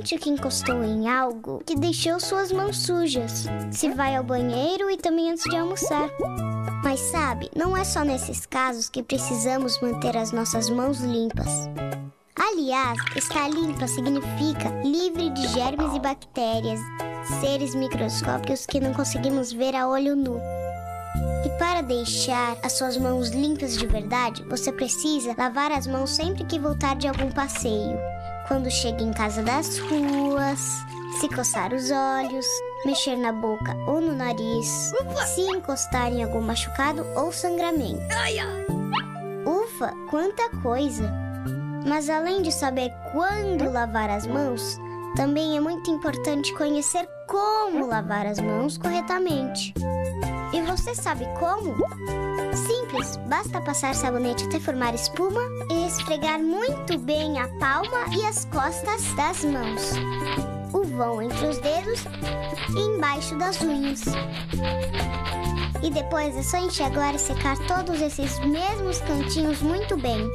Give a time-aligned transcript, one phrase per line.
[0.00, 3.44] Sente que encostou em algo que deixou suas mãos sujas.
[3.70, 6.08] Se vai ao banheiro e também antes de almoçar.
[6.82, 11.68] Mas sabe, não é só nesses casos que precisamos manter as nossas mãos limpas.
[12.34, 16.80] Aliás, estar limpa significa livre de germes e bactérias,
[17.38, 20.40] seres microscópicos que não conseguimos ver a olho nu.
[21.44, 26.44] E para deixar as suas mãos limpas de verdade, você precisa lavar as mãos sempre
[26.44, 27.98] que voltar de algum passeio.
[28.50, 30.84] Quando chega em casa das ruas,
[31.20, 32.44] se coçar os olhos,
[32.84, 34.92] mexer na boca ou no nariz,
[35.24, 38.02] se encostar em algum machucado ou sangramento.
[39.46, 41.08] Ufa, quanta coisa!
[41.86, 44.80] Mas além de saber quando lavar as mãos,
[45.14, 49.74] também é muito importante conhecer como lavar as mãos corretamente.
[50.52, 51.76] E você sabe como?
[52.54, 58.44] Simples, basta passar sabonete até formar espuma e esfregar muito bem a palma e as
[58.46, 59.92] costas das mãos,
[60.72, 62.04] o vão entre os dedos
[62.76, 64.02] e embaixo das unhas.
[65.82, 70.28] E depois é só enxaguar e secar todos esses mesmos cantinhos muito bem.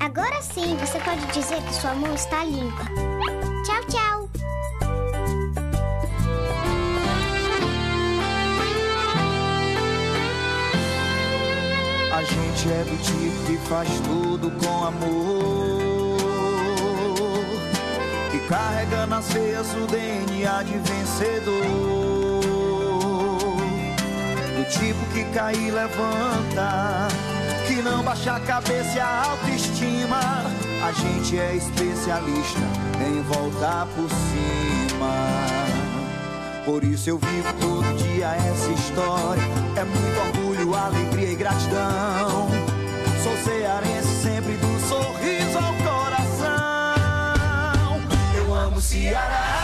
[0.00, 2.84] Agora sim você pode dizer que sua mão está limpa.
[3.64, 4.28] Tchau, tchau!
[12.12, 16.18] A gente é do tipo que faz tudo com amor.
[18.30, 21.62] Que carrega nas veias o DNA de vencedor.
[24.56, 27.08] Do tipo que cai e levanta.
[27.66, 30.63] Que não baixa a cabeça e a autoestima.
[30.84, 32.60] A gente é especialista
[33.00, 35.14] em voltar por cima.
[36.66, 39.42] Por isso eu vivo todo dia essa história.
[39.76, 42.50] É muito orgulho, alegria e gratidão.
[43.22, 46.52] Sou cearense sempre do sorriso ao coração.
[48.36, 49.63] Eu amo Ceará.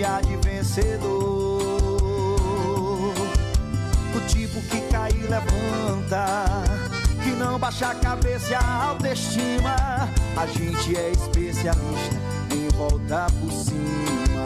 [0.00, 1.60] DNA de vencedor.
[4.16, 6.24] O tipo que cai e levanta,
[7.22, 9.76] que não baixa a cabeça e a autoestima.
[10.36, 12.16] A gente é especialista
[12.50, 14.44] em voltar por cima.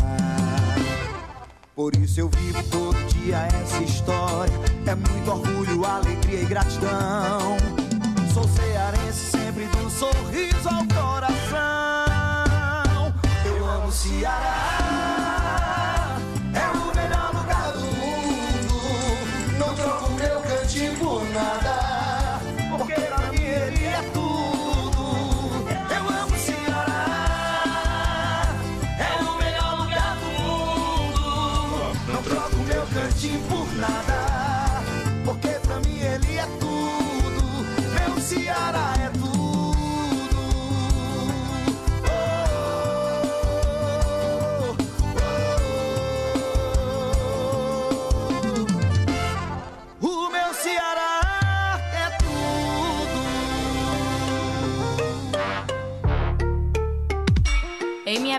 [1.76, 4.54] Por isso eu vivo todo dia essa história.
[4.86, 7.56] É muito orgulho, alegria e gratidão.
[8.32, 11.54] Sou cearense sempre do sorriso ao coração.
[13.46, 15.03] Eu amo Ceará.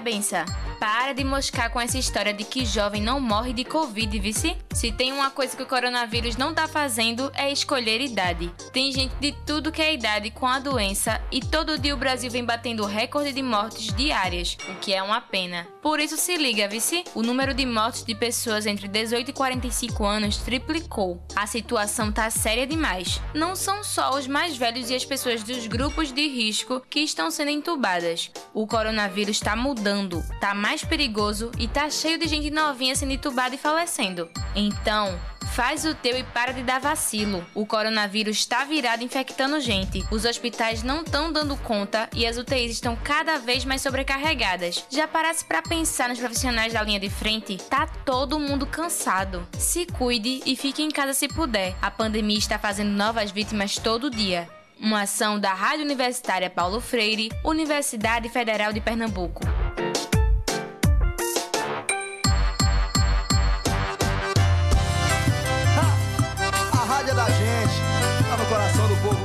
[0.06, 0.46] Benção,
[1.06, 4.58] para de moscar com essa história de que jovem não morre de Covid, vice?
[4.74, 8.52] Se tem uma coisa que o coronavírus não tá fazendo é escolher idade.
[8.74, 12.32] Tem gente de tudo que é idade com a doença e todo dia o Brasil
[12.32, 15.68] vem batendo recorde de mortes diárias, o que é uma pena.
[15.80, 17.04] Por isso se liga, vice?
[17.14, 21.24] O número de mortes de pessoas entre 18 e 45 anos triplicou.
[21.36, 23.22] A situação tá séria demais.
[23.32, 27.30] Não são só os mais velhos e as pessoas dos grupos de risco que estão
[27.30, 28.32] sendo entubadas.
[28.56, 33.54] O coronavírus tá mudando, tá mais perigoso e tá cheio de gente novinha sendo entubada
[33.54, 34.30] e falecendo.
[34.56, 35.20] Então,
[35.52, 37.46] faz o teu e para de dar vacilo.
[37.54, 40.06] O coronavírus está virado infectando gente.
[40.10, 44.86] Os hospitais não estão dando conta e as UTIs estão cada vez mais sobrecarregadas.
[44.90, 47.58] Já parasse para pensar nos profissionais da linha de frente?
[47.58, 49.46] Tá todo mundo cansado.
[49.60, 51.76] Se cuide e fique em casa se puder.
[51.82, 54.48] A pandemia está fazendo novas vítimas todo dia.
[54.80, 59.42] Uma ação da Rádio Universitária Paulo Freire, Universidade Federal de Pernambuco.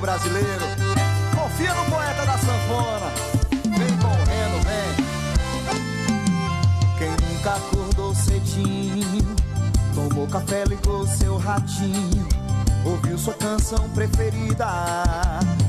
[0.01, 0.65] povo brasileiro.
[1.35, 3.13] Confia no poeta da sanfona.
[3.51, 4.97] Vem correndo, vem.
[6.99, 9.37] Quem nunca acordou cedinho,
[9.95, 12.27] tomou café, ligou seu ratinho.
[12.85, 14.67] Ouviu sua canção preferida,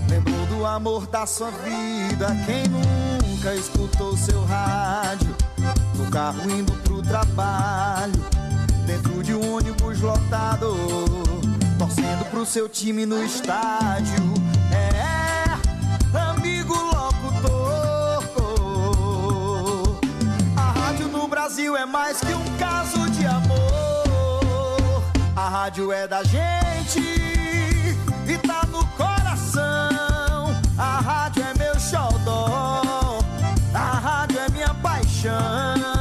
[0.09, 2.27] lembrou do amor da sua vida.
[2.45, 5.35] Quem nunca escutou seu rádio,
[5.95, 8.13] no carro indo pro trabalho,
[8.85, 11.11] dentro de um ônibus lotado
[12.11, 14.33] torcendo pro seu time no estádio.
[14.71, 16.75] É, amigo
[21.27, 25.03] Brasil é mais que um caso de amor.
[25.35, 30.55] A rádio é da gente e tá no coração.
[30.77, 33.19] A rádio é meu xodó.
[33.73, 36.00] A rádio é minha paixão.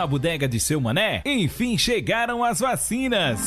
[0.00, 1.20] na bodega de seu mané?
[1.26, 3.38] Enfim chegaram as vacinas.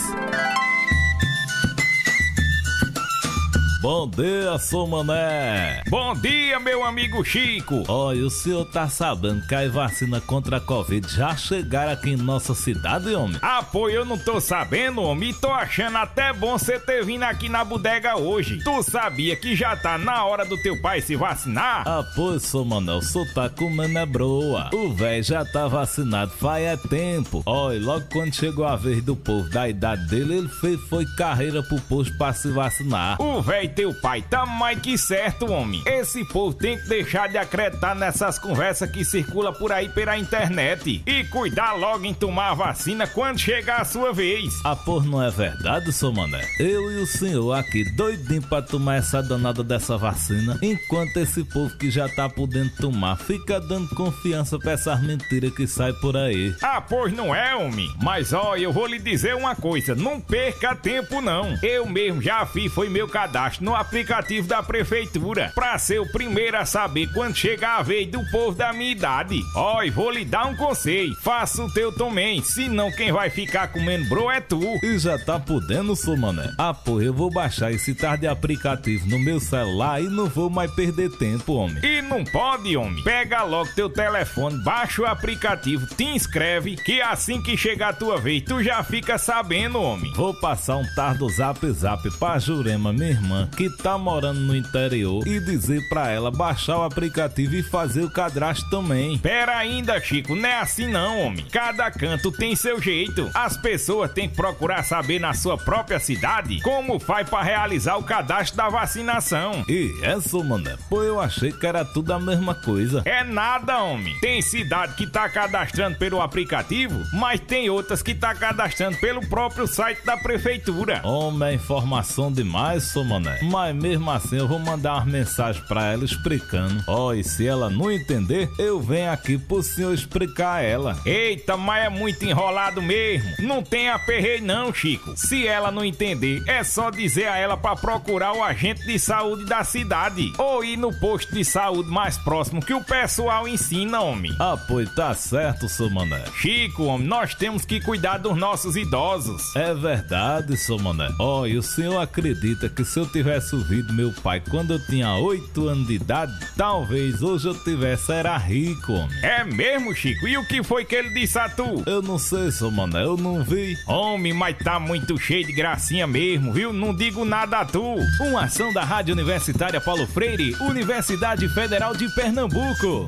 [3.83, 5.83] Bom dia, sou Mané.
[5.89, 7.83] Bom dia, meu amigo Chico.
[7.89, 12.15] Olha, o senhor tá sabendo que a vacina contra a Covid já chegaram aqui em
[12.15, 13.38] nossa cidade, homem?
[13.41, 15.31] Ah, pô, eu não tô sabendo, homem.
[15.31, 18.63] E tô achando até bom você ter vindo aqui na bodega hoje.
[18.63, 21.83] Tu sabia que já tá na hora do teu pai se vacinar?
[21.85, 24.69] Ah, pô, sou Mané, o senhor tá comendo é broa.
[24.74, 27.44] O velho já tá vacinado faz é tempo.
[27.45, 31.62] Olha, logo quando chegou a vez do povo da idade dele, ele fez foi carreira
[31.62, 33.21] pro posto pra se vacinar.
[33.21, 35.81] O velho teu pai tá mais que certo, homem.
[35.85, 41.01] Esse povo tem que deixar de acreditar nessas conversas que circula por aí pela internet
[41.05, 44.53] e cuidar logo em tomar a vacina quando chegar a sua vez.
[44.63, 46.45] Ah, por não é verdade, seu mané?
[46.59, 51.75] Eu e o senhor aqui doidinho pra tomar essa danada dessa vacina, enquanto esse povo
[51.77, 56.56] que já tá podendo tomar fica dando confiança pra essas mentiras que sai por aí.
[56.61, 57.89] Ah, pois não é, homem.
[58.01, 61.57] Mas ó, eu vou lhe dizer uma coisa, não perca tempo não.
[61.61, 66.57] Eu mesmo já fiz, foi meu cadastro no aplicativo da prefeitura para ser o primeiro
[66.57, 69.39] a saber quando chegar a vez do povo da minha idade.
[69.55, 73.69] Ó, e vou lhe dar um conselho: faça o teu também, senão quem vai ficar
[73.69, 74.61] comendo bro é tu.
[74.83, 76.51] E já tá podendo, sou mané?
[76.57, 80.69] Ah, pô, eu vou baixar esse tarde aplicativo no meu celular e não vou mais
[80.71, 81.83] perder tempo, homem.
[81.83, 83.01] E não pode, homem.
[83.03, 88.17] Pega logo teu telefone, baixa o aplicativo, te inscreve, que assim que chegar a tua
[88.17, 90.11] vez, tu já fica sabendo, homem.
[90.13, 95.26] Vou passar um tardo zap zap pra Jurema, minha irmã, que tá morando no interior
[95.28, 99.18] e dizer pra ela baixar o aplicativo e fazer o cadastro também.
[99.18, 101.45] Pera ainda, Chico, não é assim não, homem.
[101.52, 103.30] Cada canto tem seu jeito.
[103.33, 108.04] As pessoas têm que procurar saber na sua própria cidade como faz para realizar o
[108.04, 109.64] cadastro da vacinação.
[109.69, 110.76] E essa, mané?
[110.90, 113.04] Pô, eu achei que era tudo a mesma coisa.
[113.06, 114.18] É nada, homem.
[114.19, 119.68] Tem cidade que tá cadastrando pelo aplicativo, mas tem outras que tá cadastrando pelo próprio
[119.68, 121.02] site da prefeitura.
[121.04, 123.40] Homem, é informação demais, sou mané.
[123.52, 126.83] Mas mesmo assim eu vou mandar uma mensagem para ela explicando.
[126.88, 131.00] Ó, oh, e se ela não entender, eu venho aqui pro senhor explicar a ela.
[131.06, 133.30] Eita, mas é muito enrolado mesmo.
[133.40, 135.14] Não tem aperreio não, Chico.
[135.16, 139.45] Se ela não entender, é só dizer a ela para procurar o agente de saúde
[139.45, 144.35] da cidade ou ir no posto de saúde mais próximo que o pessoal ensina, homem.
[144.40, 146.23] Ah, pois tá certo, seu mané.
[146.40, 149.56] Chico, homem, nós temos que cuidar dos nossos idosos.
[149.56, 151.09] É verdade, seu mané.
[151.19, 154.85] Ó, oh, e o senhor acredita que se eu tivesse ouvido meu pai quando eu
[154.85, 159.18] tinha 8 anos de idade, talvez hoje eu tivesse era rico, homem.
[159.23, 160.27] É mesmo, Chico?
[160.27, 161.83] E o que foi que ele disse a tu?
[161.85, 163.77] Eu não sei, seu mané, eu não vi.
[163.87, 166.73] Homem, mas tá muito cheio de gracinha mesmo, viu?
[166.73, 167.95] Não digo nada a tu.
[168.19, 173.06] Uma ação da Rádio Universitária Paulo Freire, Universidade Federal de Pernambuco.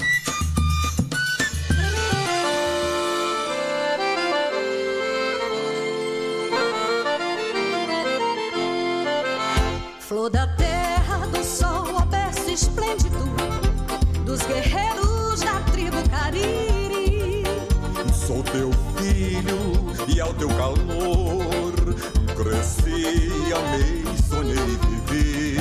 [10.16, 13.20] Flor da terra, do sol, o berço esplêndido
[14.26, 17.44] dos guerreiros da tribo Cariri.
[18.14, 19.58] Sou teu filho
[20.08, 21.74] e ao teu calor
[22.34, 23.20] cresci,
[23.54, 25.58] amei, sonhei e vivi.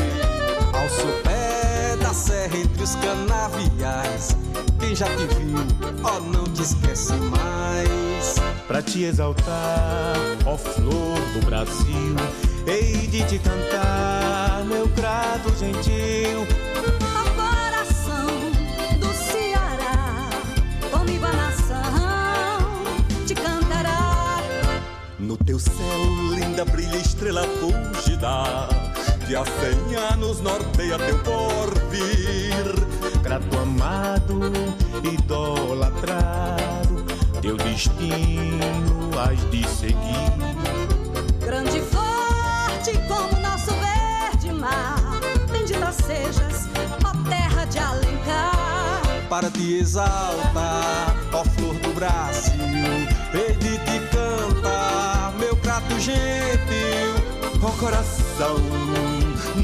[0.72, 4.36] Ao sopé da serra entre os canaviais,
[4.78, 5.58] quem já te viu,
[6.04, 8.36] ó, oh, não te esquece mais.
[8.68, 10.14] Pra te exaltar,
[10.46, 16.46] ó flor do Brasil Hei de te cantar, meu grato gentil.
[17.14, 18.26] Ao coração
[18.98, 20.30] do Ceará,
[20.90, 22.82] comigo a nação
[23.26, 24.40] te cantará.
[25.18, 25.74] No teu céu,
[26.34, 28.66] linda brilha estrela fugida,
[29.26, 32.64] que há cem anos norteia teu porvir.
[33.22, 34.40] Grato amado,
[35.02, 37.04] idolatrado,
[37.42, 40.32] teu destino has de seguir.
[41.40, 41.82] Grande
[42.84, 45.00] flor como nosso verde mar.
[45.50, 46.68] Bendita sejas,
[47.02, 49.02] ó terra de Alencar.
[49.28, 52.60] Para te exaltar, ó flor do Brasil,
[53.32, 57.14] hei de te cantar, meu prato gentil.
[57.62, 58.56] Ó coração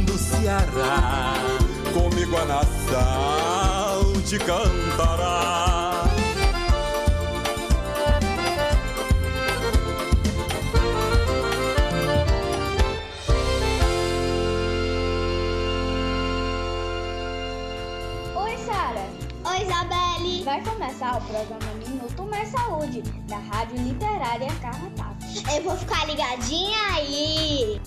[0.07, 1.35] do Ceará,
[1.93, 6.05] comigo a nação te cantará.
[20.51, 25.27] Vai começar o programa Minuto Mais Saúde, da Rádio Literária Carrapato.
[25.55, 27.81] Eu vou ficar ligadinha aí!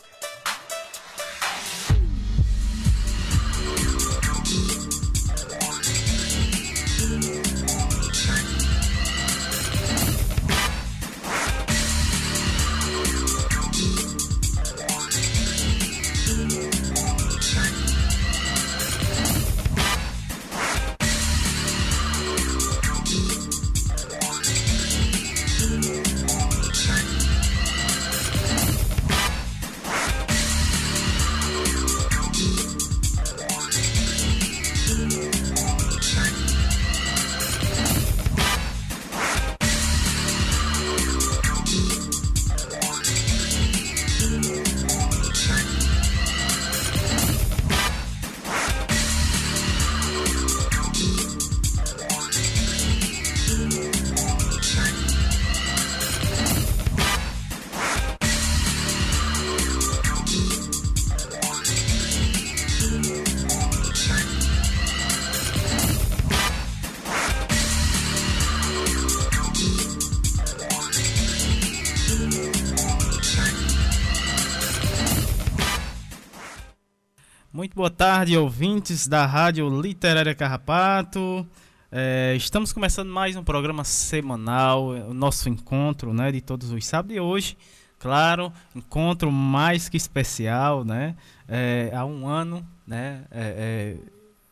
[77.75, 81.45] Boa tarde, ouvintes da Rádio Literária Carrapato.
[81.91, 87.15] É, estamos começando mais um programa semanal, o nosso encontro né, de todos os sábados.
[87.15, 87.57] E hoje,
[87.97, 91.15] claro, encontro mais que especial, né?
[91.47, 93.23] É, há um ano, né?
[93.31, 93.97] É, é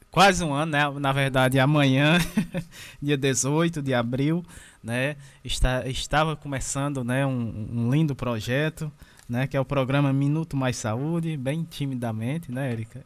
[0.10, 0.90] quase um ano, né?
[1.00, 2.18] Na verdade, amanhã,
[3.00, 4.44] dia 18 de abril,
[4.84, 5.16] né?
[5.46, 8.92] Está, estava começando né, um, um lindo projeto
[9.32, 13.02] né, que é o programa Minuto Mais Saúde, bem timidamente, né, Erika?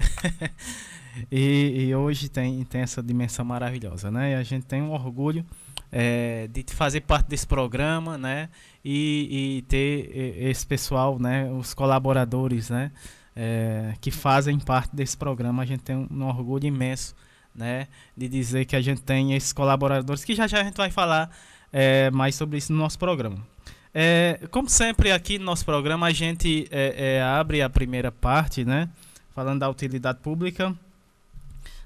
[1.32, 4.32] e, e, hoje tem, tem essa dimensão maravilhosa, né?
[4.32, 5.46] E a gente tem um orgulho
[5.92, 8.50] é, de fazer parte desse programa, né?
[8.84, 10.10] E, e ter
[10.50, 11.48] esse pessoal, né?
[11.52, 12.92] Os colaboradores, né?
[13.36, 15.62] É, que fazem parte desse programa.
[15.62, 17.14] A gente tem um, um orgulho imenso,
[17.54, 17.88] né?
[18.18, 21.30] De dizer que a gente tem esses colaboradores, que já já a gente vai falar
[21.72, 23.55] é, mais sobre isso no nosso programa.
[23.98, 28.66] É, como sempre aqui no nosso programa a gente é, é, abre a primeira parte,
[28.66, 28.90] né?
[29.34, 30.74] falando da utilidade pública.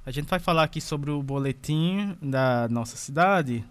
[0.03, 3.63] A gente vai falar aqui sobre o boletim da nossa cidade,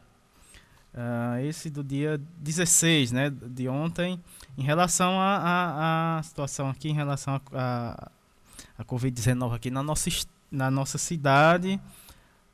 [0.95, 4.21] uh, esse do dia 16, né, de ontem,
[4.57, 8.11] em relação à situação aqui, em relação a, a,
[8.79, 10.11] a Covid-19 aqui na nossa,
[10.49, 11.81] na nossa cidade.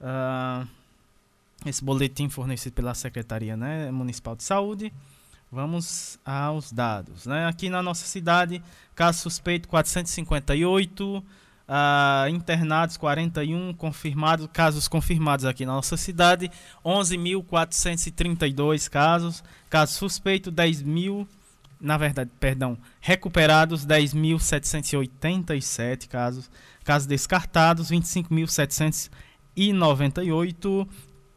[0.00, 0.66] Uh,
[1.66, 4.92] esse boletim fornecido pela Secretaria né, Municipal de Saúde.
[5.54, 7.26] Vamos aos dados.
[7.26, 7.46] Né?
[7.46, 8.60] Aqui na nossa cidade,
[8.92, 11.24] caso suspeito 458, uh,
[11.68, 16.50] ah, internados 41, confirmados, casos confirmados aqui na nossa cidade,
[16.84, 21.24] 11.432 casos, caso suspeito 10 mil,
[21.80, 26.50] na verdade, perdão, recuperados 10.787 casos,
[26.82, 30.88] casos descartados 25.798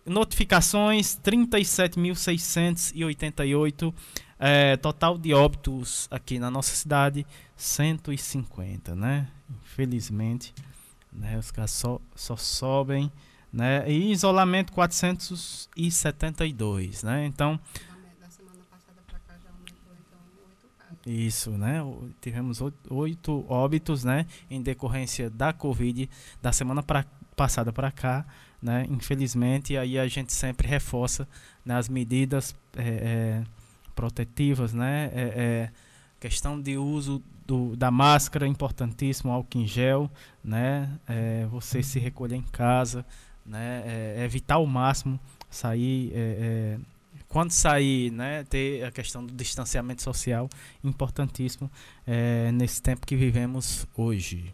[0.08, 3.94] Notificações 37.688.
[4.40, 9.28] É, total de óbitos aqui na nossa cidade 150, né?
[9.50, 10.54] Infelizmente,
[11.12, 11.36] né?
[11.38, 13.12] Os casos só, só sobem,
[13.52, 13.84] né?
[13.90, 17.26] E isolamento 472, né?
[17.26, 17.60] Então,
[21.08, 21.80] Isso, né?
[22.20, 22.60] Tivemos
[22.90, 24.26] oito óbitos, né?
[24.50, 26.10] Em decorrência da Covid
[26.42, 28.26] da semana pra, passada para cá
[28.62, 28.86] né?
[28.90, 31.28] Infelizmente, aí a gente sempre reforça
[31.66, 33.44] né, as medidas é, é,
[33.96, 35.12] protetivas, né?
[35.14, 35.72] É, é,
[36.20, 40.10] questão de uso do, da máscara, importantíssimo, álcool em gel,
[40.44, 40.90] né?
[41.08, 43.06] É, você se recolher em casa,
[43.46, 43.84] né?
[43.86, 46.12] É, evitar ao máximo sair
[47.28, 50.50] quando sair, né, ter a questão do distanciamento social,
[50.84, 51.70] importantíssimo
[52.06, 54.54] é, nesse tempo que vivemos hoje.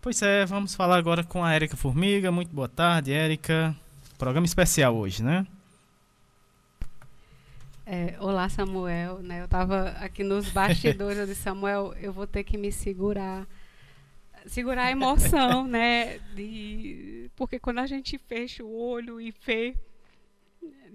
[0.00, 2.30] Pois é, vamos falar agora com a Érica Formiga.
[2.30, 3.74] Muito boa tarde, Érica.
[4.16, 5.44] Programa especial hoje, né?
[7.84, 9.18] É, olá, Samuel.
[9.18, 9.40] Né?
[9.40, 13.44] Eu estava aqui nos bastidores, eu disse, Samuel, eu vou ter que me segurar.
[14.46, 16.20] Segurar a emoção, né?
[16.32, 19.74] De, porque quando a gente fecha o olho e vê.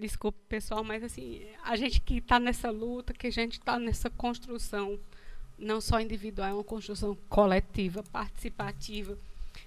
[0.00, 4.08] Desculpe, pessoal, mas assim, a gente que está nessa luta, que a gente está nessa
[4.08, 4.98] construção
[5.58, 9.16] não só individual, é uma construção coletiva, participativa.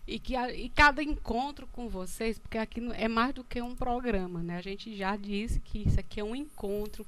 [0.06, 3.76] E que a, e cada encontro com vocês, porque aqui é mais do que um
[3.76, 4.58] programa, né?
[4.58, 7.06] A gente já disse que isso aqui é um encontro,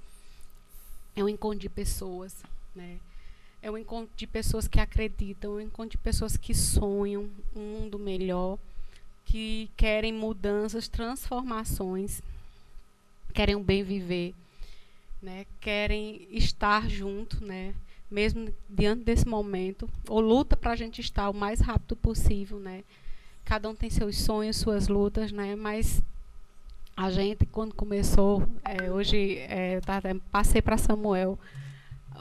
[1.16, 2.36] é um encontro de pessoas,
[2.76, 3.00] né?
[3.62, 7.60] É um encontro de pessoas que acreditam, é um encontro de pessoas que sonham um
[7.60, 8.58] mundo melhor,
[9.26, 12.22] que querem mudanças, transformações,
[13.34, 14.34] querem um bem viver,
[15.22, 15.46] né?
[15.60, 17.74] Querem estar junto, né?
[18.10, 22.84] Mesmo diante desse momento, ou luta para a gente estar o mais rápido possível, né?
[23.46, 25.56] Cada um tem seus sonhos, suas lutas, né?
[25.56, 26.02] Mas
[26.96, 31.38] a gente, quando começou, é, hoje é, tava, passei para Samuel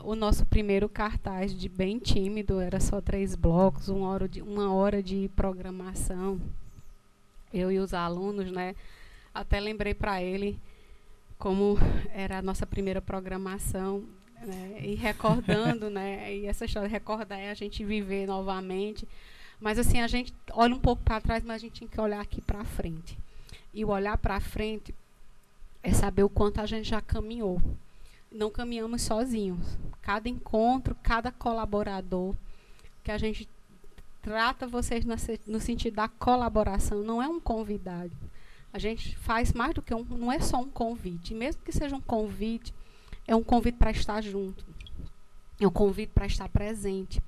[0.05, 4.73] o nosso primeiro cartaz de bem tímido, era só três blocos, uma hora de, uma
[4.73, 6.41] hora de programação.
[7.53, 8.77] Eu e os alunos, né?
[9.35, 10.59] Até lembrei para ele
[11.39, 11.79] como
[12.13, 14.05] era a nossa primeira programação
[14.45, 14.81] né?
[14.83, 16.35] E recordando, né?
[16.35, 19.07] E essa história recordar é a gente viver novamente.
[19.61, 22.21] Mas assim, a gente olha um pouco para trás, mas a gente tem que olhar
[22.21, 23.19] aqui para frente.
[23.75, 24.95] E o olhar para frente
[25.83, 27.61] é saber o quanto a gente já caminhou.
[28.31, 29.79] Não caminhamos sozinhos.
[30.03, 32.35] Cada encontro, cada colaborador
[33.03, 33.49] que a gente
[34.23, 35.05] trata vocês
[35.47, 38.13] no sentido da colaboração, não é um convidado.
[38.73, 41.35] A gente faz mais do que um, não é só um convite.
[41.35, 42.75] Mesmo que seja um convite,
[43.29, 44.65] é um convite para estar junto.
[45.61, 47.23] É um convite para estar presente.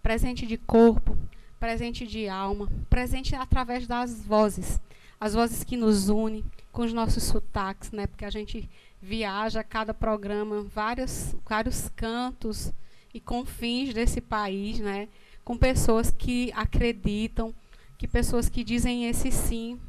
[0.00, 1.18] Presente de corpo,
[1.58, 4.80] presente de alma, presente através das vozes.
[5.20, 8.06] As vozes que nos unem, com os nossos sotaques, né?
[8.06, 8.70] Porque a gente
[9.02, 12.72] viaja a cada programa, vários, vários cantos
[13.12, 15.08] e confins desse país, né?
[15.44, 17.52] Com pessoas que acreditam,
[17.98, 19.80] que pessoas que dizem esse sim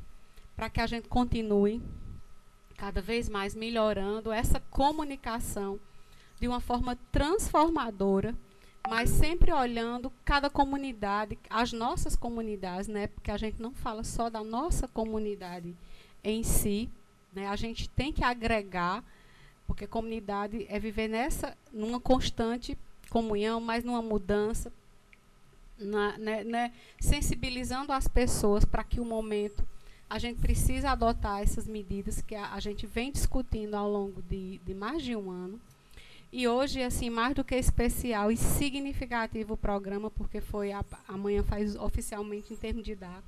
[0.56, 1.82] para que a gente continue
[2.82, 5.80] cada vez mais melhorando essa comunicação
[6.40, 8.36] de uma forma transformadora,
[8.90, 13.06] mas sempre olhando cada comunidade, as nossas comunidades, né?
[13.06, 15.78] Porque a gente não fala só da nossa comunidade
[16.24, 16.90] em si,
[17.32, 17.48] né?
[17.48, 19.04] A gente tem que agregar,
[19.68, 22.76] porque comunidade é viver nessa numa constante
[23.12, 24.74] comunhão, mas numa mudança,
[25.78, 29.64] na, né, né, sensibilizando as pessoas para que o momento
[30.12, 34.60] a gente precisa adotar essas medidas que a, a gente vem discutindo ao longo de,
[34.66, 35.58] de, mais de um ano.
[36.34, 41.42] E hoje, assim, mais do que especial e significativo o programa, porque foi a, amanhã
[41.44, 43.24] faz oficialmente em termos de data.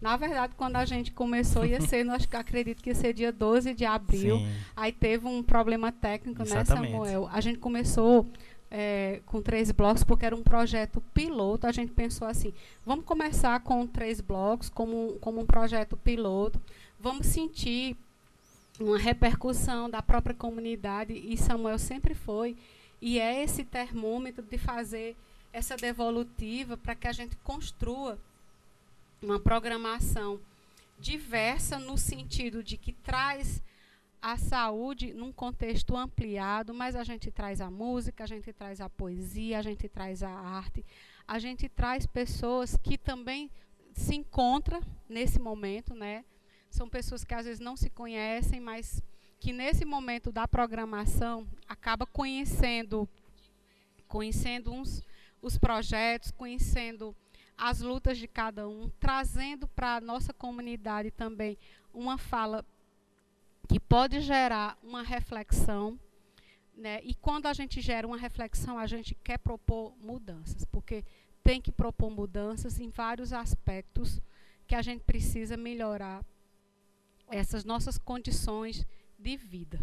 [0.00, 3.30] Na verdade, quando a gente começou, ia ser, acho que acredito que ia ser dia
[3.30, 4.38] 12 de abril.
[4.38, 4.48] Sim.
[4.74, 6.92] Aí teve um problema técnico, Exatamente.
[6.92, 7.28] né, Samuel?
[7.30, 8.26] A gente começou
[8.74, 11.66] é, com três blocos, porque era um projeto piloto.
[11.66, 12.54] A gente pensou assim:
[12.86, 16.60] vamos começar com três blocos, como, como um projeto piloto,
[16.98, 17.94] vamos sentir
[18.80, 22.56] uma repercussão da própria comunidade, e Samuel sempre foi,
[23.00, 25.14] e é esse termômetro de fazer
[25.52, 28.18] essa devolutiva para que a gente construa
[29.20, 30.40] uma programação
[30.98, 33.62] diversa no sentido de que traz
[34.22, 38.88] a saúde num contexto ampliado, mas a gente traz a música, a gente traz a
[38.88, 40.86] poesia, a gente traz a arte,
[41.26, 43.50] a gente traz pessoas que também
[43.92, 46.24] se encontram nesse momento, né?
[46.70, 49.02] São pessoas que às vezes não se conhecem, mas
[49.40, 53.08] que nesse momento da programação acaba conhecendo
[54.06, 55.02] conhecendo uns
[55.40, 57.16] os projetos, conhecendo
[57.58, 61.58] as lutas de cada um, trazendo para a nossa comunidade também
[61.92, 62.64] uma fala
[63.72, 65.98] que pode gerar uma reflexão.
[66.76, 67.00] Né?
[67.02, 71.02] E quando a gente gera uma reflexão, a gente quer propor mudanças, porque
[71.42, 74.20] tem que propor mudanças em vários aspectos
[74.66, 76.22] que a gente precisa melhorar
[77.30, 78.86] essas nossas condições
[79.18, 79.80] de vida.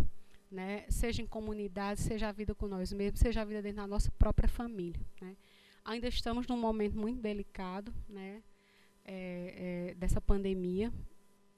[0.51, 0.85] Né?
[0.89, 4.11] Seja em comunidade, seja a vida com nós mesmos, seja a vida dentro da nossa
[4.11, 5.01] própria família.
[5.19, 5.35] Né?
[5.83, 8.43] Ainda estamos num momento muito delicado né?
[9.03, 10.93] É, é, dessa pandemia,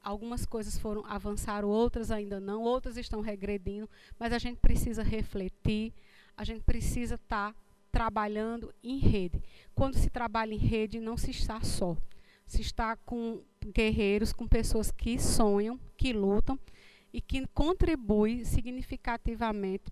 [0.01, 5.93] algumas coisas foram avançaram, outras ainda não, outras estão regredindo, mas a gente precisa refletir,
[6.35, 7.59] a gente precisa estar tá
[7.91, 9.41] trabalhando em rede.
[9.75, 11.97] Quando se trabalha em rede, não se está só.
[12.47, 13.41] Se está com
[13.73, 16.59] guerreiros, com pessoas que sonham, que lutam
[17.13, 19.91] e que contribuem significativamente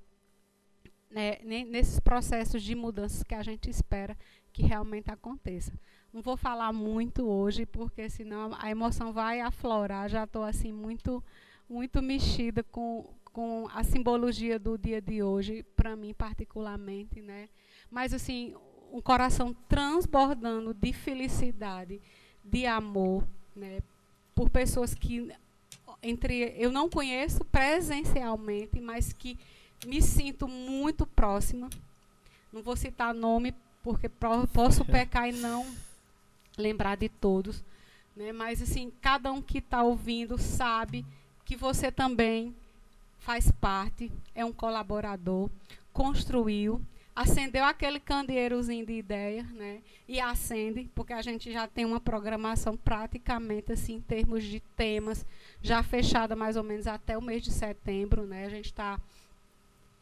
[1.10, 4.18] né, nesses processos de mudanças que a gente espera
[4.54, 5.74] que realmente aconteça.
[6.12, 10.10] Não vou falar muito hoje, porque senão a emoção vai aflorar.
[10.10, 11.24] Já estou assim muito,
[11.70, 17.48] muito mexida com, com a simbologia do dia de hoje, para mim particularmente, né?
[17.92, 18.56] Mas assim,
[18.92, 22.02] um coração transbordando de felicidade,
[22.44, 23.24] de amor,
[23.56, 23.82] né?
[24.34, 25.32] Por pessoas que
[26.02, 29.38] entre eu não conheço presencialmente, mas que
[29.86, 31.70] me sinto muito próxima.
[32.52, 34.10] Não vou citar nome porque
[34.52, 35.68] posso pecar e não
[36.60, 37.64] lembrar de todos,
[38.16, 38.32] né?
[38.32, 41.06] Mas assim, cada um que está ouvindo sabe
[41.46, 42.56] que você também
[43.18, 45.50] faz parte, é um colaborador,
[45.92, 46.82] construiu,
[47.16, 49.82] acendeu aquele candeirozinho de ideia, né?
[50.08, 55.26] E acende, porque a gente já tem uma programação praticamente assim em termos de temas
[55.62, 58.46] já fechada mais ou menos até o mês de setembro, né?
[58.46, 59.00] A gente está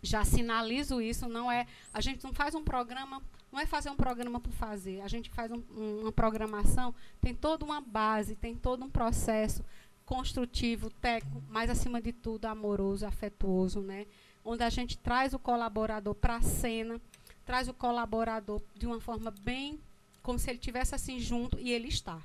[0.01, 3.95] já sinalizo isso, não é, a gente não faz um programa não é fazer um
[3.95, 5.01] programa por fazer.
[5.01, 9.63] A gente faz um, um, uma programação, tem toda uma base, tem todo um processo
[10.05, 14.05] construtivo, técnico, mas acima de tudo amoroso, afetuoso, né?
[14.43, 17.01] Onde a gente traz o colaborador para a cena,
[17.45, 19.79] traz o colaborador de uma forma bem
[20.21, 22.21] como se ele tivesse assim junto e ele está,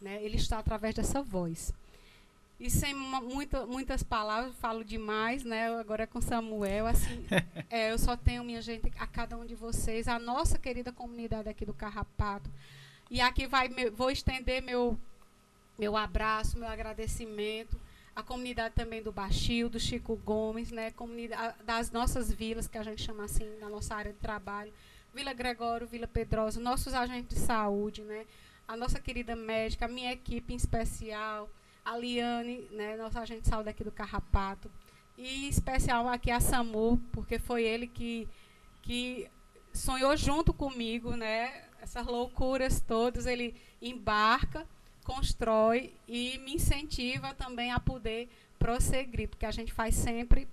[0.00, 0.22] né?
[0.22, 1.72] Ele está através dessa voz.
[2.58, 5.68] E sem muita, muitas palavras, falo demais, né?
[5.78, 6.86] Agora é com Samuel.
[6.86, 7.26] Assim,
[7.68, 11.48] é, eu só tenho, minha gente, a cada um de vocês, a nossa querida comunidade
[11.48, 12.50] aqui do Carrapato.
[13.10, 14.98] E aqui vai, vou estender meu,
[15.78, 17.78] meu abraço, meu agradecimento
[18.16, 20.90] à comunidade também do Baixio, do Chico Gomes, né?
[20.92, 24.72] Comunidade, das nossas vilas, que a gente chama assim, da nossa área de trabalho.
[25.14, 28.24] Vila Gregório, Vila Pedrosa, nossos agentes de saúde, né?
[28.66, 31.48] A nossa querida médica, a minha equipe em especial
[31.86, 34.68] a Liane, né, nossa agente de saúde aqui do Carrapato,
[35.16, 38.28] e em especial aqui a SAMU, porque foi ele que,
[38.82, 39.30] que
[39.72, 44.66] sonhou junto comigo, né, essas loucuras todas, ele embarca,
[45.04, 50.48] constrói e me incentiva também a poder prosseguir, porque a gente faz sempre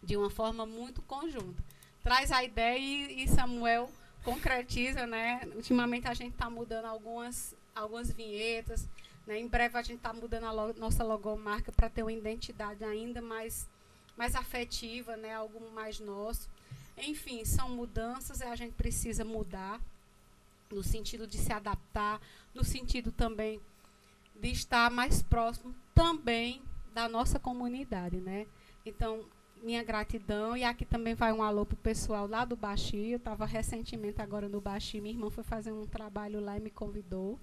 [0.00, 1.60] de uma forma muito conjunta.
[2.04, 3.90] Traz a ideia e, e Samuel
[4.22, 5.40] concretiza, né?
[5.56, 8.88] Ultimamente a gente está mudando algumas, algumas vinhetas,
[9.26, 9.38] né?
[9.38, 13.20] Em breve a gente está mudando a lo nossa logomarca para ter uma identidade ainda
[13.20, 13.68] mais,
[14.16, 15.34] mais afetiva, né?
[15.34, 16.48] algo mais nosso.
[16.96, 19.80] Enfim, são mudanças e a gente precisa mudar
[20.70, 22.20] no sentido de se adaptar,
[22.54, 23.60] no sentido também
[24.40, 28.46] de estar mais próximo também da nossa comunidade, né?
[28.84, 29.24] Então,
[29.62, 33.10] minha gratidão e aqui também vai um alô pro pessoal lá do Baxi.
[33.10, 36.70] Eu estava recentemente agora no Baxi, minha irmã foi fazer um trabalho lá e me
[36.70, 37.38] convidou.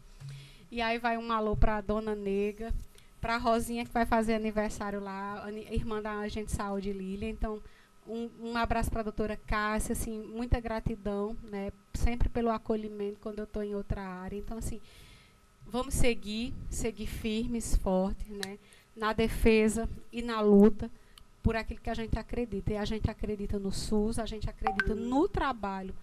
[0.72, 2.72] E aí vai um alô para a Dona Nega,
[3.20, 7.28] para a Rosinha, que vai fazer aniversário lá, irmã da agente de saúde Lília.
[7.28, 7.60] Então,
[8.08, 11.72] um, um abraço para a doutora Cássia, assim, muita gratidão, né?
[11.94, 14.38] Sempre pelo acolhimento quando eu estou em outra área.
[14.38, 14.80] Então, assim,
[15.66, 18.60] vamos seguir, seguir firmes, fortes, né?
[18.96, 20.90] Na defesa e na luta
[21.42, 22.74] por aquilo que a gente acredita.
[22.74, 25.96] E a gente acredita no SUS, a gente acredita no trabalho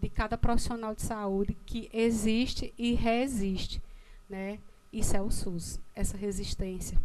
[0.00, 3.82] de cada profissional de saúde que existe e resiste.
[4.28, 4.58] Né?
[4.92, 6.98] Isso é o SUS, essa resistência.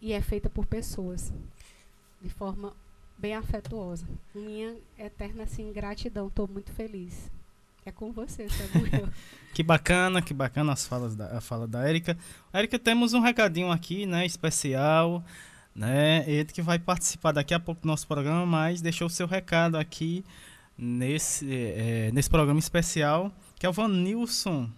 [0.00, 1.32] E é feita por pessoas,
[2.20, 2.74] de forma
[3.18, 4.06] bem afetuosa.
[4.34, 7.30] Minha eterna assim, gratidão, estou muito feliz.
[7.84, 9.08] É com você, Samuel.
[9.54, 12.18] que bacana, que bacana as falas da, a fala da Érica.
[12.52, 15.24] Érica, temos um recadinho aqui, né, especial,
[15.74, 19.76] né, ele que vai participar daqui a pouco do nosso programa, mas deixou seu recado
[19.76, 20.24] aqui
[20.76, 24.68] nesse, é, nesse programa especial, que é o Vanilson,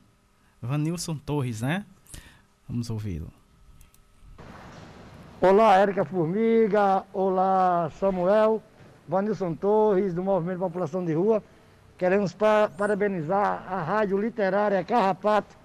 [0.61, 1.85] Vanilson Torres, né?
[2.69, 3.29] Vamos ouvi-lo.
[5.41, 7.05] Olá, Érica Formiga.
[7.13, 8.61] Olá, Samuel.
[9.07, 11.43] Vanilson Torres, do Movimento População de Rua.
[11.97, 15.57] Queremos pa parabenizar a Rádio Literária Carrapato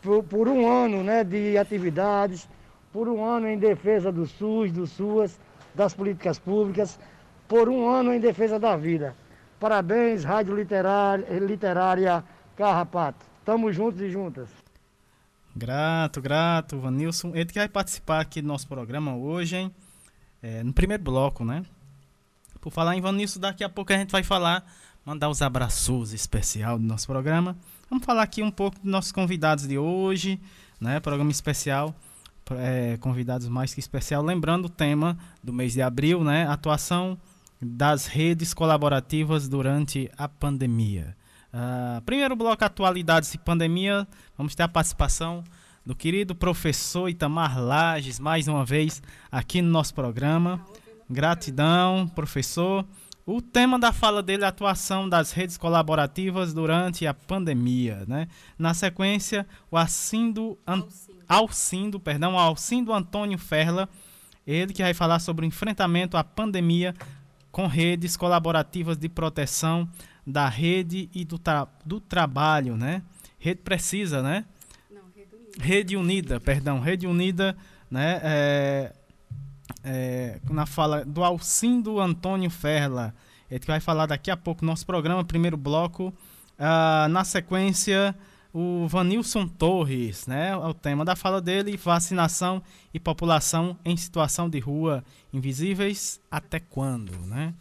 [0.00, 2.48] por, por, um ano né, de atividades,
[2.92, 5.38] por um ano em defesa do SUS, do SUAS,
[5.74, 6.98] das políticas públicas,
[7.46, 9.14] por um ano em defesa da vida.
[9.60, 12.24] Parabéns, Rádio Literária, Literária
[12.56, 13.31] Carrapato.
[13.44, 14.48] Tamo juntos e juntas.
[15.54, 17.32] Grato, grato, Vanilson.
[17.34, 19.74] Ele que vai participar aqui do nosso programa hoje, hein?
[20.42, 21.64] É, no primeiro bloco, né?
[22.60, 24.64] Por falar em Vanilson, daqui a pouco a gente vai falar,
[25.04, 27.56] mandar os abraços especial do nosso programa.
[27.90, 30.40] Vamos falar aqui um pouco dos nossos convidados de hoje,
[30.80, 31.00] né?
[31.00, 31.94] Programa especial,
[32.52, 34.22] é, convidados mais que especial.
[34.22, 36.46] Lembrando o tema do mês de abril, né?
[36.46, 37.18] Atuação
[37.60, 41.16] das redes colaborativas durante a pandemia.
[41.52, 44.08] Uh, primeiro bloco, atualidades e pandemia.
[44.36, 45.44] Vamos ter a participação
[45.84, 50.64] do querido professor Itamar Lages, mais uma vez aqui no nosso programa.
[51.10, 52.86] Gratidão, professor.
[53.26, 58.04] O tema da fala dele é a atuação das redes colaborativas durante a pandemia.
[58.08, 58.28] Né?
[58.58, 60.82] Na sequência, o Alcindo, An
[61.28, 63.88] Alcindo, perdão, Alcindo Antônio Ferla,
[64.46, 66.94] ele que vai falar sobre o enfrentamento à pandemia
[67.50, 69.88] com redes colaborativas de proteção
[70.26, 73.02] da rede e do, tra do trabalho, né?
[73.38, 74.44] Rede precisa, né?
[74.90, 75.64] Não, rede unida.
[75.64, 77.56] Rede unida, perdão, rede unida,
[77.90, 78.20] né?
[78.22, 78.92] É,
[79.84, 83.14] é, na fala do Alcindo Antônio Ferla,
[83.50, 86.12] ele vai falar daqui a pouco no nosso programa, primeiro bloco.
[86.58, 88.14] Ah, na sequência,
[88.52, 90.56] o Vanilson Torres, né?
[90.56, 92.62] O tema da fala dele, vacinação
[92.94, 97.52] e população em situação de rua, invisíveis até quando, né?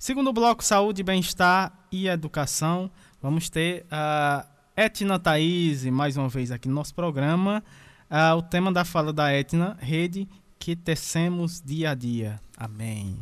[0.00, 2.90] Segundo bloco, saúde, bem-estar e educação.
[3.20, 7.62] Vamos ter a Etna Thaís, mais uma vez aqui no nosso programa.
[8.10, 10.26] Uh, o tema da fala da Etna, rede
[10.58, 12.40] que tecemos dia a dia.
[12.56, 13.14] Amém.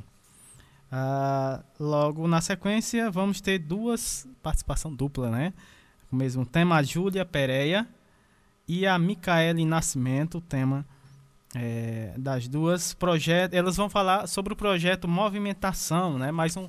[0.92, 5.52] Uh, logo na sequência, vamos ter duas participação dupla, né?
[6.12, 7.88] O mesmo tema, a Júlia Pereira
[8.68, 10.86] e a Micaele Nascimento, o tema
[11.54, 13.56] é, das duas projetos.
[13.56, 16.30] Elas vão falar sobre o projeto Movimentação, né?
[16.30, 16.68] Mais um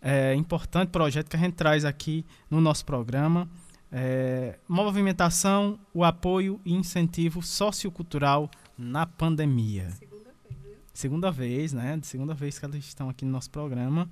[0.00, 3.48] é, importante projeto que a gente traz aqui no nosso programa.
[3.90, 9.88] É, movimentação, o apoio e incentivo sociocultural na pandemia.
[9.90, 10.76] Segunda vez, né?
[10.92, 12.00] Segunda vez, né?
[12.02, 14.10] Segunda vez que elas estão aqui no nosso programa.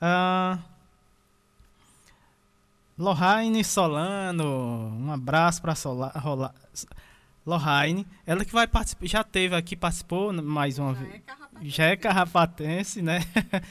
[0.00, 0.58] Ah,
[2.96, 6.12] Lohane Solano, um abraço para Solano.
[7.46, 11.22] Lohane, ela que vai participar, já teve aqui, participou mais uma vez.
[11.62, 13.20] É já é carrapatense, né?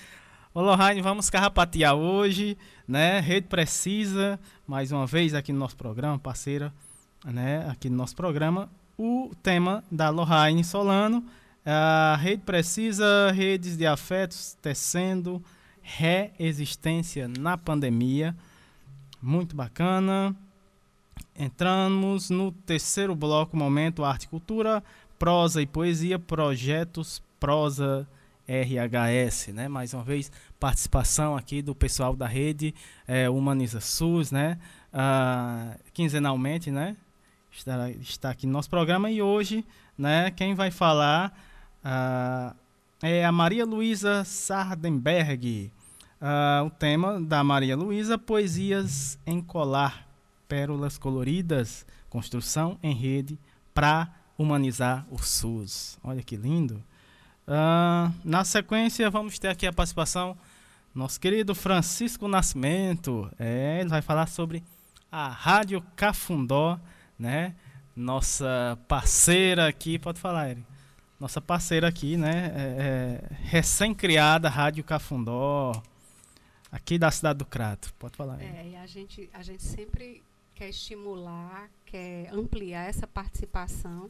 [0.54, 2.58] Ô Lohane, vamos carrapatear hoje,
[2.88, 3.20] né?
[3.20, 6.74] Rede Precisa, mais uma vez aqui no nosso programa, parceira,
[7.26, 7.68] né?
[7.70, 8.70] Aqui no nosso programa.
[8.98, 11.22] O tema da Lohane Solano,
[11.66, 15.44] a Rede Precisa, redes de afetos tecendo
[15.82, 18.34] reexistência na pandemia.
[19.22, 20.34] Muito bacana.
[21.38, 24.82] Entramos no terceiro bloco, momento arte e cultura,
[25.20, 28.08] prosa e poesia, projetos prosa
[28.48, 29.68] RHS, né?
[29.68, 32.74] Mais uma vez, participação aqui do pessoal da rede
[33.06, 34.58] é, Humaniza SUS, né?
[34.94, 36.96] Ah, quinzenalmente, né?
[38.00, 39.66] Está, aqui no nosso programa e hoje,
[39.98, 40.32] né?
[40.32, 41.38] Quem vai falar
[41.84, 42.56] ah,
[43.04, 45.70] é a Maria Luísa Sardenberg.
[46.22, 50.05] Ah, o tema da Maria Luísa, Poesias em Colar
[50.56, 53.38] pérolas coloridas, construção em rede
[53.74, 56.00] para humanizar o SUS.
[56.02, 56.82] Olha que lindo.
[57.46, 60.38] Uh, na sequência, vamos ter aqui a participação
[60.94, 63.30] nosso querido Francisco Nascimento.
[63.38, 64.64] É, ele vai falar sobre
[65.12, 66.80] a Rádio Cafundó,
[67.20, 67.54] né?
[67.94, 70.66] Nossa parceira aqui, pode falar, Eric.
[71.20, 72.54] Nossa parceira aqui, né?
[72.56, 72.62] É,
[73.30, 75.74] é, Recém-criada Rádio Cafundó,
[76.72, 77.94] aqui da cidade do Crato.
[78.00, 78.42] Pode falar.
[78.42, 78.58] Eric.
[78.58, 80.24] É, e a gente, a gente sempre
[80.56, 84.10] quer estimular, quer ampliar essa participação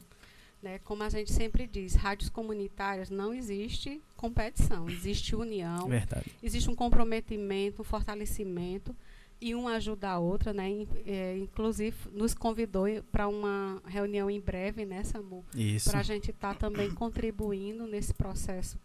[0.62, 0.78] Né?
[0.78, 6.32] Como a gente sempre diz, rádios comunitárias não existe competição, existe união, Verdade.
[6.42, 8.96] existe um comprometimento, um fortalecimento
[9.38, 10.86] e uma ajuda a outra, né?
[11.06, 15.44] É, inclusive nos convidou para uma reunião em breve, né, Samu?
[15.84, 18.78] Para a gente estar tá também contribuindo nesse processo.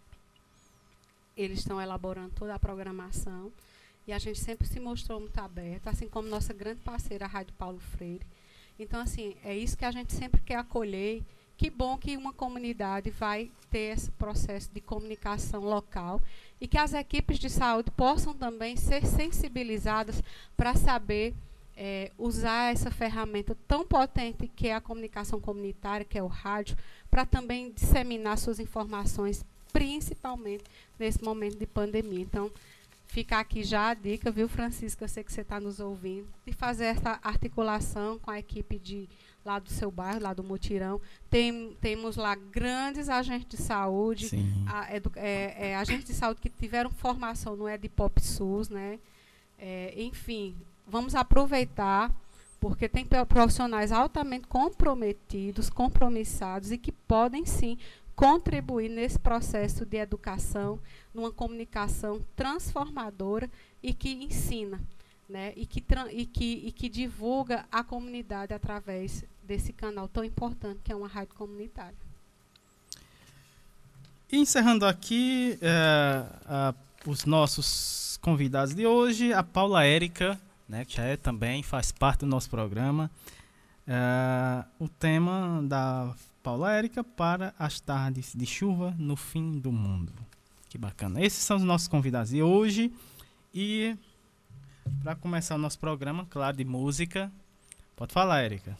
[1.37, 3.51] Eles estão elaborando toda a programação
[4.07, 7.53] e a gente sempre se mostrou muito aberto, assim como nossa grande parceira, a Rádio
[7.57, 8.25] Paulo Freire.
[8.79, 11.23] Então, assim, é isso que a gente sempre quer acolher
[11.61, 16.19] que bom que uma comunidade vai ter esse processo de comunicação local
[16.59, 20.23] e que as equipes de saúde possam também ser sensibilizadas
[20.57, 21.35] para saber
[21.77, 26.75] é, usar essa ferramenta tão potente que é a comunicação comunitária, que é o rádio,
[27.11, 30.63] para também disseminar suas informações, principalmente
[30.97, 32.21] nesse momento de pandemia.
[32.21, 32.51] Então,
[33.11, 35.03] fica aqui já a dica, viu, Francisco?
[35.03, 39.09] Eu sei que você está nos ouvindo, de fazer essa articulação com a equipe de
[39.43, 40.99] lá do seu bairro, lá do Mutirão.
[41.29, 44.29] Tem, temos lá grandes agentes de saúde,
[44.65, 48.97] a, é, é, agentes de saúde que tiveram formação no EDPOP SUS, né?
[49.59, 50.55] É, enfim,
[50.87, 52.09] vamos aproveitar,
[52.61, 57.77] porque tem profissionais altamente comprometidos, compromissados e que podem sim
[58.15, 60.79] contribuir nesse processo de educação,
[61.13, 63.49] numa comunicação transformadora
[63.81, 64.79] e que ensina
[65.31, 70.81] né, e, que, e, que, e que divulga a comunidade através desse canal tão importante
[70.83, 71.95] que é uma rádio comunitária.
[74.31, 76.73] Encerrando aqui é, a,
[77.05, 82.27] os nossos convidados de hoje, a Paula Érica, né, que é também faz parte do
[82.27, 83.09] nosso programa.
[83.87, 90.13] É, o tema da Paula Érica para as tardes de chuva no fim do mundo.
[90.69, 91.21] Que bacana.
[91.21, 92.91] Esses são os nossos convidados de hoje.
[93.53, 93.95] E
[95.03, 97.31] para começar o nosso programa, claro, de música.
[97.95, 98.75] Pode falar, Érica.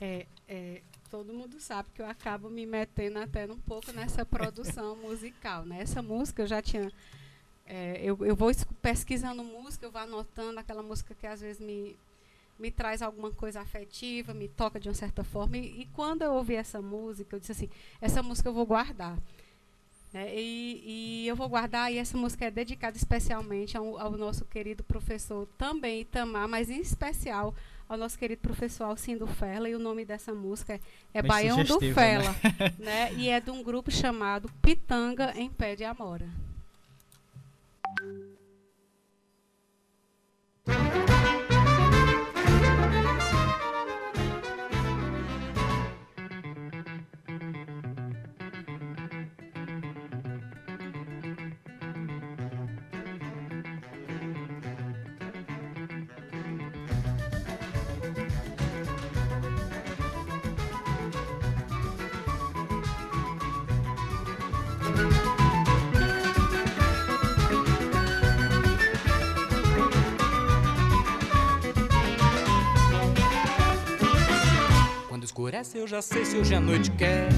[0.00, 4.96] É, é, todo mundo sabe que eu acabo me metendo até um pouco nessa produção
[5.02, 5.66] musical.
[5.66, 5.82] Né?
[5.82, 6.90] Essa música eu já tinha.
[7.66, 11.96] É, eu, eu vou pesquisando música, eu vou anotando aquela música que às vezes me,
[12.58, 15.56] me traz alguma coisa afetiva, me toca de uma certa forma.
[15.56, 19.18] E, e quando eu ouvi essa música, eu disse assim: essa música eu vou guardar.
[20.14, 20.82] É, e,
[21.24, 25.48] e, eu vou guardar, e essa música é dedicada especialmente ao, ao, nosso querido professor,
[25.56, 27.54] também Itamar, mas em especial
[27.88, 29.70] ao nosso querido professor Alcindo Fela.
[29.70, 30.80] E o nome dessa música é,
[31.14, 31.94] é Baião do né?
[31.94, 32.36] Fela.
[32.78, 33.10] Né?
[33.10, 33.14] né?
[33.14, 36.28] E é de um grupo chamado Pitanga em Pé de Amora.
[75.62, 77.28] Escurece eu já sei se hoje a noite quer.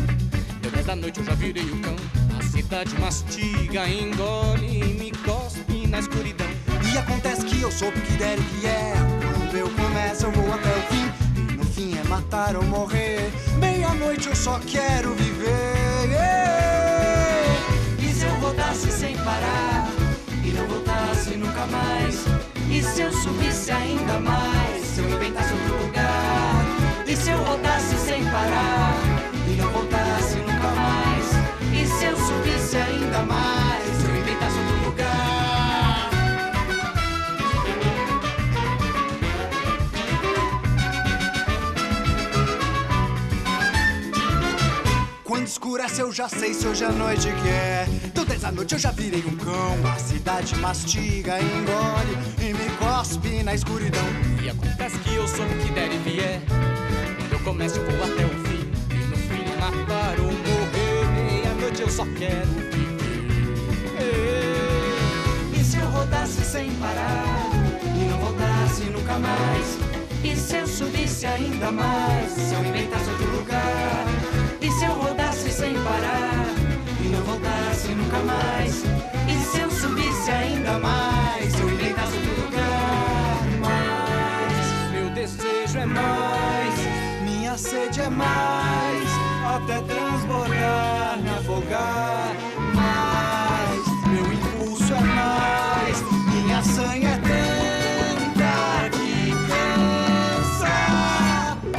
[0.72, 1.94] Dez da noite eu já virei o cão.
[2.38, 6.46] A cidade mastiga, engole e me cospe na escuridão.
[6.92, 8.94] E acontece que eu sou o que der e que é.
[9.36, 11.12] Quando eu começo eu vou até o fim.
[11.36, 13.30] E no fim é matar ou morrer.
[13.58, 15.54] Meia-noite eu só quero viver.
[17.98, 19.88] E se eu rodasse sem parar?
[20.42, 22.24] E não voltasse nunca mais?
[22.70, 24.82] E se eu subisse ainda mais?
[24.86, 26.84] Se eu inventasse outro lugar?
[27.06, 27.96] E se eu rodasse
[28.34, 28.96] parar
[29.48, 31.26] e não voltasse nunca mais?
[31.72, 33.84] E se eu subisse ainda mais?
[33.98, 36.10] Se eu inventasse outro lugar?
[45.22, 47.86] Quando escurece eu já sei se hoje a noite quer.
[48.04, 49.76] Então dez da noite eu já virei um cão.
[49.94, 54.08] A cidade mastiga, engole e me cospe na escuridão.
[54.42, 56.73] E acontece que eu sou o que der e vier
[57.44, 58.66] começo vou até o fim.
[58.90, 62.94] E no fim matar ou morrer, meia-noite eu só quero viver.
[65.52, 67.50] E se eu rodasse sem parar
[67.84, 69.78] e não voltasse nunca mais?
[70.24, 72.32] E se eu subisse ainda mais?
[72.32, 74.06] Se eu inventasse outro lugar?
[74.62, 76.46] E se eu rodasse sem parar
[77.04, 78.82] e não voltasse nunca mais?
[79.28, 81.13] E se eu subisse ainda mais?
[87.54, 89.08] minha sede é mais,
[89.54, 92.34] até transbordar, me afogar
[92.74, 94.08] mais.
[94.08, 96.02] Meu impulso é mais,
[96.32, 99.30] minha sanha é tanta que
[100.50, 100.66] cansa.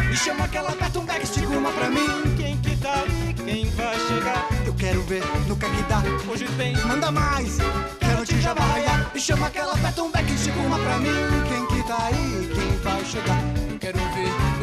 [0.02, 2.36] Me chama aquela aperta um backstick, uma pra mim.
[2.38, 4.48] Quem que tá ali, quem vai chegar?
[4.66, 6.02] Eu quero ver no que é que dá.
[6.32, 7.58] Hoje tem, manda mais.
[8.00, 8.86] Quero já vai?
[9.14, 11.10] Me chama aquela aperta um backstick, uma pra mim.
[11.50, 13.65] Quem que tá aí, quem vai chegar?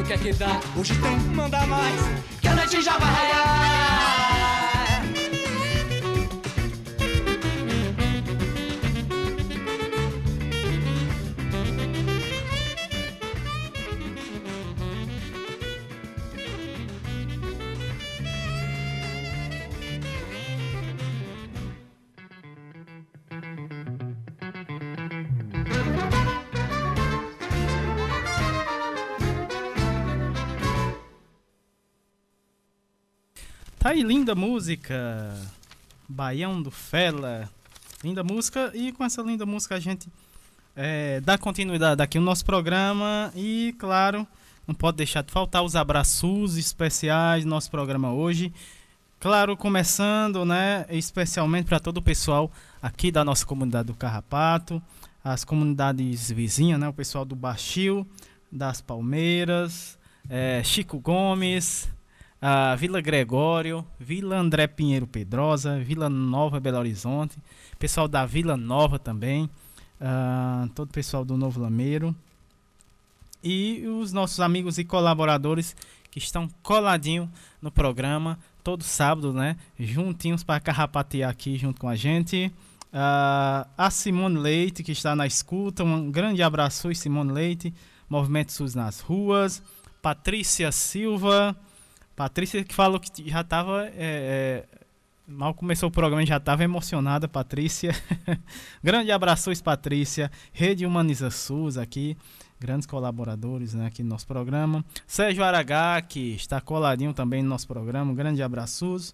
[0.02, 0.60] O que é que dá.
[0.76, 1.94] Hoje tem, manda mais,
[2.40, 4.61] que a noite já vai raiar.
[33.82, 35.34] Tá aí, linda música.
[36.08, 37.50] Baião do Fela.
[38.04, 38.70] Linda música.
[38.74, 40.08] E com essa linda música a gente
[40.76, 43.32] é, dá continuidade aqui no nosso programa.
[43.34, 44.24] E, claro,
[44.68, 48.52] não pode deixar de faltar os abraços especiais do nosso programa hoje.
[49.18, 54.80] Claro, começando, né, especialmente para todo o pessoal aqui da nossa comunidade do Carrapato,
[55.24, 58.06] as comunidades vizinhas, né, o pessoal do Baixio,
[58.50, 59.98] das Palmeiras,
[60.30, 61.88] é, Chico Gomes,
[62.44, 67.38] a Vila Gregório, Vila André Pinheiro Pedrosa, Vila Nova Belo Horizonte,
[67.78, 69.44] pessoal da Vila Nova também,
[70.00, 72.12] uh, todo o pessoal do Novo Lameiro
[73.44, 75.76] e os nossos amigos e colaboradores
[76.10, 77.30] que estão coladinho
[77.60, 79.56] no programa todo sábado, né?
[79.78, 82.52] Juntinhos para carrapatear aqui junto com a gente.
[82.92, 85.82] Uh, a Simone Leite, que está na escuta.
[85.82, 87.72] Um grande abraço, Simone Leite.
[88.08, 89.62] Movimento SUS nas ruas.
[90.02, 91.56] Patrícia Silva.
[92.14, 93.86] Patrícia que falou que já estava.
[93.86, 94.64] É, é,
[95.26, 97.94] mal começou o programa, já estava emocionada, Patrícia.
[98.82, 100.30] Grande abraço, Patrícia.
[100.52, 102.16] Rede Humaniza SUS aqui.
[102.60, 104.84] Grandes colaboradores né, aqui no nosso programa.
[105.06, 108.14] Sérgio Aragá, que está coladinho também no nosso programa.
[108.14, 109.12] Grande abraço.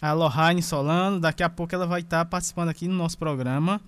[0.00, 3.80] A Lohane Solano, daqui a pouco ela vai estar participando aqui no nosso programa.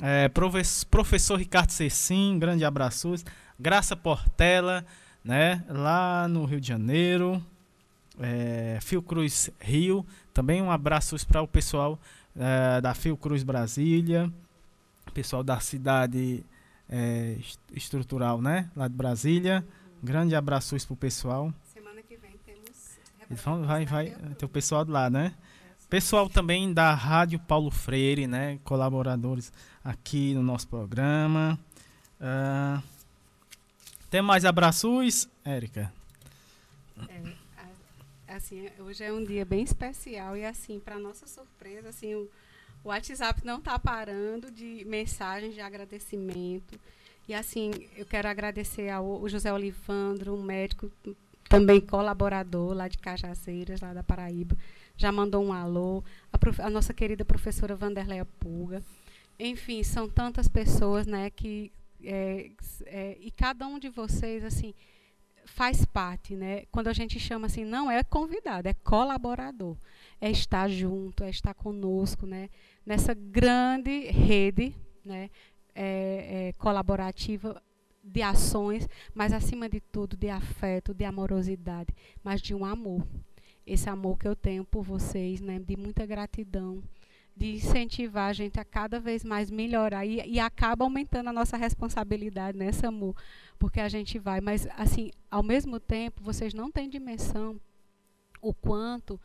[0.00, 3.14] É, professor Ricardo Cecim, grande abraço.
[3.58, 4.86] Graça Portela,
[5.22, 7.44] né, lá no Rio de Janeiro
[8.20, 10.06] é, Fiocruz Rio.
[10.32, 11.98] Também um abraço para o pessoal
[12.36, 14.32] é, da Fiocruz Brasília,
[15.12, 16.44] pessoal da cidade
[16.88, 17.36] é,
[17.72, 18.70] estrutural, né?
[18.76, 19.66] Lá de Brasília.
[20.02, 21.52] Grande abraço para o pessoal.
[21.74, 23.66] Semana que vem temos.
[23.66, 25.34] Vai, vai, tem o pessoal de lá, né?
[25.88, 28.60] Pessoal também da Rádio Paulo Freire, né?
[28.62, 29.52] Colaboradores
[29.82, 31.58] aqui no nosso programa.
[32.20, 32.80] Uh,
[34.08, 35.92] tem mais abraços, Érica?
[37.08, 37.32] É,
[38.40, 42.28] assim, hoje é um dia bem especial e assim, para nossa surpresa, assim, o,
[42.82, 46.80] WhatsApp não está parando de mensagens de agradecimento.
[47.28, 50.90] E assim, eu quero agradecer ao José Olivandro, um médico
[51.46, 54.56] também colaborador lá de Cajazeiras, lá da Paraíba.
[54.96, 56.02] Já mandou um alô.
[56.32, 58.82] A, a nossa querida professora Vanderleia Pulga.
[59.38, 61.70] Enfim, são tantas pessoas, né, que
[62.02, 62.50] é,
[62.86, 64.74] é, e cada um de vocês, assim,
[65.50, 66.64] faz parte, né?
[66.70, 69.76] Quando a gente chama assim, não é convidado, é colaborador,
[70.20, 72.48] é estar junto, é estar conosco, né?
[72.86, 74.74] Nessa grande rede,
[75.04, 75.28] né?
[75.74, 77.62] É, é, colaborativa
[78.02, 81.94] de ações, mas acima de tudo de afeto, de amorosidade,
[82.24, 83.06] mas de um amor.
[83.66, 85.58] Esse amor que eu tenho por vocês, né?
[85.58, 86.82] De muita gratidão
[87.36, 91.56] de incentivar a gente a cada vez mais melhorar e, e acaba aumentando a nossa
[91.56, 93.16] responsabilidade, né, Samu?
[93.58, 97.60] Porque a gente vai, mas assim, ao mesmo tempo, vocês não têm dimensão
[98.42, 99.20] o quanto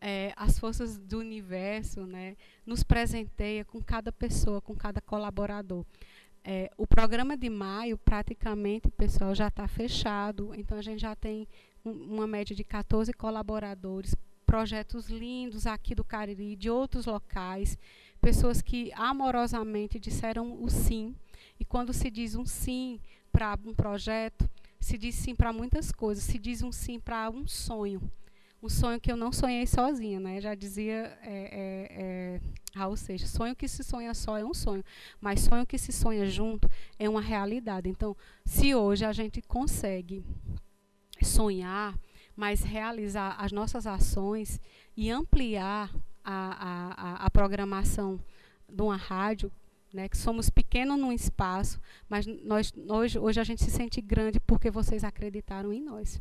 [0.00, 2.36] é, as forças do universo, né,
[2.66, 5.84] nos presenteia com cada pessoa, com cada colaborador.
[6.46, 10.54] É, o programa de maio, praticamente, pessoal, já está fechado.
[10.54, 11.48] Então, a gente já tem
[11.82, 14.14] um, uma média de 14 colaboradores
[14.54, 17.76] projetos lindos aqui do Cariri, de outros locais,
[18.20, 21.12] pessoas que amorosamente disseram o sim.
[21.58, 23.00] E quando se diz um sim
[23.32, 24.48] para um projeto,
[24.78, 28.00] se diz sim para muitas coisas, se diz um sim para um sonho.
[28.62, 30.40] Um sonho que eu não sonhei sozinha, né?
[30.40, 32.40] Já dizia é, é, é,
[32.76, 34.84] Raul Seixas, sonho que se sonha só é um sonho,
[35.20, 37.88] mas sonho que se sonha junto é uma realidade.
[37.88, 40.24] Então, se hoje a gente consegue
[41.20, 41.98] sonhar,
[42.36, 44.60] mas realizar as nossas ações
[44.96, 45.90] e ampliar
[46.24, 48.18] a, a, a programação
[48.68, 49.52] de uma rádio,
[49.92, 54.40] né, que somos pequenos num espaço, mas nós, hoje, hoje a gente se sente grande
[54.40, 56.20] porque vocês acreditaram em nós.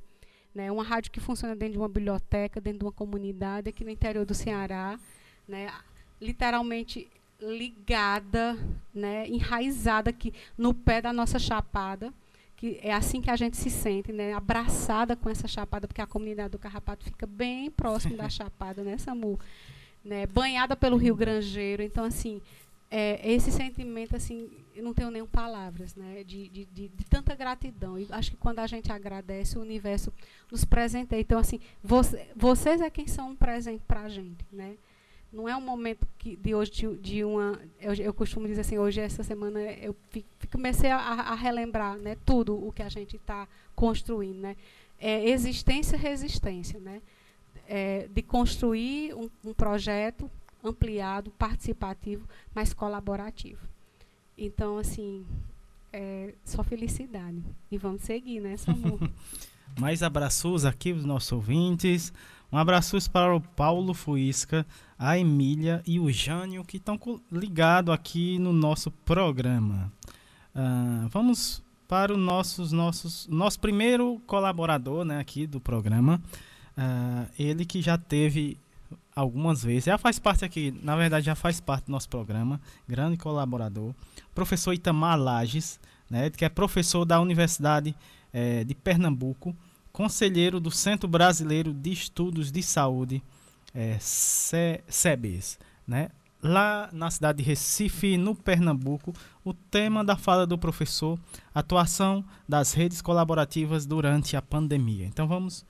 [0.54, 3.90] Né, uma rádio que funciona dentro de uma biblioteca, dentro de uma comunidade aqui no
[3.90, 5.00] interior do Ceará,
[5.48, 5.74] né,
[6.22, 7.10] literalmente
[7.42, 8.56] ligada,
[8.94, 12.14] né, enraizada aqui no pé da nossa chapada
[12.64, 14.32] que é assim que a gente se sente, né?
[14.32, 18.98] Abraçada com essa chapada, porque a comunidade do Carrapato fica bem próximo da chapada, né,
[18.98, 19.38] Samu?
[20.02, 21.84] né, banhada pelo Rio Grangeiro.
[21.84, 22.42] Então, assim,
[22.90, 27.36] é, esse sentimento, assim, eu não tenho nem palavras, né, de, de, de, de, tanta
[27.36, 28.00] gratidão.
[28.00, 30.14] E acho que quando a gente agradece, o universo
[30.50, 31.20] nos presenteia.
[31.20, 34.78] Então, assim, você, vocês é quem são um presente para a gente, né?
[35.34, 37.60] Não é um momento que, de hoje, de, de uma...
[37.82, 39.96] Eu, eu, costumo dizer assim, hoje, essa semana, eu
[40.52, 44.56] comecei a, a relembrar né, tudo o que a gente está construindo, né?
[45.00, 47.02] É, existência resistência, né?
[47.68, 50.30] É, de construir um, um projeto
[50.64, 53.68] ampliado, participativo, mas colaborativo.
[54.38, 55.26] Então, assim,
[55.92, 57.42] é só felicidade.
[57.72, 59.00] E vamos seguir, né, Samu?
[59.80, 62.14] Mais abraços aqui os nossos ouvintes.
[62.54, 64.64] Um abraço para o Paulo Fuisca,
[64.98, 67.00] a Emília e o Jânio que estão
[67.32, 69.92] ligados aqui no nosso programa.
[70.56, 76.22] Uh, vamos para o nossos, nossos, nosso primeiro colaborador né, aqui do programa.
[76.78, 78.56] Uh, ele que já teve
[79.16, 83.18] algumas vezes, já faz parte aqui, na verdade já faz parte do nosso programa, grande
[83.18, 83.96] colaborador,
[84.36, 87.96] professor Itamar Lages, né, que é professor da Universidade
[88.32, 89.56] é, de Pernambuco,
[89.94, 93.24] conselheiro do Centro Brasileiro de Estudos de Saúde,
[93.76, 96.10] é, CEBES, né?
[96.42, 99.14] Lá na cidade de Recife, no Pernambuco,
[99.46, 101.18] o tema da fala do professor,
[101.54, 105.06] atuação das redes colaborativas durante a pandemia.
[105.06, 105.64] Então vamos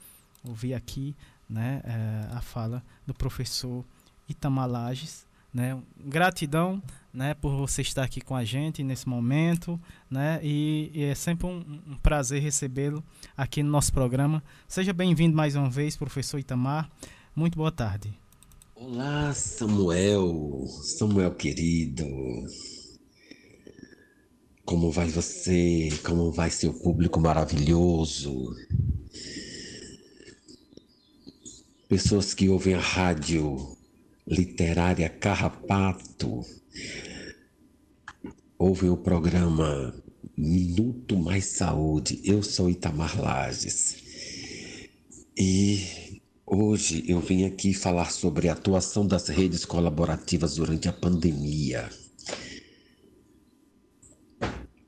[0.43, 1.15] ouvir aqui
[1.47, 3.86] né, é, a fala do professor
[4.28, 5.28] Itamar Lages.
[5.53, 5.77] Né?
[5.97, 6.81] Gratidão
[7.13, 9.79] né, por você estar aqui com a gente nesse momento.
[10.09, 10.39] Né?
[10.41, 13.03] E, e é sempre um, um prazer recebê-lo
[13.37, 14.43] aqui no nosso programa.
[14.67, 16.89] Seja bem-vindo mais uma vez, professor Itamar.
[17.35, 18.17] Muito boa tarde.
[18.75, 20.65] Olá, Samuel,
[20.97, 22.05] Samuel querido.
[24.65, 25.89] Como vai você?
[26.03, 28.53] Como vai seu público maravilhoso?
[31.93, 33.77] pessoas que ouvem a rádio
[34.26, 36.41] literária Carrapato,
[38.57, 39.93] ouvem o programa
[40.38, 42.21] Minuto Mais Saúde.
[42.24, 43.97] Eu sou Itamar Lages
[45.38, 51.89] e hoje eu vim aqui falar sobre a atuação das redes colaborativas durante a pandemia.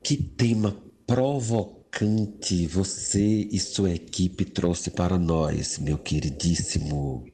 [0.02, 7.26] Que tema provocante você e sua equipe trouxe para nós, meu queridíssimo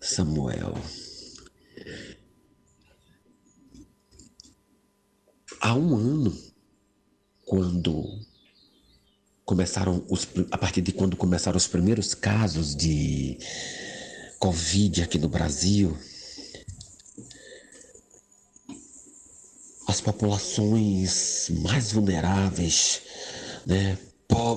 [0.00, 0.74] Samuel.
[5.60, 6.38] Há um ano,
[7.44, 8.04] quando
[9.44, 13.38] começaram os, a partir de quando começaram os primeiros casos de
[14.38, 15.96] Covid aqui no Brasil,
[19.88, 23.02] as populações mais vulneráveis
[23.66, 23.98] né,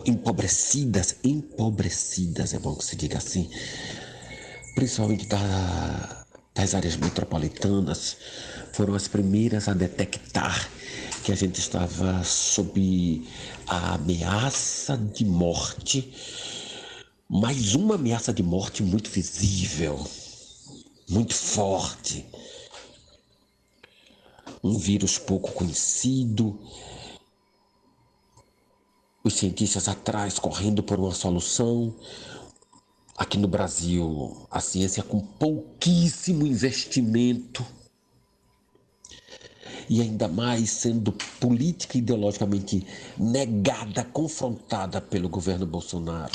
[0.06, 3.50] empobrecidas, empobrecidas, é bom que se diga assim,
[4.76, 8.18] principalmente da, das áreas metropolitanas,
[8.74, 10.70] foram as primeiras a detectar
[11.24, 13.28] que a gente estava sob
[13.68, 16.14] a ameaça de morte,
[17.30, 20.06] mais uma ameaça de morte muito visível,
[21.10, 22.26] muito forte.
[24.64, 26.60] Um vírus pouco conhecido,
[29.24, 31.96] os cientistas atrás correndo por uma solução.
[33.22, 37.64] Aqui no Brasil, a ciência com pouquíssimo investimento
[39.88, 42.84] e ainda mais sendo política e ideologicamente
[43.20, 46.34] negada, confrontada pelo governo Bolsonaro.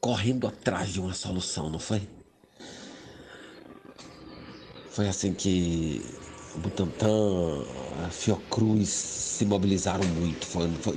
[0.00, 2.08] Correndo atrás de uma solução, não foi?
[4.90, 6.04] Foi assim que
[6.56, 7.64] Butantan,
[8.04, 10.96] a Fiocruz se mobilizaram muito foi, foi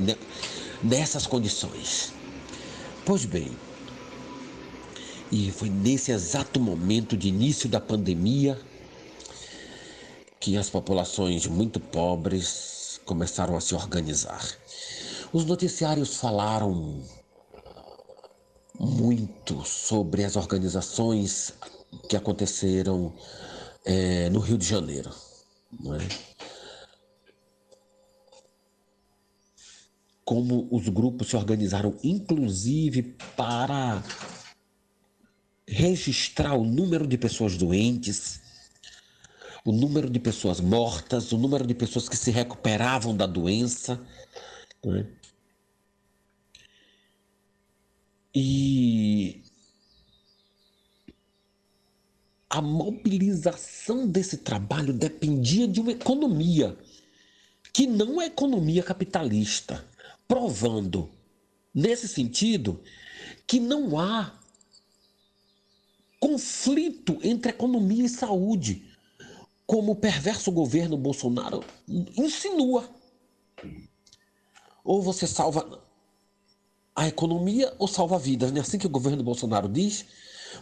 [0.82, 2.12] nessas condições.
[3.06, 3.56] Pois bem,
[5.32, 8.60] e foi nesse exato momento de início da pandemia
[10.40, 14.46] que as populações muito pobres começaram a se organizar.
[15.34, 17.04] Os noticiários falaram
[18.80, 21.54] muito sobre as organizações
[22.08, 23.14] que aconteceram
[23.84, 25.12] é, no Rio de Janeiro.
[25.86, 26.38] É?
[30.24, 34.04] Como os grupos se organizaram, inclusive para
[35.68, 38.40] registrar o número de pessoas doentes,
[39.66, 44.02] o número de pessoas mortas, o número de pessoas que se recuperavam da doença.
[44.86, 45.06] É?
[48.34, 49.44] E
[52.50, 56.78] a mobilização desse trabalho dependia de uma economia
[57.74, 59.86] que não é economia capitalista,
[60.28, 61.10] provando,
[61.74, 62.82] nesse sentido,
[63.46, 64.40] que não há
[66.20, 68.86] conflito entre economia e saúde,
[69.66, 72.90] como o perverso governo Bolsonaro insinua.
[74.84, 75.84] Ou você salva
[76.96, 80.06] a economia ou salva vidas, não é assim que o governo Bolsonaro diz?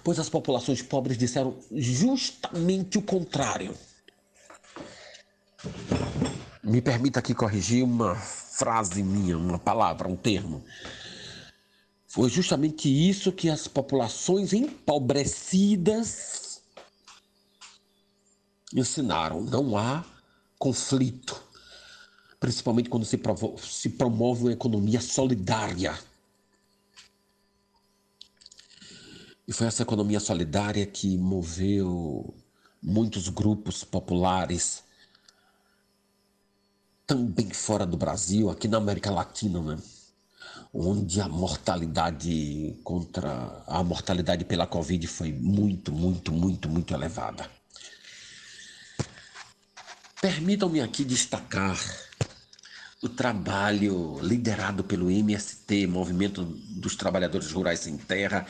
[0.03, 3.73] Pois as populações pobres disseram justamente o contrário.
[6.63, 10.63] Me permita aqui corrigir uma frase minha, uma palavra, um termo.
[12.15, 16.61] Foi justamente isso que as populações empobrecidas
[18.73, 19.41] ensinaram.
[19.41, 20.05] Não há
[20.57, 21.43] conflito,
[22.39, 23.19] principalmente quando se,
[23.59, 25.99] se promove uma economia solidária.
[29.45, 32.33] E foi essa economia solidária que moveu
[32.81, 34.85] muitos grupos populares,
[37.05, 39.77] também fora do Brasil, aqui na América Latina, né?
[40.77, 47.49] Onde a mortalidade contra a mortalidade pela Covid foi muito, muito, muito, muito elevada.
[50.19, 51.79] Permitam-me aqui destacar
[53.01, 58.45] o trabalho liderado pelo MST, Movimento dos Trabalhadores Rurais Sem Terra,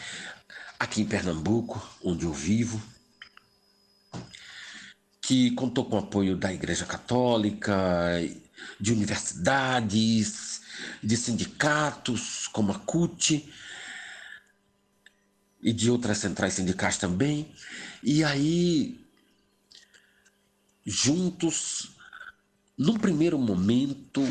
[0.79, 2.81] aqui em Pernambuco, onde eu vivo,
[5.21, 7.75] que contou com o apoio da Igreja Católica,
[8.79, 10.64] de universidades,
[11.03, 13.51] de sindicatos como a CUT
[15.61, 17.51] e de outras centrais sindicais também.
[18.03, 18.99] E aí,
[20.85, 21.91] juntos,
[22.77, 24.21] num primeiro momento,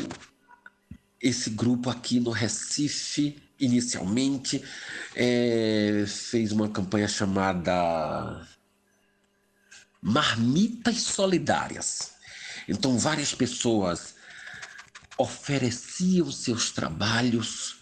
[1.21, 4.63] esse grupo aqui no Recife, inicialmente,
[5.13, 8.47] é, fez uma campanha chamada
[10.01, 12.11] Marmitas Solidárias.
[12.67, 14.14] Então, várias pessoas
[15.17, 17.77] ofereciam seus trabalhos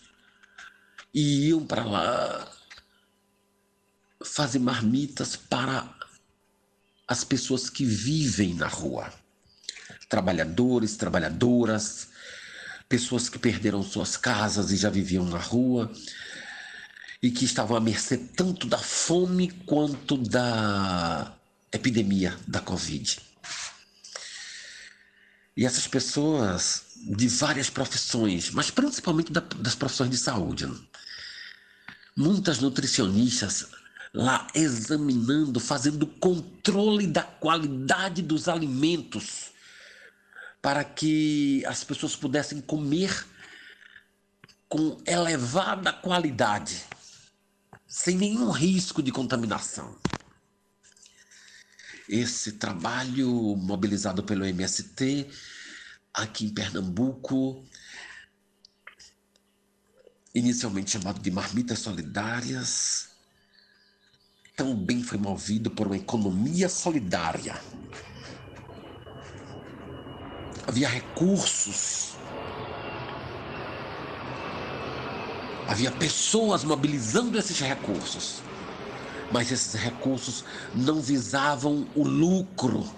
[1.13, 2.51] e iam para lá
[4.23, 5.93] fazer marmitas para
[7.07, 9.11] as pessoas que vivem na rua.
[10.07, 12.07] Trabalhadores, trabalhadoras,
[12.87, 15.91] pessoas que perderam suas casas e já viviam na rua
[17.21, 21.33] e que estavam à mercê tanto da fome quanto da
[21.71, 23.32] epidemia da Covid.
[25.55, 30.65] E essas pessoas de várias profissões, mas principalmente da, das profissões de saúde.
[30.65, 30.75] Né?
[32.15, 33.67] Muitas nutricionistas
[34.13, 39.51] lá examinando, fazendo controle da qualidade dos alimentos
[40.61, 43.25] para que as pessoas pudessem comer
[44.69, 46.83] com elevada qualidade,
[47.85, 49.95] sem nenhum risco de contaminação.
[52.15, 55.27] Esse trabalho mobilizado pelo MST
[56.13, 57.65] aqui em Pernambuco,
[60.35, 63.09] inicialmente chamado de Marmitas Solidárias,
[64.55, 67.59] também foi movido por uma economia solidária.
[70.67, 72.13] Havia recursos,
[75.67, 78.43] havia pessoas mobilizando esses recursos,
[79.33, 82.89] mas esses recursos não visavam o lucro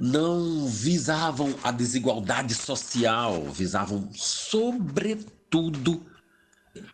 [0.00, 6.06] não visavam a desigualdade social, visavam, sobretudo,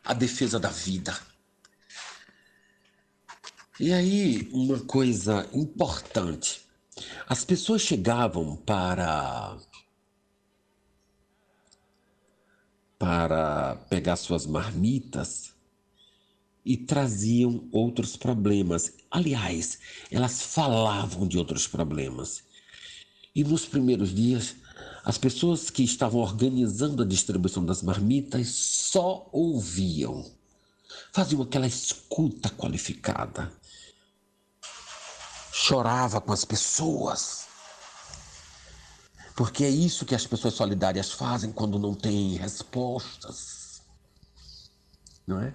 [0.02, 1.14] a defesa da vida.
[3.78, 6.62] E aí, uma coisa importante:
[7.28, 9.58] as pessoas chegavam para.
[13.05, 15.52] Para pegar suas marmitas
[16.64, 18.94] e traziam outros problemas.
[19.11, 19.78] Aliás,
[20.11, 22.42] elas falavam de outros problemas.
[23.34, 24.57] E nos primeiros dias,
[25.05, 30.24] as pessoas que estavam organizando a distribuição das marmitas só ouviam,
[31.12, 33.52] faziam aquela escuta qualificada.
[35.52, 37.48] Chorava com as pessoas.
[39.35, 43.82] Porque é isso que as pessoas solidárias fazem quando não têm respostas.
[45.26, 45.53] Não é?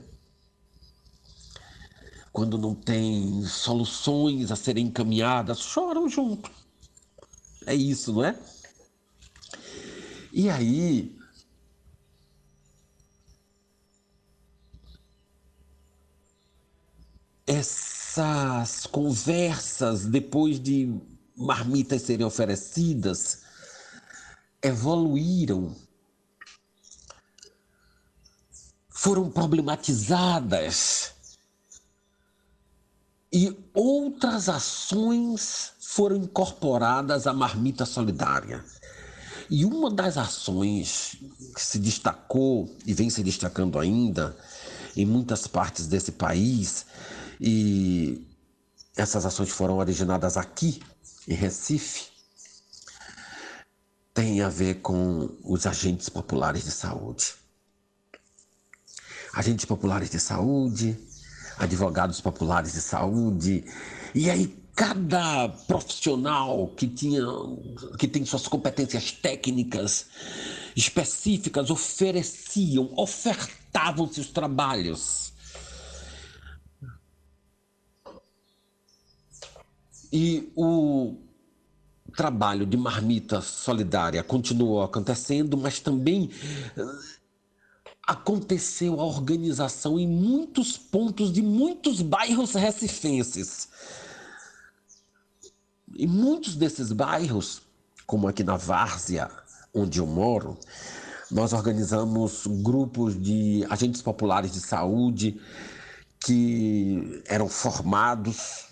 [2.31, 6.51] Quando não tem soluções a serem encaminhadas, choram junto.
[7.65, 8.37] É isso, não é?
[10.33, 11.17] E aí.
[17.47, 20.99] Essas conversas, depois de
[21.35, 23.48] marmitas serem oferecidas,
[24.61, 25.75] evoluíram,
[28.89, 31.13] foram problematizadas
[33.31, 38.65] e outras ações foram incorporadas à marmita solidária.
[39.49, 41.17] E uma das ações
[41.55, 44.37] que se destacou e vem se destacando ainda
[44.95, 46.85] em muitas partes desse país
[47.39, 48.27] e
[48.95, 50.81] essas ações foram originadas aqui
[51.27, 52.18] em Recife.
[54.19, 57.35] Tem a ver com os agentes populares de saúde.
[59.31, 60.99] Agentes populares de saúde,
[61.57, 63.63] advogados populares de saúde,
[64.13, 67.21] e aí cada profissional que tinha
[67.97, 70.07] que tem suas competências técnicas
[70.75, 75.31] específicas ofereciam, ofertavam seus trabalhos.
[80.11, 81.28] E o
[82.09, 86.29] trabalho de marmita solidária continuou acontecendo, mas também
[88.07, 93.69] aconteceu a organização em muitos pontos de muitos bairros recifenses.
[95.95, 97.61] Em muitos desses bairros,
[98.07, 99.29] como aqui na Várzea,
[99.73, 100.57] onde eu moro,
[101.29, 105.39] nós organizamos grupos de agentes populares de saúde
[106.19, 108.68] que eram formados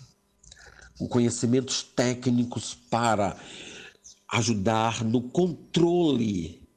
[0.98, 3.36] com conhecimentos técnicos para
[4.32, 6.68] ajudar no controle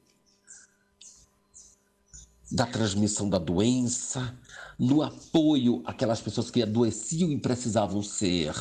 [2.50, 4.38] da transmissão da doença,
[4.78, 8.54] no apoio àquelas pessoas que adoeciam e precisavam ser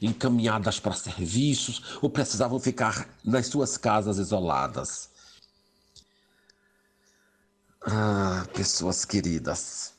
[0.00, 5.10] encaminhadas para serviços ou precisavam ficar nas suas casas isoladas.
[7.80, 9.92] Ah, pessoas queridas,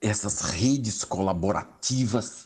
[0.00, 2.45] essas redes colaborativas,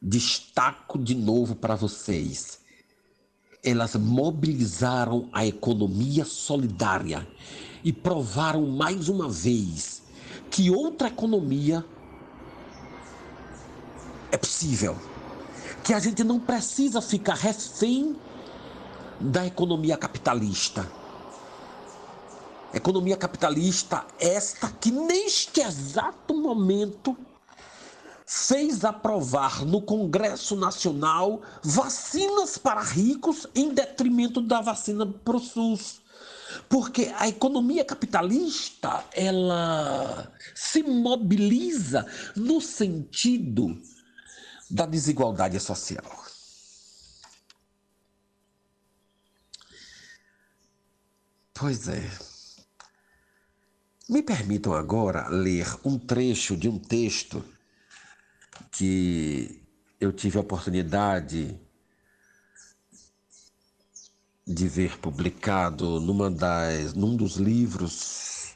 [0.00, 2.60] destaco de novo para vocês
[3.66, 7.26] elas mobilizaram a economia solidária
[7.82, 10.02] e provaram mais uma vez
[10.50, 11.84] que outra economia
[14.30, 14.96] é possível.
[15.82, 18.16] Que a gente não precisa ficar refém
[19.20, 20.88] da economia capitalista.
[22.72, 27.16] Economia capitalista esta que neste exato momento
[28.26, 36.00] fez aprovar no Congresso Nacional vacinas para ricos em detrimento da vacina para o SUS.
[36.68, 42.04] Porque a economia capitalista, ela se mobiliza
[42.34, 43.80] no sentido
[44.68, 46.04] da desigualdade social.
[51.54, 52.10] Pois é.
[54.08, 57.44] Me permitam agora ler um trecho de um texto
[58.76, 59.62] que
[59.98, 61.58] eu tive a oportunidade
[64.46, 68.54] de ver publicado numa das, num dos livros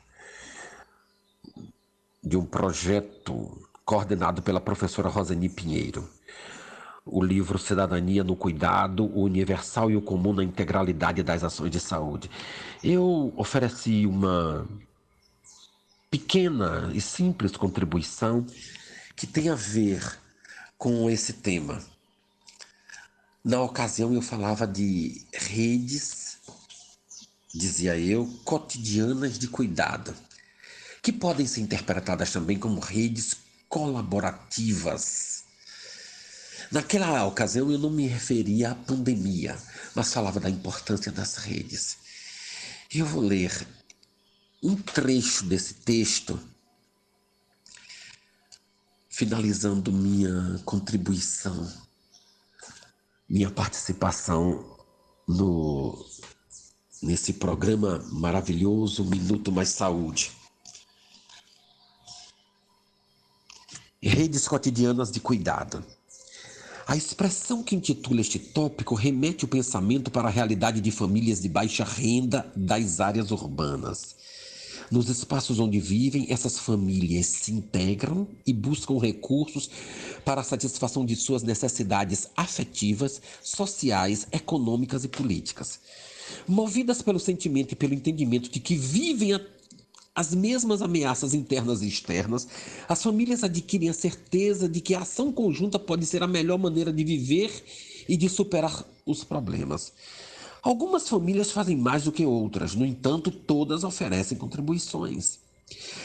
[2.23, 6.09] de um projeto coordenado pela professora Roseni Pinheiro.
[7.05, 11.81] O livro Cidadania no Cuidado, o Universal e o Comum na Integralidade das Ações de
[11.81, 12.31] Saúde.
[12.85, 14.69] Eu ofereci uma
[16.11, 18.45] pequena e simples contribuição
[19.21, 20.19] que tem a ver
[20.79, 21.85] com esse tema.
[23.45, 26.39] Na ocasião eu falava de redes,
[27.53, 30.17] dizia eu, cotidianas de cuidado,
[31.03, 33.37] que podem ser interpretadas também como redes
[33.69, 35.45] colaborativas.
[36.73, 39.55] Naquela ocasião eu não me referia à pandemia,
[39.95, 41.99] mas falava da importância das redes.
[42.91, 43.69] Eu vou ler
[44.63, 46.41] um trecho desse texto
[49.21, 51.71] finalizando minha contribuição,
[53.29, 54.79] minha participação
[55.29, 56.07] no
[57.03, 60.33] nesse programa maravilhoso Minuto Mais Saúde.
[64.03, 65.85] Redes cotidianas de cuidado.
[66.87, 71.49] A expressão que intitula este tópico remete o pensamento para a realidade de famílias de
[71.51, 74.17] baixa renda das áreas urbanas.
[74.91, 79.71] Nos espaços onde vivem, essas famílias se integram e buscam recursos
[80.25, 85.79] para a satisfação de suas necessidades afetivas, sociais, econômicas e políticas.
[86.47, 89.41] Movidas pelo sentimento e pelo entendimento de que vivem a
[90.13, 92.49] as mesmas ameaças internas e externas,
[92.89, 96.93] as famílias adquirem a certeza de que a ação conjunta pode ser a melhor maneira
[96.93, 97.51] de viver
[98.09, 99.93] e de superar os problemas.
[100.63, 105.39] Algumas famílias fazem mais do que outras, no entanto, todas oferecem contribuições.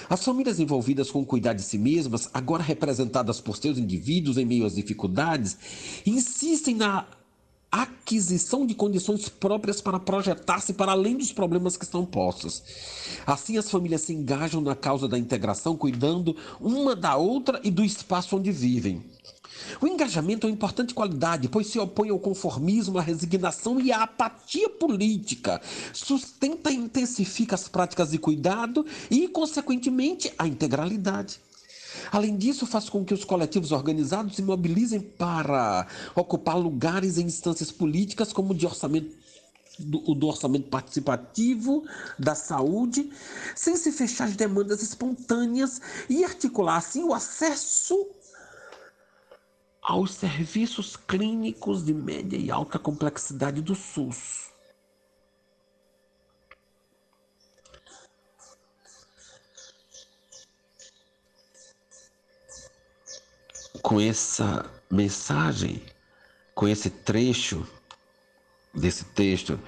[0.10, 4.66] As famílias envolvidas com cuidar de si mesmas, agora representadas por seus indivíduos em meio
[4.66, 5.58] às dificuldades,
[6.06, 7.06] insistem na
[7.72, 12.64] aquisição de condições próprias para projetar-se para além dos problemas que estão postos.
[13.26, 17.84] Assim, as famílias se engajam na causa da integração, cuidando uma da outra e do
[17.84, 19.04] espaço onde vivem.
[19.82, 24.04] O engajamento é uma importante qualidade, pois se opõe ao conformismo, à resignação e à
[24.04, 25.62] apatia política.
[25.94, 31.40] Sustenta e intensifica as práticas de cuidado e, consequentemente, a integralidade.
[32.12, 37.72] Além disso, faz com que os coletivos organizados se mobilizem para ocupar lugares em instâncias
[37.72, 39.16] políticas, como de orçamento
[39.78, 41.84] do, do, orçamento participativo
[42.18, 43.10] da saúde,
[43.56, 48.08] sem se fechar as demandas espontâneas e articular assim o acesso
[49.88, 54.52] aos serviços clínicos de média e alta complexidade do SUS.
[63.84, 65.86] Com essa mensagem,
[66.56, 67.68] com esse trecho
[68.74, 69.60] desse texto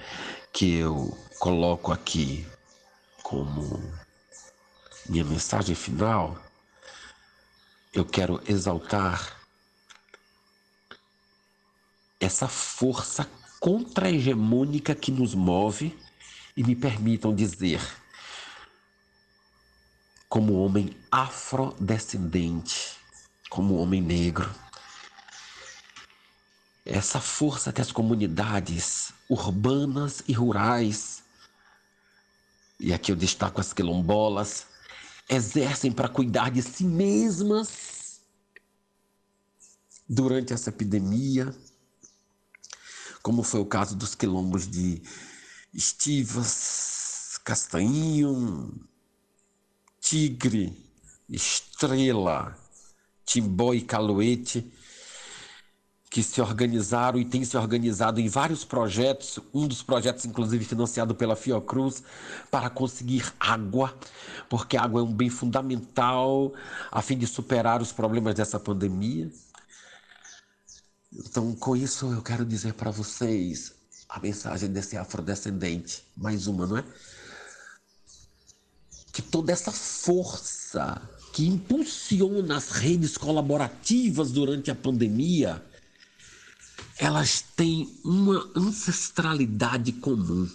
[0.52, 2.44] que eu coloco aqui
[3.22, 3.80] como
[5.08, 6.36] minha mensagem final,
[7.94, 9.37] eu quero exaltar
[12.20, 13.28] essa força
[13.60, 15.96] contra-hegemônica que nos move
[16.56, 17.80] e me permitam dizer,
[20.28, 22.96] como homem afrodescendente,
[23.48, 24.52] como homem negro,
[26.84, 31.22] essa força que as comunidades urbanas e rurais,
[32.80, 34.66] e aqui eu destaco as quilombolas,
[35.28, 38.20] exercem para cuidar de si mesmas
[40.08, 41.54] durante essa epidemia,
[43.28, 45.02] como foi o caso dos quilombos de
[45.74, 48.72] Estivas, Castanho,
[50.00, 50.74] Tigre,
[51.28, 52.56] Estrela,
[53.26, 54.72] Timbó e Caloete,
[56.08, 61.14] que se organizaram e têm se organizado em vários projetos, um dos projetos inclusive financiado
[61.14, 62.02] pela Fiocruz,
[62.50, 63.94] para conseguir água,
[64.48, 66.54] porque água é um bem fundamental
[66.90, 69.30] a fim de superar os problemas dessa pandemia.
[71.18, 73.74] Então, com isso, eu quero dizer para vocês
[74.08, 76.04] a mensagem desse afrodescendente.
[76.16, 76.84] Mais uma, não é?
[79.12, 81.02] Que toda essa força
[81.32, 85.64] que impulsiona as redes colaborativas durante a pandemia,
[86.96, 90.48] elas têm uma ancestralidade comum.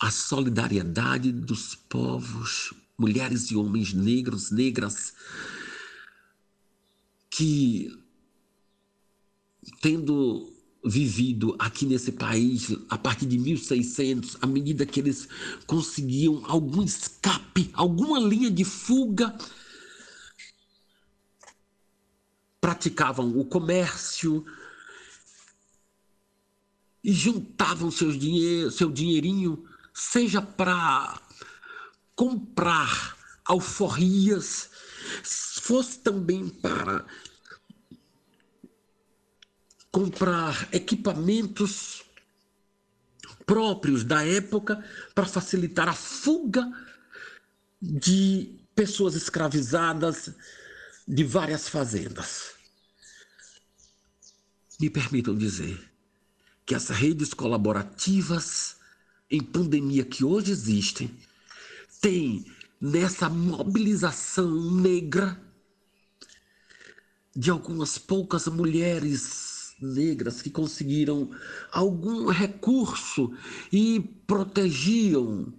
[0.00, 5.12] A solidariedade dos povos, mulheres e homens negros, negras,
[7.30, 8.01] que
[9.80, 10.52] tendo
[10.84, 15.28] vivido aqui nesse país a partir de 1600, à medida que eles
[15.66, 19.36] conseguiam algum escape, alguma linha de fuga,
[22.60, 24.44] praticavam o comércio
[27.02, 31.20] e juntavam seus dinheiro, seu dinheirinho, seja para
[32.14, 34.70] comprar alforrias,
[35.24, 37.04] fosse também para
[39.92, 42.02] comprar equipamentos
[43.44, 44.82] próprios da época
[45.14, 46.72] para facilitar a fuga
[47.80, 50.32] de pessoas escravizadas
[51.06, 52.52] de várias fazendas.
[54.80, 55.78] Me permitam dizer
[56.64, 58.76] que as redes colaborativas
[59.30, 61.14] em pandemia que hoje existem
[62.00, 62.46] têm
[62.80, 65.38] nessa mobilização negra
[67.34, 69.51] de algumas poucas mulheres
[69.82, 71.30] negras que conseguiram
[71.70, 73.32] algum recurso
[73.72, 75.52] e protegiam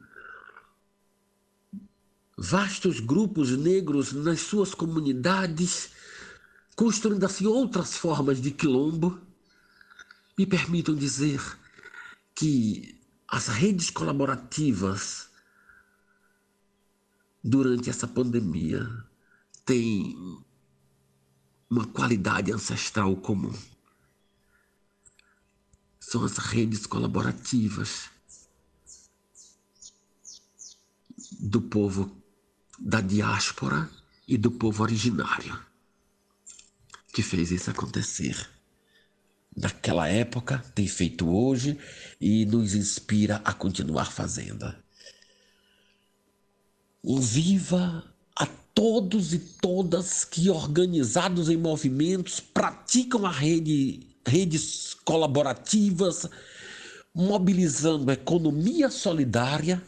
[2.38, 5.92] vastos grupos negros nas suas comunidades,
[6.76, 9.22] construindo assim outras formas de quilombo.
[10.38, 11.42] Me permitam dizer
[12.36, 15.30] que as redes colaborativas
[17.44, 18.88] durante essa pandemia
[19.66, 20.42] têm
[21.70, 23.54] uma qualidade ancestral comum
[26.06, 28.10] são as redes colaborativas
[31.40, 32.16] do povo
[32.78, 33.90] da diáspora
[34.28, 35.60] e do povo originário
[37.14, 38.50] que fez isso acontecer.
[39.56, 41.78] Naquela época, tem feito hoje
[42.20, 44.76] e nos inspira a continuar fazendo.
[47.04, 48.04] Viva
[48.36, 56.28] a todos e todas que, organizados em movimentos, praticam a rede redes colaborativas,
[57.14, 59.82] mobilizando a economia solidária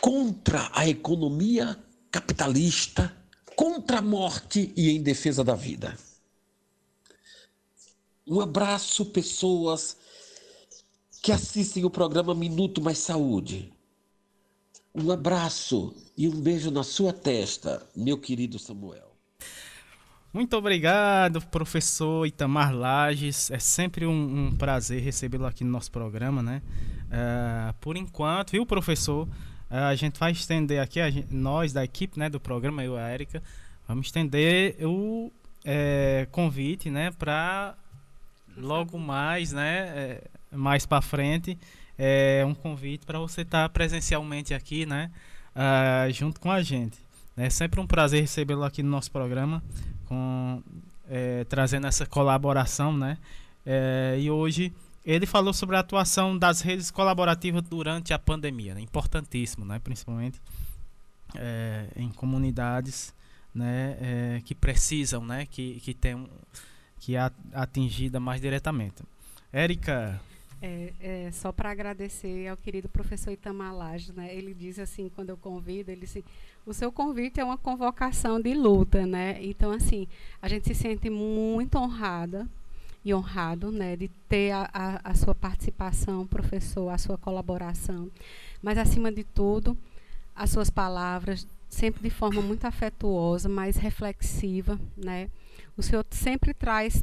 [0.00, 1.78] contra a economia
[2.10, 3.16] capitalista,
[3.54, 5.96] contra a morte e em defesa da vida.
[8.26, 9.96] Um abraço, pessoas
[11.22, 13.72] que assistem o programa Minuto Mais Saúde.
[14.94, 19.11] Um abraço e um beijo na sua testa, meu querido Samuel.
[20.32, 23.50] Muito obrigado, professor Itamar Lages.
[23.50, 26.62] É sempre um, um prazer recebê-lo aqui no nosso programa, né?
[27.08, 29.28] Uh, por enquanto, viu, professor?
[29.70, 32.98] Uh, a gente vai estender aqui, gente, nós da equipe né, do programa, eu e
[32.98, 33.42] a Erika,
[33.86, 35.30] vamos estender o
[35.66, 37.74] é, convite, né, para
[38.56, 41.58] logo mais, né, é, mais para frente,
[41.98, 45.10] é um convite para você estar tá presencialmente aqui, né,
[45.54, 46.98] uh, junto com a gente.
[47.36, 49.62] É sempre um prazer recebê-lo aqui no nosso programa,
[50.12, 50.62] com,
[51.08, 53.16] é, trazendo essa colaboração, né?
[53.64, 54.70] É, e hoje
[55.06, 58.82] ele falou sobre a atuação das redes colaborativas durante a pandemia, né?
[58.82, 59.78] importantíssimo, né?
[59.82, 60.38] Principalmente
[61.34, 63.14] é, em comunidades,
[63.54, 63.96] né?
[64.00, 65.46] É, que precisam, né?
[65.46, 66.28] Que que tem
[67.00, 69.02] que é atingida mais diretamente.
[69.50, 70.20] Érica,
[70.62, 74.32] é, é, só para agradecer ao querido professor Itamar Laje, né?
[74.32, 76.24] Ele diz assim, quando eu convido, ele disse,
[76.64, 79.44] o seu convite é uma convocação de luta, né?
[79.44, 80.06] Então, assim,
[80.40, 82.48] a gente se sente muito honrada
[83.04, 88.08] e honrado, né, de ter a, a, a sua participação, professor, a sua colaboração,
[88.62, 89.76] mas acima de tudo,
[90.36, 95.28] as suas palavras, sempre de forma muito afetuosa, mas reflexiva, né?
[95.76, 97.02] O senhor sempre traz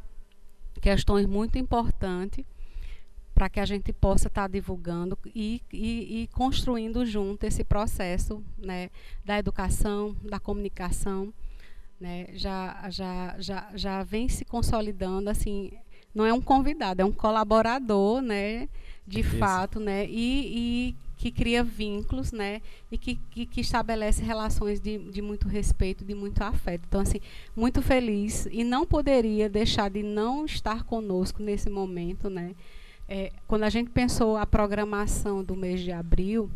[0.80, 2.46] questões muito importantes
[3.40, 8.44] para que a gente possa estar tá divulgando e, e, e, construindo junto esse processo
[8.58, 8.90] né,
[9.24, 11.34] da educação, da comunicação.
[12.02, 15.72] Né, já, já, já, já vem se consolidando, assim,
[16.14, 18.68] não é um convidado, é um colaborador, né,
[19.08, 19.38] de Isso.
[19.38, 22.62] fato, né, e, e, que cria vínculos, né,
[22.92, 26.84] e que, que, que estabelece relações de, de muito respeito, de muito afeto.
[26.88, 27.20] Então, assim,
[27.56, 32.54] muito feliz e não poderia deixar de não estar conosco nesse momento, né,
[33.10, 36.50] é, quando a gente pensou a programação do mês de abril,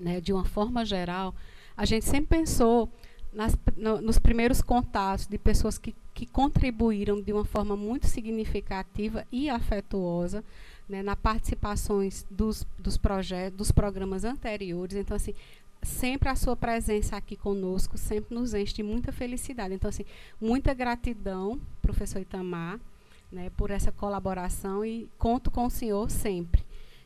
[0.00, 1.32] né, de uma forma geral,
[1.76, 2.90] a gente sempre pensou
[3.32, 9.24] nas, no, nos primeiros contatos de pessoas que, que contribuíram de uma forma muito significativa
[9.30, 10.42] e afetuosa
[10.88, 14.96] né, na participações dos, dos projetos, dos programas anteriores.
[14.96, 15.34] Então, assim,
[15.82, 19.72] sempre a sua presença aqui conosco sempre nos enche de muita felicidade.
[19.72, 20.04] Então, assim,
[20.40, 22.80] muita gratidão, professor Itamar
[23.34, 26.64] né, por essa colaboração e conto com o senhor sempre.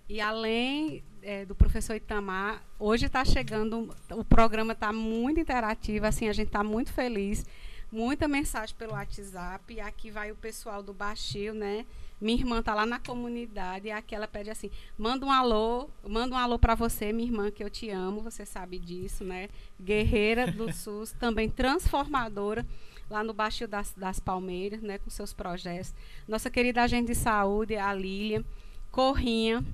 [0.08, 6.28] E além é, do professor Itamar, hoje está chegando, o programa está muito interativo, assim,
[6.28, 7.44] a gente está muito feliz.
[7.90, 9.72] Muita mensagem pelo WhatsApp.
[9.72, 11.86] E aqui vai o pessoal do Baixio, né?
[12.20, 16.34] Minha irmã está lá na comunidade e aqui ela pede assim: manda um alô, manda
[16.34, 19.48] um alô para você, minha irmã, que eu te amo, você sabe disso, né?
[19.80, 22.66] Guerreira do SUS, também transformadora
[23.10, 25.94] lá no Baixo das, das Palmeiras, né, com seus projetos.
[26.26, 28.44] Nossa querida agente de saúde, a Lília,
[28.90, 29.64] Corrinha,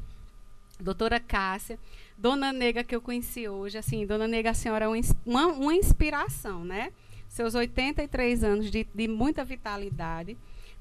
[0.81, 1.79] doutora Cássia,
[2.17, 3.79] Dona Nega, que eu conheci hoje.
[3.79, 4.89] Assim, Dona Nega, a senhora é
[5.27, 6.93] uma, uma inspiração, né?
[7.29, 10.37] Seus 83 anos de, de muita vitalidade.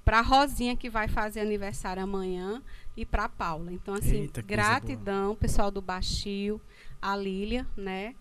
[0.05, 2.61] Para a Rosinha, que vai fazer aniversário amanhã,
[2.95, 3.71] e para a Paula.
[3.71, 6.61] Então, assim, Eita, gratidão, pessoal do Baixio,
[7.01, 8.15] a Lília, né?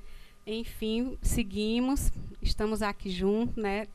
[0.46, 2.10] Enfim, seguimos,
[2.40, 3.86] estamos aqui juntos, né?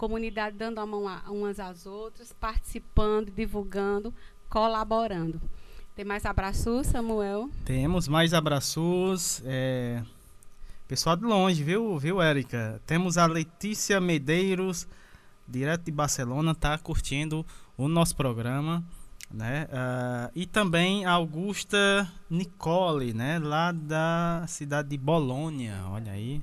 [0.00, 4.14] Comunidade dando a mão a, umas às outras, participando, divulgando,
[4.48, 5.38] colaborando.
[5.94, 7.50] Tem mais abraços, Samuel?
[7.66, 9.42] Temos mais abraços.
[9.44, 10.02] É...
[10.88, 12.80] Pessoal de longe, viu, viu, Érica?
[12.86, 14.88] Temos a Letícia Medeiros,
[15.46, 17.44] direto de Barcelona, tá curtindo
[17.76, 18.82] o nosso programa,
[19.30, 19.68] né?
[19.68, 23.38] Uh, e também a Augusta Nicole, né?
[23.38, 26.40] Lá da cidade de Bolônia, olha aí,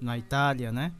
[0.00, 0.92] na Itália, né?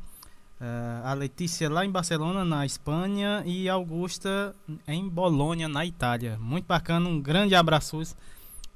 [0.63, 4.55] Uh, a Letícia lá em Barcelona, na Espanha, e Augusta
[4.87, 6.39] em Bolônia, na Itália.
[6.41, 8.01] Muito bacana, um grande abraço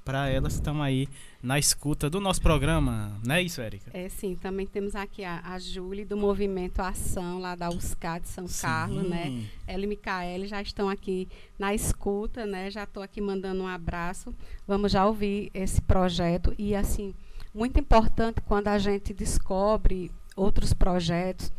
[0.05, 1.09] para elas que estão aí
[1.41, 3.91] na escuta do nosso programa, não é isso, Érica?
[3.95, 8.29] É sim, também temos aqui a, a Júlia do Movimento Ação, lá da USCA de
[8.29, 8.63] São sim.
[8.63, 9.45] Carlos, né?
[9.65, 12.69] Ela e Micaele já estão aqui na escuta, né?
[12.69, 14.35] Já estou aqui mandando um abraço.
[14.67, 17.15] Vamos já ouvir esse projeto e assim,
[17.55, 21.53] muito importante quando a gente descobre outros projetos,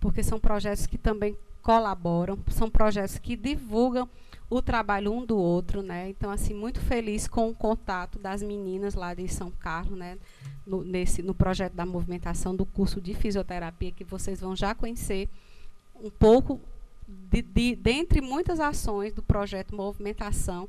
[0.00, 4.08] porque são projetos que também colaboram, são projetos que divulgam
[4.50, 6.10] o trabalho um do outro, né?
[6.10, 10.18] Então, assim, muito feliz com o contato das meninas lá de São Carlos, né?
[10.66, 15.28] No, nesse, no projeto da movimentação do curso de fisioterapia, que vocês vão já conhecer
[15.94, 16.60] um pouco
[17.08, 20.68] de, de, dentre muitas ações do projeto Movimentação,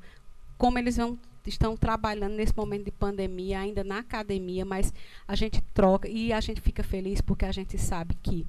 [0.57, 4.93] como eles vão, estão trabalhando nesse momento de pandemia, ainda na academia, mas
[5.27, 8.47] a gente troca e a gente fica feliz porque a gente sabe que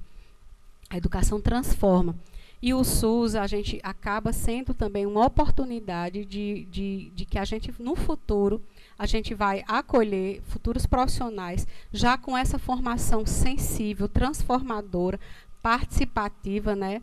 [0.89, 2.15] a educação transforma.
[2.61, 7.45] E o SUS, a gente acaba sendo também uma oportunidade de, de, de que a
[7.45, 8.61] gente, no futuro,
[8.97, 15.19] a gente vai acolher futuros profissionais já com essa formação sensível, transformadora,
[15.61, 17.01] participativa, né?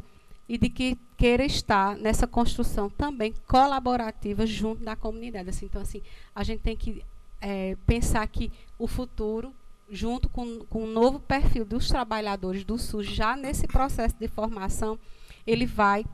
[0.48, 5.48] e de que queira estar nessa construção também colaborativa junto da comunidade.
[5.48, 6.02] Assim, então, assim,
[6.34, 7.02] a gente tem que
[7.40, 9.54] é, pensar que o futuro,
[9.92, 14.98] junto com, com o novo perfil dos trabalhadores do SUS, já nesse processo de formação,
[15.46, 16.06] ele vai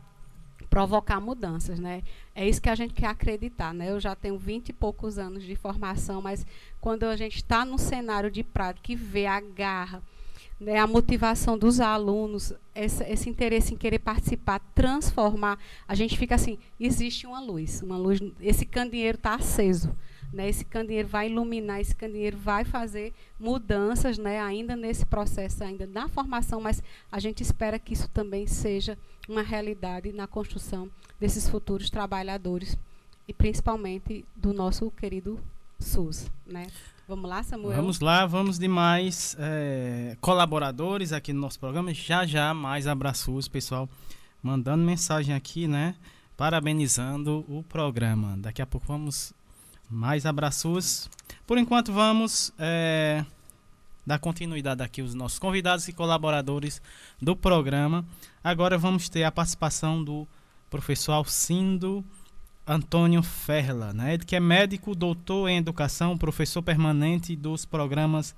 [0.69, 2.03] provocar mudanças, né?
[2.35, 3.91] É isso que a gente quer acreditar, né?
[3.91, 6.45] Eu já tenho vinte e poucos anos de formação, mas
[6.81, 10.03] quando a gente está no cenário de prática e vê a garra,
[10.61, 15.57] né, a motivação dos alunos, esse, esse, interesse em querer participar, transformar,
[15.87, 19.95] a gente fica assim, existe uma luz, uma luz, esse candeeiro está aceso,
[20.33, 25.87] né, esse candeeiro vai iluminar, esse candeeiro vai fazer mudanças, né, ainda nesse processo, ainda
[25.87, 28.99] na formação, mas a gente espera que isso também seja
[29.29, 32.79] uma realidade na construção desses futuros trabalhadores
[33.27, 35.39] e principalmente do nosso querido
[35.79, 36.67] SUS, né?
[37.07, 37.75] Vamos lá, Samuel?
[37.75, 41.95] Vamos lá, vamos de mais é, colaboradores aqui no nosso programa.
[41.95, 43.89] Já já mais abraços, pessoal,
[44.43, 45.95] mandando mensagem aqui, né?
[46.37, 48.37] Parabenizando o programa.
[48.39, 49.33] Daqui a pouco vamos
[49.91, 51.09] mais abraços.
[51.47, 53.25] Por enquanto vamos é,
[54.09, 56.81] dar continuidade aqui aos nossos convidados e colaboradores
[57.21, 58.05] do programa.
[58.43, 60.27] Agora vamos ter a participação do
[60.71, 62.05] professor Alcindo
[62.67, 64.19] Antônio Ferla, né?
[64.19, 68.35] que é médico, doutor em educação, professor permanente dos programas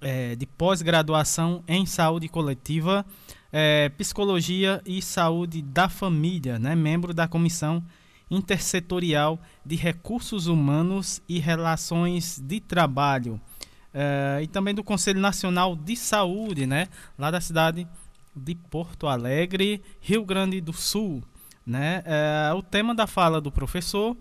[0.00, 3.04] é, de pós-graduação em saúde coletiva,
[3.50, 6.74] é, psicologia e saúde da família, né?
[6.74, 7.82] membro da comissão
[8.30, 13.40] intersetorial de recursos humanos e relações de trabalho,
[13.92, 16.88] é, e também do Conselho Nacional de Saúde, né?
[17.18, 17.86] lá da cidade
[18.34, 21.22] de Porto Alegre, Rio Grande do Sul.
[21.66, 22.02] Né?
[22.04, 24.16] É, o tema da fala do professor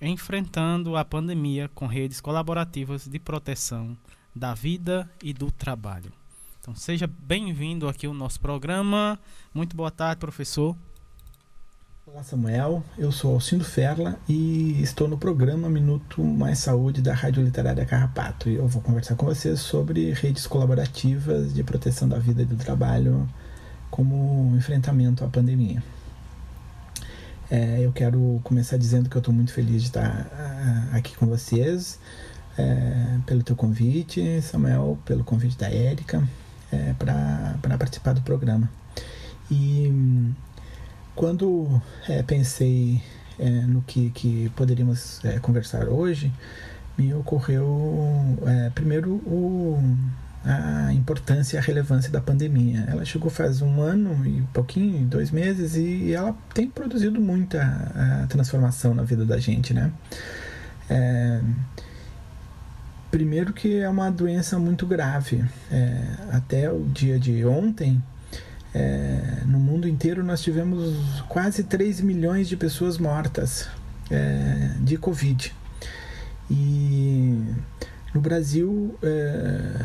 [0.00, 3.96] enfrentando a pandemia com redes colaborativas de proteção
[4.34, 6.12] da vida e do trabalho.
[6.60, 9.18] Então seja bem-vindo aqui ao nosso programa.
[9.52, 10.76] Muito boa tarde, professor.
[12.14, 12.80] Olá, Samuel.
[12.96, 18.48] Eu sou Alcindo Ferla e estou no programa Minuto Mais Saúde da Rádio Literária Carrapato.
[18.48, 22.54] E eu vou conversar com vocês sobre redes colaborativas de proteção da vida e do
[22.54, 23.28] trabalho
[23.90, 25.82] como enfrentamento à pandemia.
[27.50, 31.26] É, eu quero começar dizendo que eu estou muito feliz de estar uh, aqui com
[31.26, 31.98] vocês,
[32.56, 36.22] é, pelo teu convite, Samuel, pelo convite da Érica,
[36.70, 38.70] é, para participar do programa.
[39.50, 40.32] E
[41.14, 43.02] quando é, pensei
[43.38, 46.32] é, no que, que poderíamos é, conversar hoje,
[46.96, 48.38] me ocorreu
[48.74, 49.82] primeiro o
[50.44, 52.84] a importância e a relevância da pandemia.
[52.86, 58.94] Ela chegou faz um ano e pouquinho, dois meses, e ela tem produzido muita transformação
[58.94, 59.90] na vida da gente, né?
[60.88, 61.40] É,
[63.10, 65.44] primeiro que é uma doença muito grave.
[65.70, 68.02] É, até o dia de ontem,
[68.74, 73.68] é, no mundo inteiro nós tivemos quase 3 milhões de pessoas mortas
[74.10, 75.54] é, de Covid.
[76.50, 77.40] E
[78.12, 79.84] no Brasil é,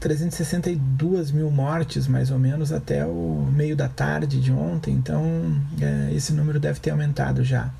[0.00, 4.94] 362 mil mortes, mais ou menos, até o meio da tarde de ontem.
[4.94, 5.22] Então,
[5.80, 7.70] é, esse número deve ter aumentado já.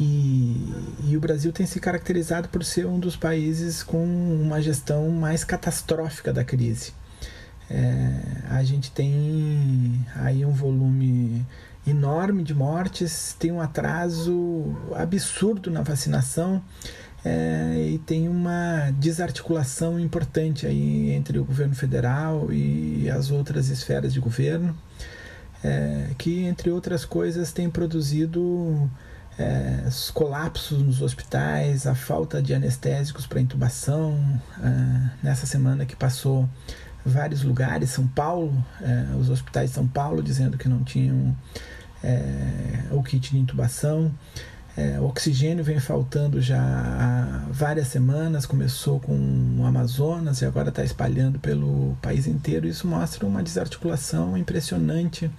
[0.00, 0.72] E,
[1.04, 5.44] e, o Brasil tem se caracterizado por ser um dos países com uma gestão mais
[5.44, 6.92] catastrófica da crise.
[7.72, 8.12] É,
[8.50, 11.46] a gente tem aí um volume
[11.86, 16.62] enorme de mortes, tem um atraso absurdo na vacinação
[17.24, 24.12] é, e tem uma desarticulação importante aí entre o governo federal e as outras esferas
[24.12, 24.76] de governo,
[25.64, 28.90] é, que, entre outras coisas, tem produzido
[29.38, 34.18] é, colapsos nos hospitais, a falta de anestésicos para intubação.
[34.62, 36.48] É, nessa semana que passou,
[37.04, 41.36] vários lugares, São Paulo, é, os hospitais de São Paulo dizendo que não tinham
[42.02, 44.12] é, o kit de intubação.
[45.02, 49.12] O oxigênio vem faltando já há várias semanas, começou com
[49.58, 52.66] o Amazonas e agora está espalhando pelo país inteiro.
[52.66, 55.30] Isso mostra uma desarticulação impressionante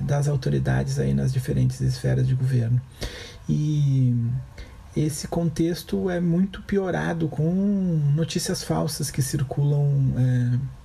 [0.00, 2.80] das autoridades aí nas diferentes esferas de governo.
[3.46, 4.16] E
[4.96, 7.52] esse contexto é muito piorado com
[8.14, 10.14] notícias falsas que circulam.
[10.16, 10.80] É,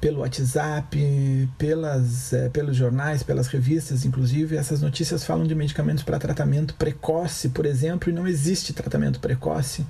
[0.00, 6.18] pelo WhatsApp, pelas, é, pelos jornais, pelas revistas, inclusive, essas notícias falam de medicamentos para
[6.18, 9.86] tratamento precoce, por exemplo, e não existe tratamento precoce.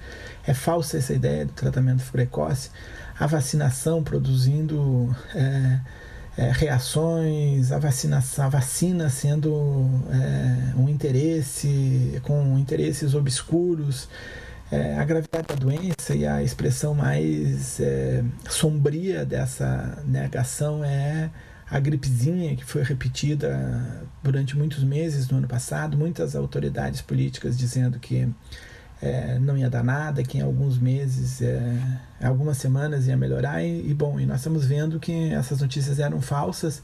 [0.47, 2.71] É falsa essa ideia de tratamento precoce.
[3.19, 5.81] A vacinação produzindo é,
[6.37, 9.53] é, reações, a, vacinação, a vacina sendo
[10.77, 14.09] um interesse, com interesses obscuros.
[14.71, 21.31] é, a gravidade da doença e a expressão mais é, sombria dessa negação é
[21.71, 27.99] a gripezinha que foi repetida durante muitos meses no ano passado, muitas autoridades políticas dizendo
[27.99, 28.29] que
[29.03, 31.77] é, não ia dar nada, que em alguns meses, é,
[32.23, 36.21] algumas semanas ia melhorar e, e, bom, e nós estamos vendo que essas notícias eram
[36.23, 36.81] falsas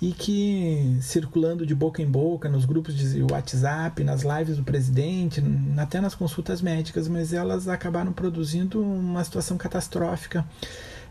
[0.00, 5.42] e que circulando de boca em boca nos grupos de WhatsApp, nas lives do presidente,
[5.76, 10.46] até nas consultas médicas, mas elas acabaram produzindo uma situação catastrófica.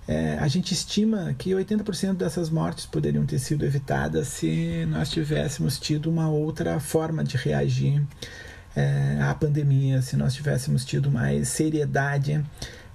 [0.07, 5.79] É, a gente estima que 80% dessas mortes poderiam ter sido evitadas se nós tivéssemos
[5.79, 8.03] tido uma outra forma de reagir
[8.75, 12.43] é, à pandemia, se nós tivéssemos tido mais seriedade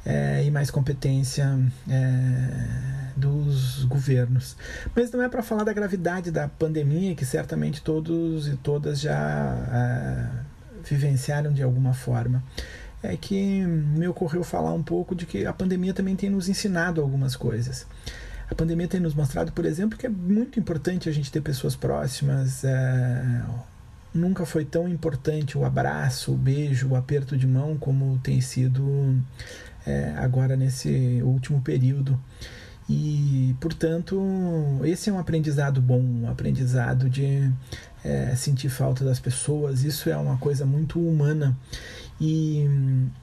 [0.05, 4.57] é, e mais competência é, dos governos.
[4.95, 9.57] Mas não é para falar da gravidade da pandemia, que certamente todos e todas já
[9.73, 10.27] é,
[10.85, 12.43] vivenciaram de alguma forma
[13.03, 17.01] é que me ocorreu falar um pouco de que a pandemia também tem nos ensinado
[17.01, 17.87] algumas coisas.
[18.51, 21.77] A pandemia tem nos mostrado, por exemplo, que é muito importante a gente ter pessoas
[21.77, 22.65] próximas.
[22.65, 23.43] É...
[24.12, 29.16] Nunca foi tão importante o abraço, o beijo, o aperto de mão como tem sido
[29.86, 32.18] é, agora nesse último período.
[32.89, 34.18] E, portanto,
[34.82, 37.52] esse é um aprendizado bom, um aprendizado de
[38.02, 39.85] é, sentir falta das pessoas.
[39.85, 41.55] Isso é uma coisa muito humana.
[42.20, 42.66] E,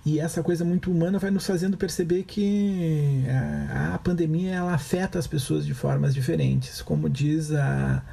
[0.05, 3.25] e essa coisa muito humana vai nos fazendo perceber que
[3.71, 6.81] a, a pandemia ela afeta as pessoas de formas diferentes.
[6.83, 8.03] Como diz a,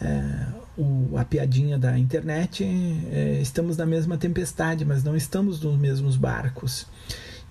[0.00, 0.46] é,
[0.76, 6.16] o, a piadinha da internet, é, estamos na mesma tempestade, mas não estamos nos mesmos
[6.16, 6.86] barcos.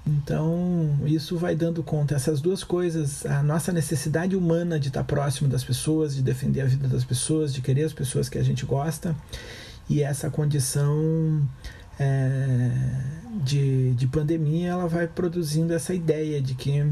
[0.08, 2.16] Então, isso vai dando conta.
[2.16, 6.66] Essas duas coisas, a nossa necessidade humana de estar próximo das pessoas, de defender a
[6.66, 9.16] vida das pessoas, de querer as pessoas que a gente gosta,
[9.90, 11.48] e essa condição
[12.00, 12.72] é,
[13.44, 16.86] de, de pandemia, ela vai produzindo essa ideia de que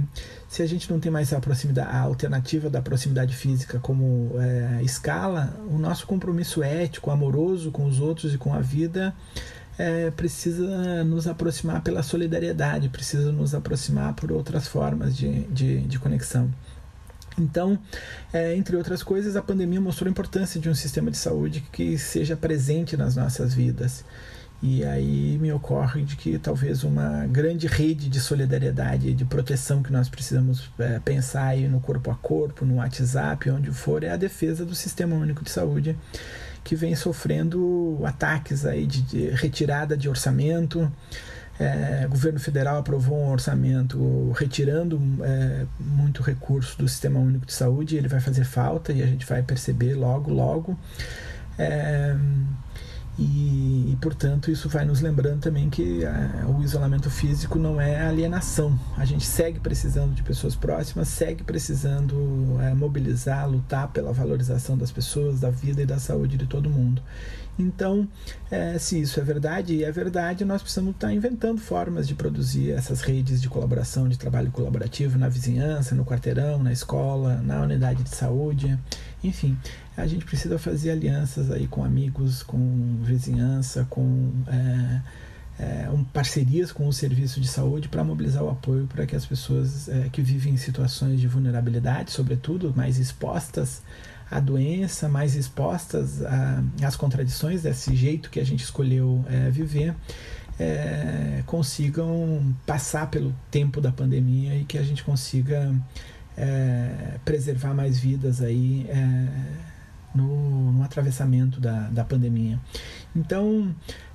[0.48, 4.82] se a gente não tem mais a proximidade, a alternativa da proximidade física como é,
[4.84, 9.14] escala, o nosso compromisso ético, amoroso com os outros e com a vida
[9.78, 16.00] é, precisa nos aproximar pela solidariedade, precisa nos aproximar por outras formas de, de, de
[16.00, 16.52] conexão.
[17.40, 17.78] Então,
[18.34, 21.98] é, entre outras coisas, a pandemia mostrou a importância de um sistema de saúde que
[21.98, 24.04] seja presente nas nossas vidas.
[24.62, 29.92] E aí me ocorre de que talvez uma grande rede de solidariedade de proteção que
[29.92, 34.18] nós precisamos é, pensar aí no corpo a corpo, no WhatsApp, onde for, é a
[34.18, 35.96] defesa do Sistema Único de Saúde,
[36.64, 40.92] que vem sofrendo ataques aí de, de retirada de orçamento.
[41.60, 47.54] É, o governo federal aprovou um orçamento retirando é, muito recurso do Sistema Único de
[47.54, 50.78] Saúde, ele vai fazer falta e a gente vai perceber logo, logo.
[51.60, 52.16] É,
[53.20, 58.06] e, e, portanto, isso vai nos lembrando também que a, o isolamento físico não é
[58.06, 58.80] alienação.
[58.96, 62.16] A gente segue precisando de pessoas próximas, segue precisando
[62.62, 67.02] é, mobilizar, lutar pela valorização das pessoas, da vida e da saúde de todo mundo.
[67.60, 68.08] Então,
[68.52, 72.70] é, se isso é verdade, e é verdade, nós precisamos estar inventando formas de produzir
[72.70, 78.04] essas redes de colaboração, de trabalho colaborativo na vizinhança, no quarteirão, na escola, na unidade
[78.04, 78.78] de saúde,
[79.24, 79.58] enfim,
[79.98, 85.02] a gente precisa fazer alianças aí com amigos, com vizinhança, com é,
[85.60, 89.26] é, um, parcerias com o serviço de saúde para mobilizar o apoio para que as
[89.26, 93.82] pessoas é, que vivem em situações de vulnerabilidade, sobretudo mais expostas
[94.30, 96.22] à doença, mais expostas
[96.84, 99.96] às contradições desse jeito que a gente escolheu é, viver,
[100.60, 105.74] é, consigam passar pelo tempo da pandemia e que a gente consiga
[106.38, 108.86] é, preservar mais vidas aí
[110.18, 112.60] no, no atravessamento da, da pandemia.
[113.16, 113.74] Então,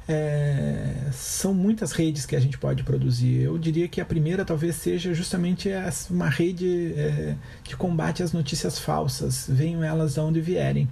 [0.09, 3.43] é, são muitas redes que a gente pode produzir.
[3.43, 5.71] Eu diria que a primeira talvez seja justamente
[6.11, 10.89] uma rede é, de combate às notícias falsas, venham elas de onde vierem.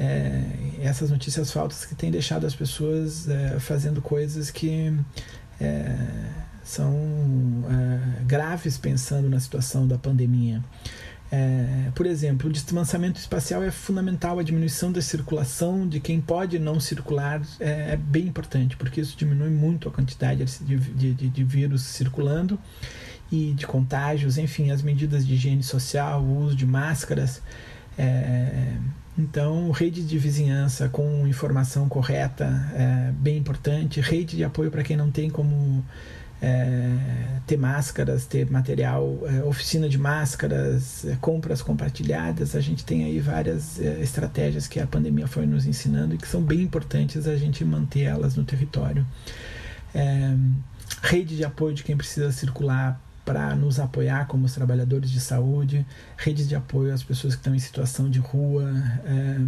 [0.00, 0.44] É,
[0.80, 4.94] essas notícias falsas que têm deixado as pessoas é, fazendo coisas que
[5.60, 5.96] é,
[6.62, 6.94] são
[7.68, 10.62] é, graves pensando na situação da pandemia.
[11.30, 16.58] É, por exemplo, o distanciamento espacial é fundamental, a diminuição da circulação de quem pode
[16.58, 21.44] não circular é, é bem importante, porque isso diminui muito a quantidade de, de, de,
[21.44, 22.58] vírus circulando
[23.30, 27.42] e de contágios, enfim, as medidas de higiene social, o uso de máscaras.
[27.98, 28.72] É,
[29.18, 34.96] então, rede de vizinhança com informação correta é bem importante, rede de apoio para quem
[34.96, 35.84] não tem como
[36.40, 42.54] é, ter máscaras, ter material, é, oficina de máscaras, é, compras compartilhadas.
[42.54, 46.28] A gente tem aí várias é, estratégias que a pandemia foi nos ensinando e que
[46.28, 49.06] são bem importantes a gente manter elas no território.
[49.94, 50.34] É,
[51.02, 55.84] rede de apoio de quem precisa circular para nos apoiar como os trabalhadores de saúde,
[56.16, 58.72] redes de apoio às pessoas que estão em situação de rua
[59.04, 59.38] é,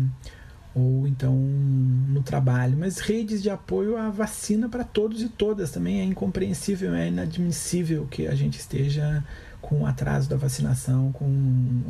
[0.75, 6.01] ou então no trabalho, mas redes de apoio à vacina para todos e todas também
[6.01, 9.25] é incompreensível, é inadmissível que a gente esteja
[9.61, 11.27] com atraso da vacinação, com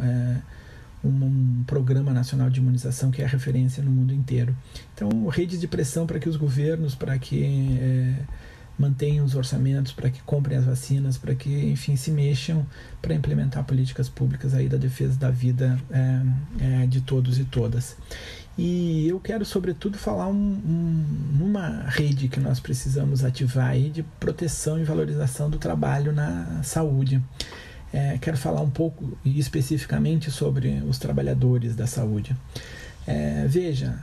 [0.03, 0.37] é,
[1.05, 4.57] um, um, programa nacional de imunização que é referência no mundo inteiro.
[4.95, 8.15] Então, redes de pressão para que os governos, para que é,
[8.81, 12.67] mantenham os orçamentos, para que comprem as vacinas, para que, enfim, se mexam
[13.03, 17.95] para implementar políticas públicas aí da defesa da vida é, é, de todos e todas.
[18.63, 21.05] E eu quero, sobretudo, falar um, um,
[21.39, 27.23] numa rede que nós precisamos ativar aí de proteção e valorização do trabalho na saúde.
[27.91, 32.37] É, quero falar um pouco especificamente sobre os trabalhadores da saúde.
[33.07, 33.99] É, veja,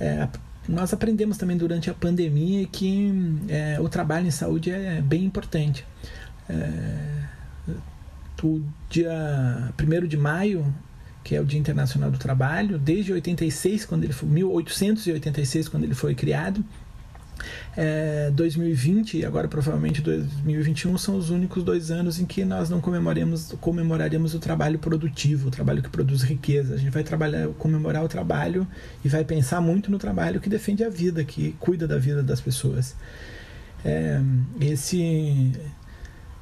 [0.00, 0.26] é,
[0.68, 5.86] nós aprendemos também durante a pandemia que é, o trabalho em saúde é bem importante.
[6.50, 7.22] É,
[8.42, 8.60] o
[8.90, 10.74] dia 1 de maio,
[11.22, 15.94] que é o Dia Internacional do Trabalho, desde 86, quando ele foi, 1886, quando ele
[15.94, 16.64] foi criado,
[17.76, 22.80] é, 2020 e agora provavelmente 2021 são os únicos dois anos em que nós não
[22.80, 26.74] comemoraremos, comemoraremos o trabalho produtivo, o trabalho que produz riqueza.
[26.74, 28.66] A gente vai trabalhar, comemorar o trabalho
[29.04, 32.40] e vai pensar muito no trabalho que defende a vida, que cuida da vida das
[32.40, 32.94] pessoas.
[33.84, 34.20] É,
[34.60, 35.52] esse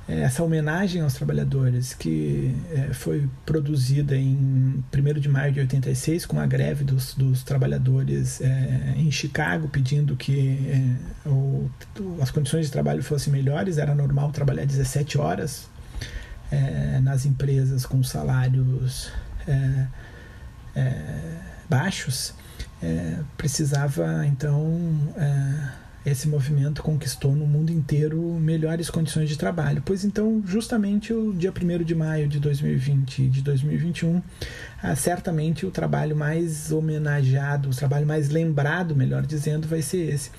[0.09, 6.41] essa homenagem aos trabalhadores que é, foi produzida em 1 de maio de 86 com
[6.41, 10.59] a greve dos, dos trabalhadores é, em Chicago pedindo que
[11.25, 11.71] é, o,
[12.21, 13.79] as condições de trabalho fossem melhores.
[13.79, 15.69] Era normal trabalhar 17 horas
[16.51, 19.13] é, nas empresas com salários
[19.47, 19.87] é,
[21.69, 22.35] baixos.
[23.37, 24.81] Precisava então
[26.05, 29.83] esse movimento conquistou no mundo inteiro melhores condições de trabalho.
[29.85, 34.23] Pois então, justamente o dia 1 de maio de 2020 e de 2021,
[34.83, 40.31] ah, certamente o trabalho mais homenageado, o trabalho mais lembrado, melhor dizendo, vai ser esse.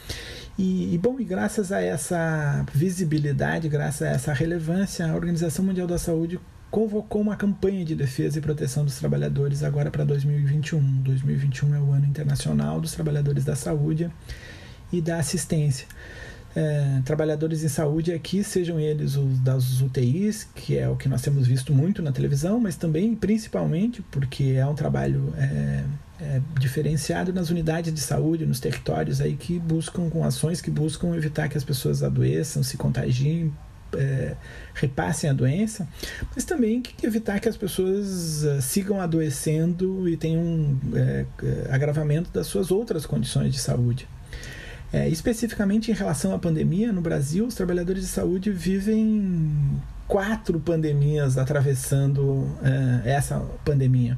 [0.58, 5.88] E, e, bom, e graças a essa visibilidade, graças a essa relevância, a Organização Mundial
[5.88, 6.40] da Saúde
[6.72, 11.02] convocou uma campanha de defesa e proteção dos trabalhadores agora para 2021.
[11.04, 14.10] 2021 é o ano internacional dos trabalhadores da saúde
[14.92, 15.88] e da assistência.
[16.54, 21.22] É, trabalhadores em saúde aqui, sejam eles os das UTIs, que é o que nós
[21.22, 25.84] temos visto muito na televisão, mas também, principalmente, porque é um trabalho é,
[26.20, 31.16] é, diferenciado nas unidades de saúde, nos territórios aí que buscam, com ações que buscam
[31.16, 33.54] evitar que as pessoas adoeçam, se contagiem,
[33.96, 34.36] é,
[34.74, 35.88] repassem a doença,
[36.36, 41.26] mas também que evitar que as pessoas uh, sigam adoecendo e tenham um é,
[41.70, 44.08] agravamento das suas outras condições de saúde.
[44.94, 51.38] É, especificamente em relação à pandemia, no Brasil, os trabalhadores de saúde vivem quatro pandemias
[51.38, 54.18] atravessando é, essa pandemia.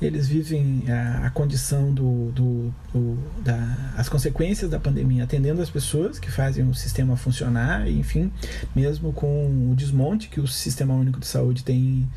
[0.00, 5.70] Eles vivem a, a condição do, do, do, da, as consequências da pandemia, atendendo as
[5.70, 8.32] pessoas que fazem o sistema funcionar, enfim,
[8.74, 12.08] mesmo com o desmonte que o Sistema Único de Saúde tem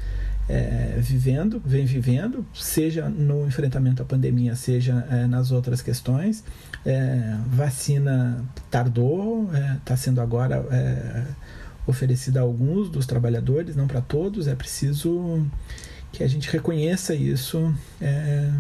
[0.50, 6.44] é, vivendo, vem vivendo, seja no enfrentamento à pandemia, seja é, nas outras questões.
[6.86, 11.24] É, vacina tardou, está é, sendo agora é,
[11.88, 14.48] oferecida a alguns dos trabalhadores, não para todos.
[14.48, 15.46] É preciso
[16.12, 17.74] que a gente reconheça isso.
[18.00, 18.52] É,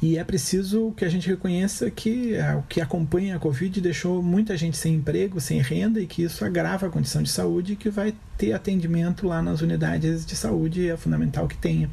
[0.00, 4.56] e é preciso que a gente reconheça que o que acompanha a Covid deixou muita
[4.56, 7.90] gente sem emprego, sem renda e que isso agrava a condição de saúde e que
[7.90, 11.90] vai ter atendimento lá nas unidades de saúde é fundamental que tenha.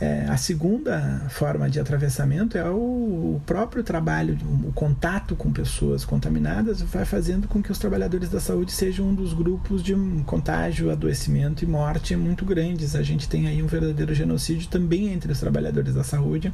[0.00, 6.04] É, a segunda forma de atravessamento é o, o, próprio trabalho, o contato com pessoas
[6.04, 9.94] contaminadas vai fazendo com que os trabalhadores da saúde sejam um dos grupos de
[10.26, 12.96] contágio, adoecimento e morte muito grandes.
[12.96, 16.52] A gente tem aí um verdadeiro genocídio também entre os trabalhadores da saúde,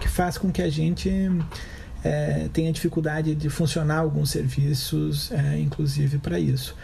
[0.00, 1.08] que faz com que a gente
[2.02, 6.74] é, tenha dificuldade de funcionar alguns serviços, é, inclusive para isso.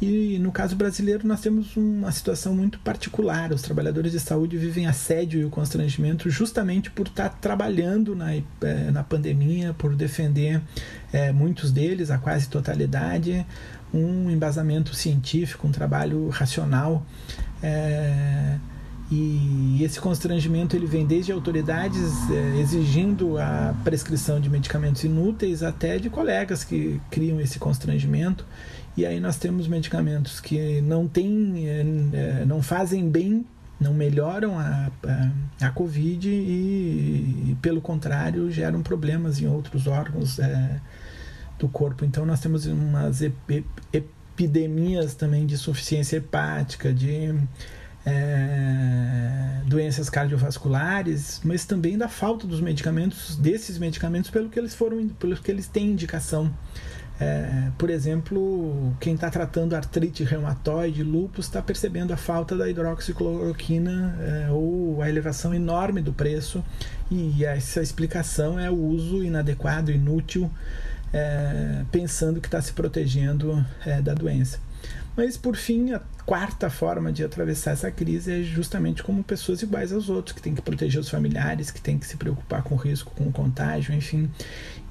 [0.00, 3.52] E no caso brasileiro, nós temos uma situação muito particular.
[3.52, 8.44] Os trabalhadores de saúde vivem assédio e o constrangimento justamente por estar trabalhando na, é,
[8.92, 10.62] na pandemia, por defender
[11.12, 13.44] é, muitos deles, a quase totalidade,
[13.92, 17.04] um embasamento científico, um trabalho racional.
[17.60, 18.56] É,
[19.10, 25.98] e esse constrangimento ele vem desde autoridades é, exigindo a prescrição de medicamentos inúteis até
[25.98, 28.44] de colegas que criam esse constrangimento
[28.98, 33.46] e aí nós temos medicamentos que não têm, é, não fazem bem,
[33.80, 34.90] não melhoram a,
[35.60, 36.32] a, a Covid e,
[37.50, 40.80] e, pelo contrário, geram problemas em outros órgãos é,
[41.60, 42.04] do corpo.
[42.04, 47.32] Então nós temos umas ep epidemias também de insuficiência hepática, de
[48.04, 55.06] é, doenças cardiovasculares, mas também da falta dos medicamentos, desses medicamentos, pelo que eles foram,
[55.08, 56.52] pelo que eles têm indicação.
[57.20, 64.16] É, por exemplo, quem está tratando artrite reumatoide, lúpus, está percebendo a falta da hidroxicloroquina
[64.20, 66.64] é, ou a elevação enorme do preço,
[67.10, 70.48] e essa explicação é o uso inadequado, inútil,
[71.12, 74.60] é, pensando que está se protegendo é, da doença.
[75.16, 79.92] Mas, por fim, a quarta forma de atravessar essa crise é justamente como pessoas iguais
[79.92, 82.78] aos outros, que tem que proteger os familiares, que tem que se preocupar com o
[82.78, 84.30] risco, com o contágio, enfim.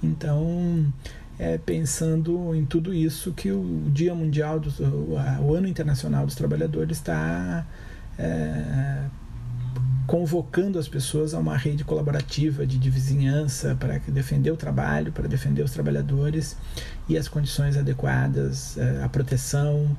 [0.04, 0.92] Então,
[1.40, 4.70] é pensando em tudo isso que o Dia Mundial, do,
[5.44, 7.66] o, Ano Internacional dos Trabalhadores está
[8.18, 9.04] é,
[10.08, 15.28] convocando as pessoas a uma rede colaborativa de, de vizinhança para defender o trabalho, para
[15.28, 16.58] defender os trabalhadores
[17.08, 19.96] e as condições adequadas, é, a proteção,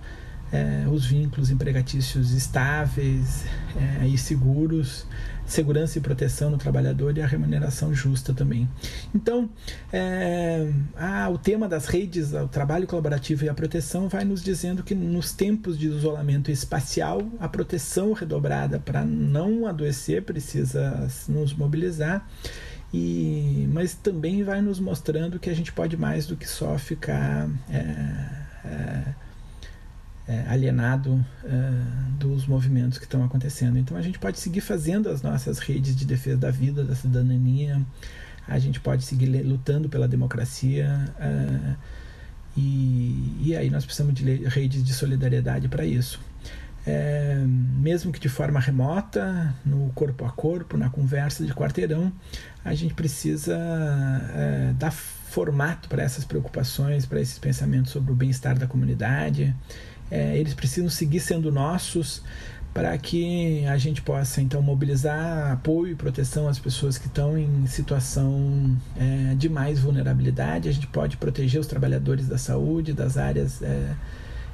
[0.52, 3.44] é, os vínculos empregatícios estáveis
[3.76, 5.06] é, e seguros,
[5.46, 8.68] segurança e proteção no trabalhador e a remuneração justa também.
[9.14, 9.48] Então,
[9.92, 14.82] é, a, o tema das redes, o trabalho colaborativo e a proteção vai nos dizendo
[14.82, 22.26] que nos tempos de isolamento espacial, a proteção redobrada para não adoecer precisa nos mobilizar.
[22.92, 27.46] E, mas também vai nos mostrando que a gente pode mais do que só ficar
[30.28, 31.70] é, alienado é,
[32.18, 33.78] dos movimentos que estão acontecendo.
[33.78, 37.80] Então a gente pode seguir fazendo as nossas redes de defesa da vida, da cidadania,
[38.46, 41.04] a gente pode seguir lutando pela democracia.
[41.18, 41.74] É,
[42.56, 46.20] e, e aí nós precisamos de redes de solidariedade para isso.
[46.86, 52.12] É, mesmo que de forma remota, no corpo a corpo, na conversa de quarteirão,
[52.64, 53.56] a gente precisa
[54.34, 59.54] é, dar formato para essas preocupações, para esses pensamentos sobre o bem-estar da comunidade,
[60.10, 62.22] é, eles precisam seguir sendo nossos
[62.72, 67.66] para que a gente possa então mobilizar apoio e proteção às pessoas que estão em
[67.66, 70.68] situação é, de mais vulnerabilidade.
[70.68, 73.94] A gente pode proteger os trabalhadores da saúde, das áreas é,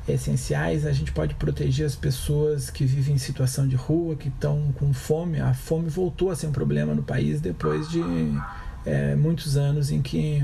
[0.08, 0.86] essenciais.
[0.86, 4.94] A gente pode proteger as pessoas que vivem em situação de rua, que estão com
[4.94, 5.40] fome.
[5.40, 8.00] A fome voltou a ser um problema no país depois de
[8.86, 10.42] é, muitos anos em que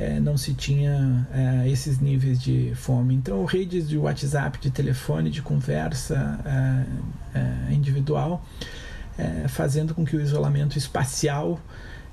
[0.00, 3.14] é, não se tinha é, esses níveis de fome.
[3.14, 6.40] Então, redes de WhatsApp, de telefone, de conversa
[7.34, 8.42] é, é individual,
[9.18, 11.60] é, fazendo com que o isolamento espacial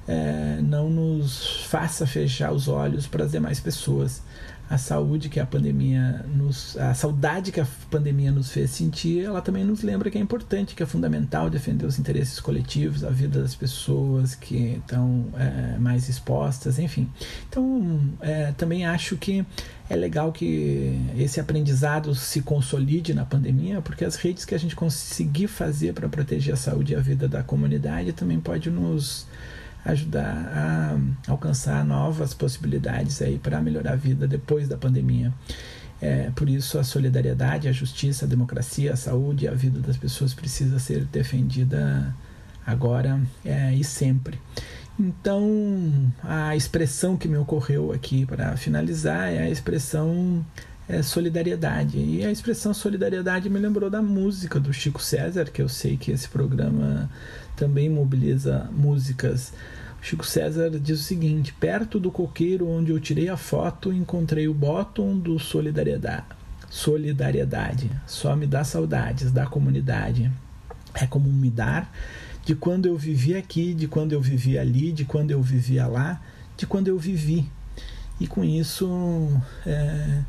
[0.05, 4.21] é, não nos faça fechar os olhos para as demais pessoas
[4.69, 9.41] a saúde que a pandemia nos a saudade que a pandemia nos fez sentir ela
[9.41, 13.41] também nos lembra que é importante que é fundamental defender os interesses coletivos a vida
[13.41, 17.09] das pessoas que estão é, mais expostas enfim.
[17.49, 19.45] Então é, também acho que
[19.89, 24.75] é legal que esse aprendizado se consolide na pandemia porque as redes que a gente
[24.75, 29.25] conseguir fazer para proteger a saúde e a vida da comunidade também pode nos
[29.91, 35.33] ajudar a alcançar novas possibilidades aí para melhorar a vida depois da pandemia.
[35.99, 39.97] É, por isso a solidariedade, a justiça, a democracia, a saúde e a vida das
[39.97, 42.13] pessoas precisa ser defendida
[42.65, 44.39] agora é, e sempre.
[44.99, 50.43] Então, a expressão que me ocorreu aqui para finalizar é a expressão
[50.87, 51.97] é, solidariedade.
[51.97, 56.11] E a expressão solidariedade me lembrou da música do Chico César, que eu sei que
[56.11, 57.09] esse programa
[57.55, 59.53] também mobiliza músicas.
[60.01, 64.53] Chico César diz o seguinte: perto do coqueiro onde eu tirei a foto, encontrei o
[64.53, 66.25] bottom do solidariedade.
[66.69, 67.89] Solidariedade.
[68.05, 70.31] Só me dá saudades da comunidade.
[70.93, 71.91] É como me dar
[72.47, 76.21] de quando eu vivi aqui, de quando eu vivi ali, de quando eu vivia lá,
[76.55, 77.49] de quando eu vivi.
[78.19, 79.29] E com isso,
[79.65, 80.23] é,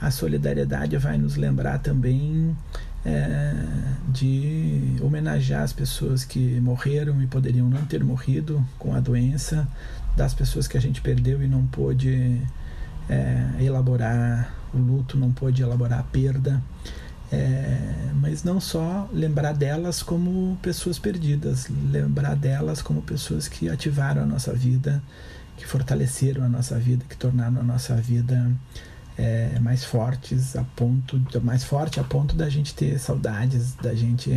[0.00, 2.56] a solidariedade vai nos lembrar também
[3.04, 3.54] é,
[4.08, 9.66] de homenagear as pessoas que morreram e poderiam não ter morrido com a doença,
[10.16, 12.40] das pessoas que a gente perdeu e não pôde
[13.08, 16.60] é, elaborar o luto, não pôde elaborar a perda.
[17.32, 24.22] É, mas não só lembrar delas como pessoas perdidas, lembrar delas como pessoas que ativaram
[24.22, 25.00] a nossa vida,
[25.56, 28.50] que fortaleceram a nossa vida, que tornaram a nossa vida
[29.20, 34.32] é, mais fortes a ponto mais forte a ponto da gente ter saudades da gente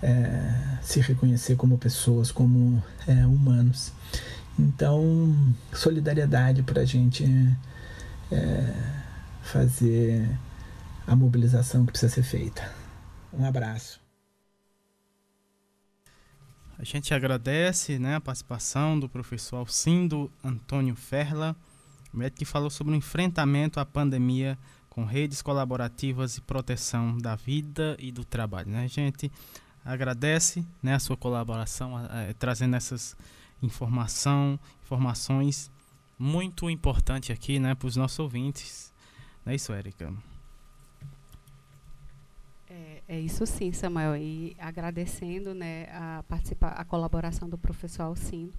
[0.00, 3.92] é, se reconhecer como pessoas como é, humanos.
[4.56, 5.34] Então
[5.72, 7.24] solidariedade para a gente
[8.30, 8.74] é,
[9.42, 10.28] fazer
[11.04, 12.70] a mobilização que precisa ser feita.
[13.32, 14.00] Um abraço.
[16.78, 21.56] A gente agradece né, a participação do professor Alcindo Antônio Ferla
[22.18, 27.96] médico que falou sobre o enfrentamento à pandemia com redes colaborativas e proteção da vida
[27.98, 28.70] e do trabalho.
[28.70, 28.84] Né?
[28.84, 29.30] A gente
[29.84, 33.16] agradece né, a sua colaboração, a, trazendo essas
[33.62, 35.70] informação, informações
[36.18, 38.92] muito importantes aqui né, para os nossos ouvintes.
[39.44, 40.12] Não é isso, Érica?
[42.68, 44.16] É, é, isso sim, Samuel.
[44.16, 48.54] E agradecendo né, a, participa a colaboração do professor Alcindo.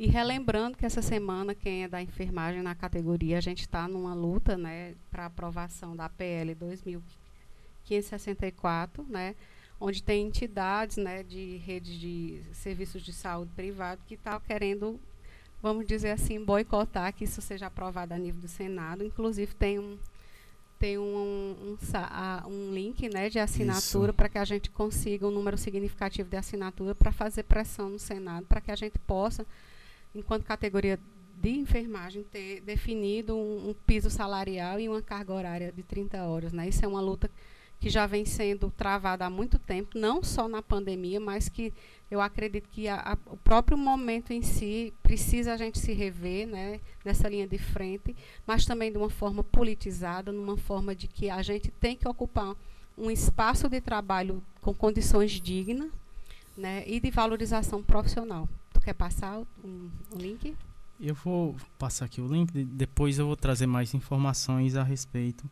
[0.00, 4.14] E relembrando que essa semana, quem é da enfermagem na categoria, a gente está numa
[4.14, 9.34] luta né, para aprovação da PL 2564, né,
[9.78, 14.98] onde tem entidades né, de redes de serviços de saúde privado que estão tá querendo,
[15.60, 19.04] vamos dizer assim, boicotar que isso seja aprovado a nível do Senado.
[19.04, 19.98] Inclusive, tem um,
[20.78, 21.76] tem um, um,
[22.48, 26.94] um link né, de assinatura para que a gente consiga um número significativo de assinatura
[26.94, 29.44] para fazer pressão no Senado, para que a gente possa
[30.14, 30.98] enquanto categoria
[31.40, 36.52] de enfermagem, ter definido um, um, piso salarial e uma carga horária de 30 horas.
[36.52, 36.68] Né?
[36.68, 37.30] Isso é uma luta
[37.80, 41.72] que já vem sendo travada há muito tempo, não só na pandemia, mas que
[42.10, 46.46] eu acredito que a, a, o próprio momento em si precisa a gente se rever
[46.46, 48.14] né, nessa linha de frente,
[48.46, 52.54] mas também de uma forma politizada, numa forma de que a gente tem que ocupar
[52.98, 55.90] um espaço de trabalho com condições dignas
[56.54, 58.46] né, e de valorização profissional.
[58.80, 60.56] Tu quer passar um, um link?
[60.98, 65.48] Eu vou passar aqui o link, depois eu vou trazer mais informações a respeito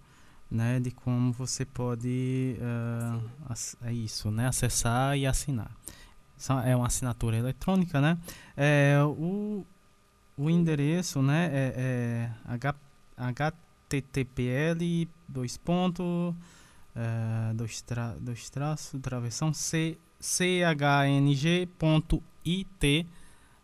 [0.50, 3.22] né, de como você pode uh,
[3.82, 5.70] é isso, né, acessar e assinar.
[6.64, 8.16] É uma assinatura eletrônica, né?
[8.56, 9.62] É, o,
[10.36, 12.30] o endereço, né, é, é
[13.90, 21.68] httpl dois pontos uh, dois, tra, dois traços travessão c chng.it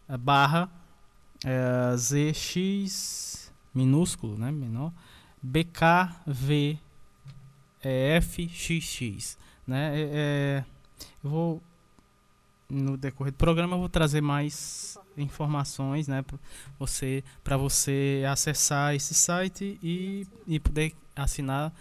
[0.09, 0.71] barra
[1.45, 4.93] é, zx minúsculo, né, menor,
[5.43, 6.79] bkvfxx,
[9.67, 10.65] né, é, é,
[11.23, 11.63] eu vou
[12.71, 16.39] no decorrer do programa eu vou trazer mais informações, né, para
[16.79, 21.73] você para você acessar esse site e, e poder assinar,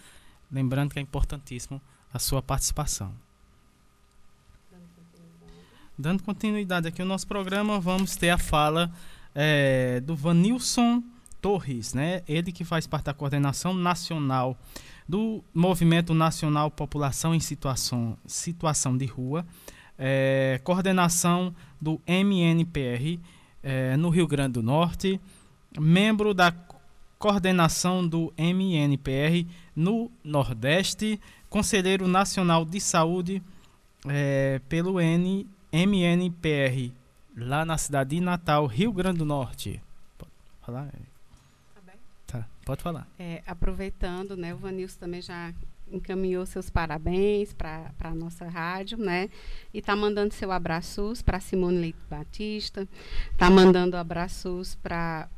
[0.50, 1.80] lembrando que é importantíssimo
[2.12, 3.12] a sua participação.
[5.96, 8.90] Dando continuidade aqui ao nosso programa, vamos ter a fala
[9.32, 11.00] é, do Vanilson
[11.40, 12.22] Torres, né?
[12.26, 14.58] Ele que faz parte da coordenação nacional
[15.08, 19.46] do Movimento Nacional População em Situação, situação de Rua,
[19.96, 23.20] é, coordenação do MNPR
[23.62, 25.20] é, no Rio Grande do Norte,
[25.78, 26.52] membro da
[27.20, 29.46] coordenação do MNPR
[29.76, 33.40] no Nordeste, conselheiro nacional de saúde
[34.08, 36.92] é, pelo N MNPR,
[37.36, 39.82] lá na cidade de Natal, Rio Grande do Norte.
[40.16, 40.30] Pode
[40.60, 40.88] falar?
[42.28, 43.08] Tá, tá pode falar.
[43.18, 45.52] É, aproveitando, né, o Vanilson também já
[45.90, 49.28] encaminhou seus parabéns para a nossa rádio, né?
[49.72, 52.88] E está mandando seu abraços para Simone Leite Batista,
[53.32, 55.28] está mandando abraços para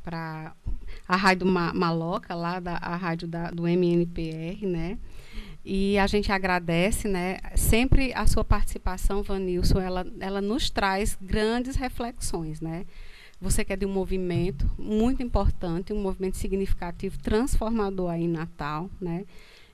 [1.07, 4.99] a Rádio Maloca, lá da a rádio da, do MNPR, né?
[5.69, 7.39] E a gente agradece, né?
[7.53, 12.85] Sempre a sua participação, Vanilson, ela, ela nos traz grandes reflexões, né?
[13.41, 18.89] Você que é de um movimento muito importante, um movimento significativo, transformador aí em Natal,
[19.01, 19.25] né?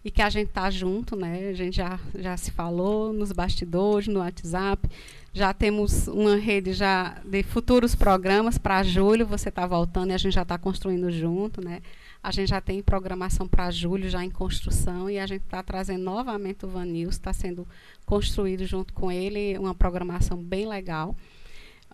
[0.03, 1.49] E que a gente tá junto, né?
[1.49, 4.89] A gente já, já se falou nos bastidores, no WhatsApp.
[5.31, 9.27] Já temos uma rede já de futuros programas para julho.
[9.27, 11.83] Você está voltando e a gente já está construindo junto, né?
[12.23, 16.03] A gente já tem programação para julho, já em construção, e a gente está trazendo
[16.03, 17.67] novamente o Vanils, está sendo
[18.05, 21.17] construído junto com ele, uma programação bem legal.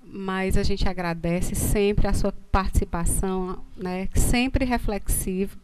[0.04, 5.58] Mas a gente agradece sempre a sua participação, né, sempre reflexivo.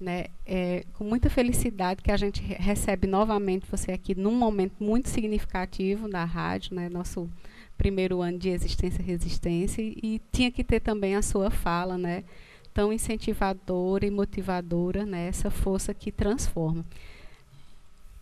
[0.00, 5.08] Né, é, com muita felicidade que a gente recebe novamente você aqui num momento muito
[5.08, 7.30] significativo da rádio, né, nosso
[7.78, 12.24] primeiro ano de existência resistência, e tinha que ter também a sua fala, né,
[12.74, 15.28] tão incentivadora e motivadora, né?
[15.28, 16.84] Essa força que transforma.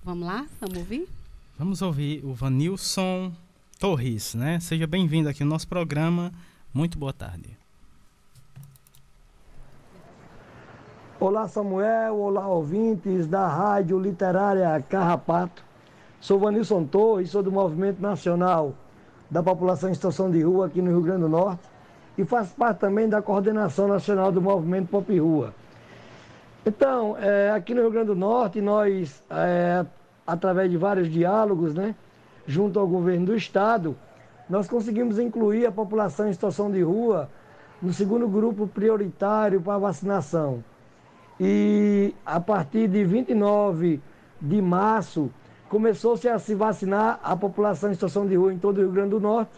[0.04, 0.46] Vamos lá?
[0.60, 1.08] Vamos ouvir?
[1.58, 3.32] Vamos ouvir o Vanilson
[3.80, 4.60] Torres, né?
[4.60, 6.30] Seja bem-vindo aqui no nosso programa.
[6.72, 7.56] Muito boa tarde.
[11.18, 12.18] Olá, Samuel.
[12.18, 15.64] Olá, ouvintes da Rádio Literária Carrapato.
[16.20, 18.74] Sou Vanilson Torres, sou do Movimento Nacional
[19.30, 21.71] da População em Situação de Rua aqui no Rio Grande do Norte
[22.16, 25.54] e faz parte também da coordenação nacional do movimento Pop Rua.
[26.64, 29.84] Então, é, aqui no Rio Grande do Norte, nós, é,
[30.26, 31.94] através de vários diálogos, né,
[32.46, 33.96] junto ao governo do Estado,
[34.48, 37.28] nós conseguimos incluir a população em situação de rua
[37.80, 40.62] no segundo grupo prioritário para vacinação.
[41.40, 44.00] E a partir de 29
[44.40, 45.30] de março,
[45.68, 49.10] começou-se a se vacinar a população em situação de rua em todo o Rio Grande
[49.10, 49.50] do Norte,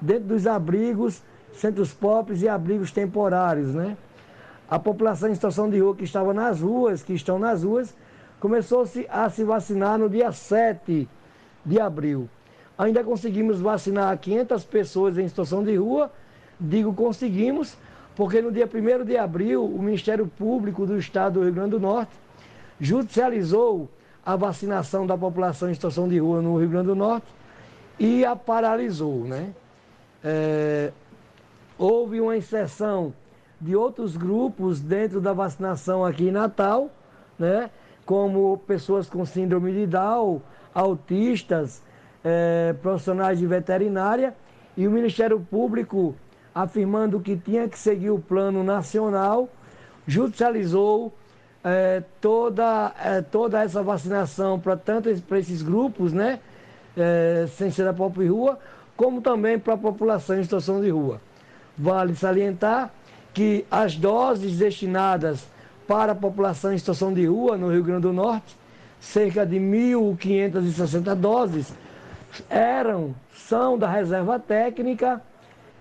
[0.00, 1.22] dentro dos abrigos,
[1.54, 3.96] centros pobres e abrigos temporários, né?
[4.68, 7.94] A população em situação de rua que estava nas ruas, que estão nas ruas,
[8.40, 11.08] começou-se a se vacinar no dia 7
[11.64, 12.28] de abril.
[12.76, 16.10] Ainda conseguimos vacinar 500 pessoas em situação de rua.
[16.58, 17.76] Digo conseguimos,
[18.16, 21.80] porque no dia 1 de abril, o Ministério Público do Estado do Rio Grande do
[21.80, 22.12] Norte
[22.80, 23.88] judicializou
[24.24, 27.26] a vacinação da população em situação de rua no Rio Grande do Norte
[27.98, 29.24] e a paralisou.
[29.24, 29.52] Né?
[30.24, 30.92] É,
[31.82, 33.12] houve uma inserção
[33.60, 36.88] de outros grupos dentro da vacinação aqui em Natal,
[37.36, 37.70] né?
[38.06, 40.40] como pessoas com síndrome de Down,
[40.72, 41.82] autistas,
[42.22, 44.32] é, profissionais de veterinária,
[44.76, 46.14] e o Ministério Público,
[46.54, 49.48] afirmando que tinha que seguir o plano nacional,
[50.06, 51.12] judicializou
[51.64, 56.38] é, toda, é, toda essa vacinação para tanto para esses grupos, né,
[57.56, 58.58] sem ser da própria rua,
[58.96, 61.20] como também para a população em situação de rua.
[61.76, 62.90] Vale salientar
[63.32, 65.46] que as doses destinadas
[65.86, 68.56] para a população em situação de rua no Rio Grande do Norte,
[69.00, 71.72] cerca de 1.560 doses,
[72.48, 75.20] eram, são da reserva técnica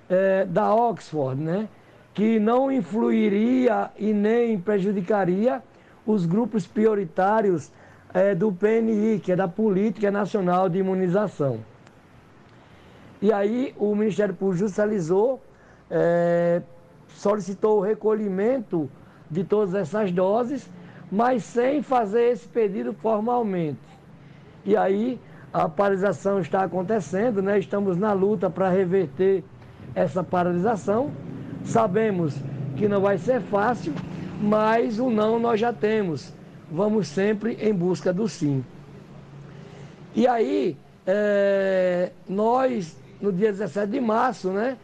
[0.10, 1.68] é, da Oxford, né?
[2.14, 5.62] que não influiria e nem prejudicaria
[6.06, 7.72] os grupos prioritários
[8.14, 11.60] é, do PNI, que é da Política Nacional de Imunização.
[13.22, 15.42] E aí o Ministério Público judicializou,
[15.92, 16.62] é,
[17.10, 18.90] solicitou o recolhimento
[19.30, 20.68] de todas essas doses,
[21.12, 23.80] mas sem fazer esse pedido formalmente.
[24.66, 25.20] E aí
[25.54, 27.60] a paralisação está acontecendo, né?
[27.60, 29.44] estamos na luta para reverter
[29.94, 31.12] essa paralisação.
[31.66, 32.36] Sabemos
[32.78, 33.94] que não vai ser fácil,
[34.42, 36.34] mas o não nós já temos.
[36.72, 38.64] Vamos sempre em busca do sim.
[40.16, 44.78] E aí, é, nós, no dia 17 de março, né,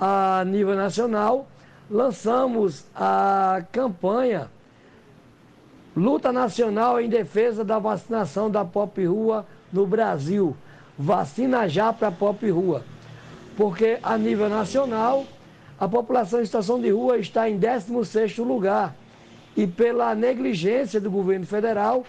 [0.00, 1.48] a nível nacional,
[1.90, 4.50] lançamos a campanha
[5.96, 10.56] Luta Nacional em Defesa da Vacinação da Pop Rua no Brasil.
[10.96, 12.84] Vacina já para Pop Rua.
[13.56, 15.24] Porque a nível nacional,
[15.78, 18.94] a população em situação de rua está em 16º lugar.
[19.56, 22.04] E pela negligência do governo federal,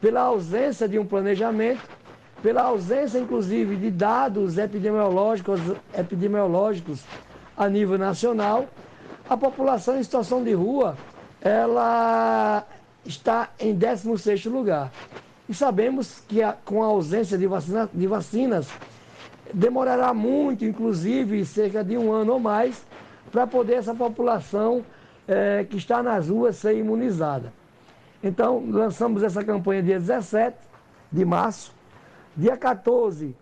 [0.00, 1.82] pela ausência de um planejamento,
[2.42, 5.60] pela ausência, inclusive, de dados epidemiológicos,
[5.94, 7.02] epidemiológicos
[7.56, 8.66] a nível nacional,
[9.28, 10.96] a população em situação de rua,
[11.40, 12.66] ela
[13.04, 14.90] está em 16º lugar.
[15.48, 18.68] E sabemos que a, com a ausência de, vacina, de vacinas,
[19.52, 22.84] demorará muito, inclusive cerca de um ano ou mais,
[23.30, 24.84] para poder essa população
[25.28, 27.52] é, que está nas ruas ser imunizada.
[28.22, 30.56] Então, lançamos essa campanha dia 17
[31.12, 31.74] de março.
[32.36, 33.36] Dia 14,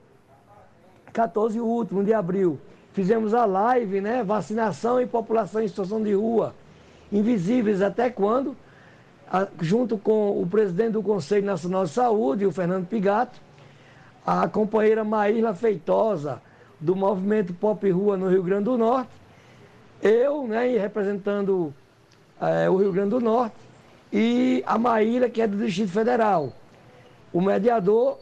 [1.13, 2.59] 14 último de abril,
[2.93, 4.23] fizemos a live, né?
[4.23, 6.55] Vacinação e população em situação de rua.
[7.11, 8.57] Invisíveis até quando?
[9.61, 13.41] junto com o presidente do Conselho Nacional de Saúde, o Fernando Pigato,
[14.27, 16.41] a companheira Maíla Feitosa,
[16.79, 19.11] do movimento Pop Rua no Rio Grande do Norte,
[20.03, 21.73] eu, né, representando
[22.41, 23.57] é, o Rio Grande do Norte,
[24.13, 26.53] e a Maíla, que é do Distrito Federal.
[27.33, 28.19] O mediador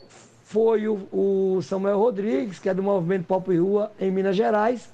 [0.51, 4.93] foi o, o Samuel Rodrigues, que é do movimento Pop Rua em Minas Gerais.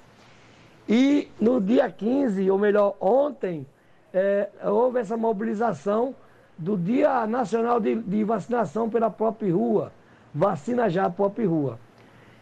[0.87, 3.65] E no dia 15, ou melhor, ontem,
[4.13, 6.13] é, houve essa mobilização
[6.59, 9.91] do Dia Nacional de, de, Vacinação pela própria rua.
[10.31, 11.79] Vacina já própria rua.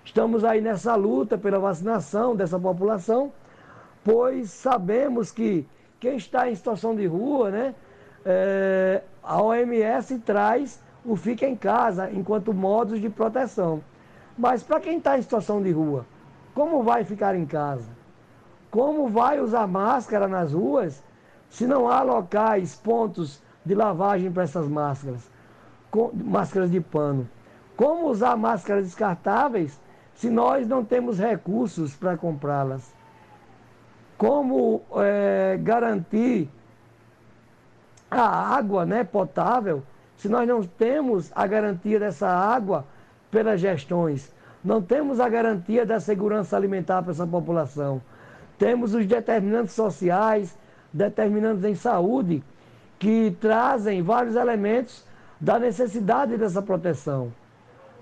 [0.03, 3.31] Estamos aí nessa luta pela vacinação dessa população,
[4.03, 5.65] pois sabemos que
[6.01, 7.75] quem está em situação de rua, né,
[8.25, 13.82] é, a OMS traz o fica em casa enquanto modos de proteção.
[14.38, 16.06] Mas para quem está em situação de rua,
[16.53, 17.90] como vai ficar em casa?
[18.72, 21.03] Como vai usar máscara nas ruas
[21.49, 25.32] se não há locais, pontos de lavagem para essas máscaras,
[25.90, 27.30] com, máscaras de pano,
[27.77, 29.80] como usar máscaras descartáveis
[30.15, 32.94] se nós não temos recursos para comprá-las?
[34.18, 36.49] Como é, garantir
[38.10, 39.84] a água né, potável
[40.17, 42.85] se nós não temos a garantia dessa água
[43.29, 44.33] pelas gestões?
[44.63, 48.01] Não temos a garantia da segurança alimentar para essa população.
[48.57, 50.57] Temos os determinantes sociais,
[50.91, 52.43] determinantes em saúde
[52.97, 55.05] que trazem vários elementos
[55.39, 57.31] da necessidade dessa proteção.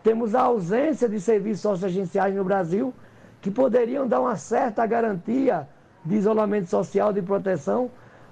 [0.04, 2.94] Temos a ausência de serviços socioagenciais no Brasil
[3.42, 5.68] que poderiam dar uma certa garantia
[6.06, 7.90] de isolamento social, de proteção,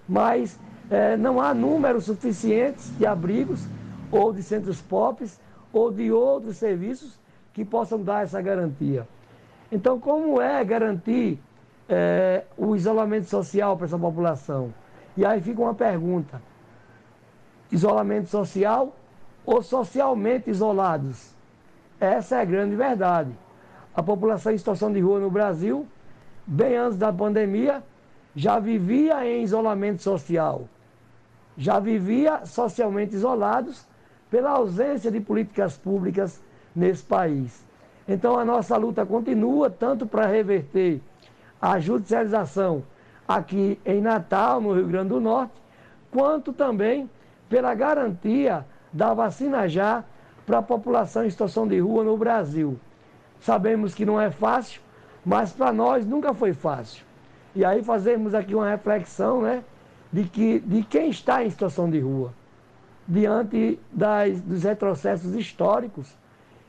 [0.07, 0.59] mas
[0.91, 3.65] é, não há números suficientes de abrigos
[4.11, 5.39] ou de centros POPs
[5.71, 7.17] ou de outros serviços
[7.53, 9.07] que possam dar essa garantia.
[9.71, 11.39] Então, como é garantir
[11.87, 14.73] é, o isolamento social para essa população?
[15.15, 16.41] E aí fica uma pergunta:
[17.71, 18.93] isolamento social
[19.45, 21.31] ou socialmente isolados?
[22.01, 23.31] Essa é a grande verdade.
[23.95, 25.87] A população em situação de rua no Brasil,
[26.45, 27.81] bem antes da pandemia,
[28.35, 30.67] já vivia em isolamento social,
[31.57, 33.87] já vivia socialmente isolados
[34.29, 36.41] pela ausência de políticas públicas
[36.75, 37.65] nesse país.
[38.07, 41.01] Então a nossa luta continua tanto para reverter
[41.61, 42.83] a judicialização
[43.27, 45.53] aqui em Natal, no Rio Grande do Norte,
[46.09, 47.09] quanto também
[47.47, 50.03] pela garantia da vacina já
[50.45, 52.79] para a população em situação de rua no Brasil.
[53.39, 54.81] Sabemos que não é fácil,
[55.25, 57.05] mas para nós nunca foi fácil.
[57.55, 59.63] E aí fazemos aqui uma reflexão né,
[60.11, 62.33] de, que, de quem está em situação de rua,
[63.07, 66.15] diante das, dos retrocessos históricos.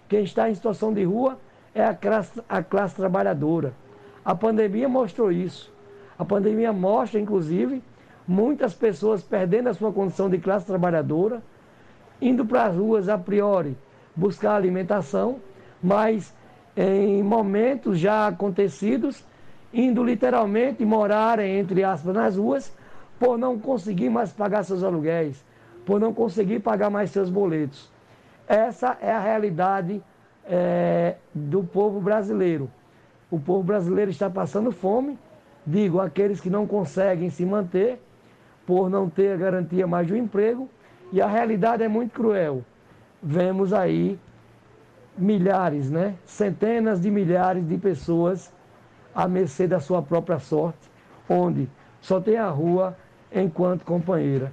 [0.09, 1.39] Quem está em situação de rua
[1.75, 3.73] é a classe, a classe trabalhadora.
[4.25, 5.73] A pandemia mostrou isso.
[6.19, 7.83] A pandemia mostra, inclusive,
[8.27, 11.43] muitas pessoas perdendo a sua condição de classe trabalhadora,
[12.21, 13.77] indo para as ruas a priori
[14.15, 15.41] buscar alimentação,
[15.83, 16.33] mas
[16.77, 19.25] em momentos já acontecidos,
[19.73, 22.73] indo literalmente morar, entre aspas, nas ruas,
[23.23, 25.45] por não conseguir mais pagar seus aluguéis,
[25.87, 27.89] por não conseguir pagar mais seus boletos.
[28.49, 30.03] Essa é a realidade
[30.45, 32.69] é, do povo brasileiro.
[33.31, 35.17] O povo brasileiro está passando fome,
[35.65, 38.03] digo, aqueles que não conseguem se manter
[38.67, 40.69] por não ter a garantia mais de um emprego,
[41.13, 42.65] e a realidade é muito cruel.
[43.23, 44.19] Vemos aí
[45.17, 46.17] milhares, né?
[46.27, 48.53] centenas de milhares de pessoas
[49.15, 50.91] à mercê da sua própria sorte,
[51.31, 51.71] onde
[52.01, 52.97] só tem a rua
[53.35, 54.53] enquanto companheira.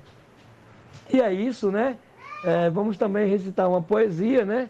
[1.12, 1.98] E é isso, né?
[2.44, 4.70] É, vamos também recitar uma poesia, né?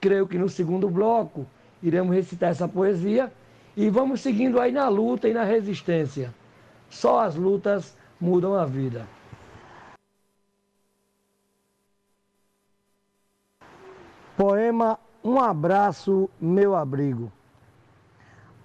[0.00, 1.46] Creio que no segundo bloco
[1.82, 3.32] iremos recitar essa poesia
[3.76, 6.34] e vamos seguindo aí na luta e na resistência.
[6.88, 9.06] Só as lutas mudam a vida.
[14.36, 17.32] Poema Um abraço, meu abrigo.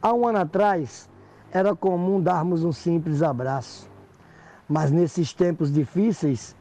[0.01, 1.09] Há um ano atrás
[1.51, 3.89] era comum darmos um simples abraço,
[4.71, 6.55] mas nesses tempos difíceis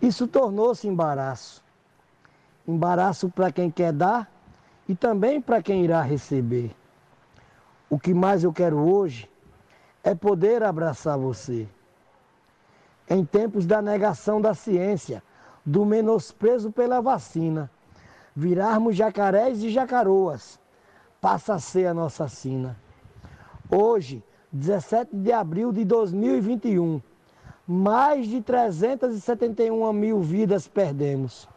[0.00, 1.62] isso tornou-se embaraço.
[2.66, 4.32] Embaraço para quem quer dar
[4.88, 6.74] e também para quem irá receber.
[7.90, 9.28] O que mais eu quero hoje
[10.02, 11.68] é poder abraçar você
[13.06, 15.22] em tempos da negação da ciência,
[15.64, 17.70] do menosprezo pela vacina,
[18.34, 20.58] virarmos jacarés e jacaroas,
[21.20, 22.78] passa a ser a nossa sina.
[23.70, 27.02] Hoje, 17 de abril de 2021,
[27.66, 31.48] mais de 371 mil vidas perdemos.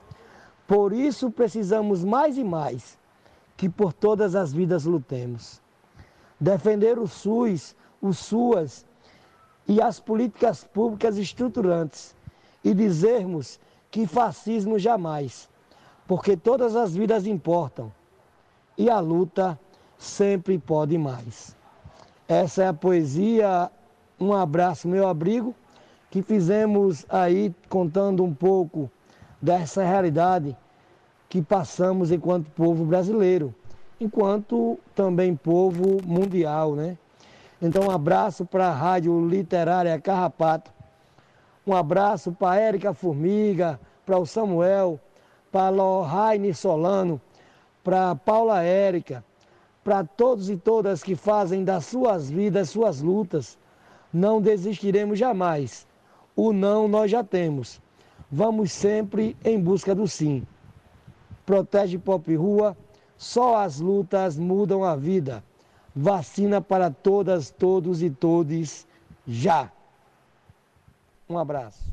[0.67, 2.97] Por isso precisamos mais e mais
[3.57, 5.61] que por todas as vidas lutemos.
[6.39, 8.85] Defender o SUS, o SUAS
[9.67, 12.15] e as políticas públicas estruturantes
[12.63, 13.59] e dizermos
[13.89, 15.49] que fascismo jamais,
[16.07, 17.91] porque todas as vidas importam
[18.77, 19.57] e a luta
[19.97, 21.55] sempre pode mais.
[22.27, 23.71] Essa é a poesia
[24.19, 25.55] Um Abraço, Meu Abrigo,
[26.15, 28.89] que fizemos aí contando um pouco
[29.41, 30.55] dessa realidade
[31.27, 33.53] que passamos enquanto povo brasileiro,
[33.99, 36.97] enquanto também povo mundial, né?
[37.61, 40.71] Então, um abraço para a Rádio Literária Carrapato.
[41.67, 44.97] Um abraço para Érica Formiga, para o Samuel,
[45.51, 47.19] para a Lohane Solano,
[47.83, 49.21] para Paula Érica,
[49.83, 53.57] para todos e todas que fazem das suas vidas suas lutas.
[54.13, 55.85] Não desistiremos jamais.
[56.35, 57.81] O não nós já temos.
[58.31, 60.45] Vamos sempre em busca do sim.
[61.45, 62.75] Protege Pop Rua,
[63.17, 65.43] só as lutas mudam a vida.
[65.95, 68.85] Vacina para todas, todos e todes
[69.25, 69.71] já.
[71.29, 71.91] Um abraço.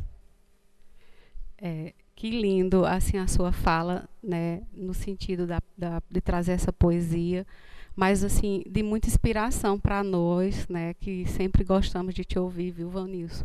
[1.57, 6.73] É, que lindo assim a sua fala, né, no sentido da, da, de trazer essa
[6.73, 7.47] poesia,
[7.95, 12.91] mas assim de muita inspiração para nós, né, que sempre gostamos de te ouvir, viu,
[12.91, 13.45] Vanilson?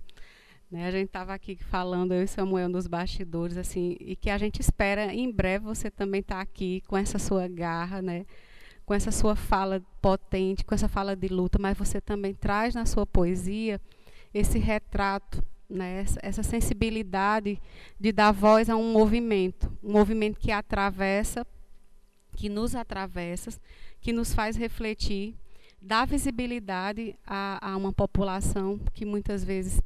[0.70, 4.38] Né, a gente estava aqui falando, eu e Samuel, nos bastidores, assim, e que a
[4.38, 8.26] gente espera em breve você também estar tá aqui com essa sua garra, né,
[8.86, 12.86] com essa sua fala potente, com essa fala de luta, mas você também traz na
[12.86, 13.80] sua poesia
[14.34, 17.62] esse retrato, né, essa, essa sensibilidade
[17.98, 21.48] de dar voz a um movimento, um movimento que atravessa,
[22.36, 23.58] que nos atravessa,
[24.02, 25.34] que nos faz refletir,
[25.82, 29.82] dar visibilidade a, a uma população que muitas vezes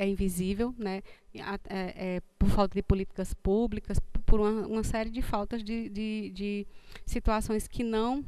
[0.00, 1.02] é invisível, né,
[1.34, 6.30] é, é, por falta de políticas públicas, por uma, uma série de faltas de, de,
[6.30, 6.66] de,
[7.04, 8.24] situações que não,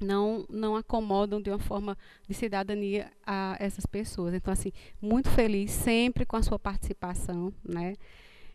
[0.00, 1.96] não, não acomodam de uma forma
[2.26, 4.34] de cidadania a essas pessoas.
[4.34, 7.94] Então, assim, muito feliz sempre com a sua participação, né,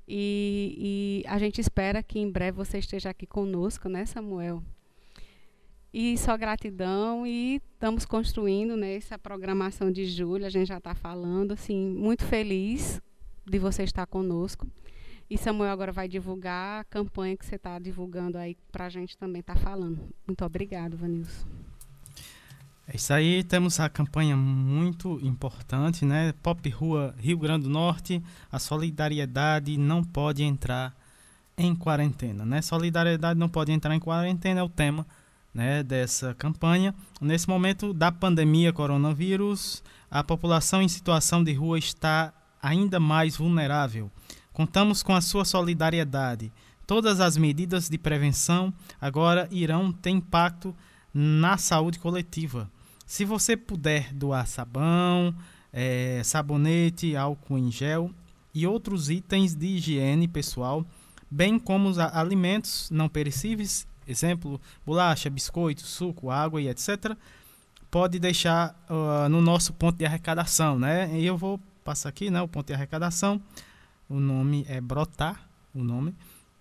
[0.05, 4.61] e, e a gente espera que em breve você esteja aqui conosco, né, Samuel?
[5.97, 10.93] E só gratidão e estamos construindo né, essa programação de julho, a gente já está
[10.93, 13.01] falando, assim, muito feliz
[13.45, 14.67] de você estar conosco.
[15.29, 19.17] E Samuel agora vai divulgar a campanha que você está divulgando aí para a gente
[19.17, 19.97] também estar tá falando.
[20.27, 21.47] Muito obrigado, Vanilson.
[22.89, 26.33] É isso aí, temos a campanha muito importante, né?
[26.43, 30.93] Pop Rua Rio Grande do Norte, a solidariedade não pode entrar
[31.57, 32.61] em quarentena, né?
[32.61, 35.07] Solidariedade não pode entrar em quarentena é o tema
[35.55, 36.93] né, dessa campanha.
[37.21, 44.11] Nesse momento da pandemia coronavírus, a população em situação de rua está ainda mais vulnerável.
[44.51, 46.51] Contamos com a sua solidariedade.
[46.85, 50.75] Todas as medidas de prevenção agora irão ter impacto
[51.13, 52.69] na saúde coletiva.
[53.05, 55.33] Se você puder doar sabão,
[55.71, 58.11] é, sabonete, álcool em gel
[58.53, 60.85] e outros itens de higiene pessoal,
[61.31, 67.15] bem como os alimentos não perecíveis exemplo, bolacha, biscoito, suco, água e etc.,
[67.89, 71.09] pode deixar uh, no nosso ponto de arrecadação, né?
[71.17, 73.41] E eu vou passar aqui, né, o ponto de arrecadação.
[74.09, 76.13] O nome é Brotar, o nome.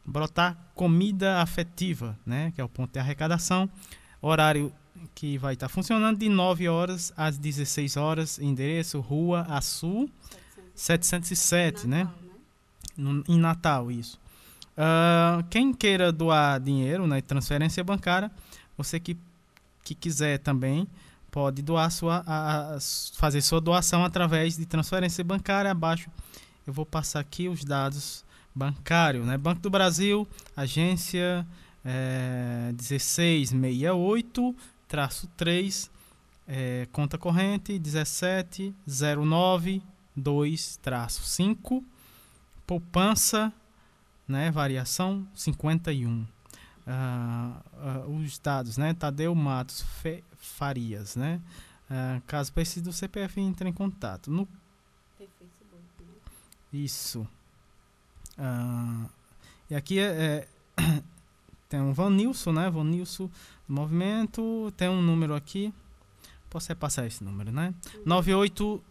[0.05, 3.69] Brotar Comida Afetiva, né, que é o ponto de arrecadação.
[4.21, 4.73] Horário
[5.15, 10.09] que vai estar tá funcionando de 9 horas às 16 horas, endereço Rua Açu
[10.75, 12.05] 707, né?
[12.05, 12.29] Natal, né?
[12.97, 14.21] No, em Natal, isso.
[14.77, 18.29] Uh, quem queira doar dinheiro, né, transferência bancária,
[18.77, 19.17] você que,
[19.85, 20.89] que quiser também
[21.31, 22.79] pode doar sua, a, a,
[23.15, 25.71] fazer sua doação através de transferência bancária.
[25.71, 26.11] Abaixo
[26.67, 28.25] eu vou passar aqui os dados
[28.55, 29.37] bancários, né?
[29.37, 30.27] Banco do Brasil,
[30.57, 31.47] agência
[31.85, 34.57] é, 1668
[34.89, 35.91] traço 3,
[36.47, 39.83] é, conta corrente 1709
[40.17, 41.83] 2 traço 5,
[42.65, 43.53] poupança
[44.27, 44.51] né?
[44.51, 46.11] Variação 51.
[46.11, 46.27] Uh,
[46.87, 48.93] uh, os dados, né?
[48.95, 51.41] Tadeu Matos Fe Farias, né?
[51.91, 54.31] Uh, caso precise do CPF, entre em contato.
[54.31, 54.49] No...
[55.19, 55.27] Né?
[56.73, 57.27] Isso.
[58.39, 59.09] Uh,
[59.71, 60.47] e aqui é,
[60.77, 61.03] é
[61.69, 62.69] tem um Vanilson, né?
[62.69, 63.31] Vanilson
[63.69, 64.73] movimento.
[64.77, 65.73] Tem um número aqui.
[66.51, 67.75] Posso repassar esse número, né?
[67.95, 68.03] Uhum.
[68.07, 68.85] 98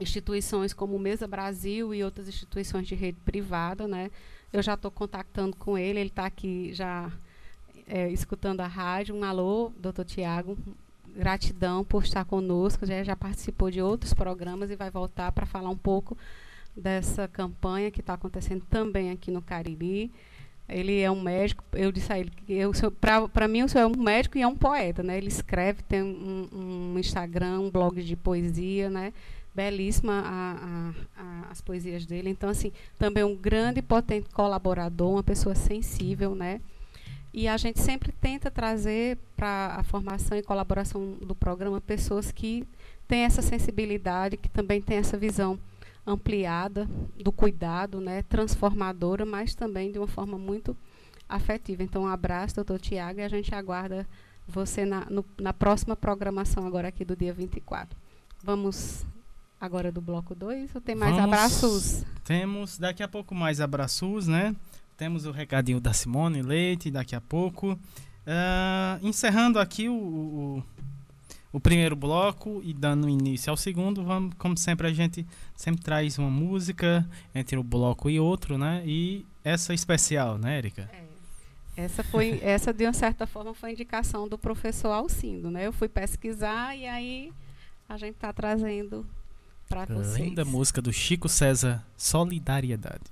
[0.00, 3.86] instituições como Mesa Brasil e outras instituições de rede privada.
[3.86, 4.10] Né?
[4.50, 7.12] Eu já estou contactando com ele, ele está aqui já
[7.86, 9.14] é, escutando a rádio.
[9.14, 10.56] Um alô, doutor Tiago.
[11.14, 12.86] Gratidão por estar conosco.
[12.86, 16.16] Já, já participou de outros programas e vai voltar para falar um pouco
[16.74, 20.10] dessa campanha que está acontecendo também aqui no Cariri.
[20.68, 22.58] Ele é um médico, eu disse a ele que
[23.32, 25.16] para mim o senhor é um médico e é um poeta, né?
[25.16, 29.12] Ele escreve, tem um, um Instagram, um blog de poesia, né?
[29.54, 32.28] Belíssima a, a, a, as poesias dele.
[32.30, 36.60] Então, assim, também um grande e potente colaborador, uma pessoa sensível, né?
[37.32, 42.64] E a gente sempre tenta trazer para a formação e colaboração do programa pessoas que
[43.06, 45.58] têm essa sensibilidade, que também têm essa visão
[46.06, 46.88] ampliada
[47.22, 50.76] do cuidado, né, transformadora, mas também de uma forma muito
[51.28, 51.82] afetiva.
[51.82, 54.06] Então, um abraço, doutor Tiago, e a gente aguarda
[54.46, 57.98] você na, no, na próxima programação agora aqui do dia 24.
[58.42, 59.04] Vamos
[59.60, 62.04] agora do bloco 2 ou tem mais Vamos, abraços?
[62.24, 64.54] Temos daqui a pouco mais abraços, né?
[64.96, 67.72] Temos o recadinho da Simone Leite daqui a pouco.
[67.72, 70.62] Uh, encerrando aqui o, o,
[71.52, 76.18] o, primeiro bloco e dando início ao segundo, vamos, como sempre, a gente sempre traz
[76.18, 78.82] uma música entre um bloco e outro, né?
[78.84, 80.90] E essa especial, né, Erika?
[80.92, 81.06] É.
[81.76, 85.66] Essa foi, essa de uma certa forma foi indicação do professor Alcindo, né?
[85.66, 87.30] Eu fui pesquisar e aí
[87.86, 89.06] a gente está trazendo
[89.68, 90.16] para vocês.
[90.16, 93.04] Linda música do Chico César, Solidariedade.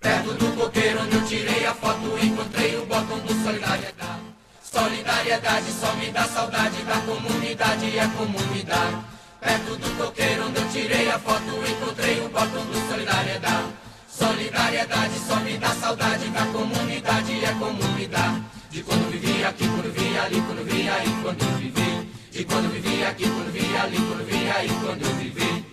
[0.00, 4.33] Perto do coqueiro onde eu tirei a foto, encontrei o botão do Solidariedade.
[4.74, 8.96] Solidariedade só me dá saudade da comunidade e a comunidade.
[9.40, 13.72] Perto do coqueiro onde eu tirei a foto, encontrei o botão do Solidariedade.
[14.08, 18.42] Solidariedade só me dá saudade da comunidade e a comunidade.
[18.68, 22.10] De quando vivi aqui, quando vi ali, quando vi aí, quando vivi.
[22.32, 25.64] De quando vivi aqui, quando vi ali, quando vi aí, quando vivi.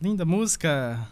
[0.00, 1.08] Linda música.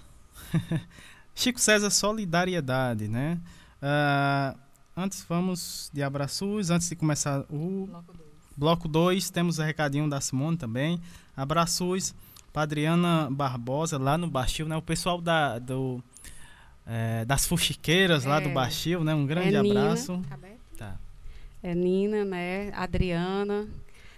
[1.34, 3.40] Chico César Solidariedade, né?
[3.82, 4.58] Uh,
[4.96, 7.88] antes vamos de abraços, antes de começar o
[8.56, 11.00] bloco 2, temos o recadinho da Simone também.
[11.36, 12.14] Abraços
[12.52, 14.76] para Adriana Barbosa lá no Baixio, né?
[14.76, 16.02] O pessoal da do
[16.86, 18.28] é, das fuxiqueiras é.
[18.28, 18.52] lá do é.
[18.52, 19.14] Baixio, né?
[19.14, 20.22] Um grande é abraço.
[20.76, 20.96] Tá.
[21.62, 22.70] É Nina, né?
[22.74, 23.66] Adriana,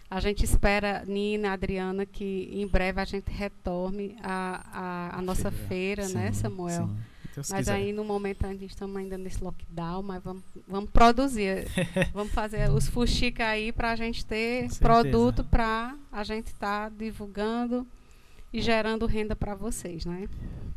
[0.08, 6.04] a gente espera, Nina, Adriana, que em breve a gente retorne a, a, nossa feira,
[6.04, 6.86] feira né, Samuel?
[6.86, 6.96] Sim.
[7.36, 7.74] Deus mas quiser.
[7.74, 11.66] aí no momento a gente estamos ainda nesse lockdown, mas vamos, vamos produzir.
[12.14, 16.96] vamos fazer os fuxica aí para a gente ter produto para a gente estar tá
[16.96, 17.86] divulgando
[18.50, 20.28] e gerando renda para vocês, né?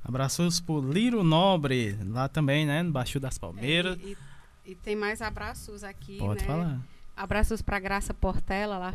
[0.04, 2.84] Abraços por Liro Nobre, lá também, né?
[2.84, 3.98] No Baixo das Palmeiras.
[3.98, 4.18] É, e,
[4.66, 6.48] e, e, tem mais abraços aqui, Pode né?
[6.48, 6.82] falar.
[7.20, 8.94] Abraços para Graça Portela, lá,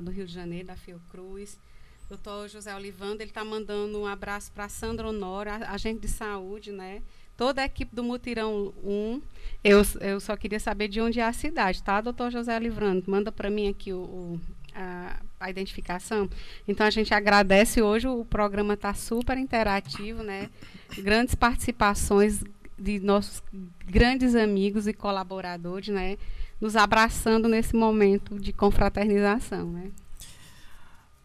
[0.00, 1.58] do Rio de Janeiro, da Fiocruz.
[2.08, 7.02] Doutor José Olivando, ele está mandando um abraço para Sandra Honora, agente de saúde, né?
[7.36, 9.20] Toda a equipe do Mutirão 1.
[9.64, 13.02] Eu, eu só queria saber de onde é a cidade, tá, doutor José Olivando?
[13.08, 14.40] Manda para mim aqui o, o
[14.72, 16.30] a, a, identificação.
[16.68, 20.48] Então a gente agradece hoje, o programa está super interativo, né?
[20.98, 22.40] Grandes participações
[22.78, 23.42] de nossos
[23.84, 26.16] grandes amigos e colaboradores, né?
[26.64, 29.90] Nos abraçando nesse momento de confraternização, né?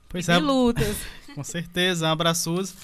[0.10, 0.38] Pois e é.
[0.38, 0.98] lutas.
[1.34, 2.76] Com certeza, um abraços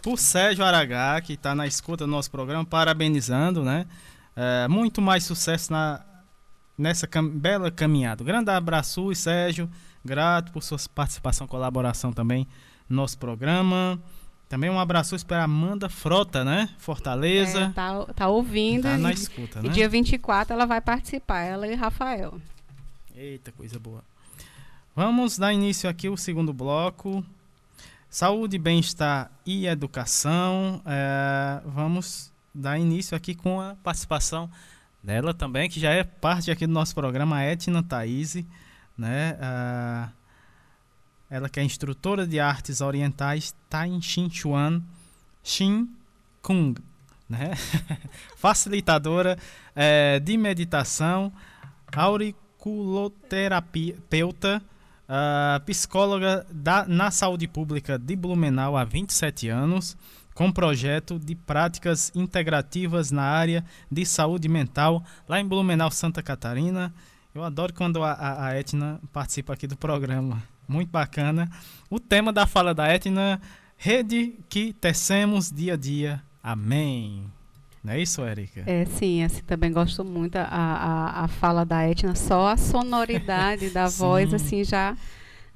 [0.00, 3.84] por Sérgio Aragá, que está na escuta do nosso programa, parabenizando, né?
[4.36, 6.04] É, muito mais sucesso na,
[6.78, 8.22] nessa cam bela caminhada.
[8.22, 9.68] Grande abraço, Sérgio.
[10.04, 12.46] Grato por sua participação, colaboração também
[12.88, 14.00] no nosso programa.
[14.54, 16.68] Também um abraço para Amanda Frota, né?
[16.78, 17.62] Fortaleza.
[17.62, 18.84] É, tá, tá ouvindo.
[18.84, 19.66] Tá na escuta, né?
[19.66, 22.40] E dia 24 ela vai participar, ela e Rafael.
[23.16, 24.04] Eita, coisa boa.
[24.94, 27.24] Vamos dar início aqui ao segundo bloco.
[28.08, 30.80] Saúde, bem-estar e educação.
[30.86, 34.48] É, vamos dar início aqui com a participação
[35.02, 38.36] dela também, que já é parte aqui do nosso programa, a Etna Thaís,
[38.96, 39.32] né?
[39.32, 40.23] Uh,
[41.30, 44.82] ela que é instrutora de artes orientais Tai Chin Chuan
[45.42, 45.88] Xin
[46.42, 46.74] Kung,
[47.28, 47.52] né?
[48.36, 49.38] facilitadora
[49.74, 51.32] é, de meditação,
[51.94, 54.62] auriculoterapeuta,
[55.08, 59.96] uh, psicóloga da, na saúde pública de Blumenau há 27 anos,
[60.34, 66.92] com projeto de práticas integrativas na área de saúde mental lá em Blumenau, Santa Catarina.
[67.34, 70.42] Eu adoro quando a, a Etna participa aqui do programa.
[70.66, 71.50] Muito bacana.
[71.90, 73.40] O tema da fala da Etna,
[73.76, 76.22] rede que tecemos dia a dia.
[76.42, 77.24] Amém.
[77.82, 78.62] Não é isso, Érica?
[78.66, 83.68] É, sim, assim, também gosto muito a, a, a fala da Etna, só a sonoridade
[83.68, 84.96] da voz, assim, já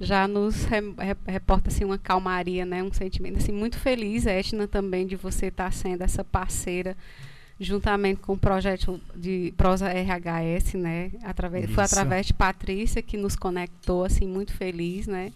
[0.00, 4.68] já nos re, re, reporta assim, uma calmaria, né, um sentimento assim, muito feliz, Etna,
[4.68, 6.96] também de você estar tá sendo essa parceira
[7.60, 11.10] juntamente com o projeto de Prosa RHS, né?
[11.24, 15.32] Através, foi através de Patrícia que nos conectou, assim, muito feliz, né?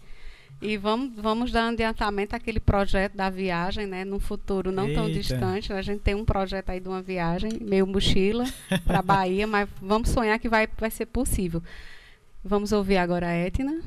[0.61, 4.05] E vamos, vamos dar adiantamento àquele projeto da viagem, né?
[4.05, 5.01] Num futuro não Eita.
[5.01, 5.73] tão distante.
[5.73, 8.45] A gente tem um projeto aí de uma viagem, meio mochila,
[8.85, 11.61] para a Bahia, mas vamos sonhar que vai, vai ser possível.
[12.41, 13.81] Vamos ouvir agora a Etna.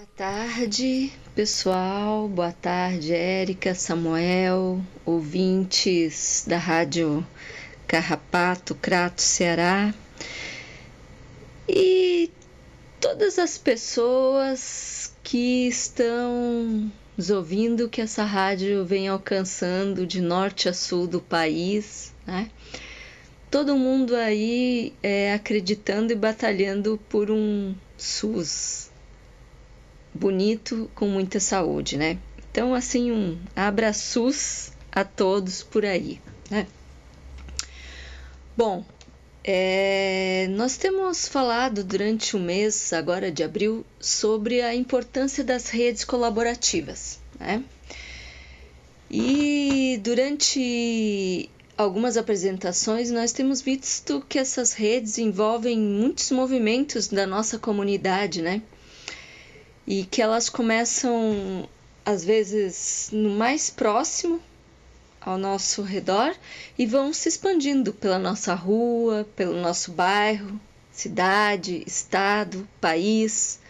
[0.00, 2.26] Boa tarde, pessoal.
[2.26, 7.22] Boa tarde, Érica, Samuel, ouvintes da Rádio
[7.86, 9.92] Carrapato, Crato, Ceará.
[11.68, 12.30] E
[12.98, 20.72] todas as pessoas que estão nos ouvindo, que essa rádio vem alcançando de norte a
[20.72, 22.50] sul do país, né?
[23.50, 28.89] Todo mundo aí é, acreditando e batalhando por um SUS
[30.14, 32.18] bonito, com muita saúde, né?
[32.50, 36.20] Então, assim, um abraços a todos por aí.
[36.50, 36.66] Né?
[38.56, 38.84] Bom,
[39.44, 46.04] é, nós temos falado durante o mês agora de abril sobre a importância das redes
[46.04, 47.20] colaborativas.
[47.38, 47.62] Né?
[49.10, 57.58] E durante algumas apresentações nós temos visto que essas redes envolvem muitos movimentos da nossa
[57.58, 58.60] comunidade, né?
[59.86, 61.68] E que elas começam
[62.04, 64.40] às vezes no mais próximo
[65.20, 66.34] ao nosso redor
[66.78, 70.58] e vão se expandindo pela nossa rua, pelo nosso bairro,
[70.90, 73.60] cidade, estado, país.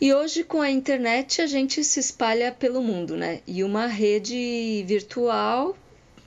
[0.00, 3.40] E hoje com a internet a gente se espalha pelo mundo, né?
[3.46, 5.76] E uma rede virtual,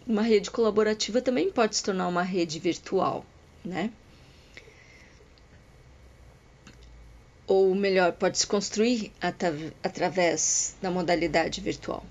[0.07, 3.25] uma rede colaborativa também pode se tornar uma rede virtual,
[3.63, 3.91] né?
[7.47, 9.11] Ou melhor, pode se construir
[9.83, 12.03] através da modalidade virtual.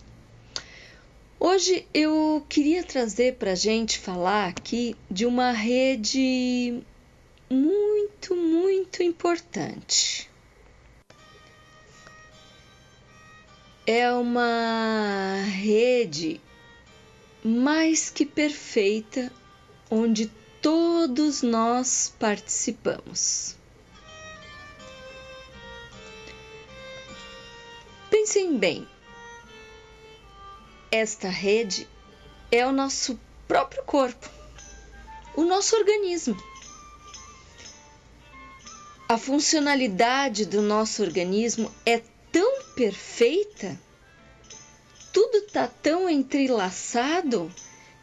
[1.41, 6.83] Hoje eu queria trazer para a gente falar aqui de uma rede
[7.51, 10.31] muito, muito importante.
[13.87, 16.41] É uma rede
[17.45, 19.31] mais que perfeita
[19.91, 20.31] onde
[20.63, 23.57] todos nós participamos.
[28.17, 28.87] Pensem bem,
[30.89, 31.89] esta rede
[32.49, 33.19] é o nosso
[33.49, 34.31] próprio corpo,
[35.35, 36.37] o nosso organismo.
[39.09, 42.01] A funcionalidade do nosso organismo é
[42.31, 43.77] tão perfeita,
[45.13, 47.53] tudo está tão entrelaçado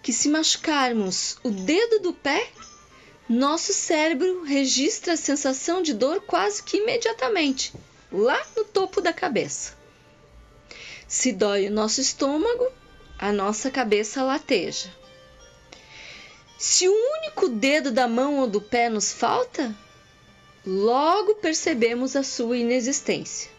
[0.04, 2.52] que se machucarmos o dedo do pé,
[3.30, 7.74] nosso cérebro registra a sensação de dor quase que imediatamente,
[8.12, 9.80] lá no topo da cabeça.
[11.12, 12.72] Se dói o nosso estômago,
[13.20, 14.90] a nossa cabeça lateja.
[16.58, 19.76] Se o único dedo da mão ou do pé nos falta,
[20.66, 23.52] logo percebemos a sua inexistência.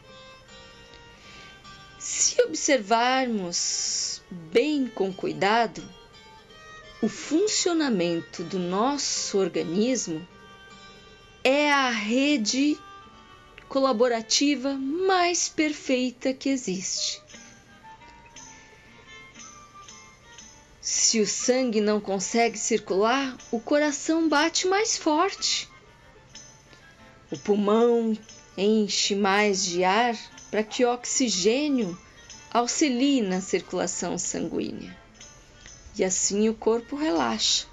[1.98, 5.86] Se observarmos bem com cuidado
[7.02, 10.26] o funcionamento do nosso organismo,
[11.44, 12.78] é a rede
[13.68, 17.21] colaborativa mais perfeita que existe.
[20.84, 25.68] Se o sangue não consegue circular, o coração bate mais forte.
[27.30, 28.18] O pulmão
[28.58, 30.18] enche mais de ar
[30.50, 31.96] para que o oxigênio
[32.50, 34.98] auxilie na circulação sanguínea.
[35.96, 37.68] E assim o corpo relaxa.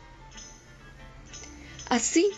[1.89, 2.31] Assim,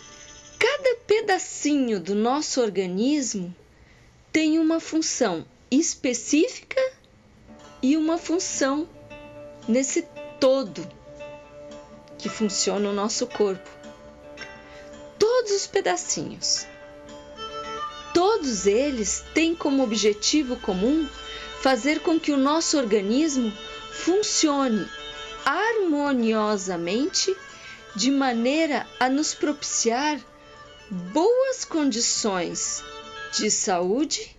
[0.58, 3.54] cada pedacinho do nosso organismo
[4.32, 6.80] tem uma função específica
[7.82, 8.88] e uma função
[9.68, 10.00] nesse
[10.42, 10.84] todo
[12.18, 13.70] que funciona o nosso corpo.
[15.16, 16.66] Todos os pedacinhos.
[18.12, 21.08] Todos eles têm como objetivo comum
[21.60, 23.52] fazer com que o nosso organismo
[23.92, 24.84] funcione
[25.44, 27.36] harmoniosamente
[27.94, 30.18] de maneira a nos propiciar
[30.90, 32.82] boas condições
[33.38, 34.36] de saúde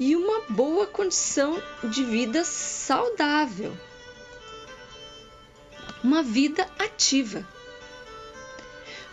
[0.00, 3.72] e uma boa condição de vida saudável
[6.02, 7.46] uma vida ativa.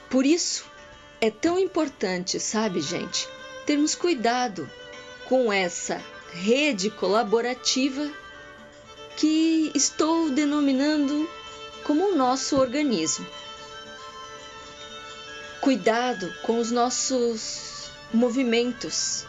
[0.09, 0.65] Por isso
[1.21, 3.27] é tão importante, sabe, gente,
[3.65, 4.69] termos cuidado
[5.25, 8.09] com essa rede colaborativa
[9.17, 11.29] que estou denominando
[11.83, 13.27] como o nosso organismo.
[15.61, 19.25] Cuidado com os nossos movimentos,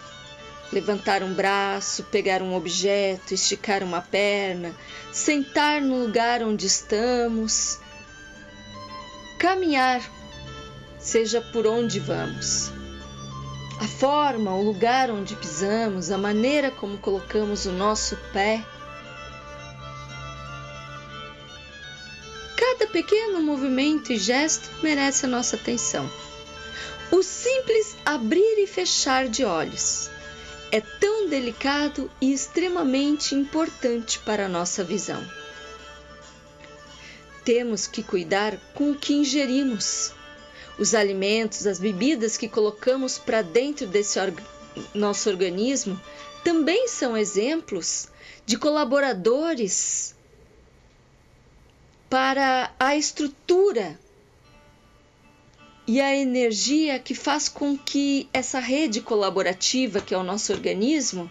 [0.73, 4.75] levantar um braço, pegar um objeto, esticar uma perna,
[5.13, 7.79] sentar no lugar onde estamos,
[9.39, 10.01] caminhar,
[10.99, 12.71] seja por onde vamos.
[13.81, 18.63] A forma, o lugar onde pisamos, a maneira como colocamos o nosso pé.
[22.57, 26.09] Cada pequeno movimento e gesto merece a nossa atenção.
[27.11, 30.11] O simples abrir e fechar de olhos
[30.73, 35.25] é tão delicado e extremamente importante para a nossa visão.
[37.45, 40.13] Temos que cuidar com o que ingerimos.
[40.79, 44.19] Os alimentos, as bebidas que colocamos para dentro desse
[44.95, 46.01] nosso organismo
[46.45, 48.09] também são exemplos
[48.47, 50.15] de colaboradores
[52.09, 53.99] para a estrutura
[55.93, 61.29] e a energia que faz com que essa rede colaborativa, que é o nosso organismo,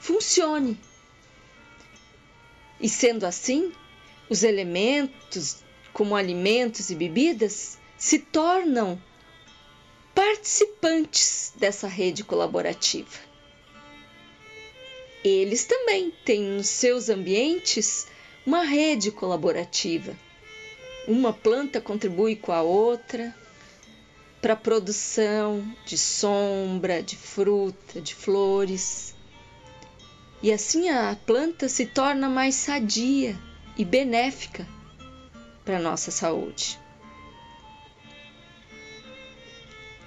[0.00, 0.76] funcione
[2.80, 3.72] E sendo assim,
[4.28, 5.58] os elementos,
[5.92, 9.00] como alimentos e bebidas, se tornam
[10.12, 13.20] participantes dessa rede colaborativa.
[15.22, 18.08] Eles também têm nos seus ambientes
[18.44, 20.12] uma rede colaborativa.
[21.06, 23.32] Uma planta contribui com a outra
[24.44, 29.14] para produção de sombra, de fruta, de flores.
[30.42, 33.34] E assim a planta se torna mais sadia
[33.74, 34.68] e benéfica
[35.64, 36.78] para a nossa saúde.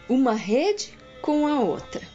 [0.08, 2.08] Uma rede com a outra.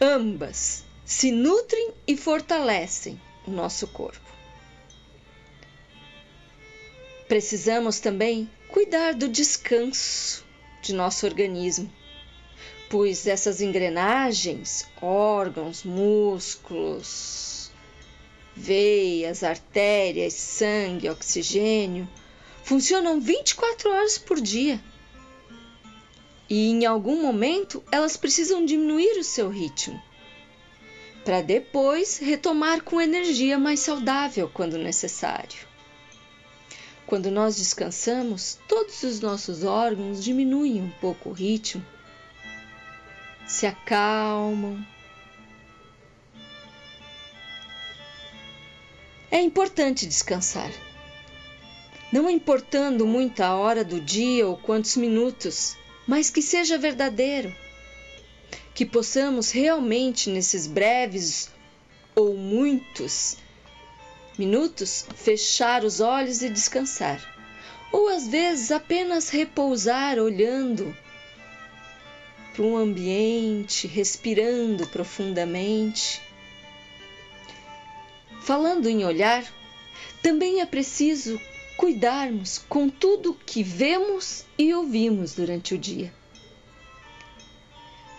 [0.00, 4.30] Ambas se nutrem e fortalecem o nosso corpo.
[7.26, 10.44] Precisamos também cuidar do descanso
[10.82, 11.90] de nosso organismo,
[12.90, 17.70] pois essas engrenagens, órgãos, músculos,
[18.54, 22.06] veias, artérias, sangue, oxigênio,
[22.64, 24.78] funcionam 24 horas por dia.
[26.46, 29.98] E em algum momento elas precisam diminuir o seu ritmo,
[31.24, 35.75] para depois retomar com energia mais saudável quando necessário.
[37.06, 41.84] Quando nós descansamos, todos os nossos órgãos diminuem um pouco o ritmo,
[43.46, 44.84] se acalmam.
[49.30, 50.70] É importante descansar.
[52.12, 55.76] Não importando muito a hora do dia ou quantos minutos,
[56.08, 57.54] mas que seja verdadeiro.
[58.74, 61.50] Que possamos realmente, nesses breves
[62.16, 63.36] ou muitos
[64.38, 67.20] minutos, fechar os olhos e descansar,
[67.92, 70.94] ou às vezes apenas repousar olhando
[72.54, 76.22] para um ambiente, respirando profundamente.
[78.40, 79.44] Falando em olhar,
[80.22, 81.38] também é preciso
[81.76, 86.12] cuidarmos com tudo que vemos e ouvimos durante o dia.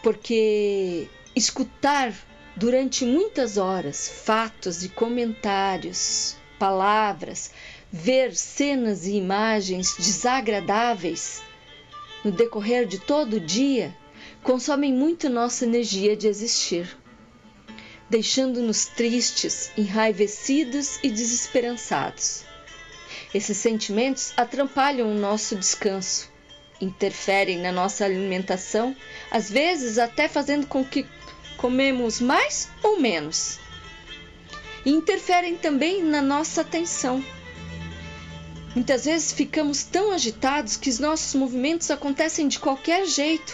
[0.04, 2.14] Porque escutar
[2.58, 7.52] durante muitas horas fatos e comentários, palavras,
[7.92, 11.44] ver cenas e imagens desagradáveis
[12.26, 13.96] no decorrer de todo o dia
[14.42, 16.98] consomem muito nossa energia de existir,
[18.10, 22.44] deixando-nos tristes, enraivecidos e desesperançados.
[23.36, 26.28] Esses sentimentos atrapalham o nosso descanso,
[26.82, 28.96] interferem na nossa alimentação,
[29.30, 31.06] às vezes até fazendo com que
[31.58, 33.60] comemos mais ou menos.
[34.86, 37.24] E interferem também na nossa atenção.
[38.74, 43.54] Muitas vezes ficamos tão agitados que os nossos movimentos acontecem de qualquer jeito.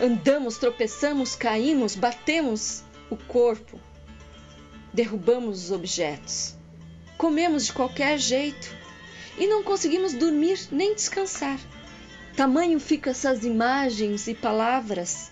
[0.00, 3.78] Andamos, tropeçamos, caímos, batemos o corpo,
[4.92, 6.56] derrubamos os objetos,
[7.16, 8.74] comemos de qualquer jeito
[9.38, 11.58] e não conseguimos dormir nem descansar.
[12.34, 15.30] Tamanho ficam essas imagens e palavras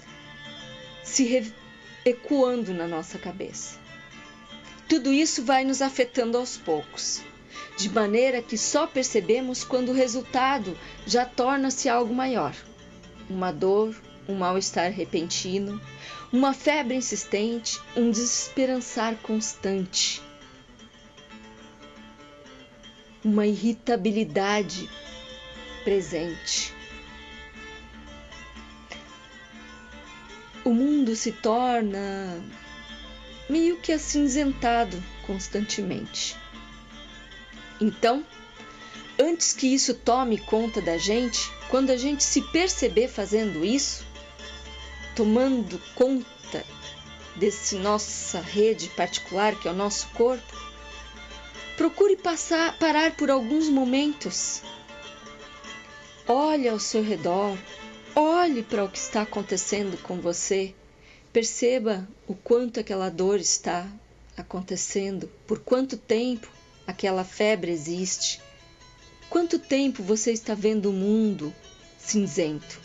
[1.02, 1.24] se
[2.04, 3.78] ecoando na nossa cabeça.
[4.88, 7.22] Tudo isso vai nos afetando aos poucos,
[7.76, 10.76] de maneira que só percebemos quando o resultado
[11.06, 12.54] já torna-se algo maior.
[13.30, 13.94] Uma dor,
[14.28, 15.80] um mal-estar repentino,
[16.32, 20.20] uma febre insistente, um desesperançar constante,
[23.24, 24.90] uma irritabilidade
[25.84, 26.74] presente.
[30.64, 32.43] O mundo se torna
[33.48, 36.36] meio que acinzentado constantemente.
[37.80, 38.24] Então,
[39.18, 44.05] antes que isso tome conta da gente, quando a gente se perceber fazendo isso,
[45.14, 46.64] tomando conta
[47.36, 50.56] desse nossa rede particular que é o nosso corpo,
[51.76, 54.62] procure passar, parar por alguns momentos.
[56.28, 57.59] Olhe ao seu redor,
[58.14, 60.74] Olhe para o que está acontecendo com você.
[61.32, 63.89] Perceba o quanto aquela dor está
[64.36, 66.47] acontecendo, por quanto tempo
[66.86, 68.39] aquela febre existe.
[69.30, 71.55] Quanto tempo você está vendo o mundo
[71.98, 72.78] cinzento?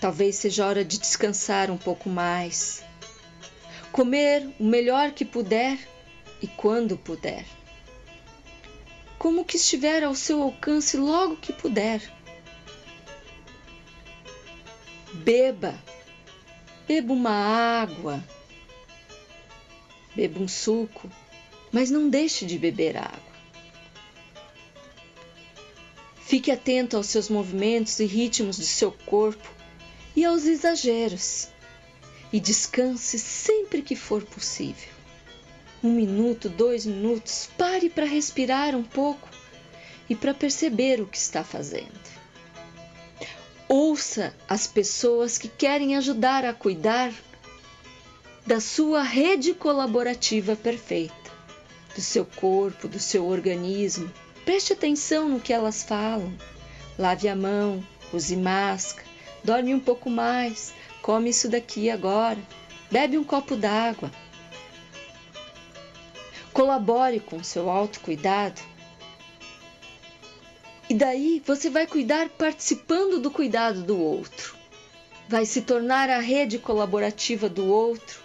[0.00, 2.82] Talvez seja hora de descansar um pouco mais.
[3.92, 5.78] Comer o melhor que puder
[6.42, 7.46] e quando puder.
[9.20, 12.15] Como que estiver ao seu alcance logo que puder
[15.24, 15.74] Beba,
[16.86, 18.22] beba uma água,
[20.14, 21.10] beba um suco,
[21.72, 23.36] mas não deixe de beber água.
[26.16, 29.48] Fique atento aos seus movimentos e ritmos do seu corpo
[30.14, 31.48] e aos exageros,
[32.32, 34.90] e descanse sempre que for possível.
[35.82, 39.28] um minuto, dois minutos, pare para respirar um pouco
[40.08, 42.15] e para perceber o que está fazendo.
[43.68, 47.12] Ouça as pessoas que querem ajudar a cuidar
[48.46, 51.14] da sua rede colaborativa perfeita,
[51.92, 54.08] do seu corpo, do seu organismo.
[54.44, 56.32] Preste atenção no que elas falam.
[56.96, 59.08] Lave a mão, use máscara,
[59.42, 60.72] dorme um pouco mais,
[61.02, 62.38] come isso daqui agora,
[62.88, 64.12] bebe um copo d'água.
[66.52, 68.60] Colabore com o seu autocuidado
[70.88, 74.54] e daí você vai cuidar participando do cuidado do outro.
[75.28, 78.20] Vai se tornar a rede colaborativa do outro,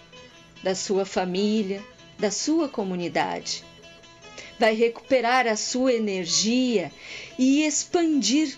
[0.62, 1.82] da sua família,
[2.16, 3.64] da sua comunidade.
[4.60, 6.92] Vai recuperar a sua energia
[7.36, 8.56] e expandir,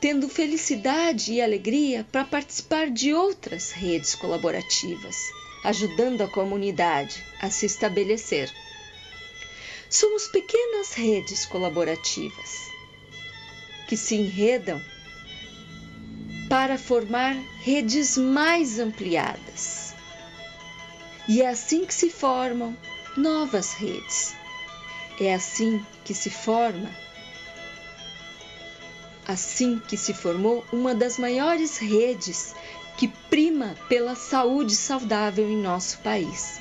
[0.00, 5.16] tendo felicidade e alegria para participar de outras redes colaborativas,
[5.64, 8.48] ajudando a comunidade a se estabelecer.
[9.90, 12.63] Somos pequenas redes colaborativas
[13.86, 14.80] que se enredam
[16.48, 19.94] para formar redes mais ampliadas.
[21.26, 22.76] E é assim que se formam
[23.16, 24.34] novas redes.
[25.20, 26.90] É assim que se forma,
[29.26, 32.54] assim que se formou uma das maiores redes
[32.96, 36.60] que prima pela saúde saudável em nosso país.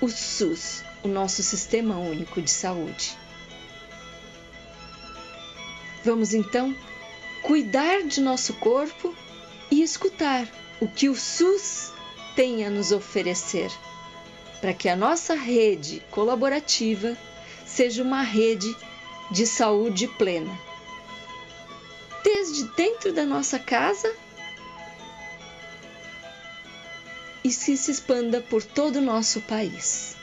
[0.00, 3.16] O SUS, o nosso Sistema Único de Saúde.
[6.04, 6.76] Vamos então
[7.42, 9.14] cuidar de nosso corpo
[9.70, 10.46] e escutar
[10.78, 11.92] o que o SUS
[12.36, 13.70] tem a nos oferecer,
[14.60, 17.16] para que a nossa rede colaborativa
[17.64, 18.76] seja uma rede
[19.30, 20.52] de saúde plena.
[22.22, 24.14] Desde dentro da nossa casa
[27.42, 30.16] e se, se expanda por todo o nosso país.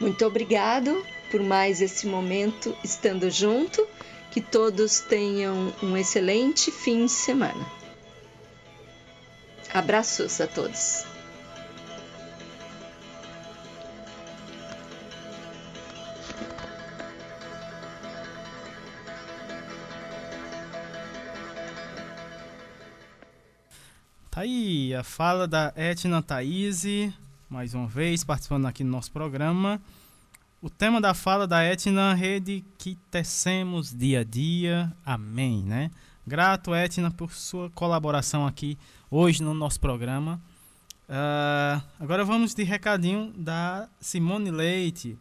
[0.00, 3.88] Muito obrigado por mais esse momento estando junto.
[4.30, 7.66] Que todos tenham um excelente fim de semana.
[9.74, 11.04] Abraços a todos.
[24.30, 26.86] Tá aí a fala da Etna Thaís,
[27.50, 29.78] mais uma vez participando aqui no nosso programa.
[30.62, 34.96] O tema da fala da Etna, rede que tecemos dia a dia.
[35.04, 35.90] Amém, né?
[36.24, 38.78] Grato, Etna, por sua colaboração aqui
[39.10, 40.40] hoje no nosso programa.
[41.08, 45.18] Uh, agora vamos de recadinho da Simone Leite.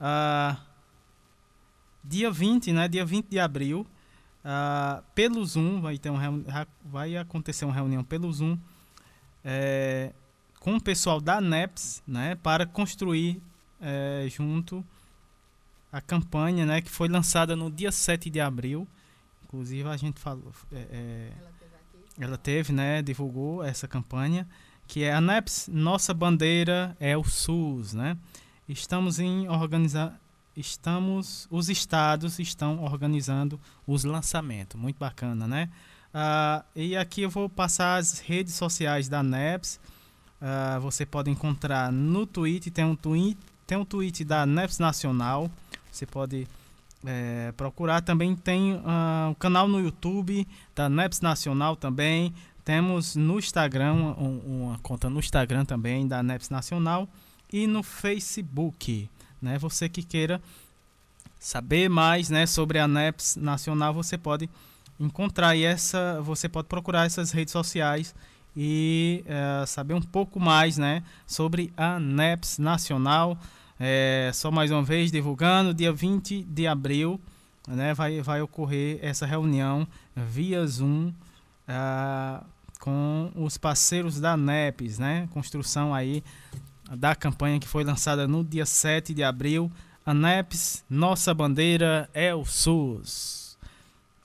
[0.00, 0.60] Uh,
[2.02, 2.88] dia 20, né?
[2.88, 3.86] Dia 20 de abril,
[4.44, 6.18] uh, pelo Zoom, vai, ter um
[6.86, 8.58] vai acontecer uma reunião pelo Zoom
[9.44, 10.12] é,
[10.58, 12.34] com o pessoal da NEPS, né?
[12.34, 13.40] Para construir
[13.82, 14.84] é, junto
[15.92, 18.88] a campanha, né, que foi lançada no dia 7 de abril.
[19.44, 24.48] Inclusive a gente falou, é, é, ela, teve ela teve, né, divulgou essa campanha,
[24.86, 28.16] que é a NEPS, nossa bandeira é o SUS, né?
[28.68, 30.18] Estamos em organizar
[30.54, 35.70] estamos os estados estão organizando os lançamentos, muito bacana, né?
[36.12, 39.80] Ah, e aqui eu vou passar as redes sociais da NEPS.
[40.40, 43.38] Ah, você pode encontrar no Twitter, tem um tweet
[43.72, 45.50] tem um tweet da NEPS Nacional,
[45.90, 46.46] você pode
[47.06, 48.02] é, procurar.
[48.02, 52.34] Também tem uh, um canal no YouTube da NEPS Nacional também.
[52.66, 57.08] Temos no Instagram, um, uma conta no Instagram também da NEPS Nacional
[57.50, 59.08] e no Facebook.
[59.40, 59.56] Né?
[59.56, 60.38] Você que queira
[61.40, 64.50] saber mais né, sobre a NEPS Nacional, você pode
[65.00, 68.14] encontrar essa, você pode procurar essas redes sociais
[68.54, 73.38] e uh, saber um pouco mais né, sobre a NEPS Nacional.
[73.84, 77.20] É, só mais uma vez divulgando, dia 20 de abril
[77.66, 79.84] né, vai, vai ocorrer essa reunião
[80.14, 82.46] via Zoom uh,
[82.78, 85.28] com os parceiros da NEPS, né?
[85.32, 86.22] Construção aí
[86.96, 89.68] da campanha que foi lançada no dia 7 de abril.
[90.06, 93.58] A NEPS, nossa bandeira é o SUS.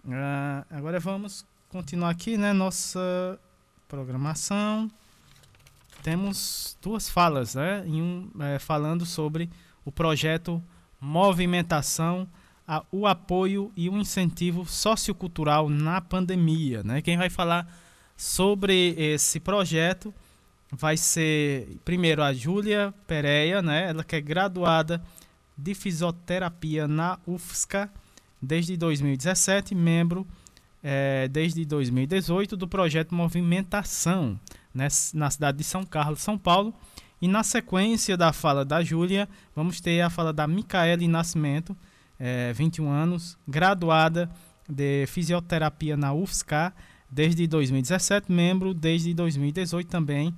[0.05, 2.53] Uh, agora vamos continuar aqui, né?
[2.53, 3.39] Nossa
[3.87, 4.87] programação
[6.07, 7.83] temos duas falas, né?
[7.85, 9.49] Em um, é, falando sobre
[9.83, 10.63] o projeto
[11.01, 12.25] Movimentação,
[12.65, 17.01] a, o apoio e o incentivo sociocultural na pandemia, né?
[17.01, 17.67] Quem vai falar
[18.15, 20.15] sobre esse projeto
[20.71, 23.89] vai ser primeiro a Júlia Pereira, né?
[23.89, 25.03] Ela que é graduada
[25.57, 27.91] de fisioterapia na UFSCA
[28.41, 30.25] desde 2017, membro
[30.81, 34.39] é, desde 2018 do projeto Movimentação,
[34.77, 36.73] né, na cidade de São Carlos, São Paulo,
[37.19, 41.75] E na sequência da fala da Júlia, vamos ter a fala da Micaele Nascimento,
[42.19, 44.29] é, 21 anos, graduada
[44.69, 46.75] de fisioterapia na UFSCar
[47.09, 50.31] desde 2017, membro desde 2018 também,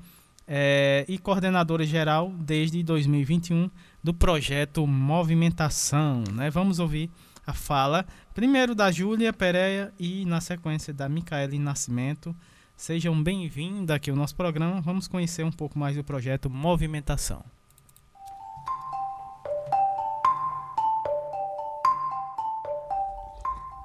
[0.48, 3.70] é, e coordenadora geral desde 2021
[4.02, 6.24] do projeto Movimentação.
[6.32, 6.49] Né?
[6.49, 7.11] Vamos ouvir
[7.45, 12.34] a fala primeiro da Júlia Pereira e na sequência da Micaele Nascimento.
[12.80, 14.80] Sejam bem-vindos aqui ao nosso programa.
[14.80, 17.43] Vamos conhecer um pouco mais do projeto Movimentação.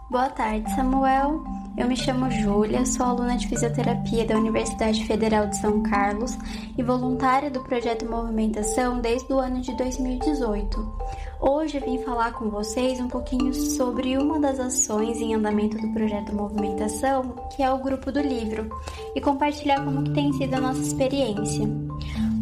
[0.08, 1.42] Boa tarde, Samuel.
[1.76, 6.38] Eu me chamo Júlia, sou aluna de fisioterapia da Universidade Federal de São Carlos
[6.78, 10.98] e voluntária do projeto Movimentação desde o ano de 2018.
[11.40, 16.32] Hoje vim falar com vocês um pouquinho sobre uma das ações em andamento do projeto
[16.32, 18.70] Movimentação, que é o grupo do livro,
[19.12, 21.83] e compartilhar como que tem sido a nossa experiência.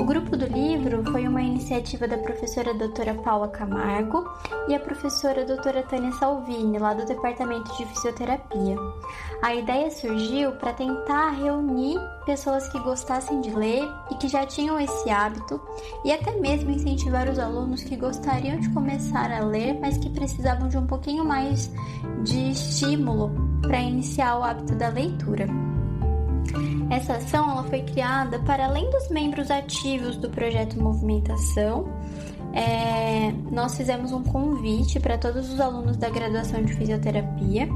[0.03, 4.29] O grupo do livro foi uma iniciativa da professora doutora Paula Camargo
[4.67, 8.75] e a professora doutora Tânia Salvini, lá do Departamento de Fisioterapia.
[9.41, 14.81] A ideia surgiu para tentar reunir pessoas que gostassem de ler e que já tinham
[14.81, 15.61] esse hábito,
[16.05, 20.69] e até mesmo incentivar os alunos que gostariam de começar a ler, mas que precisavam
[20.69, 21.71] de um pouquinho mais
[22.25, 23.31] de estímulo
[23.63, 25.47] para iniciar o hábito da leitura.
[26.91, 31.89] Essa ação ela foi criada para além dos membros ativos do projeto Movimentação.
[32.55, 37.67] É, nós fizemos um convite para todos os alunos da graduação de fisioterapia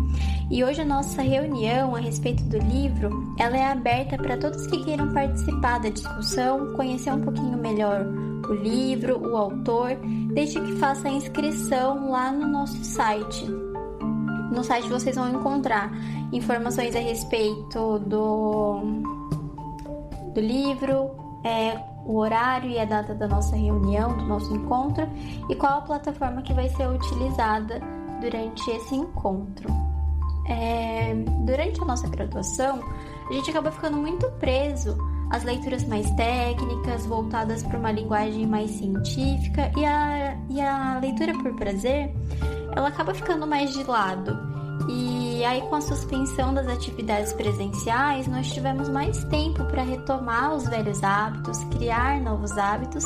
[0.50, 4.84] e hoje a nossa reunião a respeito do livro ela é aberta para todos que
[4.84, 8.06] queiram participar da discussão, conhecer um pouquinho melhor
[8.48, 9.96] o livro, o autor,
[10.34, 13.46] desde que faça a inscrição lá no nosso site.
[14.50, 15.90] No site vocês vão encontrar
[16.32, 18.80] informações a respeito do,
[20.32, 21.10] do livro,
[21.44, 25.08] é, o horário e a data da nossa reunião, do nosso encontro
[25.48, 27.80] e qual a plataforma que vai ser utilizada
[28.20, 29.68] durante esse encontro.
[30.48, 31.14] É,
[31.44, 32.80] durante a nossa graduação,
[33.28, 34.96] a gente acaba ficando muito preso
[35.30, 41.32] às leituras mais técnicas, voltadas para uma linguagem mais científica, e a, e a leitura
[41.38, 42.14] por prazer
[42.76, 44.56] ela acaba ficando mais de lado.
[44.88, 50.68] E aí, com a suspensão das atividades presenciais, nós tivemos mais tempo para retomar os
[50.68, 53.04] velhos hábitos, criar novos hábitos.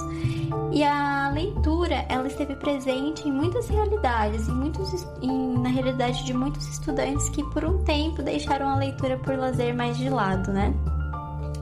[0.72, 6.34] E a leitura, ela esteve presente em muitas realidades, em muitos, em, na realidade de
[6.34, 10.74] muitos estudantes que por um tempo deixaram a leitura por lazer mais de lado, né?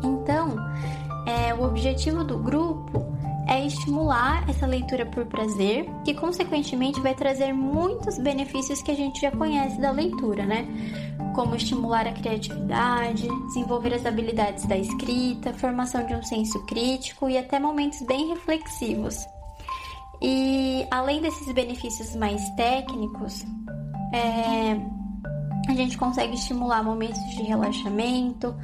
[0.03, 0.57] Então,
[1.27, 3.07] é, o objetivo do grupo
[3.49, 9.23] é estimular essa leitura por prazer, que consequentemente vai trazer muitos benefícios que a gente
[9.23, 10.69] já conhece da leitura, né?
[11.35, 17.39] Como estimular a criatividade, desenvolver as habilidades da escrita, formação de um senso crítico e
[17.39, 19.27] até momentos bem reflexivos.
[20.21, 23.45] E além desses benefícios mais técnicos,
[24.13, 24.77] é,
[25.69, 28.55] a gente consegue estimular momentos de relaxamento,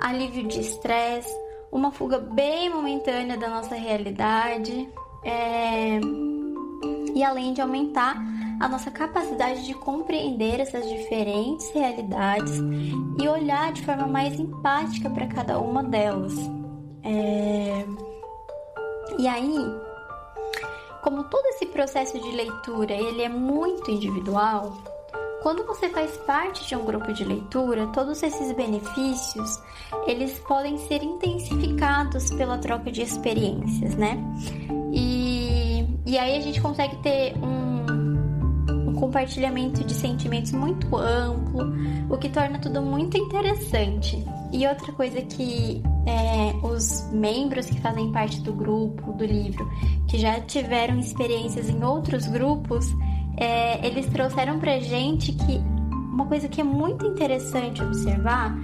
[0.00, 1.34] alívio de estresse,
[1.72, 4.88] uma fuga bem momentânea da nossa realidade
[5.24, 5.98] é...
[7.14, 8.16] e além de aumentar
[8.60, 12.60] a nossa capacidade de compreender essas diferentes realidades
[13.20, 16.34] e olhar de forma mais empática para cada uma delas.
[17.02, 17.84] É...
[19.18, 19.56] E aí,
[21.02, 24.72] como todo esse processo de leitura ele é muito individual,
[25.42, 29.60] quando você faz parte de um grupo de leitura, todos esses benefícios,
[30.06, 34.22] eles podem ser intensificados pela troca de experiências, né?
[34.92, 41.74] E, e aí a gente consegue ter um, um compartilhamento de sentimentos muito amplo,
[42.08, 44.24] o que torna tudo muito interessante.
[44.52, 49.68] E outra coisa que é, os membros que fazem parte do grupo, do livro,
[50.06, 52.86] que já tiveram experiências em outros grupos,
[53.36, 55.58] é, eles trouxeram pra gente que
[56.12, 58.56] uma coisa que é muito interessante observar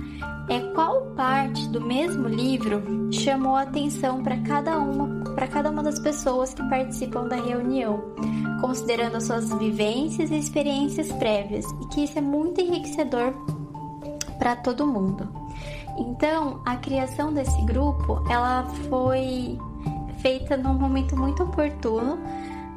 [0.48, 2.82] é qual parte do mesmo livro
[3.12, 8.02] chamou atenção para cada uma para cada uma das pessoas que participam da reunião,
[8.60, 13.32] considerando as suas vivências e experiências prévias, e que isso é muito enriquecedor
[14.36, 15.28] para todo mundo.
[15.96, 19.56] Então, a criação desse grupo, ela foi
[20.18, 22.18] feita num momento muito oportuno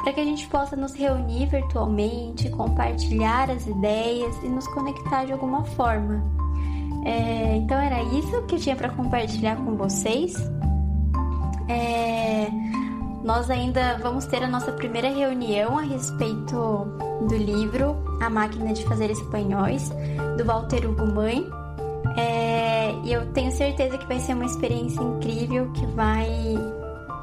[0.03, 5.31] para que a gente possa nos reunir virtualmente, compartilhar as ideias e nos conectar de
[5.31, 6.23] alguma forma.
[7.05, 10.33] É, então era isso que eu tinha para compartilhar com vocês.
[11.67, 12.49] É,
[13.23, 16.85] nós ainda vamos ter a nossa primeira reunião a respeito
[17.27, 19.91] do livro A Máquina de Fazer Espanhóis,
[20.37, 21.21] do Walter Hugo.
[22.17, 26.27] É, e eu tenho certeza que vai ser uma experiência incrível que vai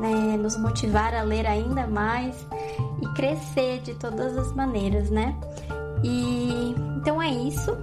[0.00, 2.46] né, nos motivar a ler ainda mais
[3.02, 5.34] e crescer de todas as maneiras, né?
[6.02, 7.76] E então é isso.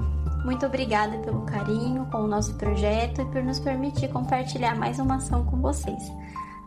[0.43, 5.15] Muito obrigada pelo carinho com o nosso projeto e por nos permitir compartilhar mais uma
[5.15, 6.11] ação com vocês.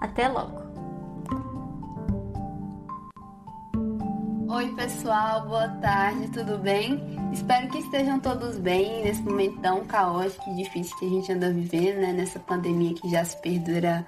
[0.00, 0.68] Até logo!
[4.50, 7.00] Oi, pessoal, boa tarde, tudo bem?
[7.32, 11.52] Espero que estejam todos bem nesse momento tão caótico e difícil que a gente anda
[11.52, 12.12] vivendo, né?
[12.12, 14.04] Nessa pandemia que já se perdura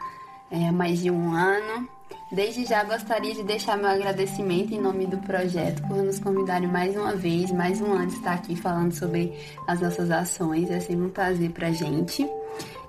[0.51, 1.89] é, mais de um ano.
[2.33, 6.97] Desde já gostaria de deixar meu agradecimento em nome do projeto por nos convidarem mais
[6.97, 9.33] uma vez, mais um ano estar aqui falando sobre
[9.67, 10.71] as nossas ações.
[10.71, 12.29] É sempre um prazer pra gente.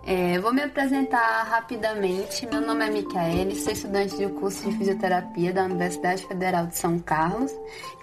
[0.03, 2.47] É, vou me apresentar rapidamente.
[2.47, 6.97] Meu nome é Micaele, sou estudante do curso de fisioterapia da Universidade Federal de São
[6.97, 7.51] Carlos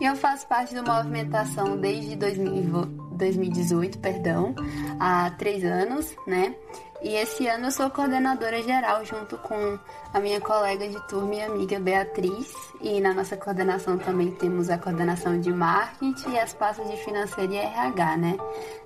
[0.00, 4.54] e eu faço parte do Movimentação desde 2018, perdão,
[5.00, 6.54] há três anos, né?
[7.00, 9.78] E esse ano eu sou coordenadora geral junto com
[10.12, 12.52] a minha colega de turma e amiga Beatriz.
[12.80, 17.52] E na nossa coordenação também temos a coordenação de marketing e as pastas de financeiro
[17.52, 18.36] e RH, né?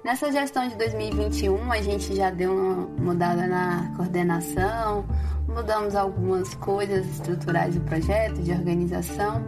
[0.05, 5.06] Nessa gestão de 2021 a gente já deu uma mudada na coordenação,
[5.48, 9.43] mudamos algumas coisas estruturais do projeto, de organização.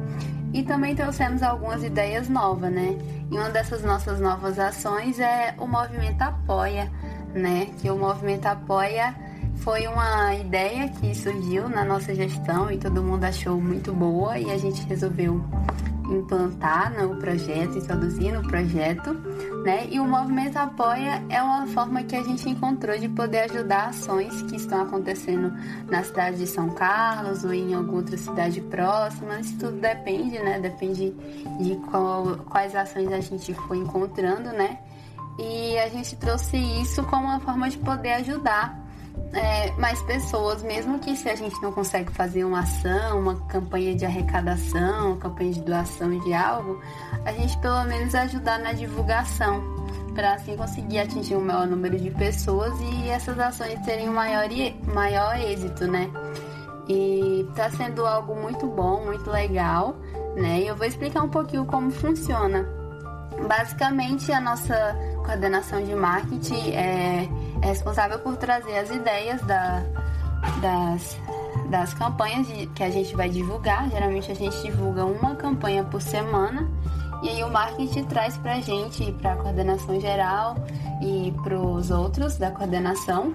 [0.55, 2.97] E também trouxemos algumas ideias novas, né?
[3.31, 6.91] E uma dessas nossas novas ações é o movimento Apoia
[7.35, 7.66] né?
[7.78, 9.15] Que o movimento apoia
[9.56, 14.51] foi uma ideia que surgiu na nossa gestão e todo mundo achou muito boa e
[14.51, 15.43] a gente resolveu
[16.11, 19.15] implantar no né, projeto, introduzir no projeto,
[19.65, 19.89] né?
[19.90, 24.43] E o movimento apoia é uma forma que a gente encontrou de poder ajudar ações
[24.43, 25.52] que estão acontecendo
[25.90, 29.40] na cidade de São Carlos ou em alguma outra cidade próxima.
[29.40, 30.61] Isso tudo depende, né?
[30.61, 31.11] Depende
[31.61, 34.78] de qual, quais ações a gente for encontrando, né?
[35.39, 38.85] E a gente trouxe isso como uma forma de poder ajudar
[39.32, 43.94] é, mais pessoas, mesmo que se a gente não consegue fazer uma ação, uma campanha
[43.94, 46.81] de arrecadação, uma campanha de doação de algo,
[47.24, 49.62] a gente pelo menos ajudar na divulgação,
[50.15, 54.48] para assim conseguir atingir um maior número de pessoas e essas ações terem um maior,
[54.86, 56.09] maior êxito, né?
[56.89, 59.97] E está sendo algo muito bom, muito legal,
[60.36, 60.61] né?
[60.61, 62.65] E eu vou explicar um pouquinho como funciona.
[63.48, 64.94] Basicamente, a nossa
[65.24, 67.28] coordenação de marketing é,
[67.62, 69.82] é responsável por trazer as ideias da,
[70.60, 71.16] das,
[71.70, 73.88] das campanhas de, que a gente vai divulgar.
[73.90, 76.68] Geralmente a gente divulga uma campanha por semana
[77.22, 80.56] e aí o marketing traz para a gente, para a coordenação geral
[81.01, 83.34] e para os outros da coordenação,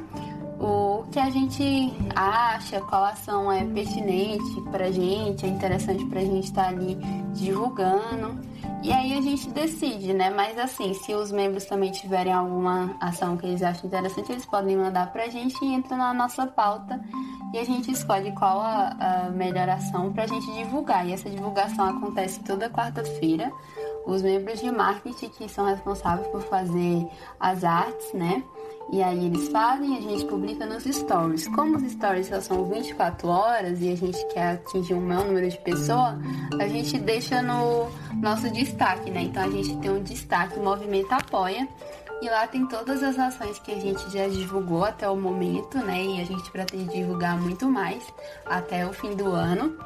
[0.59, 6.19] o que a gente acha, qual ação é pertinente para a gente, é interessante para
[6.19, 6.95] a gente estar tá ali
[7.33, 8.39] divulgando.
[8.81, 10.29] E aí a gente decide, né?
[10.29, 14.77] Mas assim, se os membros também tiverem alguma ação que eles acham interessante, eles podem
[14.77, 16.99] mandar pra gente e entra na nossa pauta
[17.53, 21.05] e a gente escolhe qual a, a melhor ação pra gente divulgar.
[21.05, 23.51] E essa divulgação acontece toda quarta-feira.
[24.05, 27.05] Os membros de marketing que são responsáveis por fazer
[27.39, 28.43] as artes, né?
[28.91, 31.47] E aí eles fazem, a gente publica nos stories.
[31.49, 35.47] Como os stories só são 24 horas e a gente quer atingir um maior número
[35.47, 36.15] de pessoas,
[36.59, 37.87] a gente deixa no
[38.19, 39.21] nosso destaque, né?
[39.21, 41.67] Então a gente tem um destaque Movimento Apoia.
[42.21, 46.03] E lá tem todas as ações que a gente já divulgou até o momento, né?
[46.03, 48.03] E a gente pretende divulgar muito mais
[48.45, 49.77] até o fim do ano.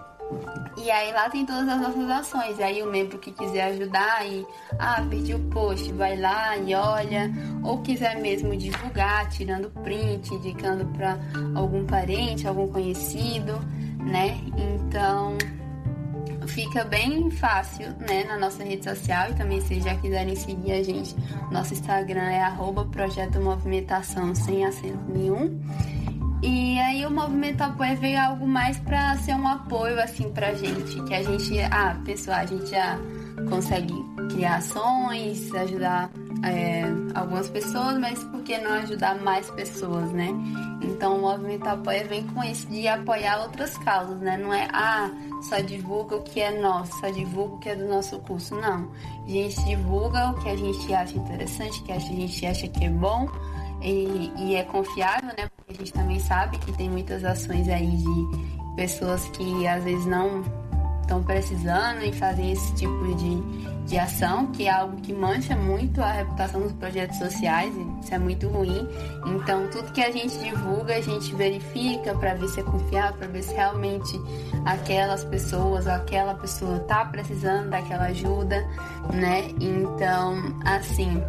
[0.77, 2.59] E aí lá tem todas as nossas ações.
[2.59, 4.45] Aí o membro que quiser ajudar e
[4.77, 7.31] ah, perdi o post, vai lá e olha,
[7.63, 11.17] ou quiser mesmo divulgar, tirando print, indicando para
[11.55, 13.59] algum parente, algum conhecido,
[13.99, 14.37] né?
[14.57, 15.37] Então
[16.47, 20.83] fica bem fácil, né, na nossa rede social e também se já quiserem seguir a
[20.83, 21.15] gente,
[21.51, 22.43] nosso Instagram é
[22.91, 25.59] projeto movimentação sem acento nenhum.
[26.43, 31.01] E aí o movimento apoio veio algo mais para ser um apoio assim pra gente,
[31.03, 32.99] que a gente, ah, pessoal, a gente já
[33.49, 33.93] consegue
[34.29, 36.09] criar ações, ajudar
[36.43, 36.83] é,
[37.15, 40.27] algumas pessoas, mas por que não ajudar mais pessoas, né?
[40.81, 44.35] Então o movimento apoio vem com isso de apoiar outras causas, né?
[44.35, 45.09] Não é ah,
[45.43, 48.91] só divulga o que é nosso, só divulga o que é do nosso curso, não.
[49.25, 52.89] A gente divulga o que a gente acha interessante, que a gente acha que é
[52.89, 53.29] bom
[53.83, 55.49] e, e é confiável, né?
[55.55, 60.05] Porque a gente também sabe que tem muitas ações aí de pessoas que às vezes
[60.05, 60.43] não
[61.03, 63.41] estão precisando e fazem esse tipo de,
[63.85, 68.13] de ação, que é algo que mancha muito a reputação dos projetos sociais, e isso
[68.13, 68.87] é muito ruim.
[69.25, 73.27] Então, tudo que a gente divulga, a gente verifica para ver se é confiável, para
[73.27, 74.19] ver se realmente
[74.65, 78.65] aquelas pessoas ou aquela pessoa está precisando daquela ajuda,
[79.13, 79.49] né?
[79.59, 80.35] Então,
[80.65, 81.21] assim,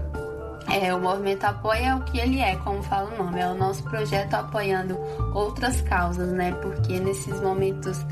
[0.68, 3.82] É, o movimento apoia o que ele é, como fala o nome, é o nosso
[3.84, 4.98] projeto apoiando
[5.34, 6.52] outras causas, né?
[6.62, 8.04] Porque nesses momentos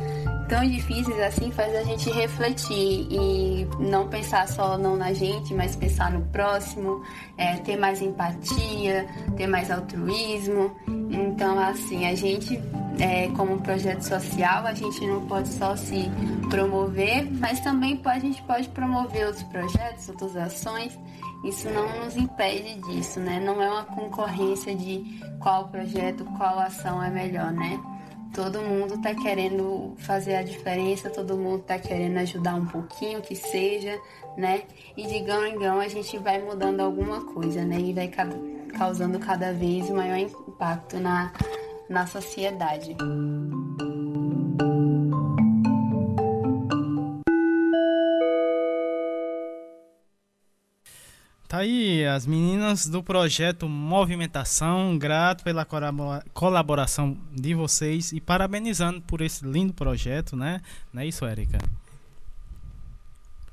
[0.49, 5.74] tão difíceis assim faz a gente refletir e não pensar só não na gente, mas
[5.74, 7.03] pensar no próximo,
[7.39, 10.77] é, ter mais empatia, ter mais altruísmo.
[11.11, 12.61] Então, assim, a gente,
[12.99, 16.11] é, como projeto social, a gente não pode só se
[16.51, 20.99] promover, mas também a gente pode promover outros projetos, outras ações
[21.44, 23.40] isso não nos impede disso, né?
[23.40, 27.81] Não é uma concorrência de qual projeto, qual ação é melhor, né?
[28.32, 33.35] Todo mundo está querendo fazer a diferença, todo mundo está querendo ajudar um pouquinho, que
[33.35, 33.98] seja,
[34.36, 34.62] né?
[34.97, 37.78] E de grão em grão a gente vai mudando alguma coisa, né?
[37.78, 38.10] E vai
[38.78, 41.32] causando cada vez maior impacto na,
[41.90, 42.97] na sociedade.
[51.53, 55.66] Tá aí as meninas do projeto Movimentação, grato pela
[56.33, 60.62] colaboração de vocês e parabenizando por esse lindo projeto, né?
[60.91, 61.59] Não é isso, Érica?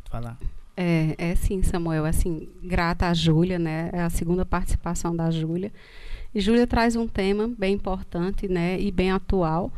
[0.10, 0.38] Falar.
[0.78, 3.90] É, é sim, Samuel, assim, grata a Júlia, né?
[3.92, 5.70] É a segunda participação da Júlia.
[6.34, 9.74] E Júlia traz um tema bem importante, né, e bem atual,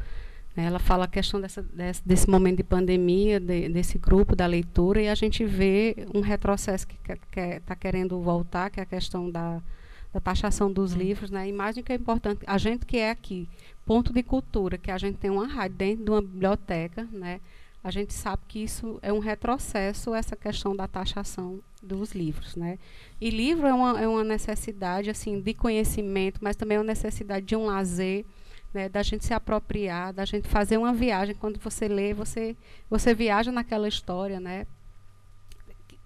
[0.55, 5.01] ela fala a questão dessa, desse, desse momento de pandemia, de, desse grupo da leitura,
[5.01, 8.85] e a gente vê um retrocesso que está que, que querendo voltar, que é a
[8.85, 9.61] questão da,
[10.13, 11.31] da taxação dos livros.
[11.31, 11.41] Né?
[11.41, 13.47] A imagem que é importante, a gente que é aqui,
[13.85, 17.39] ponto de cultura, que a gente tem uma rádio dentro de uma biblioteca, né?
[17.83, 22.57] a gente sabe que isso é um retrocesso, essa questão da taxação dos livros.
[22.57, 22.77] Né?
[23.19, 27.45] E livro é uma, é uma necessidade assim de conhecimento, mas também é uma necessidade
[27.45, 28.25] de um lazer,
[28.73, 31.35] né, da gente se apropriar, da gente fazer uma viagem.
[31.35, 32.55] Quando você lê, você,
[32.89, 34.65] você viaja naquela história, né?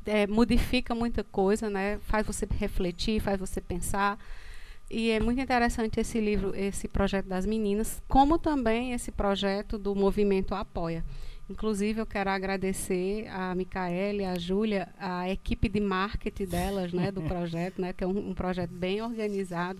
[0.06, 2.00] É, modifica muita coisa, né?
[2.04, 4.20] Faz você refletir, faz você pensar.
[4.90, 9.96] E é muito interessante esse livro, esse projeto das meninas, como também esse projeto do
[9.96, 11.04] movimento Apoia.
[11.50, 17.22] Inclusive, eu quero agradecer a Micaele, a Júlia, a equipe de marketing delas, né, do
[17.24, 19.80] projeto, né, que é um, um projeto bem organizado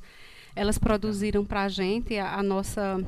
[0.56, 3.04] elas produziram para a gente a, a nossa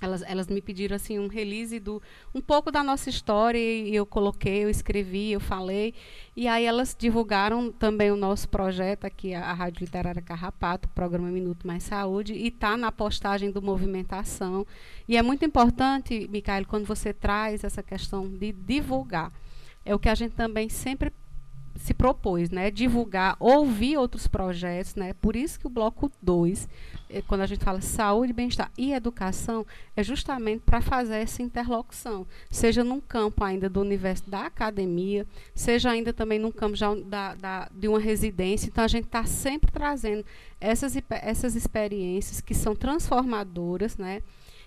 [0.00, 2.02] elas, elas me pediram assim um release do
[2.34, 5.94] um pouco da nossa história e eu coloquei, eu escrevi, eu falei.
[6.36, 10.92] E aí elas divulgaram também o nosso projeto aqui a, a Rádio Literária Carrapato, o
[10.92, 14.66] programa Minuto Mais Saúde e está na postagem do Movimentação.
[15.08, 19.32] E é muito importante, Micael, quando você traz essa questão de divulgar.
[19.82, 21.10] É o que a gente também sempre
[21.78, 25.12] se propôs, né, divulgar, ouvir outros projetos, né?
[25.14, 26.68] Por isso que o bloco 2,
[27.10, 32.26] eh, quando a gente fala saúde, bem-estar e educação, é justamente para fazer essa interlocução,
[32.50, 37.34] seja num campo ainda do universo da academia, seja ainda também num campo já da,
[37.34, 38.68] da de uma residência.
[38.68, 40.24] Então a gente está sempre trazendo
[40.60, 44.22] essas essas experiências que são transformadoras, né?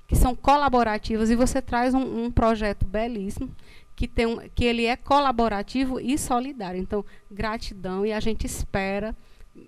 [0.08, 3.52] Que são colaborativas e você traz um, um projeto belíssimo
[4.00, 6.80] que, tem um, que ele é colaborativo e solidário.
[6.80, 9.14] Então, gratidão e a gente espera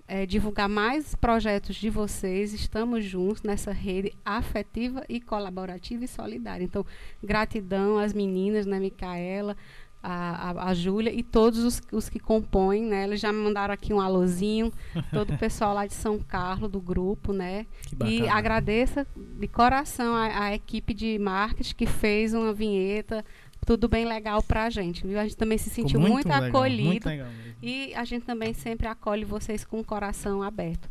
[0.08, 2.54] é, divulgar mais projetos de vocês.
[2.54, 6.64] Estamos juntos nessa rede afetiva e colaborativa e solidária.
[6.64, 6.82] Então,
[7.22, 9.54] gratidão às meninas, né, Micaela,
[10.02, 13.04] a, a, a Júlia e todos os, os, que compõem, né?
[13.04, 14.72] Eles já me mandaram aqui um alôzinho,
[15.12, 17.66] todo o pessoal lá de São Carlos, do grupo, né?
[18.06, 23.22] E agradeça de coração a, a equipe de marketing que fez uma vinheta
[23.66, 25.06] tudo bem legal para a gente.
[25.06, 25.18] Viu?
[25.18, 26.88] A gente também se sentiu muito, muito legal, acolhido.
[26.88, 27.28] Muito legal
[27.62, 30.88] e a gente também sempre acolhe vocês com o coração aberto.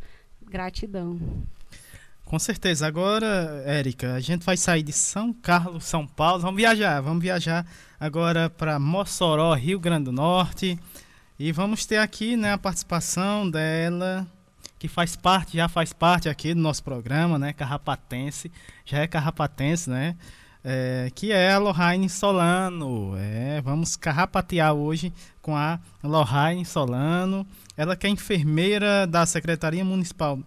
[0.48, 1.20] Gratidão.
[2.24, 2.86] Com certeza.
[2.86, 6.40] Agora, Érica, a gente vai sair de São Carlos, São Paulo.
[6.40, 6.98] Vamos viajar.
[7.02, 7.66] Vamos viajar
[8.00, 10.78] agora para Mossoró, Rio Grande do Norte.
[11.38, 14.26] E vamos ter aqui né, a participação dela,
[14.78, 17.52] que faz parte, já faz parte aqui do nosso programa, né?
[17.52, 18.50] Carrapatense.
[18.86, 20.16] Já é carrapatense, né?
[20.64, 23.14] É, que é a Lohane Solano.
[23.16, 27.46] É, vamos carrapatear hoje com a Lohane Solano.
[27.76, 30.38] Ela que é enfermeira da Secretaria Municipal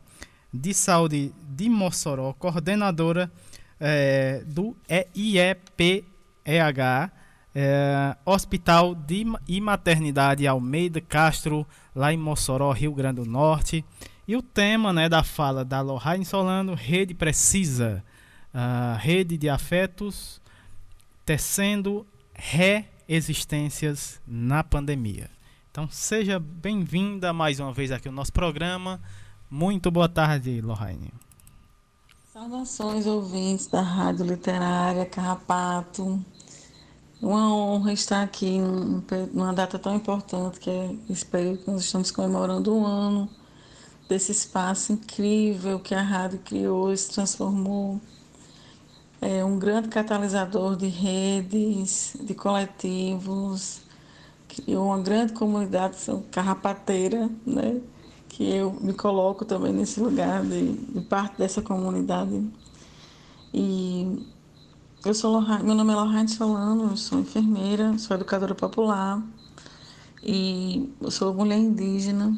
[0.53, 3.29] de Saúde de Mossoró, coordenadora
[3.79, 4.75] é, do
[5.13, 6.01] IEPEH,
[7.53, 13.83] é, Hospital de e Maternidade Almeida Castro, lá em Mossoró, Rio Grande do Norte.
[14.27, 18.03] E o tema né, da fala da Lohane Solano, Rede Precisa
[18.99, 20.41] rede de afetos
[21.25, 25.29] tecendo reexistências na pandemia.
[25.71, 29.01] Então seja bem-vinda mais uma vez aqui ao nosso programa.
[29.49, 31.11] Muito boa tarde, Lohane.
[32.31, 36.23] Saudações ouvintes da Rádio Literária Carrapato.
[37.21, 38.59] Uma honra estar aqui
[39.33, 43.29] numa data tão importante que é esse período que nós estamos comemorando um ano
[44.07, 47.99] desse espaço incrível que a rádio criou e se transformou.
[49.21, 53.81] É um grande catalisador de redes, de coletivos,
[54.47, 55.97] criou uma grande comunidade
[56.31, 57.81] carrapateira, né?
[58.35, 62.45] que eu me coloco também nesse lugar de, de parte dessa comunidade.
[63.53, 64.25] E
[65.05, 69.23] eu sou Lohane, meu nome é Lohane Solano, eu sou enfermeira, sou educadora popular
[70.21, 72.37] e eu sou mulher indígena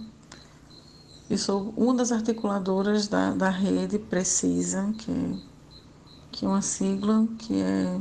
[1.29, 5.37] e sou uma das articuladoras da, da rede Precisa, que é,
[6.37, 7.99] que é uma sigla que é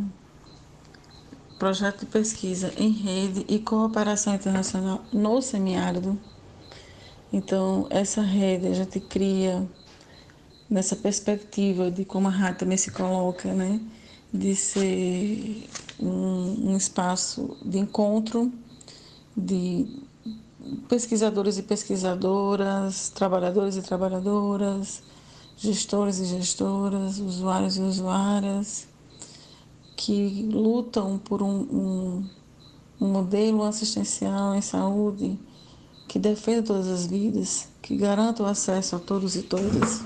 [1.59, 6.21] Projeto de Pesquisa em Rede e Cooperação Internacional no Semiárido.
[7.33, 9.67] Então, essa rede a gente cria
[10.69, 13.81] nessa perspectiva de como a rádio também se coloca, né?
[14.31, 15.67] de ser
[15.99, 18.53] um, um espaço de encontro
[19.35, 19.87] de
[20.91, 25.03] pesquisadores e pesquisadoras, trabalhadores e trabalhadoras,
[25.57, 28.87] gestores e gestoras, usuários e usuárias,
[29.97, 32.25] que lutam por um, um,
[33.01, 35.39] um modelo assistencial em saúde
[36.07, 40.03] que defenda todas as vidas, que garanta o acesso a todos e todas,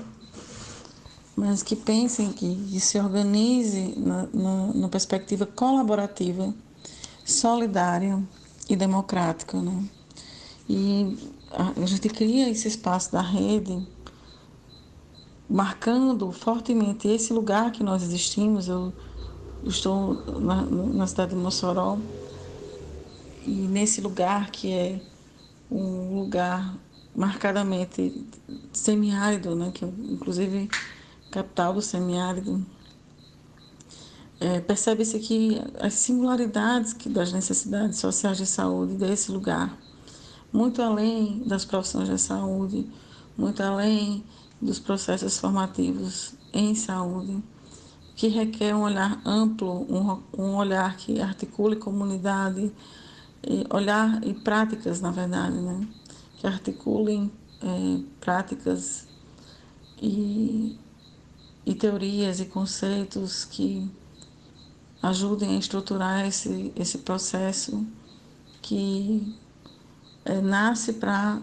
[1.35, 6.53] mas que pensem que, que se organize na, na, na perspectiva colaborativa,
[7.23, 8.21] solidária
[8.69, 9.61] e democrática.
[9.61, 9.83] Né?
[10.67, 11.17] E
[11.51, 13.85] a, a gente cria esse espaço da rede
[15.51, 18.69] marcando fortemente esse lugar que nós existimos.
[18.69, 18.93] Eu,
[19.65, 21.97] estou na, na cidade de Mossoró.
[23.45, 25.01] E nesse lugar que é
[25.69, 26.75] um lugar
[27.15, 28.25] marcadamente
[28.71, 30.69] semiárido, né, que inclusive
[31.29, 32.65] capital do semiárido,
[34.39, 39.77] é, percebe-se que as singularidades que, das necessidades sociais de saúde desse lugar,
[40.51, 42.87] muito além das profissões de saúde,
[43.37, 44.23] muito além
[44.61, 47.41] dos processos formativos em saúde,
[48.15, 52.71] que requer um olhar amplo, um, um olhar que articule comunidade,
[53.43, 55.87] e olhar e práticas, na verdade, né?
[56.37, 57.31] que articulem
[57.61, 59.07] é, práticas
[60.01, 60.77] e,
[61.65, 63.89] e teorias e conceitos que
[65.01, 67.85] ajudem a estruturar esse, esse processo
[68.61, 69.35] que
[70.23, 71.41] é, nasce para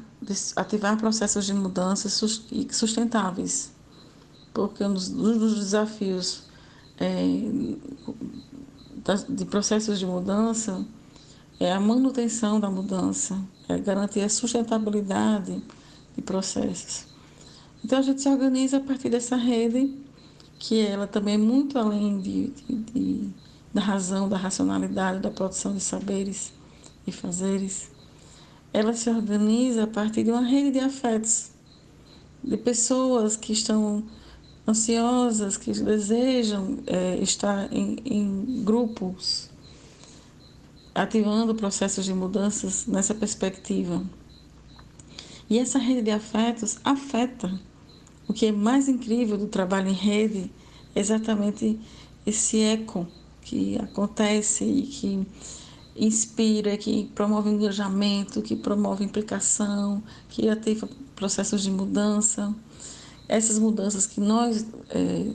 [0.57, 3.73] ativar processos de mudança sustentáveis.
[4.53, 6.45] Porque um dos desafios
[6.99, 7.23] é,
[9.29, 10.85] de processos de mudança
[11.61, 13.39] é a manutenção da mudança,
[13.69, 15.63] é garantir a sustentabilidade
[16.15, 17.07] de processos.
[17.85, 19.97] Então a gente se organiza a partir dessa rede,
[20.59, 23.29] que ela também é muito além de, de, de,
[23.73, 26.53] da razão, da racionalidade, da produção de saberes
[27.07, 27.91] e fazeres.
[28.73, 31.51] Ela se organiza a partir de uma rede de afetos,
[32.43, 34.05] de pessoas que estão
[34.67, 39.51] ansiosas, que desejam é, estar em, em grupos,
[40.95, 44.05] ativando processos de mudanças nessa perspectiva.
[45.49, 47.59] E essa rede de afetos afeta.
[48.29, 50.51] O que é mais incrível do trabalho em rede
[50.95, 51.81] é exatamente
[52.27, 53.09] esse eco
[53.41, 55.27] que acontece e que
[55.99, 62.55] inspira, que promove engajamento, que promove implicação, que ativa processos de mudança
[63.29, 65.31] essas mudanças que nós, é,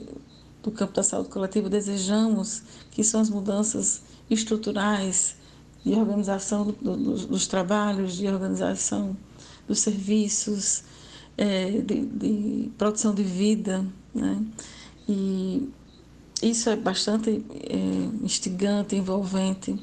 [0.62, 5.36] do campo da saúde coletiva, desejamos, que são as mudanças estruturais
[5.84, 9.16] de organização do, do, dos trabalhos, de organização
[9.68, 10.82] dos serviços,
[11.38, 13.86] é, de, de, produção de vida.
[14.12, 14.44] Né?
[15.08, 15.68] E
[16.42, 19.78] isso é bastante é, instigante, envolvente.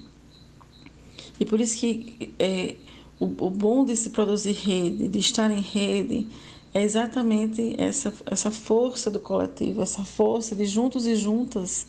[1.41, 2.75] E por isso que é,
[3.19, 6.27] o, o bom de se produzir rede, de estar em rede,
[6.71, 11.87] é exatamente essa, essa força do coletivo, essa força de juntos e juntas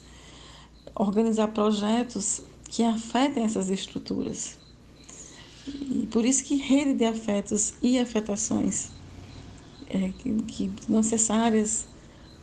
[0.95, 4.59] organizar projetos que afetem essas estruturas.
[5.67, 8.89] E por isso que rede de afetos e afetações
[9.91, 10.33] é, que,
[10.71, 11.87] que necessárias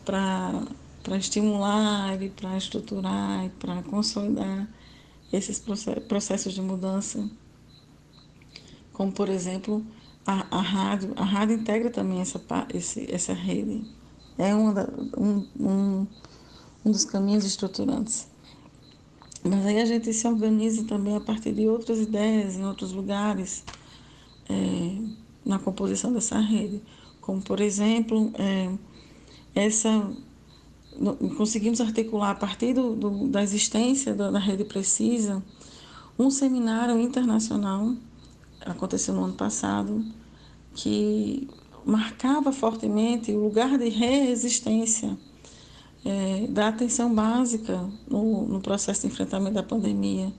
[0.05, 4.69] para estimular e para estruturar e para consolidar
[5.31, 5.63] esses
[6.07, 7.29] processos de mudança,
[8.93, 9.85] como por exemplo
[10.25, 12.41] a, a rádio, a rádio integra também essa,
[12.73, 13.83] esse, essa rede.
[14.37, 16.07] É uma da, um, um,
[16.85, 18.27] um dos caminhos estruturantes.
[19.43, 23.63] Mas aí a gente se organiza também a partir de outras ideias em outros lugares
[24.49, 24.97] é,
[25.45, 26.81] na composição dessa rede.
[27.21, 28.69] Como, por exemplo, é,
[29.55, 30.11] essa
[31.37, 35.41] conseguimos articular a partir do, do, da existência da, da rede Precisa
[36.17, 37.95] um seminário internacional
[38.65, 40.03] aconteceu no ano passado,
[40.73, 41.47] que
[41.85, 45.17] marcava fortemente o lugar de resistência
[46.05, 50.31] é, da atenção básica no, no processo de enfrentamento da pandemia,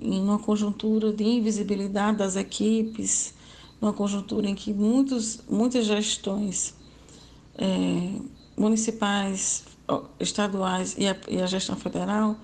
[0.00, 3.34] em uma conjuntura de invisibilidade das equipes,
[3.80, 6.74] numa conjuntura em que muitos, muitas gestões
[7.56, 8.20] é,
[8.58, 9.64] municipais,
[10.18, 12.36] estaduais e a, e a, gestão federal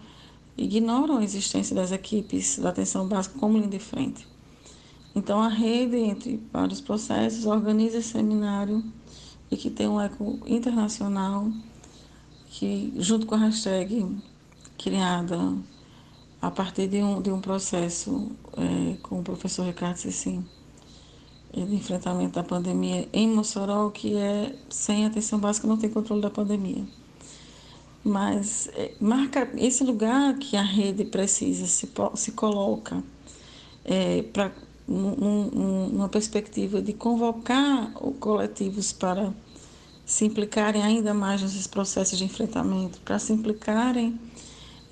[0.56, 4.26] ignoram a existência das equipes da atenção básica como linha de frente.
[5.14, 8.82] Então, a rede, entre vários processos, organiza esse seminário
[9.50, 11.48] e que tem um eco internacional
[12.46, 14.16] que, junto com a hashtag
[14.78, 15.56] criada
[16.40, 20.44] a partir de um, de um processo é, com o professor Ricardo Cecim,
[21.54, 26.30] de enfrentamento da pandemia em Mossoró, que é sem atenção básica, não tem controle da
[26.30, 26.84] pandemia.
[28.02, 33.02] Mas é, marca esse lugar que a rede precisa, se, se coloca
[33.84, 34.52] é, para
[34.86, 39.32] numa perspectiva de convocar coletivos para
[40.04, 44.20] se implicarem ainda mais nesses processos de enfrentamento, para se implicarem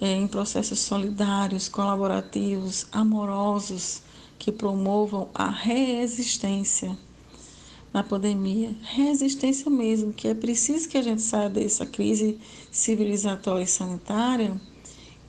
[0.00, 4.02] é, em processos solidários, colaborativos, amorosos,
[4.42, 6.98] que promovam a resistência
[7.94, 8.74] na pandemia.
[8.82, 14.60] Resistência mesmo, que é preciso que a gente saia dessa crise civilizatória e sanitária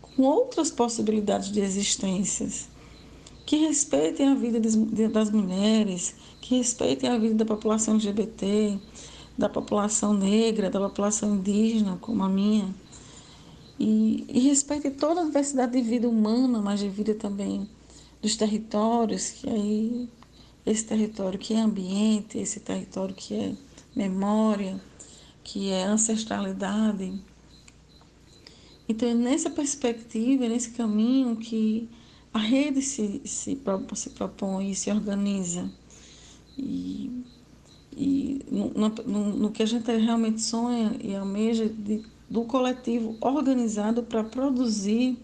[0.02, 2.68] com outras possibilidades de existências
[3.46, 4.60] que respeitem a vida
[5.10, 8.80] das mulheres, que respeitem a vida da população LGBT,
[9.38, 12.74] da população negra, da população indígena, como a minha,
[13.80, 17.70] e, e respeitem toda a diversidade de vida humana, mas de vida também
[18.24, 20.10] dos territórios, que aí
[20.66, 23.54] esse território que é ambiente, esse território que é
[23.94, 24.82] memória,
[25.44, 27.22] que é ancestralidade.
[28.88, 31.90] Então é nessa perspectiva, é nesse caminho que
[32.34, 33.62] a rede se, se,
[33.94, 35.70] se propõe e se organiza.
[36.58, 37.12] E,
[37.92, 44.02] e no, no, no, que a gente realmente sonha e almeja de, do coletivo organizado
[44.02, 45.18] para produzir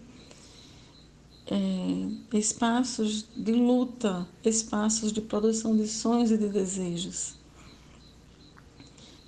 [1.52, 7.36] é, espaços de luta, espaços de produção de sonhos e de desejos.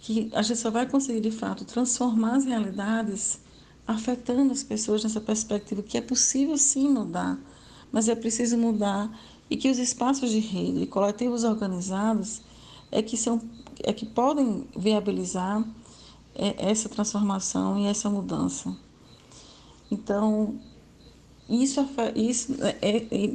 [0.01, 3.39] Que a gente só vai conseguir, de fato, transformar as realidades
[3.85, 7.37] afetando as pessoas nessa perspectiva que é possível sim mudar
[7.91, 9.11] mas é preciso mudar
[9.49, 12.41] e que os espaços de rede e coletivos organizados
[12.91, 13.41] é que, são,
[13.83, 15.63] é que podem viabilizar
[16.33, 18.75] é, essa transformação e essa mudança.
[19.89, 20.59] Então,
[21.51, 23.27] isso, isso é, é, é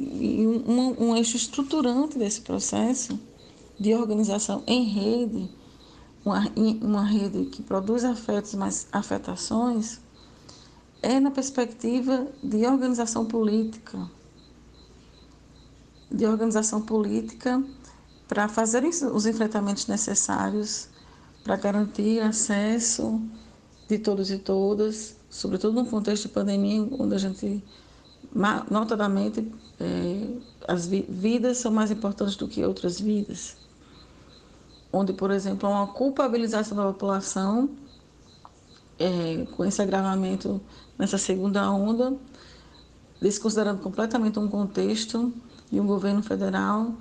[0.67, 3.19] um, um eixo estruturante desse processo
[3.79, 5.49] de organização em rede,
[6.25, 6.43] uma,
[6.81, 9.99] uma rede que produz afetos, mas afetações,
[11.01, 14.09] é na perspectiva de organização política,
[16.11, 17.63] de organização política
[18.27, 20.89] para fazerem os enfrentamentos necessários
[21.43, 23.21] para garantir acesso
[23.87, 27.63] de todos e todas, sobretudo no contexto de pandemia, onde a gente,
[28.69, 30.27] notadamente, é,
[30.67, 33.57] as vidas são mais importantes do que outras vidas.
[34.91, 37.69] Onde, por exemplo, há uma culpabilização da população,
[38.99, 40.59] é, com esse agravamento
[40.97, 42.15] nessa segunda onda,
[43.21, 45.33] desconsiderando completamente um contexto
[45.71, 46.93] e um governo federal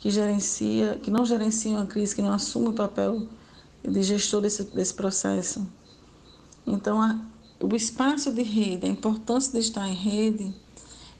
[0.00, 3.26] que gerencia, que não gerencia uma crise, que não assume o papel
[3.82, 5.66] de gestor desse, desse processo.
[6.66, 7.18] Então, a,
[7.60, 10.54] o espaço de rede, a importância de estar em rede,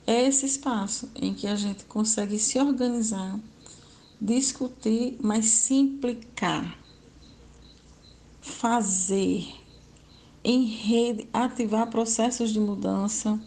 [0.09, 3.39] é esse espaço em que a gente consegue se organizar,
[4.19, 6.75] discutir, mas simplificar,
[8.41, 9.47] fazer.
[10.43, 13.39] Em rede, ativar processos de mudança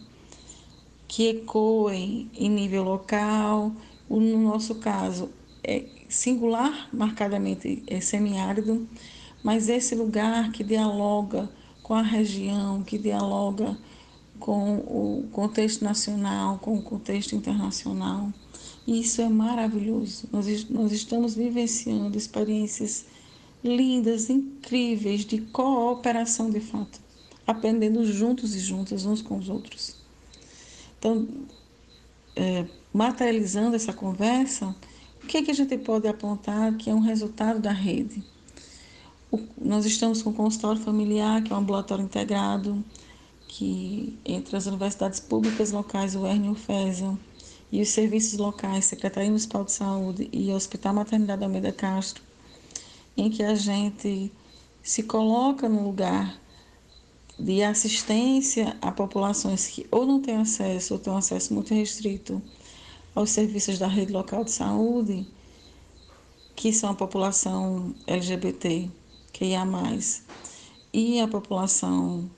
[1.08, 3.72] que ecoem em nível local,
[4.08, 5.30] no nosso caso
[5.64, 8.86] é singular, marcadamente é semiárido,
[9.42, 11.50] mas esse lugar que dialoga
[11.82, 13.76] com a região, que dialoga
[14.42, 18.28] com o contexto nacional, com o contexto internacional.
[18.84, 20.24] E isso é maravilhoso.
[20.32, 23.06] Nós, nós estamos vivenciando experiências
[23.62, 27.00] lindas, incríveis de cooperação de fato,
[27.46, 29.94] aprendendo juntos e juntas uns com os outros.
[30.98, 31.28] Então,
[32.34, 34.74] é, materializando essa conversa,
[35.22, 38.24] o que, é que a gente pode apontar que é um resultado da rede?
[39.30, 42.84] O, nós estamos com o consultório familiar, que é um ambulatório integrado,
[43.54, 47.18] que entre as universidades públicas locais, o Hernia e o FESA,
[47.70, 52.22] e os serviços locais, Secretaria Municipal de Saúde e Hospital Maternidade Almeida Castro,
[53.14, 54.32] em que a gente
[54.82, 56.40] se coloca no lugar
[57.38, 62.40] de assistência a populações que ou não têm acesso ou têm um acesso muito restrito
[63.14, 65.26] aos serviços da rede local de saúde,
[66.56, 68.88] que são a população LGBT,
[69.30, 70.24] que ia mais,
[70.90, 72.30] e a população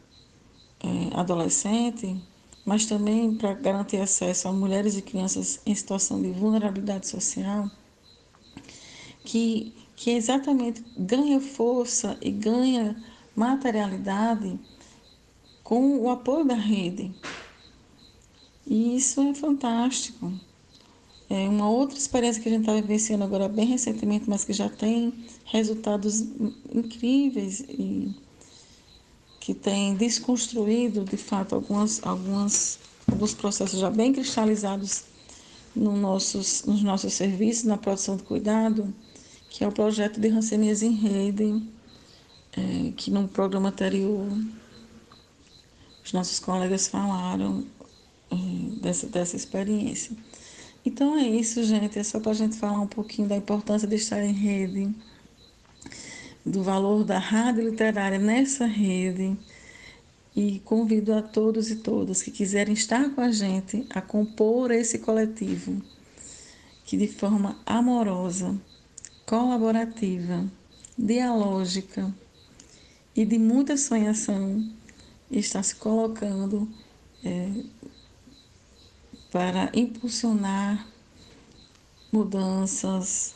[0.84, 2.20] é, adolescente,
[2.64, 7.70] mas também para garantir acesso a mulheres e crianças em situação de vulnerabilidade social,
[9.24, 12.96] que, que exatamente ganha força e ganha
[13.34, 14.58] materialidade
[15.62, 17.10] com o apoio da rede.
[18.66, 20.32] E isso é fantástico.
[21.28, 24.68] É uma outra experiência que a gente está vivenciando agora bem recentemente, mas que já
[24.68, 25.12] tem
[25.46, 26.20] resultados
[26.72, 28.14] incríveis e
[29.44, 35.04] que tem desconstruído, de fato, algumas, algumas, alguns processos já bem cristalizados
[35.76, 38.94] no nossos, nos nossos serviços, na produção de cuidado,
[39.50, 41.62] que é o projeto de Rancenias em Rede,
[42.56, 44.26] é, que no programa anterior
[46.02, 47.66] os nossos colegas falaram
[48.30, 48.36] é,
[48.80, 50.16] dessa, dessa experiência.
[50.86, 51.98] Então é isso, gente.
[51.98, 54.90] É só para a gente falar um pouquinho da importância de estar em rede
[56.44, 59.36] do valor da rádio literária nessa rede
[60.36, 64.98] e convido a todos e todas que quiserem estar com a gente a compor esse
[64.98, 65.80] coletivo
[66.84, 68.54] que de forma amorosa,
[69.24, 70.44] colaborativa,
[70.98, 72.14] dialógica
[73.16, 74.70] e de muita sonhação
[75.30, 76.68] está se colocando
[77.24, 77.48] é,
[79.30, 80.86] para impulsionar
[82.12, 83.33] mudanças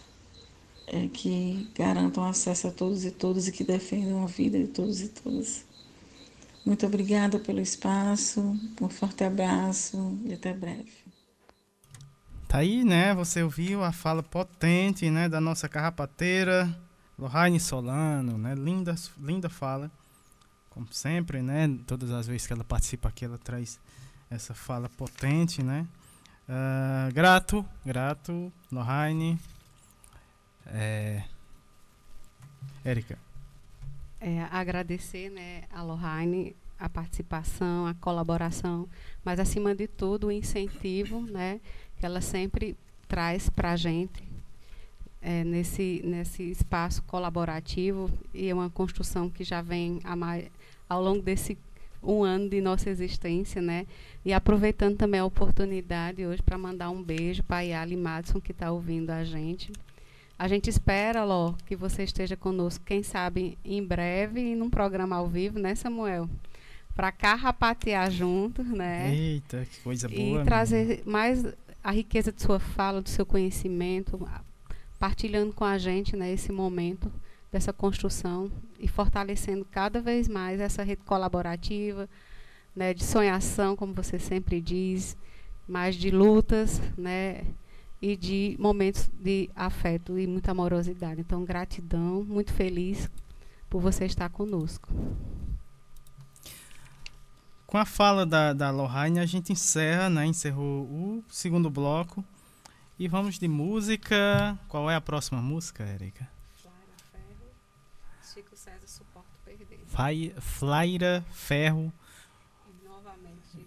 [0.93, 5.01] é, que garantam acesso a todos e todas e que defendam a vida de todos
[5.01, 5.65] e todas.
[6.65, 8.41] Muito obrigada pelo espaço,
[8.81, 10.93] um forte abraço e até breve.
[12.47, 13.15] Tá aí, né?
[13.15, 16.69] Você ouviu a fala potente, né, da nossa carrapateira,
[17.19, 18.55] Lohane Solano, né?
[18.55, 19.91] Linda, linda fala,
[20.71, 21.69] como sempre, né?
[21.87, 23.79] Todas as vezes que ela participa aqui, ela traz
[24.31, 25.87] essa fala potente, né?
[26.49, 29.39] Uh, grato, grato, Lohane,
[30.69, 31.25] é...
[32.85, 33.19] Érica.
[34.21, 38.89] É, agradecer né, a Lohane a participação, a colaboração,
[39.25, 41.61] mas acima de tudo o incentivo né,
[41.99, 42.77] que ela sempre
[43.09, 44.23] traz para a gente
[45.21, 50.49] é, nesse, nesse espaço colaborativo e é uma construção que já vem mais,
[50.89, 51.59] ao longo desse
[52.01, 53.85] um ano de nossa existência, né?
[54.25, 58.53] E aproveitando também a oportunidade hoje para mandar um beijo para a Yali Madison, que
[58.53, 59.73] está ouvindo a gente.
[60.39, 65.27] A gente espera, Ló, que você esteja conosco, quem sabe em breve, num programa ao
[65.27, 66.31] vivo, né, Samuel?
[66.95, 69.13] Para carrapatear juntos, né?
[69.13, 70.43] Eita, que coisa boa.
[70.43, 71.45] E trazer mais
[71.83, 74.29] a riqueza de sua fala, do seu conhecimento,
[74.99, 77.11] partilhando com a gente né, esse momento
[77.51, 82.09] dessa construção e fortalecendo cada vez mais essa rede colaborativa,
[82.77, 85.17] né, de sonhação, como você sempre diz,
[85.67, 87.43] mais de lutas, né?
[88.01, 91.21] E de momentos de afeto e muita amorosidade.
[91.21, 93.11] Então, gratidão, muito feliz
[93.69, 94.89] por você estar conosco.
[97.67, 100.25] Com a fala da, da Lohane, a gente encerra, né?
[100.25, 102.25] Encerrou o segundo bloco.
[102.99, 104.59] E vamos de música.
[104.69, 106.27] Qual é a próxima música, Erika?
[106.57, 107.51] Flaira Ferro,
[108.23, 110.41] Chico César, Suporto Perder.
[110.41, 111.93] Flaira Ferro,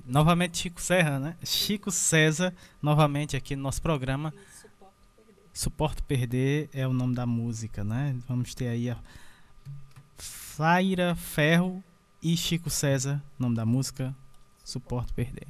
[0.05, 1.35] novamente Chico Serra, né?
[1.43, 4.33] Chico César, novamente aqui no nosso programa.
[5.53, 8.15] Suporto Perder é o nome da música, né?
[8.27, 8.97] Vamos ter aí a
[10.17, 11.83] Flaira Ferro
[12.21, 14.15] e Chico César, nome da música,
[14.63, 15.47] Suporto Perder.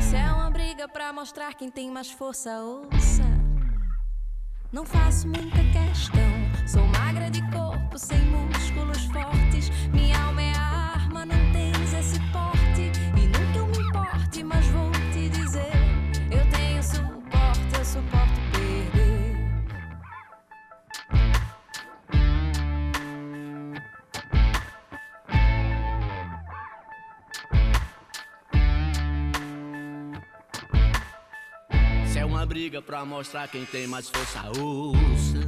[0.00, 3.39] Se é uma briga pra mostrar quem tem mais força, ouça.
[4.72, 6.22] Não faço muita questão.
[6.64, 9.68] Sou magra de corpo, sem músculos fortes.
[9.92, 10.52] Minha alma é
[32.50, 35.38] briga pra mostrar quem tem mais força, ouça.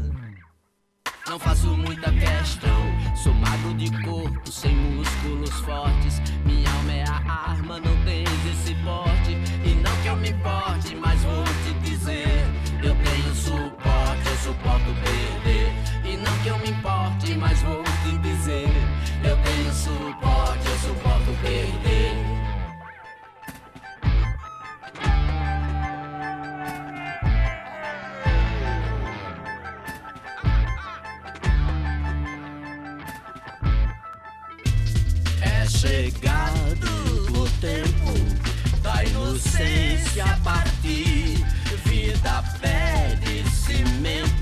[1.27, 2.81] Não faço muita questão.
[3.17, 6.21] Sou magro de corpo, sem músculos fortes.
[6.45, 9.33] Minha alma é a arma, não tens esse porte.
[9.65, 12.29] E não que eu me importe, mas vou te dizer:
[12.85, 15.73] eu tenho suporte, eu suporto perder.
[16.05, 18.69] E não que eu me importe, mas vou te dizer:
[19.29, 22.42] eu tenho suporte, eu suporto perder.
[39.43, 41.45] inocência partir.
[41.85, 44.42] Vida pede cimento.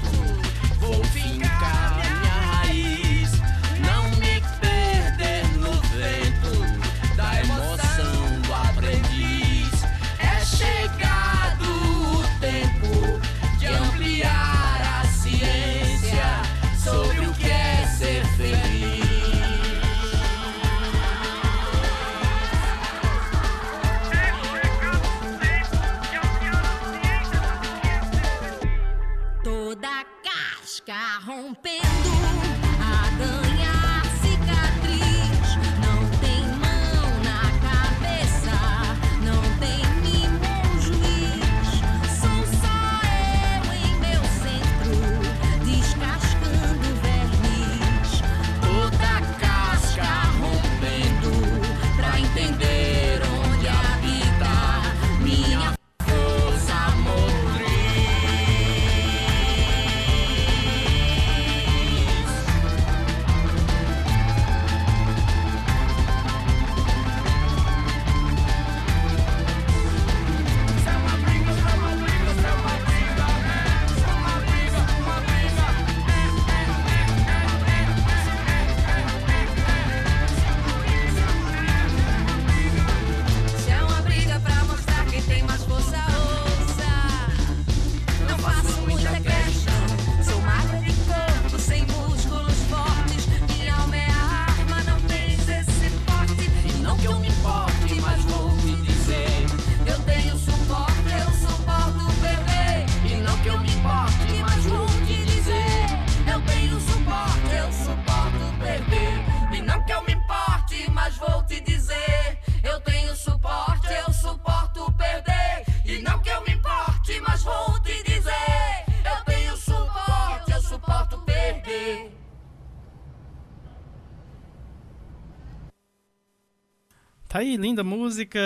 [127.60, 128.40] Linda música.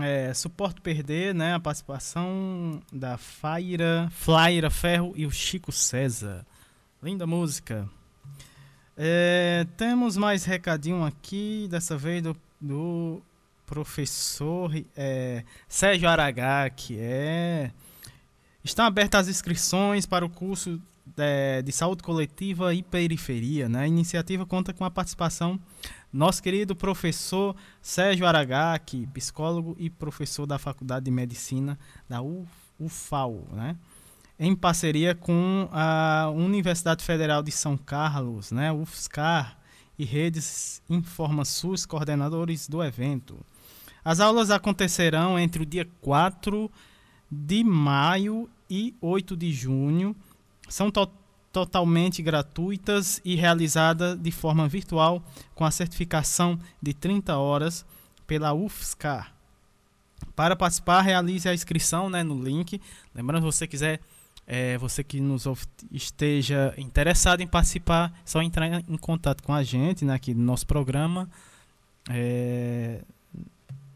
[0.00, 1.54] É, Suporto Perder, né?
[1.54, 6.46] A participação da Faira, Flaira Ferro e o Chico César.
[7.02, 7.88] Linda música.
[8.96, 13.20] É, temos mais recadinho aqui, dessa vez do, do
[13.66, 17.72] professor é, Sérgio Aragá, que é.
[18.62, 20.80] Estão abertas as inscrições para o curso
[21.16, 23.68] é, de saúde coletiva e periferia.
[23.68, 23.82] Né?
[23.82, 25.58] A iniciativa conta com a participação
[26.12, 31.78] nosso querido professor Sérgio Aragaki, psicólogo e professor da Faculdade de Medicina
[32.08, 32.46] da U-
[32.78, 33.76] UFAL, né?
[34.38, 38.70] em parceria com a Universidade Federal de São Carlos, né?
[38.72, 39.58] UFSCar,
[39.98, 43.36] e Redes InformaSUS, coordenadores do evento.
[44.04, 46.70] As aulas acontecerão entre o dia 4
[47.28, 50.14] de maio e 8 de junho.
[50.68, 51.10] São to-
[51.58, 55.20] totalmente gratuitas e realizadas de forma virtual
[55.56, 57.84] com a certificação de 30 horas
[58.28, 59.34] pela UFSCar.
[60.36, 62.80] Para participar, realize a inscrição né, no link.
[63.12, 64.00] Lembrando, se você quiser,
[64.46, 65.46] é, você que nos
[65.90, 70.44] esteja interessado em participar, é só entrar em contato com a gente né, aqui no
[70.44, 71.28] nosso programa.
[72.08, 73.00] É,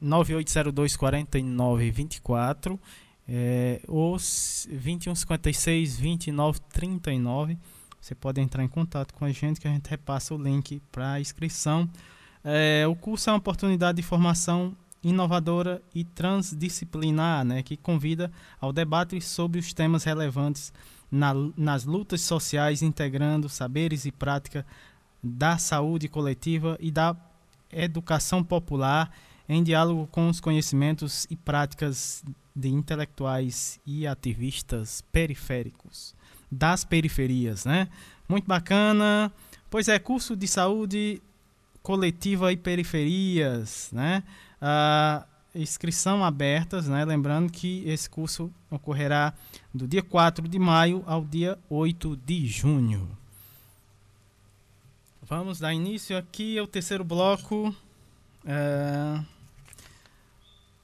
[0.01, 2.81] 9802 4924
[3.35, 7.57] é, ou 2156 2939.
[7.99, 11.19] Você pode entrar em contato com a gente que a gente repassa o link para
[11.19, 11.89] inscrição.
[12.45, 18.31] É, o curso é uma oportunidade de formação inovadora e transdisciplinar, né, que convida
[18.61, 20.71] ao debate sobre os temas relevantes
[21.11, 24.67] na, nas lutas sociais, integrando saberes e prática
[25.23, 27.17] da saúde coletiva e da
[27.73, 29.11] educação popular
[29.49, 32.23] em diálogo com os conhecimentos e práticas
[32.55, 36.15] de intelectuais e ativistas periféricos
[36.51, 37.89] das periferias, né?
[38.29, 39.33] Muito bacana.
[39.71, 41.23] Pois é, curso de saúde
[41.83, 44.23] coletiva e periferias, né?
[44.61, 47.05] Ah, inscrição abertas, né?
[47.05, 49.33] Lembrando que esse curso ocorrerá
[49.73, 53.09] do dia 4 de maio ao dia 8 de junho.
[55.23, 57.75] Vamos dar início aqui ao terceiro bloco.
[58.45, 59.21] É...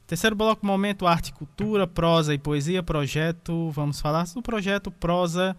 [0.09, 3.70] Terceiro bloco, momento arte, cultura, prosa e poesia, projeto.
[3.73, 5.55] Vamos falar do projeto Prosa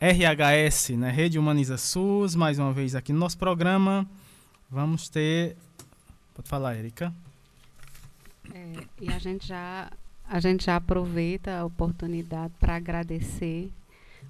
[0.00, 1.10] RHS, né?
[1.10, 4.08] Rede Humaniza SUS, mais uma vez aqui no nosso programa.
[4.70, 5.54] Vamos ter.
[6.34, 7.12] Pode falar, Erika.
[8.54, 8.72] É,
[9.02, 9.92] e a gente já
[10.30, 13.70] a gente já aproveita a oportunidade para agradecer.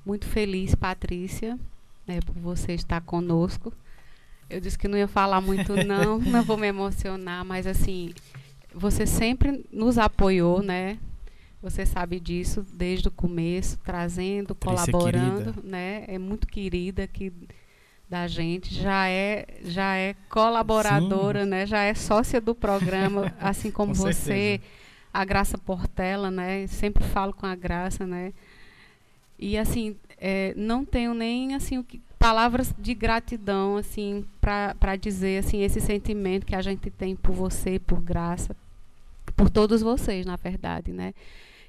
[0.04, 1.56] Muito feliz, Patrícia,
[2.04, 3.72] né, por você estar conosco.
[4.50, 8.12] Eu disse que não ia falar muito, não, não vou me emocionar, mas assim,
[8.74, 10.98] você sempre nos apoiou, né?
[11.62, 15.62] Você sabe disso desde o começo, trazendo, colaborando, querida.
[15.62, 16.04] né?
[16.06, 17.32] É muito querida aqui
[18.08, 21.50] da gente, já é já é colaboradora, Sim.
[21.50, 21.66] né?
[21.66, 24.62] Já é sócia do programa, assim como Com você, certeza.
[25.12, 26.66] a Graça Portela, né?
[26.66, 28.34] Sempre falo com a Graça, né?
[29.38, 35.44] E assim, é, não tenho nem assim o que, palavras de gratidão assim para dizer
[35.44, 38.54] assim esse sentimento que a gente tem por você, por Graça,
[39.36, 41.14] por todos vocês, na verdade, né?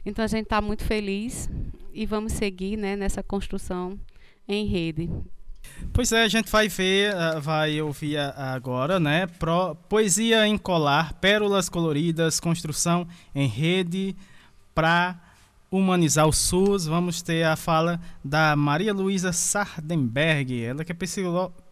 [0.06, 1.50] Então a gente está muito feliz
[1.94, 4.00] e vamos seguir, né, nessa construção
[4.48, 5.10] em rede.
[5.92, 9.26] Pois é, a gente vai ver, ah, vai ouvir agora, né?
[9.26, 14.16] Pro, poesia em colar, pérolas coloridas, construção em rede
[14.74, 15.20] para
[15.72, 16.86] humanizar o SUS.
[16.86, 20.96] Vamos ter a fala da Maria Luísa Sardenberg, ela que é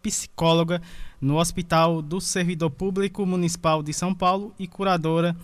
[0.02, 0.82] psicóloga
[1.20, 5.36] no Hospital do Servidor Público Municipal de São Paulo e curadora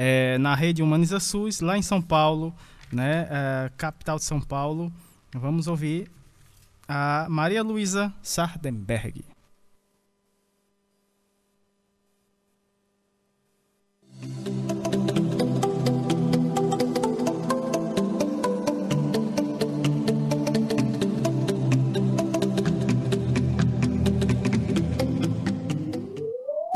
[0.00, 2.54] é, na rede Humaniza SUS, lá em São Paulo,
[2.92, 3.26] né?
[3.28, 4.92] É, capital de São Paulo.
[5.34, 6.08] Vamos ouvir
[6.86, 9.24] a Maria Luísa Sardenberg.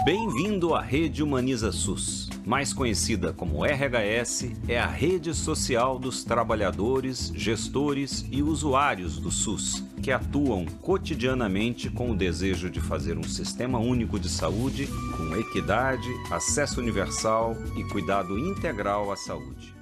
[0.05, 7.33] Bem-vindo à Rede Humaniza SUS mais conhecida como RHS, é a rede social dos trabalhadores,
[7.35, 13.79] gestores e usuários do SUS, que atuam cotidianamente com o desejo de fazer um sistema
[13.79, 19.75] único de saúde com equidade, acesso universal e cuidado integral à saúde.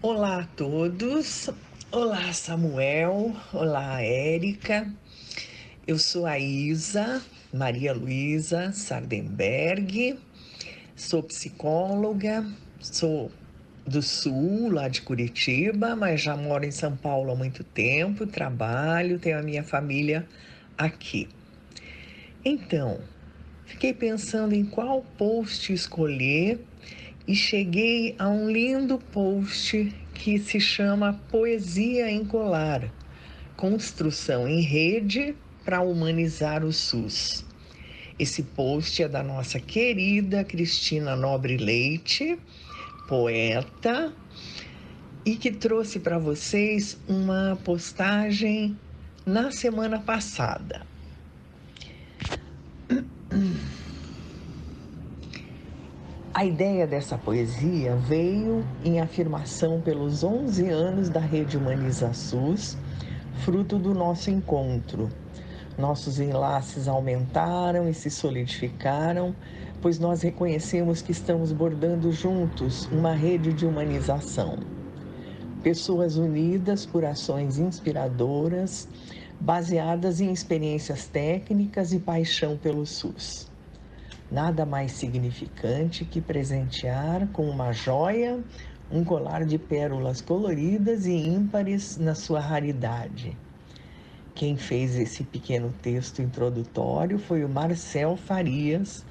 [0.00, 1.50] Olá a todos.
[1.90, 3.34] Olá, Samuel.
[3.52, 4.88] Olá, Érica.
[5.86, 7.22] Eu sou a Isa,
[7.56, 10.18] Maria Luísa Sardenberg,
[10.94, 12.46] sou psicóloga,
[12.78, 13.32] sou
[13.86, 19.18] do Sul, lá de Curitiba, mas já moro em São Paulo há muito tempo, trabalho,
[19.18, 20.28] tenho a minha família
[20.76, 21.28] aqui.
[22.44, 23.00] Então,
[23.64, 26.60] fiquei pensando em qual post escolher
[27.26, 32.92] e cheguei a um lindo post que se chama Poesia em Colar
[33.56, 37.45] Construção em Rede para Humanizar o SUS.
[38.18, 42.38] Esse post é da nossa querida Cristina Nobre Leite,
[43.06, 44.10] poeta,
[45.22, 48.74] e que trouxe para vocês uma postagem
[49.26, 50.86] na semana passada.
[56.32, 62.78] A ideia dessa poesia veio em afirmação pelos 11 anos da Rede Humaniza SUS,
[63.44, 65.10] fruto do nosso encontro
[65.78, 69.34] nossos enlaces aumentaram e se solidificaram,
[69.82, 74.58] pois nós reconhecemos que estamos bordando juntos uma rede de humanização.
[75.62, 78.88] Pessoas unidas por ações inspiradoras,
[79.38, 83.50] baseadas em experiências técnicas e paixão pelo SUS.
[84.30, 88.42] Nada mais significante que presentear com uma joia
[88.90, 93.36] um colar de pérolas coloridas e ímpares na sua raridade
[94.36, 99.02] quem fez esse pequeno texto introdutório foi o Marcel Farias,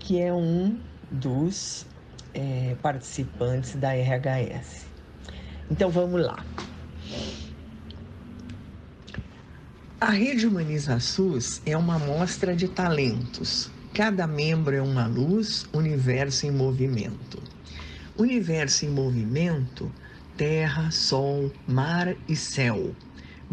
[0.00, 0.76] que é um
[1.10, 1.86] dos
[2.34, 4.84] é, participantes da RHS.
[5.70, 6.44] Então vamos lá.
[10.00, 13.70] A Rede Humaniza SUS é uma mostra de talentos.
[13.94, 17.40] Cada membro é uma luz, universo em movimento.
[18.18, 19.90] Universo em movimento,
[20.36, 22.92] terra, sol, mar e céu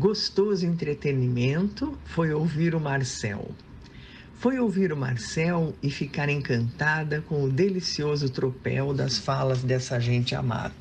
[0.01, 3.51] Gostoso entretenimento foi ouvir o Marcel.
[4.33, 10.33] Foi ouvir o Marcel e ficar encantada com o delicioso tropel das falas dessa gente
[10.33, 10.73] amada.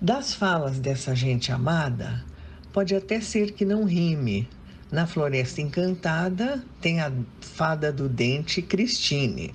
[0.00, 2.24] Das falas dessa gente amada,
[2.72, 4.48] pode até ser que não rime.
[4.90, 9.54] Na Floresta Encantada tem a fada do dente Cristine.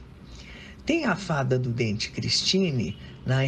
[0.85, 3.41] Tem a fada do dente Cristine na,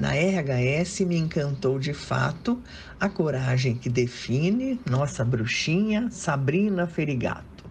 [0.00, 2.62] na RHS me encantou de fato
[3.00, 7.64] a coragem que define nossa bruxinha Sabrina Ferigato.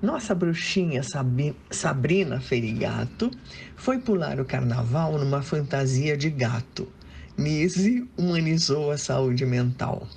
[0.00, 1.02] Nossa bruxinha
[1.70, 3.30] Sabrina Ferigato
[3.76, 6.88] foi pular o carnaval numa fantasia de gato.
[7.36, 10.08] Nise humanizou a saúde mental.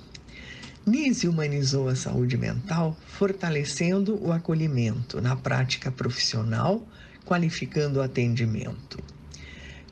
[0.86, 6.86] Nise humanizou a saúde mental, fortalecendo o acolhimento na prática profissional,
[7.24, 9.11] qualificando o atendimento.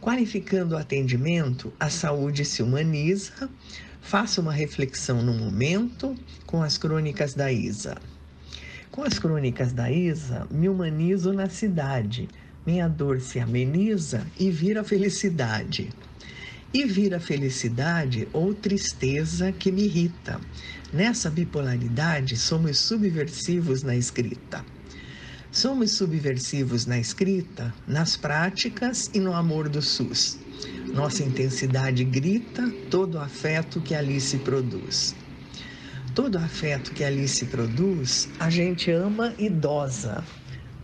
[0.01, 3.51] Qualificando o atendimento, a saúde se humaniza.
[4.01, 7.99] Faça uma reflexão no momento com as crônicas da Isa.
[8.91, 12.31] Com as crônicas da Isa, me humanizo na cidade.
[12.67, 15.91] Minha dor se ameniza e vira felicidade.
[16.73, 20.41] E vira felicidade ou tristeza que me irrita.
[20.91, 24.65] Nessa bipolaridade, somos subversivos na escrita.
[25.53, 30.39] Somos subversivos na escrita, nas práticas e no amor do SUS.
[30.95, 35.15] Nossa intensidade grita todo o afeto que ali se produz.
[36.15, 40.25] Todo afeto que ali se produz, a gente ama e dosa.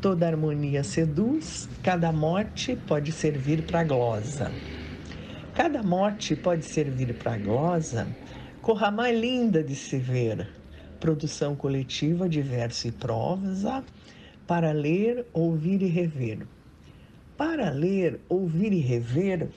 [0.00, 4.52] Toda harmonia seduz, cada morte pode servir para glosa.
[5.54, 8.06] Cada morte pode servir para glosa
[8.66, 10.48] Corra mais linda de se ver.
[10.98, 13.84] Produção coletiva de verso e prosa
[14.46, 16.46] para ler, ouvir e rever.
[17.36, 19.48] Para ler, ouvir e rever,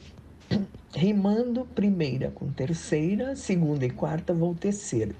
[0.96, 5.16] rimando primeira com terceira, segunda e quarta vou tecer.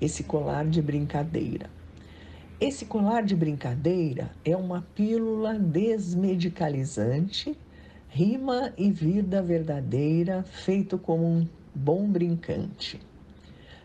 [0.00, 1.70] Esse colar de brincadeira.
[2.60, 7.56] Esse colar de brincadeira é uma pílula desmedicalizante,
[8.08, 13.00] rima e vida verdadeira, feito como um bom brincante.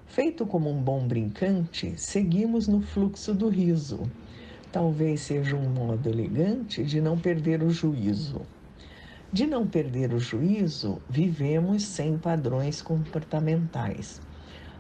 [0.08, 4.10] Feito como um bom brincante, seguimos no fluxo do riso.
[4.74, 8.42] Talvez seja um modo elegante de não perder o juízo.
[9.32, 14.20] De não perder o juízo, vivemos sem padrões comportamentais.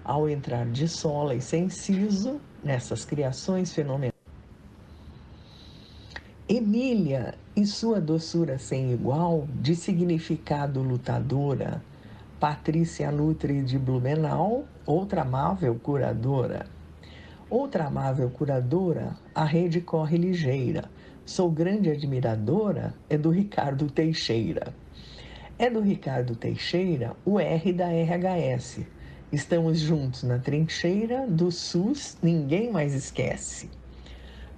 [0.03, 4.15] Ao entrar de sola e sem siso, nessas criações fenomenais.
[6.49, 11.83] Emília e sua doçura sem igual, de significado lutadora,
[12.39, 16.72] Patrícia Nutri de Blumenau, outra amável curadora.
[17.55, 20.89] Outra amável curadora, a rede corre ligeira.
[21.23, 24.73] Sou grande admiradora, é do Ricardo Teixeira.
[25.59, 28.79] É do Ricardo Teixeira o R da RHS
[29.31, 33.69] Estamos juntos na trincheira do SUS, ninguém mais esquece.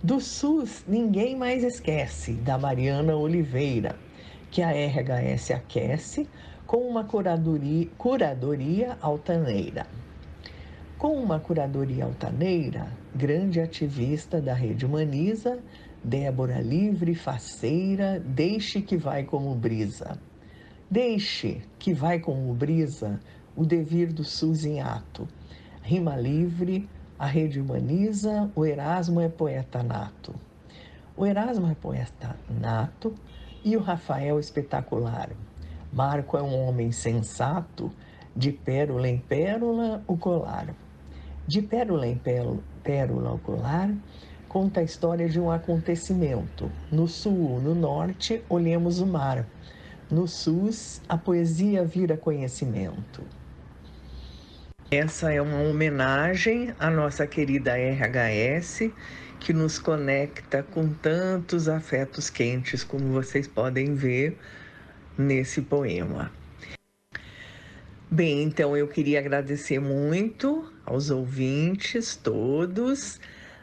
[0.02, 3.98] Do SUS, ninguém mais esquece, da Mariana Oliveira,
[4.50, 6.30] que a RHS aquece
[6.66, 9.86] com uma curadoria, curadoria altaneira.
[10.98, 15.60] Com uma curadoria altaneira, grande ativista da Rede Humaniza,
[16.06, 20.20] Débora livre, faceira, deixe que vai como brisa.
[20.90, 23.20] Deixe que vai como brisa
[23.56, 25.28] o devir do SUS em ato.
[25.82, 30.36] Rima livre, a rede humaniza, o Erasmo é poeta nato.
[31.18, 33.16] O Erasmo é poeta nato
[33.64, 35.32] e o Rafael espetacular.
[35.92, 37.92] Marco é um homem sensato,
[38.36, 40.85] de pérola em pérola o colar.
[41.48, 42.20] De pérola em
[42.84, 43.94] pérola o colar,
[44.50, 46.72] conta a história de um acontecimento.
[46.92, 49.46] No sul, no norte, olhemos o mar.
[50.10, 53.24] No SUS, a poesia vira conhecimento.
[54.90, 58.92] Essa é uma homenagem à nossa querida RHS,
[59.40, 64.36] que nos conecta com tantos afetos quentes, como vocês podem ver
[65.16, 66.32] nesse poema.
[68.10, 73.20] Bem, então eu queria agradecer muito aos ouvintes todos,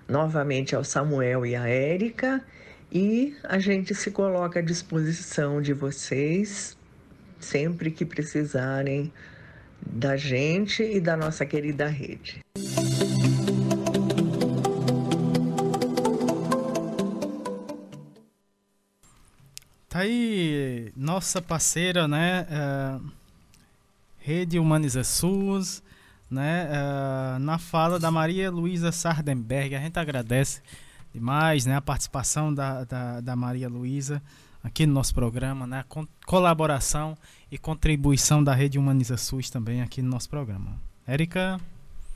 [0.09, 2.45] novamente ao Samuel e à Érica,
[2.91, 6.77] e a gente se coloca à disposição de vocês
[7.41, 9.13] sempre que precisarem
[9.81, 12.41] da gente e da nossa querida rede.
[19.89, 22.47] Tá aí nossa parceira, né?
[22.51, 23.11] Uh,
[24.19, 25.83] Rede Humaniza SUS,
[26.33, 26.69] né?
[26.69, 29.75] Uh, na fala da Maria Luísa Sardenberg.
[29.75, 30.63] A gente agradece
[31.13, 31.77] demais né?
[31.77, 34.23] a participação da, da, da Maria Luísa
[34.63, 35.81] aqui no nosso programa, né?
[35.81, 37.17] A colaboração
[37.51, 40.81] e contribuição da Rede Humaniza SUS também aqui no nosso programa.
[41.07, 41.61] Érica?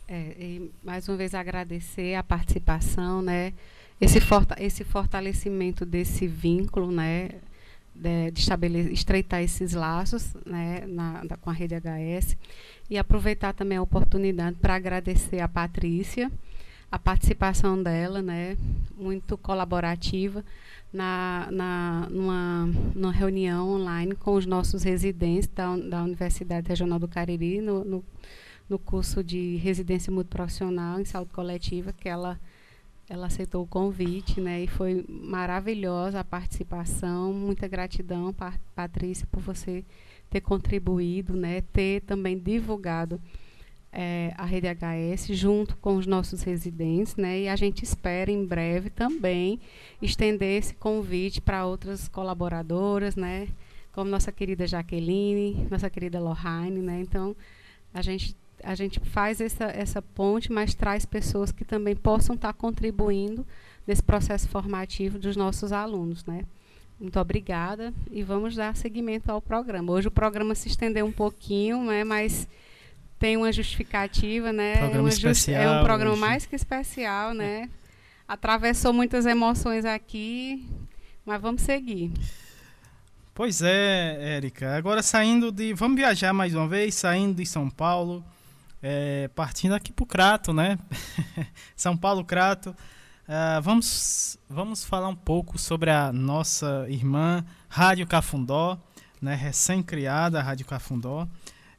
[0.08, 3.52] É, mais uma vez agradecer a participação, né?
[4.00, 7.30] Esse, forta esse fortalecimento desse vínculo, né?
[7.98, 12.36] De, de estabelecer, estreitar esses laços né, na, da, com a rede HS
[12.90, 16.30] e aproveitar também a oportunidade para agradecer a Patrícia,
[16.92, 18.56] a participação dela, né,
[18.96, 20.44] muito colaborativa,
[20.92, 27.08] na, na, numa, numa reunião online com os nossos residentes da, da Universidade Regional do
[27.08, 28.04] Cariri, no, no,
[28.68, 32.40] no curso de residência multiprofissional em saúde coletiva, que ela,
[33.08, 34.62] ela aceitou o convite, né?
[34.62, 37.32] E foi maravilhosa a participação.
[37.32, 38.34] Muita gratidão,
[38.74, 39.84] Patrícia, por você
[40.28, 41.60] ter contribuído, né?
[41.72, 43.20] Ter também divulgado
[43.92, 47.42] é, a Rede HS junto com os nossos residentes, né?
[47.42, 49.60] E a gente espera em breve também
[50.02, 53.48] estender esse convite para outras colaboradoras, né?
[53.92, 57.00] Como nossa querida Jaqueline, nossa querida Lohane, né?
[57.00, 57.34] Então,
[57.94, 62.52] a gente a gente faz essa, essa ponte, mas traz pessoas que também possam estar
[62.52, 63.46] contribuindo
[63.86, 66.44] nesse processo formativo dos nossos alunos, né?
[66.98, 69.92] Muito obrigada e vamos dar seguimento ao programa.
[69.92, 72.04] Hoje o programa se estendeu um pouquinho, né?
[72.04, 72.48] Mas
[73.18, 74.76] tem uma justificativa, né?
[74.78, 75.62] Programa especial.
[75.62, 76.20] É um programa hoje.
[76.20, 77.68] mais que especial, né?
[78.26, 80.66] Atravessou muitas emoções aqui,
[81.24, 82.10] mas vamos seguir.
[83.34, 84.74] Pois é, Érica.
[84.74, 85.74] Agora saindo de.
[85.74, 88.24] Vamos viajar mais uma vez, saindo de São Paulo,
[88.82, 90.78] é, partindo aqui para o Crato, né?
[91.76, 92.70] São Paulo Crato.
[93.28, 98.78] Uh, vamos, vamos falar um pouco sobre a nossa irmã Rádio Cafundó,
[99.20, 99.34] né?
[99.34, 101.26] recém-criada Rádio Cafundó.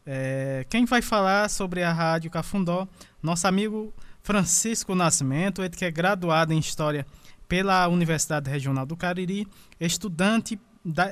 [0.06, 2.88] É, quem vai falar sobre a Rádio Cafundó?
[3.24, 7.06] Nosso amigo Francisco Nascimento, ele que é graduado em História
[7.48, 9.48] pela Universidade Regional do Cariri,
[9.80, 10.59] estudante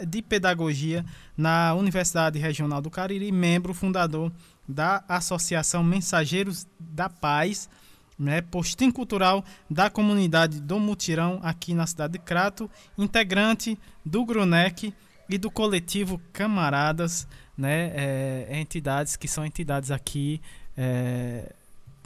[0.08, 1.06] de Pedagogia
[1.36, 4.32] na Universidade Regional do Cariri, membro fundador
[4.68, 7.70] da Associação Mensageiros da Paz,
[8.18, 14.94] né, postim cultural da comunidade do Mutirão aqui na cidade de Crato, integrante do Grunec
[15.30, 17.28] e do coletivo Camaradas,
[17.58, 20.42] né, é, entidades que são entidades aqui
[20.78, 21.54] é,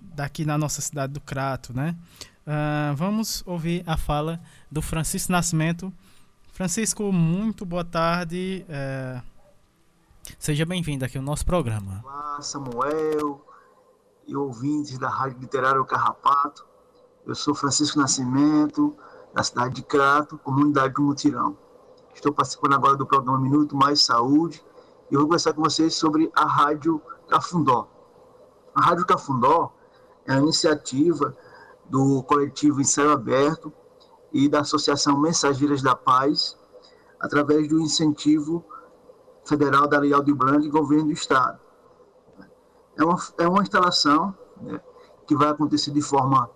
[0.01, 1.95] daqui na nossa cidade do Crato, né?
[2.49, 5.93] Uh, vamos ouvir a fala do Francisco Nascimento.
[6.51, 8.65] Francisco, muito boa tarde.
[8.67, 9.21] Uh,
[10.37, 12.01] seja bem-vindo aqui ao nosso programa.
[12.03, 13.41] Olá, Samuel
[14.27, 16.65] e ouvintes da Rádio Literária Carrapato.
[17.25, 18.95] Eu sou Francisco Nascimento,
[19.33, 21.57] da cidade de Crato, comunidade do Mutirão.
[22.13, 24.63] Estou participando agora do programa Minuto Mais Saúde
[25.09, 27.87] e vou conversar com vocês sobre a Rádio Cafundó.
[28.75, 29.71] A Rádio Cafundó
[30.27, 31.35] é a iniciativa
[31.85, 33.73] do coletivo Ensaio Aberto
[34.31, 36.57] e da Associação Mensageiras da Paz,
[37.19, 38.63] através do incentivo
[39.49, 41.59] federal da Lei Aldir Blanc e governo do Estado.
[42.97, 44.79] É uma, é uma instalação né,
[45.27, 46.49] que vai acontecer de forma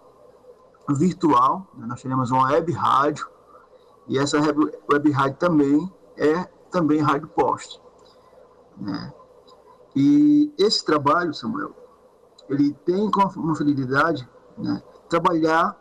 [0.89, 3.27] virtual, né, nós teremos uma web rádio,
[4.07, 7.81] e essa web rádio também é também rádio post.
[8.77, 9.13] Né?
[9.95, 11.71] E esse trabalho, Samuel,
[12.49, 15.77] ele tem como finalidade né, trabalhar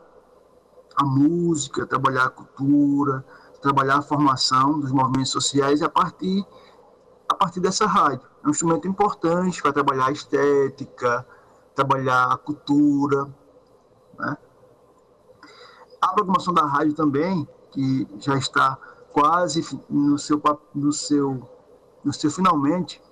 [0.95, 3.25] a música, trabalhar a cultura,
[3.61, 6.45] trabalhar a formação dos movimentos sociais a partir,
[7.33, 8.27] a partir dessa rádio.
[8.45, 11.27] É um instrumento importante para trabalhar a estética,
[11.75, 13.27] trabalhar a cultura.
[14.19, 14.37] Né?
[16.01, 18.79] A programação da rádio também, que já está
[19.13, 20.41] quase no seu,
[20.75, 21.49] no seu,
[22.05, 23.03] no seu finalmente,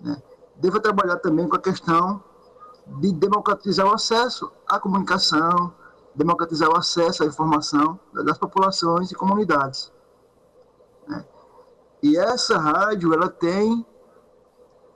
[0.00, 0.22] né?
[0.56, 2.22] deve trabalhar também com a questão
[2.86, 5.72] de democratizar o acesso à comunicação,
[6.14, 9.92] democratizar o acesso à informação das populações e comunidades.
[12.02, 12.10] Né?
[12.10, 13.84] E essa rádio ela tem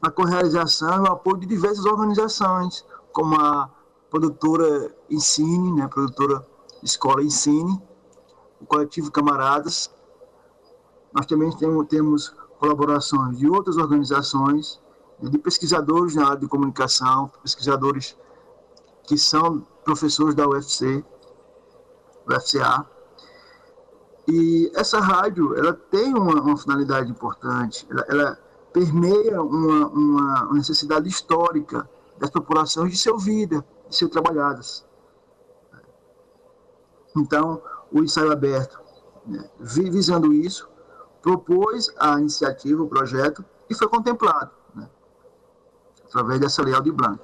[0.03, 3.71] a correalização e o apoio de diversas organizações, como a
[4.11, 6.47] produtora Ensine, né, a produtora
[6.83, 7.81] Escola Ensine,
[8.61, 9.91] o coletivo Camaradas.
[11.13, 14.81] Nós também temos, temos colaborações de outras organizações
[15.21, 18.17] de pesquisadores na área de comunicação, pesquisadores
[19.05, 21.05] que são professores da UFC,
[22.27, 22.87] UFCA.
[24.27, 28.39] E essa rádio, ela tem uma, uma finalidade importante, ela, ela
[28.73, 31.89] permeia uma, uma, necessidade histórica
[32.19, 34.85] das populações de ser ouvida, de ser trabalhadas.
[37.17, 37.63] Então,
[37.93, 38.81] o ensaio aberto,
[39.27, 40.69] né, visando isso,
[41.23, 44.51] propôs a iniciativa, o projeto, e foi contemplado
[46.15, 47.21] através dessa Lei de Blanc.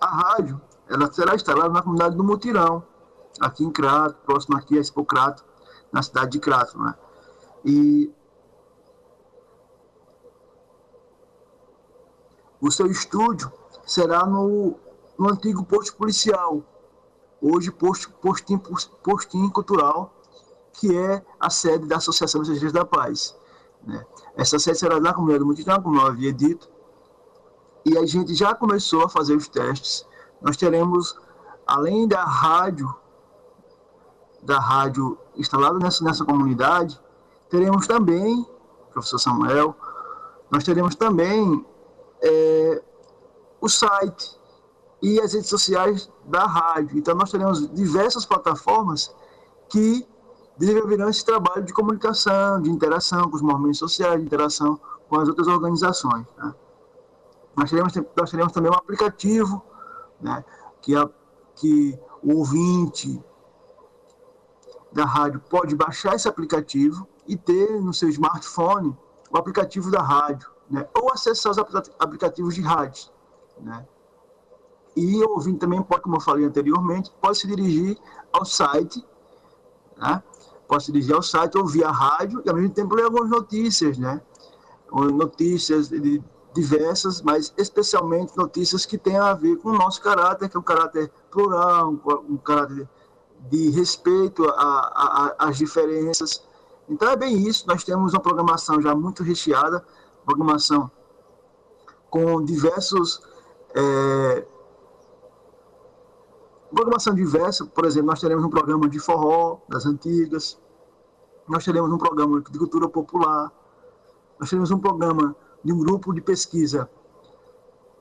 [0.00, 2.82] A rádio ela será instalada na comunidade do Mutirão,
[3.40, 5.44] aqui em Crato, próximo aqui a Expo Crato,
[5.92, 6.78] na cidade de Crato.
[6.78, 6.94] Né?
[7.64, 8.12] E
[12.60, 13.52] o seu estúdio
[13.84, 14.76] será no,
[15.18, 16.62] no antigo posto policial,
[17.40, 18.60] hoje posto, postinho,
[19.02, 20.12] postinho cultural,
[20.72, 23.36] que é a sede da Associação dos Mensageiros da Paz.
[23.82, 24.04] Né?
[24.36, 26.68] Essa sede será na comunidade do Mutirão, como eu havia dito,
[27.84, 30.04] e a gente já começou a fazer os testes.
[30.42, 31.16] Nós teremos,
[31.66, 32.92] além da rádio,
[34.42, 37.00] da rádio instalada nessa, nessa comunidade,
[37.50, 38.46] teremos também,
[38.92, 39.74] professor Samuel,
[40.50, 41.64] nós teremos também
[42.22, 42.82] é,
[43.60, 44.38] o site
[45.02, 46.98] e as redes sociais da rádio.
[46.98, 49.14] Então, nós teremos diversas plataformas
[49.68, 50.06] que
[50.56, 55.28] desenvolverão esse trabalho de comunicação, de interação com os movimentos sociais, de interação com as
[55.28, 56.26] outras organizações.
[56.38, 56.54] Né?
[57.56, 59.62] Nós teremos, nós teremos também um aplicativo,
[60.20, 60.44] né,
[60.80, 61.08] que, a,
[61.54, 63.22] que o ouvinte
[64.96, 68.96] da rádio pode baixar esse aplicativo e ter no seu smartphone
[69.30, 71.58] o aplicativo da rádio, né, ou acessar os
[71.98, 73.10] aplicativos de rádio.
[73.60, 73.86] Né.
[74.96, 77.98] E o ouvinte também pode, como eu falei anteriormente, pode se dirigir
[78.32, 79.04] ao site,
[79.96, 80.22] né,
[80.66, 83.98] pode se dirigir ao site, ouvir a rádio e ao mesmo tempo ler algumas notícias,
[83.98, 84.20] né,
[84.90, 85.90] notícias
[86.54, 90.62] diversas, mas especialmente notícias que têm a ver com o nosso caráter, que é um
[90.62, 91.92] caráter plural,
[92.28, 92.88] um caráter
[93.50, 94.44] de respeito
[95.38, 96.42] às diferenças.
[96.88, 99.84] Então é bem isso, nós temos uma programação já muito recheada,
[100.24, 100.90] programação
[102.10, 103.20] com diversos.
[103.74, 104.46] É,
[106.72, 110.58] programação diversa, por exemplo, nós teremos um programa de forró das antigas,
[111.48, 113.52] nós teremos um programa de cultura popular,
[114.38, 115.34] nós teremos um programa
[115.64, 116.88] de um grupo de pesquisa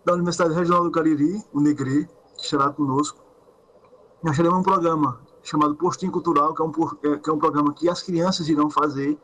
[0.04, 3.20] da Universidade Regional do Cariri, o Negri, que estará conosco.
[4.22, 6.72] Nós teremos um programa chamado Postinho Cultural, que é, um,
[7.04, 9.18] é, que é um programa que as crianças irão fazer.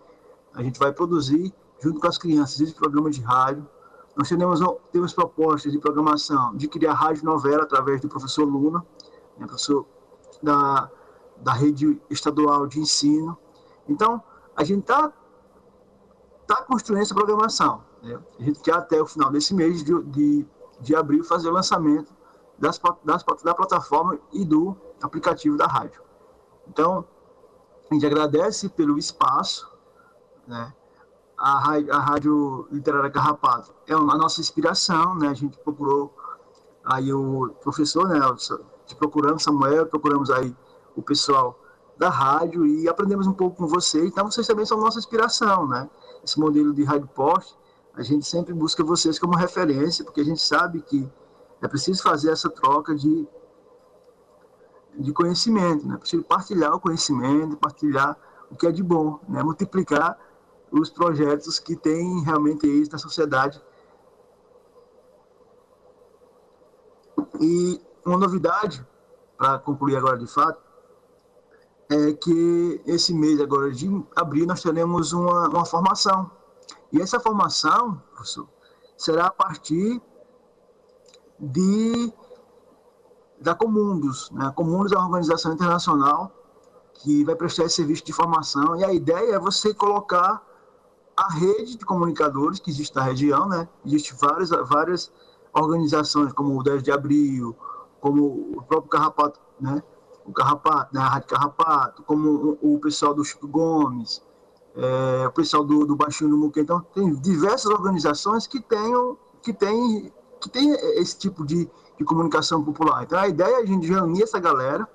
[0.53, 3.67] A gente vai produzir junto com as crianças esse programa de rádio.
[4.15, 4.59] Nós teremos,
[4.91, 8.85] temos propostas de programação de criar rádio novela através do professor Luna,
[9.37, 9.85] né, professor
[10.43, 10.91] da,
[11.37, 13.35] da rede estadual de ensino.
[13.89, 14.21] Então,
[14.55, 15.11] a gente está
[16.45, 17.83] tá construindo essa programação.
[18.03, 18.19] Né?
[18.39, 20.45] A gente quer até o final desse mês de, de,
[20.79, 22.13] de abril fazer o lançamento
[22.59, 26.10] das, das, da plataforma e do aplicativo da rádio.
[26.67, 27.05] Então,
[27.89, 29.69] a gente agradece pelo espaço,
[30.47, 30.73] né?
[31.37, 35.29] A rádio, a rádio Literária Carrapato é a nossa inspiração, né?
[35.29, 36.13] A gente procurou
[36.85, 38.19] aí o professor, né?
[38.97, 40.55] Procuramos Samuel, procuramos aí
[40.95, 41.57] o pessoal
[41.97, 44.05] da rádio e aprendemos um pouco com vocês.
[44.05, 45.89] Então, vocês também são nossa inspiração, né?
[46.23, 47.57] Esse modelo de rádio post,
[47.93, 51.09] a gente sempre busca vocês como referência, porque a gente sabe que
[51.61, 53.27] é preciso fazer essa troca de,
[55.01, 55.97] de conhecimento, né?
[55.97, 58.17] Preciso partilhar o conhecimento, partilhar
[58.49, 59.41] o que é de bom, né?
[59.43, 60.17] Multiplicar
[60.71, 63.61] os projetos que têm realmente isso na sociedade.
[67.39, 68.85] E uma novidade,
[69.37, 70.61] para concluir agora de fato,
[71.89, 76.31] é que esse mês agora de abril nós teremos uma, uma formação.
[76.91, 78.47] E essa formação, professor,
[78.97, 80.01] será a partir
[81.39, 82.13] de
[83.41, 84.29] da Comundos.
[84.31, 84.45] Né?
[84.45, 86.31] A Comundos é uma organização internacional
[86.93, 90.41] que vai prestar esse serviço de formação e a ideia é você colocar
[91.17, 93.67] a rede de comunicadores que existe na região, né?
[93.85, 95.11] Existem várias, várias
[95.53, 97.55] organizações como o 10 de Abril,
[97.99, 99.83] como o próprio Carrapato, né?
[100.25, 104.21] o Carrapato, né, a Rádio Carrapato, como o, pessoal do Chico Gomes,
[104.75, 106.59] é, o pessoal do, do Baixinho do Muque.
[106.59, 110.59] Então, tem diversas organizações que tenham, que têm que
[110.97, 113.03] esse tipo de, de comunicação popular.
[113.03, 114.87] Então, a ideia é a gente reunir essa galera,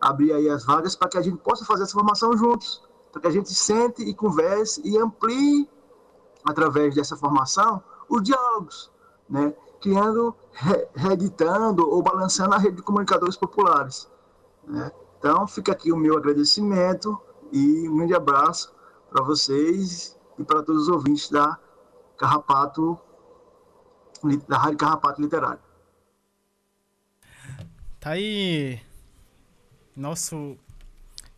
[0.00, 3.26] abrir aí as vagas para que a gente possa fazer essa formação juntos, para que
[3.26, 5.68] a gente sente e converse e amplie,
[6.44, 8.90] através dessa formação, os diálogos,
[9.28, 9.54] né?
[9.80, 10.34] criando,
[10.94, 14.08] reeditando ou balançando a rede de comunicadores populares.
[14.66, 14.90] Né?
[15.18, 17.18] Então, fica aqui o meu agradecimento
[17.52, 18.72] e um grande abraço
[19.10, 21.58] para vocês e para todos os ouvintes da
[22.16, 22.98] Carrapato,
[24.46, 25.60] da Rádio Carrapato Literário.
[28.00, 28.78] Tá aí
[29.96, 30.56] nosso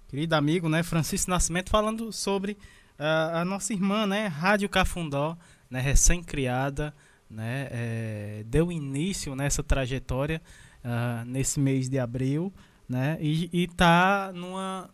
[0.09, 2.53] querido amigo, né, Francisco Nascimento, falando sobre
[2.99, 5.39] uh, a nossa irmã, né, Rádio Cafundó,
[5.71, 6.95] né, recém-criada,
[7.31, 10.43] né, é, deu início nessa trajetória
[10.85, 12.53] uh, nesse mês de abril,
[12.87, 13.17] né?
[13.21, 14.91] E, está numa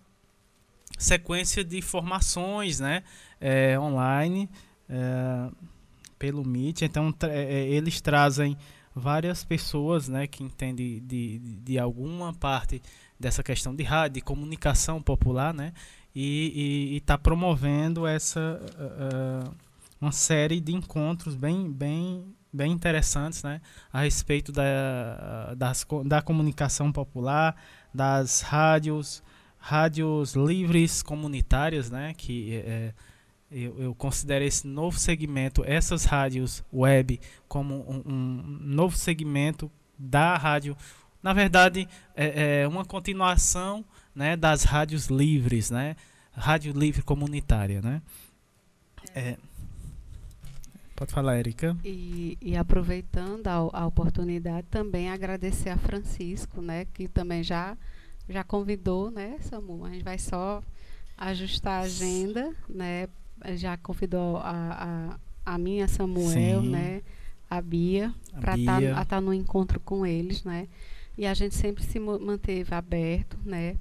[0.98, 3.02] sequência de formações, né?
[3.40, 4.50] É, online
[4.88, 5.50] é,
[6.18, 6.82] pelo Meet.
[6.82, 8.56] Então é, eles trazem
[8.96, 10.26] várias pessoas, né?
[10.26, 12.80] Que entendem de, de, alguma parte
[13.20, 15.74] dessa questão de rádio, de comunicação popular, né?
[16.14, 19.54] E está promovendo essa uh,
[20.00, 23.60] uma série de encontros bem, bem, bem interessantes, né?
[23.92, 27.54] A respeito da, das, da comunicação popular,
[27.92, 29.22] das rádios,
[29.58, 32.14] rádios livres comunitárias, né?
[32.14, 32.94] Que é,
[33.50, 40.36] eu, eu, considero esse novo segmento, essas rádios web, como um, um novo segmento da
[40.36, 40.76] rádio.
[41.22, 43.84] Na verdade, é, é, uma continuação
[44.14, 45.96] né, das rádios livres, né?
[46.32, 48.02] Rádio livre comunitária, né?
[49.14, 49.36] É,
[50.96, 51.76] Pode falar, Erika.
[51.84, 57.76] E, e aproveitando a, a, oportunidade, também agradecer a Francisco, né, que também já,
[58.26, 59.84] já convidou, né, Samu?
[59.84, 60.62] A gente vai só
[61.18, 63.08] ajustar a agenda, né?
[63.54, 66.70] Já convidou a, a, a minha Samuel, Sim.
[66.70, 67.02] né?
[67.48, 70.66] A Bia, para estar tá, tá no encontro com eles, né?
[71.16, 73.76] E a gente sempre se manteve aberto, né?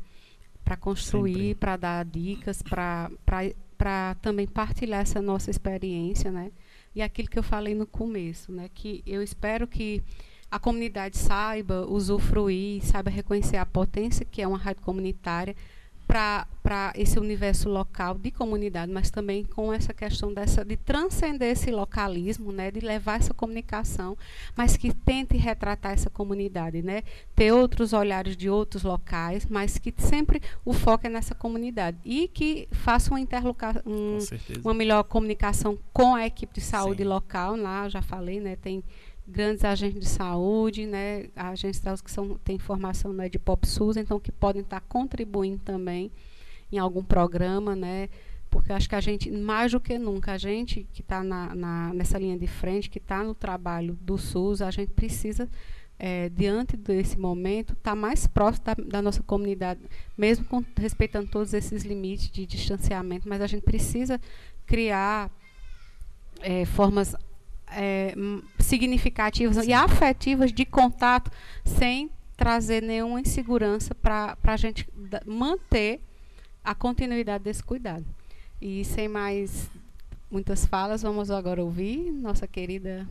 [0.63, 6.51] Para construir, para dar dicas, para também partilhar essa nossa experiência, né?
[6.95, 10.01] e aquilo que eu falei no começo, né, que eu espero que
[10.49, 15.55] a comunidade saiba usufruir, saiba reconhecer a potência que é uma rádio comunitária
[16.07, 21.71] para esse universo local de comunidade, mas também com essa questão dessa de transcender esse
[21.71, 24.17] localismo, né, de levar essa comunicação,
[24.55, 27.03] mas que tente retratar essa comunidade, né,
[27.35, 32.27] ter outros olhares de outros locais, mas que sempre o foco é nessa comunidade e
[32.27, 34.17] que faça uma interlocução, um,
[34.63, 37.09] uma melhor comunicação com a equipe de saúde Sim.
[37.09, 38.83] local, lá já falei, né, tem
[39.27, 43.67] grandes agentes de saúde, né, agentes de saúde que são, têm formação né, de POP
[43.67, 46.11] SUS, então que podem estar contribuindo também
[46.71, 48.09] em algum programa, né,
[48.49, 51.21] porque acho que a gente, mais do que nunca, a gente que está
[51.93, 55.49] nessa linha de frente, que está no trabalho do SUS, a gente precisa,
[55.99, 59.81] é, diante desse momento, estar tá mais próximo da, da, nossa comunidade,
[60.17, 64.21] mesmo com, respeitando todos esses limites de distanciamento, mas a gente precisa
[64.65, 65.29] criar
[66.41, 67.15] é, formas
[67.71, 68.13] é,
[68.59, 69.71] significativas Sim.
[69.71, 71.31] e afetivas de contato
[71.63, 74.87] sem trazer nenhuma insegurança para a gente
[75.25, 76.01] manter
[76.63, 78.05] a continuidade desse cuidado.
[78.61, 79.69] E sem mais
[80.29, 83.07] muitas falas, vamos agora ouvir nossa querida.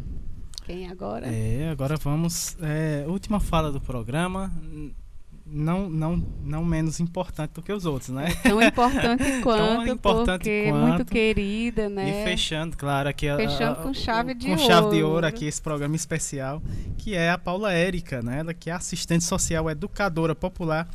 [0.66, 1.26] Quem agora?
[1.26, 2.56] É, agora vamos.
[2.60, 4.52] É, última fala do programa.
[5.46, 8.34] Não, não, não menos importante do que os outros, né?
[8.42, 12.22] Tão importante quanto, Tão importante porque quanto, muito querida, né?
[12.22, 14.64] E fechando, claro, aqui fechando a, a, com chave de com ouro.
[14.64, 16.62] chave de ouro aqui esse programa especial,
[16.96, 18.38] que é a Paula Érica, né?
[18.38, 20.88] Ela que é assistente social, educadora popular,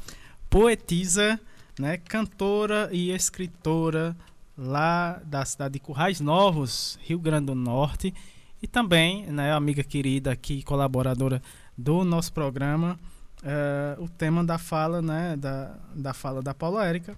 [0.50, 1.40] poetisa,
[1.78, 1.98] né?
[1.98, 4.18] Cantora e escritora
[4.58, 8.14] lá da cidade de Currais Novos, Rio Grande do Norte,
[8.62, 11.42] e também, né, amiga querida aqui, colaboradora
[11.78, 13.00] do nosso programa,
[13.44, 17.18] uh, o tema da fala, né, da, da fala da Paula Érica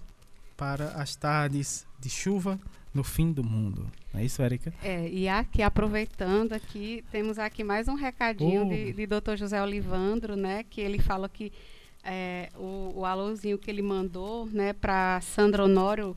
[0.56, 2.58] para as tardes de chuva
[2.94, 3.86] no fim do mundo.
[4.12, 4.72] Não é isso, Érica?
[4.82, 8.68] É, e aqui, aproveitando aqui, temos aqui mais um recadinho oh.
[8.68, 9.36] de, de Dr.
[9.36, 11.52] José Olivandro, né, que ele fala que
[12.04, 16.16] é, o, o alôzinho que ele mandou, né, para Sandra Honório,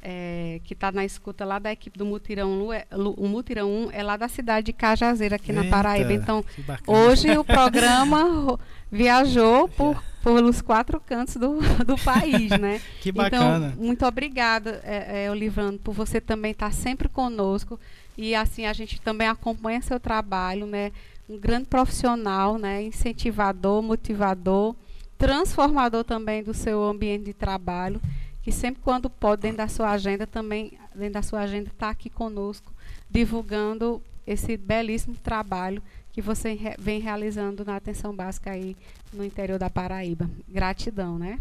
[0.00, 4.02] é, que está na escuta lá da equipe do Mutirão é, o Mutirão 1 é
[4.02, 6.12] lá da cidade de Cajazeira, aqui Eita, na Paraíba.
[6.12, 6.44] Então,
[6.86, 8.58] hoje o programa
[8.90, 12.80] viajou por, pelos quatro cantos do, do país, né?
[13.00, 13.72] que bacana.
[13.72, 17.78] Então, muito obrigada, é, é, Olivando, por você também estar tá sempre conosco.
[18.16, 20.92] E assim, a gente também acompanha seu trabalho, né?
[21.28, 22.82] Um grande profissional, né?
[22.82, 24.74] Incentivador, motivador,
[25.16, 28.00] transformador também do seu ambiente de trabalho
[28.48, 32.08] que sempre quando pode, dentro da sua agenda, também, dentro da sua agenda, está aqui
[32.08, 32.72] conosco,
[33.10, 38.74] divulgando esse belíssimo trabalho que você re vem realizando na atenção básica aí
[39.12, 40.30] no interior da Paraíba.
[40.48, 41.38] Gratidão, né?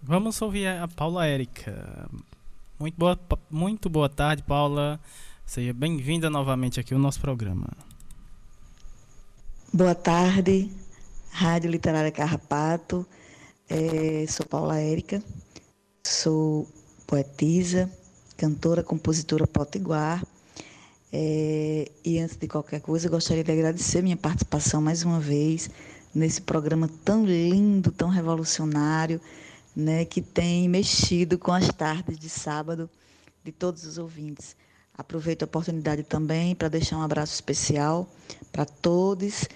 [0.00, 2.08] Vamos ouvir a Paula Érica.
[2.78, 3.18] Muito boa,
[3.50, 5.00] muito boa tarde, Paula.
[5.44, 7.66] Seja bem-vinda novamente aqui ao nosso programa.
[9.74, 10.70] Boa tarde,
[11.32, 13.04] Rádio Literária Carrapato.
[13.70, 15.22] É, sou Paula Érica,
[16.02, 16.66] sou
[17.06, 17.90] poetisa,
[18.34, 20.24] cantora, compositora potiguar.
[21.12, 25.68] É, e antes de qualquer coisa, gostaria de agradecer minha participação mais uma vez
[26.14, 29.20] nesse programa tão lindo, tão revolucionário,
[29.76, 32.88] né, que tem mexido com as tardes de sábado
[33.44, 34.56] de todos os ouvintes.
[34.96, 38.08] Aproveito a oportunidade também para deixar um abraço especial
[38.50, 39.46] para todos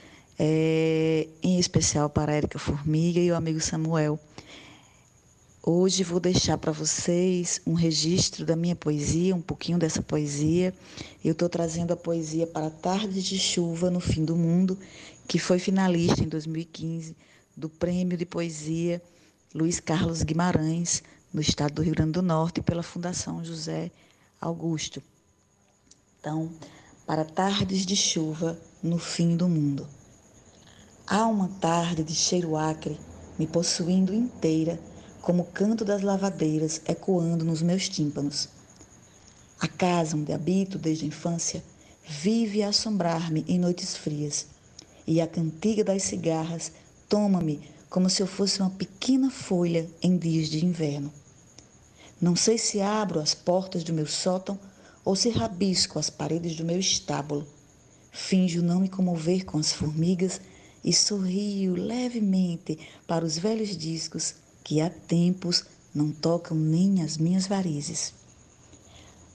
[0.44, 4.18] é, em especial para a Érica Formiga e o amigo Samuel.
[5.62, 10.74] Hoje vou deixar para vocês um registro da minha poesia, um pouquinho dessa poesia.
[11.24, 14.76] Eu estou trazendo a poesia para Tardes de Chuva no Fim do Mundo,
[15.28, 17.16] que foi finalista em 2015
[17.56, 19.00] do Prêmio de Poesia
[19.54, 23.92] Luiz Carlos Guimarães, no estado do Rio Grande do Norte, pela Fundação José
[24.40, 25.00] Augusto.
[26.18, 26.50] Então,
[27.06, 29.86] para Tardes de Chuva no Fim do Mundo.
[31.06, 32.98] Há uma tarde de cheiro acre
[33.36, 34.78] me possuindo inteira,
[35.20, 38.48] como o canto das lavadeiras ecoando nos meus tímpanos.
[39.60, 41.62] A casa onde habito desde a infância
[42.08, 44.46] vive a assombrar-me em noites frias,
[45.04, 46.72] e a cantiga das cigarras
[47.08, 51.12] toma-me como se eu fosse uma pequena folha em dias de inverno.
[52.20, 54.58] Não sei se abro as portas do meu sótão
[55.04, 57.44] ou se rabisco as paredes do meu estábulo.
[58.12, 60.40] Finjo não me comover com as formigas
[60.84, 67.46] e sorrio levemente para os velhos discos que há tempos não tocam nem as minhas
[67.46, 68.14] varizes.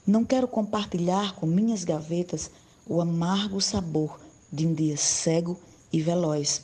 [0.06, 2.50] Não quero compartilhar com minhas gavetas
[2.86, 4.18] o amargo sabor
[4.50, 5.58] de um dia cego
[5.92, 6.62] e veloz.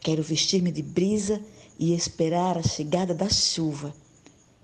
[0.00, 1.42] Quero vestir-me de brisa
[1.78, 3.94] e esperar a chegada da chuva.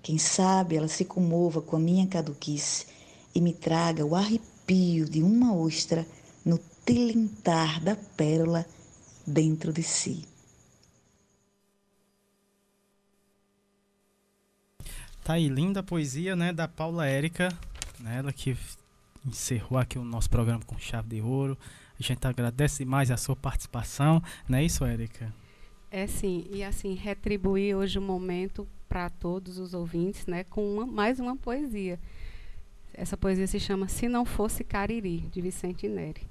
[0.01, 2.85] Quem sabe ela se comova com a minha caduquice
[3.33, 6.07] e me traga o arrepio de uma ostra
[6.43, 8.65] no tilintar da pérola
[9.25, 10.27] dentro de si.
[15.23, 17.49] Tá aí, linda poesia, né, da Paula Érica,
[17.99, 18.55] né, ela que
[19.25, 21.57] encerrou aqui o nosso programa com chave de ouro.
[21.99, 25.33] A gente agradece demais a sua participação, não é isso, Érica?
[25.89, 30.85] É sim, e assim, retribuir hoje o momento para todos os ouvintes, né, com uma,
[30.85, 31.99] mais uma poesia.
[32.93, 36.21] Essa poesia se chama Se Não Fosse Cariri, de Vicente Neri.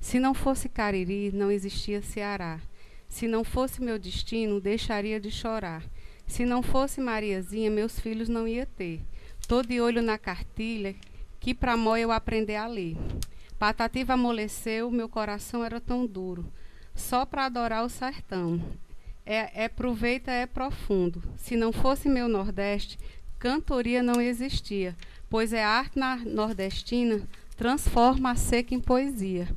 [0.00, 2.60] Se não fosse Cariri, não existia Ceará.
[3.08, 5.82] Se não fosse meu destino, deixaria de chorar.
[6.26, 9.00] Se não fosse Mariazinha, meus filhos não ia ter.
[9.46, 10.94] Tô de olho na cartilha,
[11.40, 12.96] que pra mó eu aprender a ler.
[13.58, 16.52] Patativa amoleceu, meu coração era tão duro.
[16.94, 18.60] Só para adorar o sertão.
[19.24, 21.22] É, é proveita, é profundo.
[21.36, 22.98] Se não fosse meu Nordeste,
[23.38, 24.96] cantoria não existia,
[25.28, 27.26] pois é arte na nordestina
[27.58, 29.48] transforma a seca em poesia.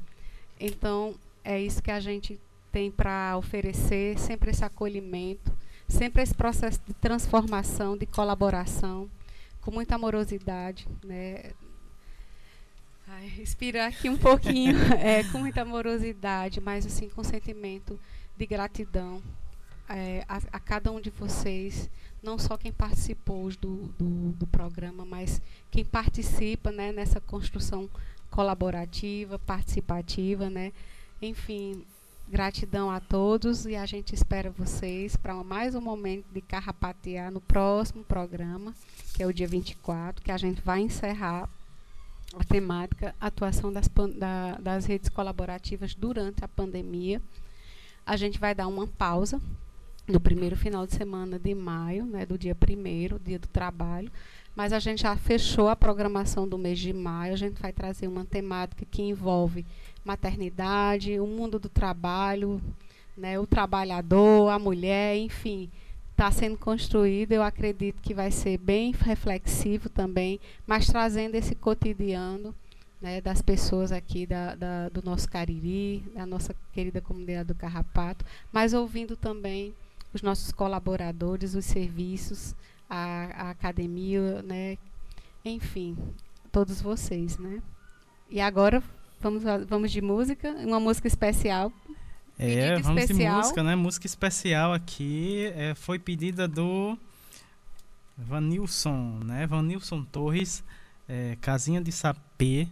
[0.62, 2.40] Então, é isso que a gente
[2.72, 5.52] tem para oferecer, sempre esse acolhimento,
[5.90, 9.10] sempre esse processo de transformação, de colaboração,
[9.60, 11.52] com muita amorosidade, né?
[13.08, 18.00] Ai, respirar aqui um pouquinho, é, com muita amorosidade, mas assim com sentimento
[18.38, 19.22] de gratidão
[19.92, 21.90] é, a, a, cada um de vocês,
[22.24, 27.90] não só quem participou do, do, do programa, mas quem participa né, nessa construção
[28.32, 30.72] colaborativa, participativa, né?
[31.22, 31.86] Enfim,
[32.28, 37.42] gratidão a todos e a gente espera vocês para mais um momento de carrapatear no
[37.42, 38.74] próximo programa,
[39.14, 41.50] que é o dia 24, que a gente vai encerrar
[42.34, 47.22] a temática atuação das, da, das redes colaborativas durante a pandemia.
[48.06, 49.42] A gente vai dar uma pausa
[50.08, 54.12] no primeiro final de semana de maio, né, do dia primeiro, dia do trabalho,
[54.56, 57.34] mas a gente já fechou a programação do mês de maio.
[57.34, 59.66] A gente vai trazer uma temática que envolve
[60.04, 62.62] maternidade, o mundo do trabalho,
[63.16, 65.70] né, o trabalhador, a mulher, enfim,
[66.12, 67.32] está sendo construído.
[67.32, 72.54] Eu acredito que vai ser bem reflexivo também, mas trazendo esse cotidiano
[73.02, 78.24] né, das pessoas aqui da, da, do nosso Cariri, da nossa querida comunidade do Carrapato,
[78.52, 79.74] mas ouvindo também
[80.14, 82.54] os nossos colaboradores, os serviços,
[82.92, 84.78] a, a academia, né,
[85.46, 85.98] enfim,
[86.52, 87.62] todos vocês, né.
[88.30, 88.84] E agora
[89.20, 91.72] vamos, vamos de música, uma música especial
[92.44, 93.36] é, vamos especial.
[93.36, 93.76] de música, né?
[93.76, 96.98] Música especial aqui é, foi pedida do
[98.18, 99.46] Vanilson, né?
[99.46, 100.64] Vanilson Torres,
[101.08, 102.68] é, Casinha de Sapê,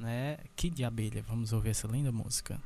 [0.00, 0.38] né?
[0.56, 1.22] Que de abelha.
[1.28, 2.58] Vamos ouvir essa linda música.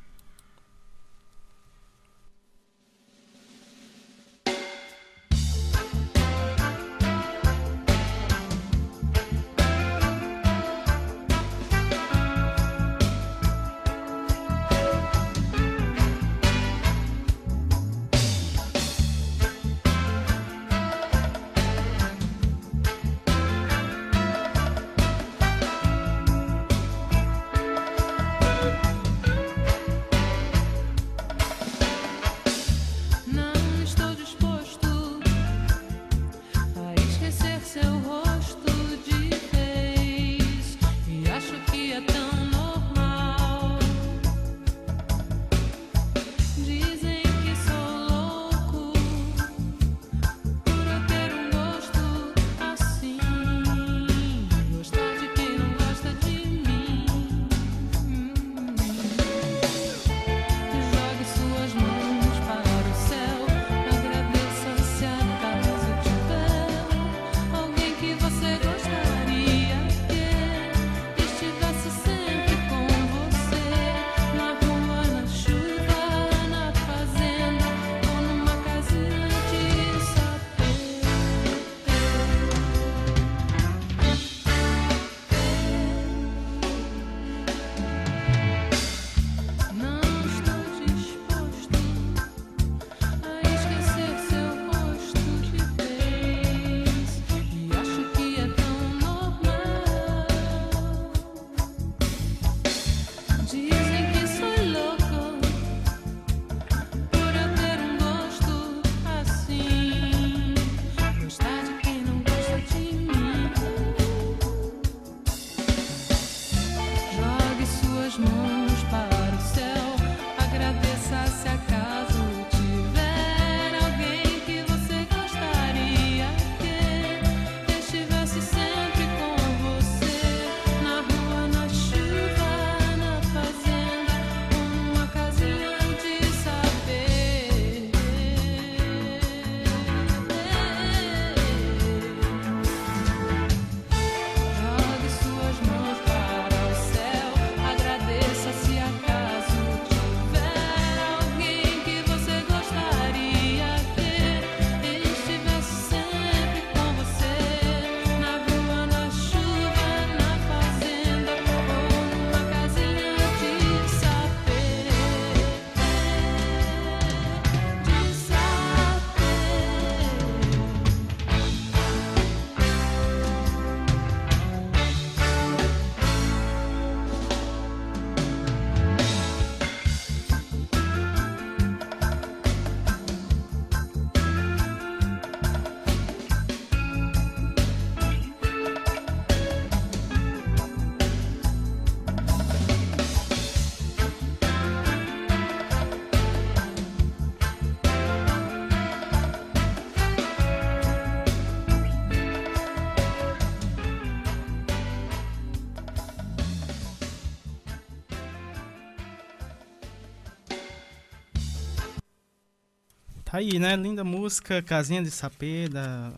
[213.36, 213.76] Aí, né?
[213.76, 216.10] Linda música, Casinha de Sapê, da,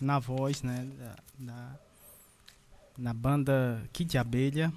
[0.00, 0.88] na voz, né?
[0.98, 1.78] Da, da,
[2.96, 4.72] na banda Kid Abelha.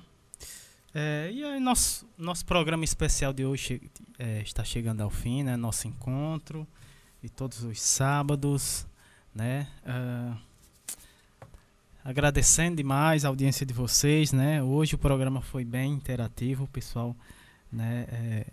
[0.94, 3.82] É, e aí, nosso, nosso programa especial de hoje
[4.20, 5.56] é, está chegando ao fim, né?
[5.56, 6.68] Nosso encontro
[7.24, 8.86] de todos os sábados,
[9.34, 9.66] né?
[9.86, 10.38] Uh,
[12.04, 14.62] agradecendo demais a audiência de vocês, né?
[14.62, 17.16] Hoje o programa foi bem interativo, pessoal,
[17.72, 18.08] né?
[18.12, 18.46] É,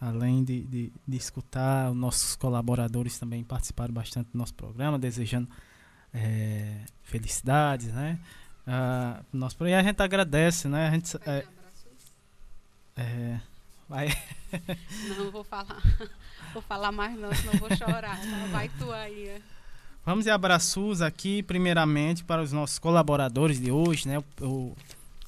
[0.00, 5.48] além de, de, de, escutar, os nossos colaboradores também participaram bastante do nosso programa, desejando
[6.14, 8.18] é, felicidades, né?
[8.66, 10.88] Uh, nosso, e a gente agradece, né?
[10.88, 11.44] A gente, é,
[12.96, 13.40] é,
[13.88, 14.08] vai.
[15.18, 15.82] Não vou falar,
[16.52, 18.18] vou falar mais não, senão vou chorar.
[18.50, 19.28] Vai tu aí.
[19.28, 19.42] É.
[20.04, 24.18] Vamos de abraços aqui, primeiramente, para os nossos colaboradores de hoje, né?
[24.18, 24.76] O, o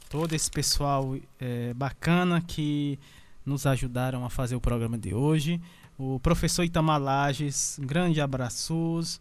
[0.09, 2.99] todo esse pessoal é, bacana que
[3.45, 5.61] nos ajudaram a fazer o programa de hoje.
[5.99, 9.21] O professor Itamar Lages, um grande abraços.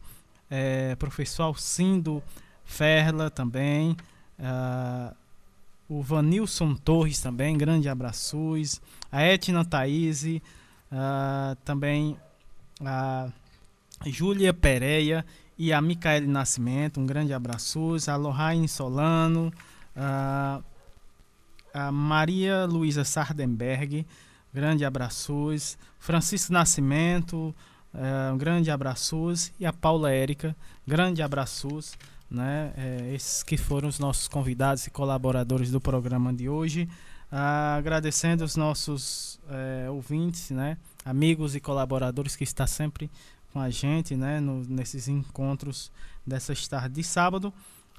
[0.49, 2.21] É, professor Alcindo
[2.65, 3.95] Ferla também.
[4.39, 5.15] Uh,
[5.87, 8.81] o Vanilson Torres também, grande abraços.
[9.11, 10.39] A Etna Thaís, uh,
[11.65, 12.17] também
[12.83, 13.29] a
[14.05, 15.25] Júlia Pereira
[15.57, 18.07] e a Micaele Nascimento, um grande abraços.
[18.07, 19.53] A Lohane Solano,
[19.95, 20.63] uh,
[21.73, 24.05] a Maria Luísa Sardenberg,
[24.53, 25.77] grande abraços.
[25.99, 27.55] Francisco Nascimento,
[27.93, 29.51] uh, um grande abraços.
[29.59, 31.97] E a Paula Érica, grande abraços
[32.31, 32.71] né?
[32.77, 36.87] É, esses que foram os nossos convidados e colaboradores do programa de hoje.
[37.29, 40.77] Ah, agradecendo os nossos é, ouvintes, né?
[41.03, 43.11] Amigos e colaboradores que estão sempre
[43.51, 44.39] com a gente, né?
[44.39, 45.91] No, nesses encontros
[46.25, 47.53] dessas tardes de sábado.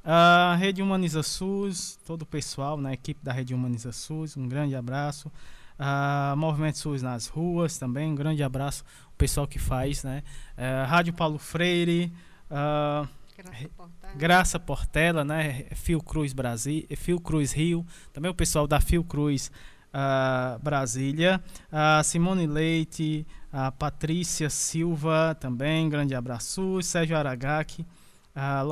[0.05, 2.93] A Rede Humaniza SUS, todo o pessoal, né?
[2.93, 5.31] equipe da Rede Humaniza SUS, um grande abraço.
[5.79, 8.85] Uh, Movimento SUS nas ruas também, um grande abraço.
[9.15, 10.23] O pessoal que faz, né?
[10.57, 12.13] Uh, Rádio Paulo Freire,
[12.51, 14.15] uh, Graça Portela.
[14.15, 15.67] Graça Portela, né?
[15.75, 19.51] Fiocruz Brasil, Fiocruz Rio, também o pessoal da Fiocruz
[19.93, 27.87] uh, Brasília, a Simone Leite, a Patrícia Silva também, grande abraço, Sérgio Aragaki,
[28.35, 28.63] a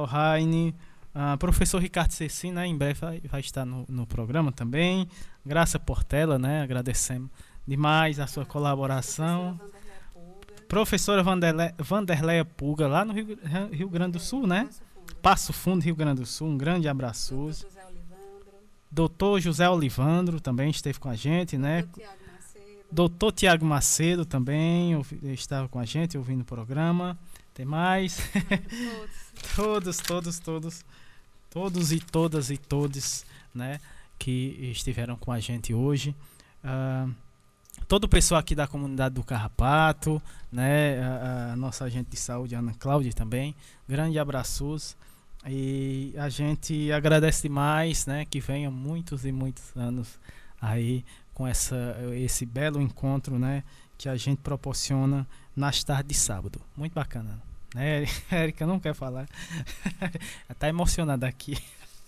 [1.14, 2.66] a professor Ricardo Cecim, né?
[2.66, 5.08] Em breve vai, vai estar no, no programa também.
[5.44, 6.62] Graça Portela, né?
[6.62, 7.30] Agradecemos
[7.66, 9.58] demais a sua colaboração
[10.70, 13.36] professora Vanderle, Vanderleia Puga, lá no Rio,
[13.72, 14.68] Rio Grande do Sul, né?
[15.20, 16.46] Passo Fundo, Rio Grande do Sul.
[16.46, 17.50] Um grande abraço.
[18.88, 21.84] Doutor José Olivandro também esteve com a gente, né?
[22.90, 27.18] Doutor Tiago Macedo também estava com a gente ouvindo o programa.
[27.52, 28.30] Tem mais?
[29.56, 30.38] todos, todos, todos.
[30.38, 30.84] Todos
[31.92, 33.80] e todas e todos, né?
[34.18, 36.14] Que estiveram com a gente hoje.
[36.64, 37.12] Uh,
[37.88, 40.22] todo o pessoal aqui da comunidade do Carrapato,
[40.52, 43.54] né, a, a nossa agente de saúde, Ana Cláudia também,
[43.88, 44.96] grande abraços
[45.46, 50.20] e a gente agradece demais, né, que venham muitos e muitos anos
[50.60, 53.64] aí com essa, esse belo encontro, né,
[53.96, 56.60] que a gente proporciona nas tardes de sábado.
[56.76, 57.42] Muito bacana,
[57.74, 59.28] né, Érica não quer falar,
[60.48, 61.56] está emocionada aqui.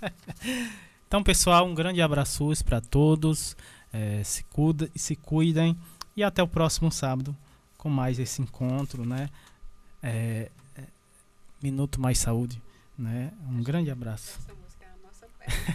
[1.06, 3.56] então, pessoal, um grande abraço para todos.
[3.92, 5.76] É, se, cuida, se cuidem
[6.16, 7.36] e até o próximo sábado
[7.76, 9.28] com mais esse encontro, né?
[10.02, 10.82] É, é,
[11.62, 12.60] Minuto Mais Saúde,
[12.96, 13.30] né?
[13.46, 14.40] Um grande abraço.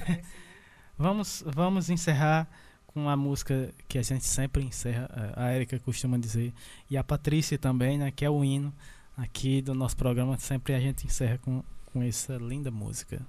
[0.07, 0.21] É
[0.97, 2.47] vamos, vamos encerrar
[2.87, 6.51] com a música que a gente sempre encerra, a Erika costuma dizer,
[6.89, 8.09] e a Patrícia também, né?
[8.09, 8.73] Que é o hino
[9.17, 13.25] aqui do nosso programa, sempre a gente encerra com, com essa linda música.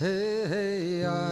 [0.00, 1.31] Hey, hey, ay,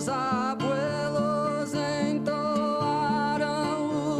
[0.00, 1.74] Os abuelos
[2.10, 3.44] entoaram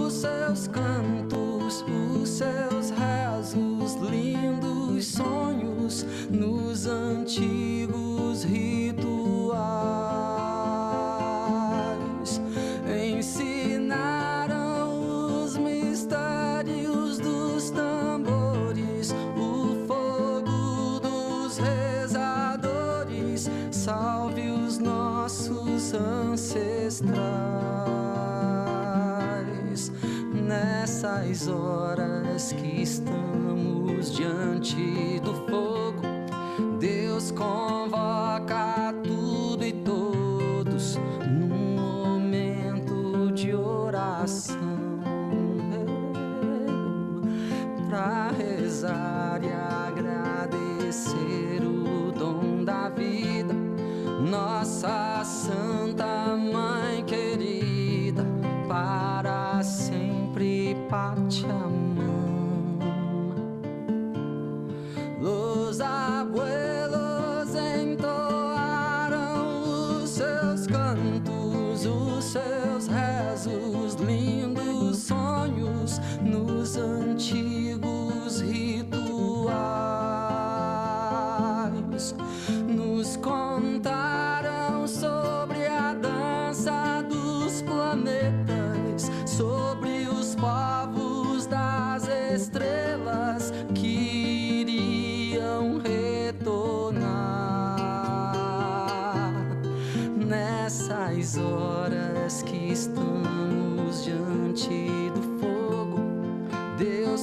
[0.04, 7.79] os seus cantos, os seus rezos, lindos sonhos nos antigos.
[25.94, 27.10] ancestrais
[30.32, 36.02] nessas horas que estamos diante do fogo.
[36.78, 44.58] Deus convoca tudo e todos num momento de oração.
[47.88, 48.29] Pra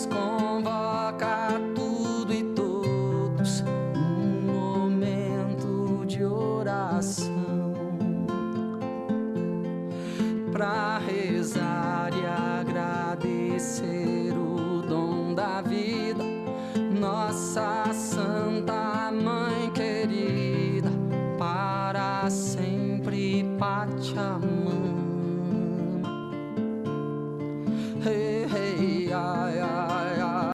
[0.06, 0.37] con